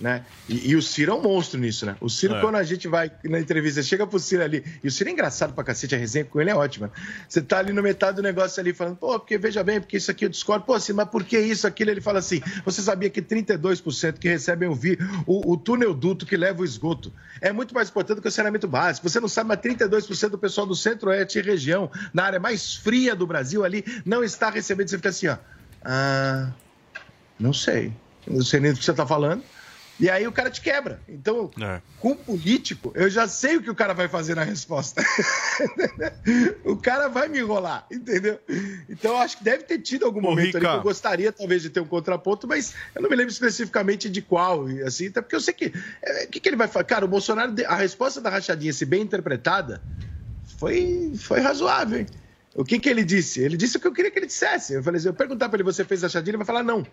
Né? 0.00 0.24
E, 0.48 0.70
e 0.70 0.76
o 0.76 0.80
Ciro 0.80 1.12
é 1.12 1.14
um 1.14 1.20
monstro 1.20 1.60
nisso, 1.60 1.84
né? 1.84 1.94
O 2.00 2.08
Ciro, 2.08 2.34
É. 2.34 2.40
quando 2.40 2.54
a 2.54 2.62
gente 2.62 2.88
vai 2.88 3.12
na 3.22 3.38
entrevista, 3.38 3.82
chega 3.82 4.06
pro 4.06 4.18
Ciro 4.18 4.42
ali, 4.42 4.64
e 4.82 4.88
o 4.88 4.90
Ciro 4.90 5.10
é 5.10 5.12
engraçado 5.12 5.52
pra 5.52 5.62
cacete, 5.62 5.94
a 5.94 5.98
resenha 5.98 6.24
com 6.24 6.40
ele 6.40 6.48
é 6.48 6.54
ótima. 6.54 6.90
Você 7.28 7.42
tá 7.42 7.58
ali 7.58 7.70
no 7.70 7.82
metade 7.82 8.16
do 8.16 8.22
negócio 8.22 8.58
ali 8.58 8.72
falando, 8.72 8.96
pô, 8.96 9.18
porque 9.20 9.36
veja 9.36 9.62
bem, 9.62 9.78
porque 9.78 9.98
isso 9.98 10.10
aqui 10.10 10.24
eu 10.24 10.30
discordo, 10.30 10.64
pô, 10.64 10.72
assim, 10.72 10.94
mas 10.94 11.06
por 11.06 11.22
que 11.22 11.38
isso, 11.38 11.66
aquilo? 11.66 11.90
Ele 11.90 12.00
fala 12.00 12.18
assim, 12.18 12.40
você 12.64 12.80
sabia 12.80 13.10
que 13.10 13.20
32% 13.20 14.18
que 14.18 14.26
recebem 14.26 14.70
o, 14.70 14.74
vi, 14.74 14.98
o, 15.26 15.52
o 15.52 15.56
túnel 15.58 15.92
duto 15.92 16.24
que 16.24 16.36
leva 16.36 16.62
o 16.62 16.64
esgoto 16.64 17.12
é 17.40 17.52
muito 17.52 17.74
mais 17.74 17.90
importante 17.90 18.16
do 18.16 18.22
que 18.22 18.28
o 18.28 18.32
saneamento 18.32 18.66
básico. 18.66 19.06
Você 19.06 19.20
não 19.20 19.28
sabe, 19.28 19.48
mas 19.48 19.58
32% 19.58 20.30
do 20.30 20.38
pessoal 20.38 20.66
do 20.66 20.74
centro-oeste 20.74 21.38
e 21.38 21.42
região, 21.42 21.90
na 22.14 22.24
área 22.24 22.40
mais 22.40 22.74
fria 22.74 23.14
do 23.14 23.26
Brasil 23.26 23.64
ali, 23.64 23.84
não 24.06 24.24
está 24.24 24.48
recebendo. 24.48 24.88
Você 24.88 24.96
fica 24.96 25.10
assim, 25.10 25.28
ó, 25.28 25.36
ah, 25.84 26.50
não 27.38 27.52
sei, 27.52 27.92
não 28.26 28.42
sei 28.42 28.60
nem 28.60 28.72
do 28.72 28.78
que 28.78 28.84
você 28.84 28.92
tá 28.94 29.06
falando. 29.06 29.42
E 30.00 30.08
aí 30.08 30.26
o 30.26 30.32
cara 30.32 30.50
te 30.50 30.62
quebra. 30.62 30.98
Então, 31.06 31.50
com 31.98 32.12
o 32.12 32.16
político, 32.16 32.90
eu 32.94 33.10
já 33.10 33.28
sei 33.28 33.56
o 33.56 33.62
que 33.62 33.70
o 33.70 33.74
cara 33.74 33.92
vai 33.92 34.08
fazer 34.08 34.34
na 34.34 34.42
resposta. 34.42 35.04
o 36.64 36.74
cara 36.76 37.08
vai 37.08 37.28
me 37.28 37.38
enrolar, 37.38 37.86
entendeu? 37.92 38.40
Então, 38.88 39.12
eu 39.12 39.18
acho 39.18 39.36
que 39.36 39.44
deve 39.44 39.64
ter 39.64 39.78
tido 39.78 40.06
algum 40.06 40.22
momento 40.22 40.56
ali 40.56 40.64
Rica. 40.64 40.70
que 40.70 40.78
eu 40.78 40.82
gostaria, 40.82 41.30
talvez, 41.30 41.60
de 41.60 41.68
ter 41.68 41.80
um 41.80 41.86
contraponto, 41.86 42.48
mas 42.48 42.74
eu 42.94 43.02
não 43.02 43.10
me 43.10 43.16
lembro 43.16 43.30
especificamente 43.30 44.08
de 44.08 44.22
qual, 44.22 44.70
e 44.70 44.82
assim, 44.82 45.08
até 45.08 45.20
porque 45.20 45.36
eu 45.36 45.40
sei 45.40 45.52
que. 45.52 45.72
é, 46.02 46.24
O 46.24 46.28
que, 46.28 46.40
que 46.40 46.48
ele 46.48 46.56
vai 46.56 46.66
falar? 46.66 46.84
Cara, 46.84 47.04
o 47.04 47.08
Bolsonaro, 47.08 47.54
a 47.66 47.76
resposta 47.76 48.22
da 48.22 48.30
rachadinha, 48.30 48.72
se 48.72 48.86
bem 48.86 49.02
interpretada, 49.02 49.82
foi, 50.58 51.12
foi 51.18 51.40
razoável, 51.40 52.00
hein? 52.00 52.06
O 52.54 52.64
que, 52.64 52.78
que 52.78 52.88
ele 52.88 53.04
disse? 53.04 53.40
Ele 53.40 53.56
disse 53.56 53.76
o 53.76 53.80
que 53.80 53.86
eu 53.86 53.92
queria 53.92 54.10
que 54.10 54.18
ele 54.18 54.26
dissesse. 54.26 54.72
Eu 54.72 54.82
falei 54.82 54.98
assim, 54.98 55.08
eu 55.08 55.14
perguntar 55.14 55.48
para 55.48 55.58
ele, 55.58 55.64
você 55.64 55.84
fez 55.84 56.02
rachadinha? 56.02 56.30
Ele 56.30 56.38
vai 56.38 56.46
falar, 56.46 56.62
não. 56.62 56.84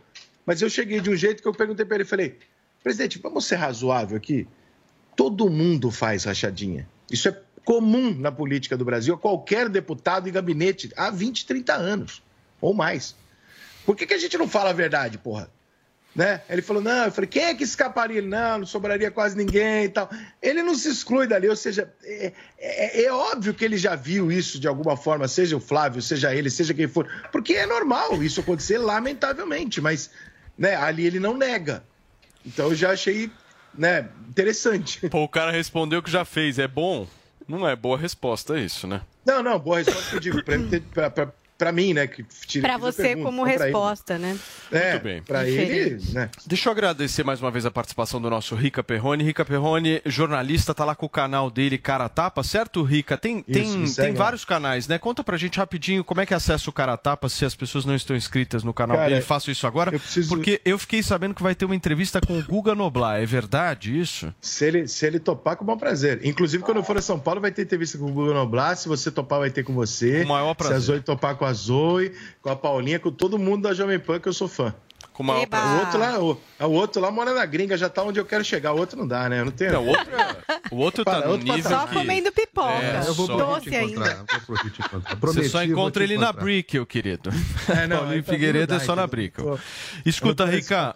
Mas 0.46 0.62
eu 0.62 0.70
cheguei 0.70 1.00
de 1.00 1.10
um 1.10 1.16
jeito 1.16 1.42
que 1.42 1.48
eu 1.48 1.54
perguntei 1.54 1.86
para 1.86 1.96
ele, 1.96 2.06
falei, 2.06 2.38
presidente, 2.88 3.20
vamos 3.20 3.46
ser 3.46 3.56
razoável 3.56 4.16
aqui? 4.16 4.48
Todo 5.14 5.50
mundo 5.50 5.92
faz 5.92 6.24
rachadinha. 6.24 6.88
Isso 7.12 7.28
é 7.28 7.38
comum 7.66 8.16
na 8.18 8.32
política 8.32 8.78
do 8.78 8.86
Brasil, 8.86 9.14
a 9.14 9.18
qualquer 9.18 9.68
deputado 9.68 10.30
e 10.30 10.32
gabinete 10.32 10.90
há 10.96 11.10
20, 11.10 11.46
30 11.46 11.74
anos 11.74 12.24
ou 12.62 12.74
mais. 12.74 13.14
Por 13.86 13.94
que, 13.94 14.06
que 14.06 14.14
a 14.14 14.18
gente 14.18 14.38
não 14.38 14.48
fala 14.48 14.70
a 14.70 14.74
verdade, 14.74 15.18
porra? 15.18 15.52
Né? 16.16 16.42
Ele 16.50 16.62
falou, 16.62 16.82
não, 16.82 17.06
eu 17.06 17.12
falei, 17.12 17.30
quem 17.30 17.44
é 17.44 17.54
que 17.54 17.64
escaparia? 17.66 18.20
Ele, 18.20 18.28
não, 18.28 18.60
não 18.60 18.66
sobraria 18.66 19.12
quase 19.12 19.36
ninguém 19.36 19.84
e 19.84 19.90
tal. 19.90 20.10
Ele 20.42 20.64
não 20.64 20.74
se 20.74 20.90
exclui 20.90 21.28
dali, 21.28 21.50
ou 21.50 21.58
seja, 21.58 21.94
é, 22.06 22.32
é- 22.58 23.04
é 23.04 23.12
óbvio 23.12 23.54
que 23.54 23.66
ele 23.66 23.78
já 23.78 23.96
viu 23.96 24.32
isso 24.32 24.62
de 24.62 24.68
alguma 24.68 24.96
forma, 24.96 25.28
seja 25.28 25.58
o 25.58 25.60
Flávio, 25.60 26.02
seja 26.02 26.34
ele, 26.34 26.50
seja 26.50 26.74
quem 26.74 26.88
for, 26.88 27.06
porque 27.34 27.54
é 27.54 27.66
normal 27.66 28.24
isso 28.24 28.40
acontecer, 28.40 28.78
lamentavelmente, 28.78 29.82
mas 29.82 30.10
né, 30.58 30.76
ali 30.78 31.06
ele 31.06 31.20
não 31.20 31.36
nega. 31.38 31.84
Então 32.46 32.68
eu 32.68 32.76
já 32.76 32.92
achei 32.92 33.30
né, 33.78 34.10
interessante. 34.28 35.08
Pô, 35.10 35.24
o 35.24 35.30
cara 35.30 35.52
respondeu 35.52 36.02
que 36.02 36.12
já 36.12 36.26
fez. 36.26 36.60
É 36.60 36.68
bom? 36.68 37.08
Não 37.48 37.68
é 37.68 37.76
boa 37.76 37.98
resposta 37.98 38.60
isso, 38.60 38.88
né? 38.88 39.02
Não, 39.26 39.42
não, 39.42 39.58
boa 39.60 39.78
resposta 39.78 40.10
que 40.10 40.16
eu 40.16 40.20
digo, 40.20 40.44
pra, 40.44 40.58
pra, 40.94 41.10
pra, 41.10 41.34
pra 41.58 41.72
mim, 41.72 41.94
né, 41.94 42.08
que 42.08 42.24
tira, 42.46 42.68
Pra 42.68 42.76
fiz 42.78 42.84
a 42.88 42.92
você 42.92 43.02
pergunta, 43.04 43.26
como 43.26 43.48
ele. 43.48 43.58
resposta, 43.58 44.18
né? 44.18 44.38
É, 44.72 44.92
Muito 44.92 45.04
bem. 45.04 45.22
pra 45.24 45.48
ele, 45.48 45.98
né? 46.12 46.30
Deixa 46.46 46.70
eu 46.70 46.72
agradecer 46.72 47.24
mais 47.24 47.42
uma 47.42 47.50
vez 47.50 47.66
a 47.66 47.72
participação 47.72 48.22
do 48.22 48.30
nosso 48.30 48.54
Rica 48.56 48.84
Perrone. 48.84 49.24
Rica 49.24 49.44
Perrone, 49.46 50.02
jornalista, 50.06 50.74
tá 50.74 50.84
lá 50.86 50.96
com 50.96 51.06
o 51.06 51.10
canal 51.10 51.50
dele, 51.50 51.78
Cara 51.78 52.08
Tapa, 52.10 52.44
certo, 52.44 52.84
Rica? 52.84 53.18
Tem, 53.18 53.38
Isso, 53.40 53.52
tem, 53.52 53.88
segue 53.88 54.08
tem 54.10 54.16
vários 54.18 54.46
canais, 54.46 54.88
né? 54.88 54.98
Conta 54.98 55.24
pra 55.24 55.38
gente 55.38 55.58
rapidinho 55.58 56.04
como 56.04 56.22
é 56.22 56.26
que 56.26 56.34
acessa 56.34 56.70
o 56.70 56.74
Cara 56.74 56.96
Tapa 56.98 57.30
se 57.30 57.46
as 57.46 57.56
pessoas 57.56 57.86
não 57.86 57.96
estão 57.96 58.16
inscritas 58.16 58.64
no 58.64 58.74
canal 58.74 58.98
Cara, 58.98 59.10
dele. 59.10 59.22
Faço 59.22 59.50
isso 59.52 59.66
agora, 59.66 59.92
porque 60.30 60.62
eu 60.64 60.78
fiquei 60.78 61.02
sabendo 61.02 61.34
que 61.34 61.42
vai 61.44 61.56
ter 61.56 61.66
uma 61.66 61.76
entrevista 61.76 62.20
com 62.22 62.38
o 62.38 62.44
Guga 62.44 62.76
Noblar. 62.76 63.22
É 63.22 63.26
verdade 63.26 63.98
isso? 64.00 64.34
Se 64.42 64.66
ele, 64.66 64.88
se 64.88 65.06
ele 65.06 65.20
topar, 65.20 65.56
com 65.56 65.64
o 65.64 65.68
maior 65.68 65.78
prazer. 65.80 66.20
Inclusive, 66.24 66.64
quando 66.64 66.78
eu 66.78 66.84
for 66.84 66.98
a 66.98 67.02
São 67.02 67.20
Paulo, 67.20 67.42
vai 67.42 67.52
ter 67.52 67.64
entrevista 67.64 67.98
com 67.98 68.06
o 68.06 68.12
Google 68.12 68.34
Noblar. 68.34 68.76
Se 68.76 68.88
você 68.88 69.10
topar, 69.10 69.40
vai 69.40 69.50
ter 69.50 69.64
com 69.64 69.74
você. 69.74 70.20
Com 70.20 70.26
o 70.26 70.30
maior 70.30 70.54
prazer. 70.54 70.78
Se 70.82 70.84
a 70.92 70.94
Zoe 70.96 71.02
topar 71.02 71.36
com 71.36 71.46
a 71.48 71.54
Zoe, 71.54 72.12
com 72.42 72.50
a 72.50 72.56
Paulinha, 72.56 73.00
com 73.00 73.12
todo 73.12 73.40
mundo 73.40 73.64
da 73.64 73.74
Jovem 73.74 73.98
Pan, 74.00 74.20
que 74.20 74.28
eu 74.30 74.34
sou 74.34 74.48
fã. 74.48 74.74
Com 75.14 75.24
Eba! 75.36 75.48
prazer. 75.48 75.76
O 75.76 75.80
outro 75.80 76.00
lá, 76.00 76.20
o, 76.20 76.42
o 76.68 76.72
outro 76.74 77.02
lá 77.02 77.10
mora 77.10 77.34
na 77.34 77.44
gringa, 77.44 77.76
já 77.76 77.90
tá 77.90 78.04
onde 78.04 78.20
eu 78.20 78.26
quero 78.26 78.46
chegar. 78.46 78.74
O 78.74 78.78
outro 78.78 79.00
não 79.00 79.08
dá, 79.08 79.28
né? 79.28 79.40
Eu 79.40 79.46
não 79.46 79.52
tenho. 79.52 79.72
Não, 79.74 79.84
o 79.84 79.88
outro, 79.88 80.16
é- 80.16 80.60
o 80.70 80.76
outro 80.76 81.04
tá 81.04 81.12
Para, 81.12 81.26
no 81.26 81.32
outro 81.32 81.54
nível 81.56 81.72
Só 81.72 81.88
que- 81.88 81.96
comendo 81.96 82.32
pipoca. 82.32 82.74
É, 82.74 83.04
Eu 83.08 83.14
vou 83.16 83.28
Doce 83.28 83.68
te 83.68 83.76
encontrar. 83.76 84.10
ainda. 84.12 84.26
Você 85.20 85.50
só 85.50 85.64
encontra 85.64 86.04
ele 86.04 86.18
na 86.18 86.26
encontrar. 86.28 86.44
Brickell, 86.44 86.86
querido. 86.86 87.32
É, 87.68 87.88
não, 87.88 87.98
Paulinho 87.98 88.24
Figueiredo 88.24 88.76
é 88.76 88.80
só 88.80 88.96
na. 88.96 89.08
Brickell. 89.08 89.60
Escuta, 90.06 90.46
Rica, 90.46 90.94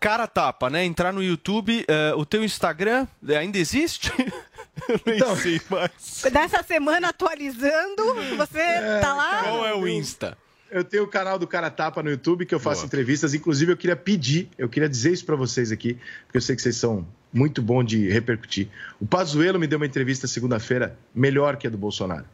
cara 0.00 0.26
tapa, 0.26 0.68
né? 0.68 0.84
Entrar 0.84 1.12
no 1.12 1.22
YouTube, 1.22 1.84
eh, 1.86 2.12
o 2.16 2.26
teu 2.26 2.42
Instagram 2.42 3.06
ainda 3.38 3.56
existe? 3.58 4.10
Eu 4.88 5.00
nem 5.06 5.16
Então, 5.16 5.36
sei 5.36 5.60
mais. 5.70 6.22
Dessa 6.32 6.62
semana 6.62 7.08
atualizando, 7.08 8.14
você 8.36 8.62
tá 9.00 9.14
lá? 9.14 9.42
Qual 9.44 9.66
é 9.66 9.74
o 9.74 9.86
Insta? 9.86 10.36
Eu 10.70 10.82
tenho 10.82 11.04
o 11.04 11.06
canal 11.06 11.38
do 11.38 11.46
Cara 11.46 11.70
Tapa 11.70 12.02
no 12.02 12.10
YouTube 12.10 12.44
que 12.44 12.54
eu 12.54 12.58
faço 12.58 12.80
Boa. 12.80 12.86
entrevistas. 12.86 13.32
Inclusive, 13.32 13.72
eu 13.72 13.76
queria 13.76 13.94
pedir, 13.94 14.48
eu 14.58 14.68
queria 14.68 14.88
dizer 14.88 15.12
isso 15.12 15.24
pra 15.24 15.36
vocês 15.36 15.70
aqui, 15.70 15.98
porque 16.26 16.38
eu 16.38 16.40
sei 16.40 16.56
que 16.56 16.62
vocês 16.62 16.76
são 16.76 17.06
muito 17.32 17.62
bons 17.62 17.84
de 17.84 18.08
repercutir. 18.08 18.68
O 19.00 19.06
Pazuello 19.06 19.58
me 19.58 19.66
deu 19.66 19.76
uma 19.76 19.86
entrevista 19.86 20.26
segunda-feira 20.26 20.98
melhor 21.14 21.56
que 21.56 21.66
a 21.66 21.70
do 21.70 21.78
Bolsonaro, 21.78 22.24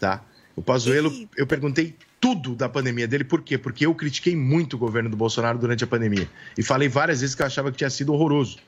tá? 0.00 0.24
O 0.56 0.62
Pazuello, 0.62 1.12
eu 1.36 1.46
perguntei 1.46 1.96
tudo 2.20 2.54
da 2.54 2.68
pandemia 2.68 3.06
dele, 3.06 3.24
por 3.24 3.40
quê? 3.40 3.56
Porque 3.56 3.86
eu 3.86 3.94
critiquei 3.94 4.34
muito 4.34 4.74
o 4.74 4.78
governo 4.78 5.08
do 5.08 5.16
Bolsonaro 5.16 5.58
durante 5.58 5.84
a 5.84 5.86
pandemia 5.86 6.28
e 6.58 6.62
falei 6.62 6.88
várias 6.88 7.20
vezes 7.20 7.34
que 7.34 7.42
eu 7.42 7.46
achava 7.46 7.70
que 7.70 7.78
tinha 7.78 7.90
sido 7.90 8.12
horroroso. 8.12 8.58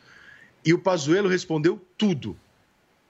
E 0.65 0.73
o 0.73 0.79
Pazuello 0.79 1.29
respondeu 1.29 1.85
tudo 1.99 2.37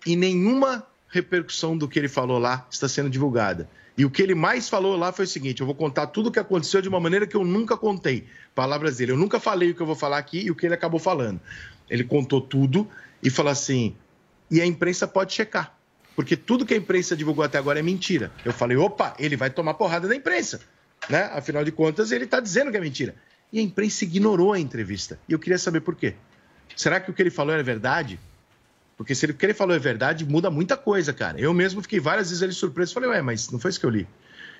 e 0.06 0.16
nenhuma 0.16 0.86
repercussão 1.08 1.76
do 1.76 1.88
que 1.88 1.98
ele 1.98 2.08
falou 2.08 2.38
lá 2.38 2.66
está 2.70 2.88
sendo 2.88 3.10
divulgada. 3.10 3.68
E 3.96 4.04
o 4.04 4.10
que 4.10 4.22
ele 4.22 4.34
mais 4.34 4.68
falou 4.68 4.96
lá 4.96 5.12
foi 5.12 5.24
o 5.26 5.28
seguinte: 5.28 5.60
eu 5.60 5.66
vou 5.66 5.74
contar 5.74 6.06
tudo 6.06 6.28
o 6.28 6.32
que 6.32 6.38
aconteceu 6.38 6.80
de 6.80 6.88
uma 6.88 6.98
maneira 6.98 7.26
que 7.26 7.36
eu 7.36 7.44
nunca 7.44 7.76
contei. 7.76 8.26
Palavras 8.54 8.96
dele. 8.96 9.12
Eu 9.12 9.16
nunca 9.16 9.38
falei 9.38 9.70
o 9.70 9.74
que 9.74 9.82
eu 9.82 9.86
vou 9.86 9.94
falar 9.94 10.18
aqui 10.18 10.40
e 10.40 10.50
o 10.50 10.54
que 10.54 10.66
ele 10.66 10.74
acabou 10.74 10.98
falando. 10.98 11.40
Ele 11.90 12.04
contou 12.04 12.40
tudo 12.40 12.88
e 13.22 13.28
falou 13.28 13.52
assim: 13.52 13.94
e 14.50 14.60
a 14.60 14.66
imprensa 14.66 15.06
pode 15.06 15.32
checar. 15.32 15.76
Porque 16.16 16.36
tudo 16.36 16.66
que 16.66 16.74
a 16.74 16.76
imprensa 16.76 17.16
divulgou 17.16 17.44
até 17.44 17.58
agora 17.58 17.78
é 17.78 17.82
mentira. 17.82 18.32
Eu 18.44 18.52
falei: 18.52 18.76
opa, 18.76 19.14
ele 19.18 19.36
vai 19.36 19.50
tomar 19.50 19.74
porrada 19.74 20.08
da 20.08 20.16
imprensa. 20.16 20.60
Né? 21.08 21.24
Afinal 21.32 21.64
de 21.64 21.72
contas, 21.72 22.12
ele 22.12 22.24
está 22.24 22.40
dizendo 22.40 22.70
que 22.70 22.76
é 22.76 22.80
mentira. 22.80 23.14
E 23.52 23.58
a 23.58 23.62
imprensa 23.62 24.04
ignorou 24.04 24.52
a 24.52 24.58
entrevista. 24.58 25.18
E 25.28 25.32
eu 25.32 25.38
queria 25.38 25.58
saber 25.58 25.80
por 25.80 25.94
quê. 25.94 26.14
Será 26.74 26.98
que 27.00 27.10
o 27.10 27.14
que 27.14 27.20
ele 27.20 27.30
falou 27.30 27.52
era 27.52 27.62
verdade? 27.62 28.18
Porque 29.02 29.16
se 29.16 29.26
ele, 29.26 29.32
que 29.32 29.44
ele 29.44 29.52
falou 29.52 29.74
é 29.74 29.80
verdade, 29.80 30.24
muda 30.24 30.48
muita 30.48 30.76
coisa, 30.76 31.12
cara. 31.12 31.36
Eu 31.40 31.52
mesmo 31.52 31.82
fiquei 31.82 31.98
várias 31.98 32.28
vezes 32.28 32.40
ali 32.40 32.52
surpreso. 32.52 32.94
Falei, 32.94 33.10
ué, 33.10 33.20
mas 33.20 33.50
não 33.50 33.58
foi 33.58 33.70
isso 33.70 33.80
que 33.80 33.84
eu 33.84 33.90
li. 33.90 34.06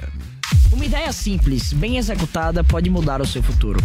Uma 0.72 0.86
ideia 0.86 1.12
simples, 1.14 1.74
bem 1.74 1.98
executada, 1.98 2.64
pode 2.64 2.90
mudar 2.90 3.22
o 3.22 3.26
seu 3.26 3.42
futuro. 3.42 3.80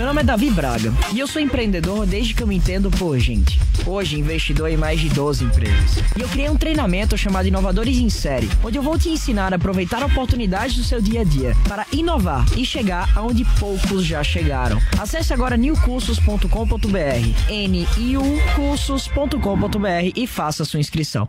Meu 0.00 0.06
nome 0.06 0.22
é 0.22 0.24
Davi 0.24 0.50
Braga 0.50 0.94
e 1.12 1.18
eu 1.18 1.26
sou 1.26 1.42
empreendedor 1.42 2.06
desde 2.06 2.32
que 2.32 2.42
eu 2.42 2.46
me 2.46 2.56
entendo 2.56 2.90
por 2.90 3.18
gente. 3.18 3.60
Hoje, 3.84 4.18
investidor 4.18 4.70
em 4.70 4.76
mais 4.78 4.98
de 4.98 5.10
12 5.10 5.44
empresas. 5.44 6.02
E 6.16 6.22
eu 6.22 6.28
criei 6.30 6.48
um 6.48 6.56
treinamento 6.56 7.18
chamado 7.18 7.46
Inovadores 7.46 7.98
em 7.98 8.08
Série, 8.08 8.48
onde 8.64 8.78
eu 8.78 8.82
vou 8.82 8.98
te 8.98 9.10
ensinar 9.10 9.52
a 9.52 9.56
aproveitar 9.56 10.02
oportunidades 10.02 10.74
do 10.74 10.82
seu 10.82 11.02
dia 11.02 11.20
a 11.20 11.24
dia 11.24 11.54
para 11.68 11.84
inovar 11.92 12.46
e 12.56 12.64
chegar 12.64 13.10
aonde 13.14 13.44
poucos 13.58 14.06
já 14.06 14.24
chegaram. 14.24 14.80
Acesse 14.98 15.34
agora 15.34 15.58
newcursos.com.br, 15.58 16.48
niucursos.com.br 17.98 20.12
e 20.16 20.26
faça 20.26 20.64
sua 20.64 20.80
inscrição. 20.80 21.28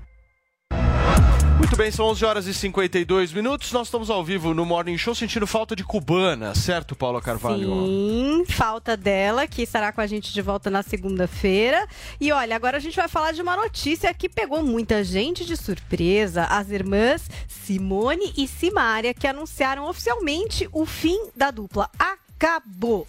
Muito 1.62 1.78
bem, 1.78 1.92
são 1.92 2.08
11 2.08 2.26
horas 2.26 2.48
e 2.48 2.56
52 2.56 3.32
minutos. 3.32 3.72
Nós 3.72 3.86
estamos 3.86 4.10
ao 4.10 4.26
vivo 4.26 4.52
no 4.52 4.66
Morning 4.66 4.98
Show 4.98 5.14
sentindo 5.14 5.46
falta 5.46 5.76
de 5.76 5.84
cubana, 5.84 6.56
certo, 6.56 6.96
Paula 6.96 7.22
Carvalho? 7.22 7.86
Sim, 7.86 8.44
falta 8.50 8.98
dela, 8.98 9.46
que 9.46 9.62
estará 9.62 9.92
com 9.92 10.02
a 10.02 10.08
gente 10.08 10.34
de 10.34 10.42
volta 10.42 10.72
na 10.72 10.82
segunda-feira. 10.82 11.88
E 12.20 12.32
olha, 12.32 12.56
agora 12.56 12.78
a 12.78 12.80
gente 12.80 12.96
vai 12.96 13.08
falar 13.08 13.32
de 13.32 13.44
uma 13.44 13.56
notícia 13.56 14.12
que 14.12 14.28
pegou 14.28 14.64
muita 14.64 15.04
gente 15.04 15.46
de 15.46 15.56
surpresa. 15.56 16.46
As 16.46 16.72
irmãs 16.72 17.30
Simone 17.48 18.34
e 18.36 18.48
Simária, 18.48 19.14
que 19.14 19.28
anunciaram 19.28 19.88
oficialmente 19.88 20.68
o 20.74 20.84
fim 20.84 21.28
da 21.36 21.52
dupla. 21.52 21.92
Acabou! 22.00 23.08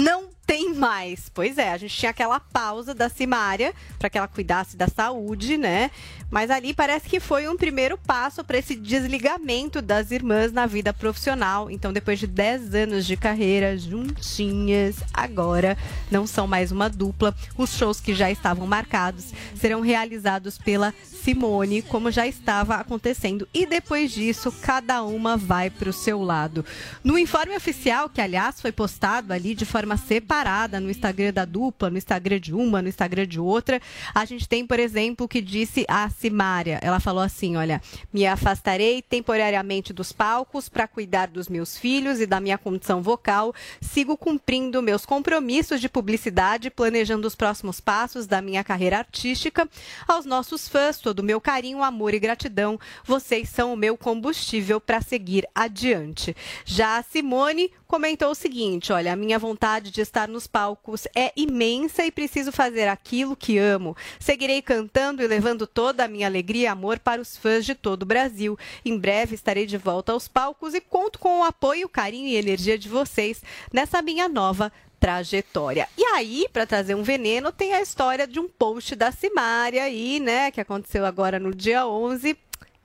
Não 0.00 0.30
tem 0.50 0.74
mais. 0.74 1.28
Pois 1.32 1.58
é, 1.58 1.70
a 1.70 1.78
gente 1.78 1.96
tinha 1.96 2.10
aquela 2.10 2.40
pausa 2.40 2.92
da 2.92 3.08
Simária 3.08 3.72
para 4.00 4.10
que 4.10 4.18
ela 4.18 4.26
cuidasse 4.26 4.76
da 4.76 4.88
saúde, 4.88 5.56
né? 5.56 5.92
Mas 6.28 6.50
ali 6.50 6.74
parece 6.74 7.08
que 7.08 7.20
foi 7.20 7.48
um 7.48 7.56
primeiro 7.56 7.96
passo 7.96 8.42
para 8.42 8.58
esse 8.58 8.74
desligamento 8.74 9.80
das 9.80 10.10
irmãs 10.10 10.52
na 10.52 10.66
vida 10.66 10.92
profissional. 10.92 11.70
Então, 11.70 11.92
depois 11.92 12.18
de 12.18 12.26
10 12.26 12.74
anos 12.74 13.06
de 13.06 13.16
carreira 13.16 13.78
juntinhas, 13.78 14.96
agora 15.14 15.78
não 16.10 16.26
são 16.26 16.48
mais 16.48 16.72
uma 16.72 16.90
dupla. 16.90 17.32
Os 17.56 17.76
shows 17.76 18.00
que 18.00 18.12
já 18.12 18.28
estavam 18.28 18.66
marcados 18.66 19.32
serão 19.54 19.80
realizados 19.80 20.58
pela 20.58 20.92
Simone, 21.02 21.82
como 21.82 22.10
já 22.10 22.26
estava 22.26 22.76
acontecendo. 22.76 23.46
E 23.52 23.66
depois 23.66 24.10
disso, 24.10 24.52
cada 24.62 25.02
uma 25.04 25.36
vai 25.36 25.68
para 25.68 25.90
o 25.90 25.92
seu 25.92 26.22
lado. 26.22 26.64
No 27.04 27.18
informe 27.18 27.56
oficial, 27.56 28.08
que 28.08 28.20
aliás 28.20 28.60
foi 28.60 28.72
postado 28.72 29.32
ali 29.32 29.54
de 29.54 29.66
forma 29.66 29.96
separada, 29.96 30.39
no 30.80 30.90
Instagram 30.90 31.32
da 31.32 31.44
dupla, 31.44 31.90
no 31.90 31.98
Instagram 31.98 32.40
de 32.40 32.54
uma, 32.54 32.80
no 32.80 32.88
Instagram 32.88 33.26
de 33.26 33.38
outra. 33.38 33.80
A 34.14 34.24
gente 34.24 34.48
tem, 34.48 34.66
por 34.66 34.78
exemplo, 34.78 35.26
o 35.26 35.28
que 35.28 35.40
disse 35.40 35.84
a 35.88 36.08
Simária. 36.08 36.78
Ela 36.82 36.98
falou 36.98 37.22
assim: 37.22 37.56
olha, 37.56 37.80
me 38.12 38.26
afastarei 38.26 39.02
temporariamente 39.02 39.92
dos 39.92 40.12
palcos 40.12 40.68
para 40.68 40.88
cuidar 40.88 41.26
dos 41.26 41.48
meus 41.48 41.76
filhos 41.76 42.20
e 42.20 42.26
da 42.26 42.40
minha 42.40 42.56
condição 42.56 43.02
vocal. 43.02 43.54
Sigo 43.80 44.16
cumprindo 44.16 44.82
meus 44.82 45.04
compromissos 45.04 45.80
de 45.80 45.88
publicidade, 45.88 46.70
planejando 46.70 47.26
os 47.26 47.34
próximos 47.34 47.80
passos 47.80 48.26
da 48.26 48.40
minha 48.40 48.64
carreira 48.64 48.98
artística. 48.98 49.68
Aos 50.08 50.24
nossos 50.24 50.68
fãs, 50.68 50.98
todo 50.98 51.20
o 51.20 51.24
meu 51.24 51.40
carinho, 51.40 51.82
amor 51.82 52.14
e 52.14 52.18
gratidão. 52.18 52.78
Vocês 53.04 53.48
são 53.48 53.72
o 53.72 53.76
meu 53.76 53.96
combustível 53.96 54.80
para 54.80 55.00
seguir 55.00 55.46
adiante. 55.54 56.34
Já 56.64 56.98
a 56.98 57.02
Simone 57.02 57.70
comentou 57.86 58.30
o 58.30 58.34
seguinte: 58.34 58.92
olha, 58.92 59.12
a 59.12 59.16
minha 59.16 59.38
vontade 59.38 59.90
de 59.90 60.00
estar 60.00 60.28
nos 60.30 60.46
palcos 60.46 61.06
é 61.14 61.32
imensa 61.36 62.04
e 62.06 62.10
preciso 62.10 62.50
fazer 62.52 62.88
aquilo 62.88 63.36
que 63.36 63.58
amo. 63.58 63.96
Seguirei 64.18 64.62
cantando 64.62 65.22
e 65.22 65.26
levando 65.26 65.66
toda 65.66 66.04
a 66.04 66.08
minha 66.08 66.26
alegria 66.26 66.62
e 66.62 66.66
amor 66.66 66.98
para 66.98 67.20
os 67.20 67.36
fãs 67.36 67.66
de 67.66 67.74
todo 67.74 68.02
o 68.02 68.06
Brasil. 68.06 68.58
Em 68.84 68.96
breve 68.96 69.34
estarei 69.34 69.66
de 69.66 69.76
volta 69.76 70.12
aos 70.12 70.28
palcos 70.28 70.74
e 70.74 70.80
conto 70.80 71.18
com 71.18 71.40
o 71.40 71.44
apoio, 71.44 71.88
carinho 71.88 72.28
e 72.28 72.36
energia 72.36 72.78
de 72.78 72.88
vocês 72.88 73.42
nessa 73.72 74.00
minha 74.00 74.28
nova 74.28 74.72
trajetória. 75.00 75.88
E 75.96 76.04
aí, 76.04 76.46
para 76.52 76.66
trazer 76.66 76.94
um 76.94 77.02
veneno, 77.02 77.50
tem 77.50 77.72
a 77.72 77.80
história 77.80 78.26
de 78.26 78.38
um 78.38 78.46
post 78.46 78.94
da 78.94 79.10
Simária 79.10 79.82
aí, 79.82 80.20
né, 80.20 80.50
que 80.50 80.60
aconteceu 80.60 81.06
agora 81.06 81.38
no 81.38 81.54
dia 81.54 81.86
11, 81.86 82.36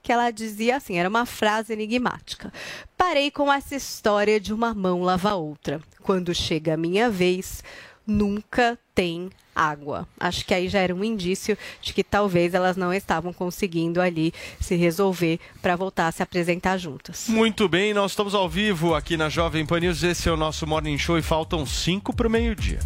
que 0.06 0.11
ela 0.11 0.30
dizia 0.30 0.77
assim, 0.77 0.99
era 0.99 1.10
uma 1.10 1.26
frase 1.26 1.73
enigmática. 1.73 2.53
Parei 2.95 3.32
com 3.32 3.52
essa 3.52 3.76
história 3.76 4.40
de 4.40 4.53
uma 4.53 4.72
mão 4.72 5.02
lava 5.02 5.32
a 5.32 5.36
outra. 5.36 5.82
Quando 6.03 6.34
chega 6.34 6.76
a 6.76 6.77
minha 6.77 7.10
vez, 7.10 7.64
nunca 8.06 8.77
tem 8.94 9.32
água. 9.56 10.07
Acho 10.19 10.45
que 10.45 10.53
aí 10.53 10.69
já 10.69 10.80
era 10.80 10.94
um 10.94 11.03
indício 11.03 11.57
de 11.82 11.91
que 11.91 12.03
talvez 12.03 12.53
elas 12.53 12.77
não 12.77 12.94
estavam 12.94 13.34
conseguindo 13.34 13.99
ali 13.99 14.32
se 14.60 14.76
resolver 14.76 15.40
para 15.60 15.76
voltar 15.76 16.07
a 16.07 16.11
se 16.11 16.22
apresentar 16.22 16.77
juntas. 16.77 17.26
Muito 17.27 17.68
bem, 17.68 17.91
nós 17.91 18.11
estamos 18.11 18.36
ao 18.36 18.48
vivo 18.48 18.94
aqui 18.94 19.18
na 19.18 19.27
Jovem 19.27 19.65
Pan 19.65 19.80
News. 19.80 20.03
Esse 20.03 20.30
é 20.30 20.32
o 20.32 20.38
nosso 20.38 20.68
Morning 20.68 20.99
Show 20.99 21.18
e 21.18 21.23
faltam 21.23 21.65
cinco 21.65 22.15
para 22.15 22.27
o 22.27 22.30
meio-dia. 22.30 22.77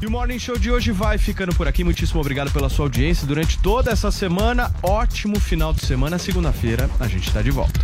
E 0.00 0.06
o 0.06 0.10
Morning 0.12 0.38
Show 0.38 0.56
de 0.56 0.70
hoje 0.70 0.92
vai 0.92 1.18
ficando 1.18 1.52
por 1.56 1.66
aqui. 1.66 1.82
Muitíssimo 1.82 2.20
obrigado 2.20 2.52
pela 2.52 2.68
sua 2.68 2.84
audiência 2.84 3.26
durante 3.26 3.60
toda 3.60 3.90
essa 3.90 4.12
semana. 4.12 4.72
Ótimo 4.80 5.40
final 5.40 5.72
de 5.72 5.84
semana. 5.84 6.18
Segunda-feira 6.18 6.88
a 7.00 7.08
gente 7.08 7.26
está 7.26 7.42
de 7.42 7.50
volta. 7.50 7.80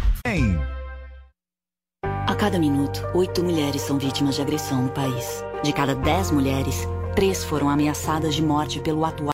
A 2.04 2.34
cada 2.36 2.56
minuto, 2.56 3.04
oito 3.14 3.42
mulheres 3.42 3.82
são 3.82 3.98
vítimas 3.98 4.36
de 4.36 4.42
agressão 4.42 4.82
no 4.82 4.90
país. 4.90 5.44
De 5.64 5.72
cada 5.72 5.96
dez 5.96 6.30
mulheres, 6.30 6.86
três 7.16 7.42
foram 7.42 7.68
ameaçadas 7.68 8.36
de 8.36 8.42
morte 8.42 8.78
pelo 8.78 9.04
atual. 9.04 9.32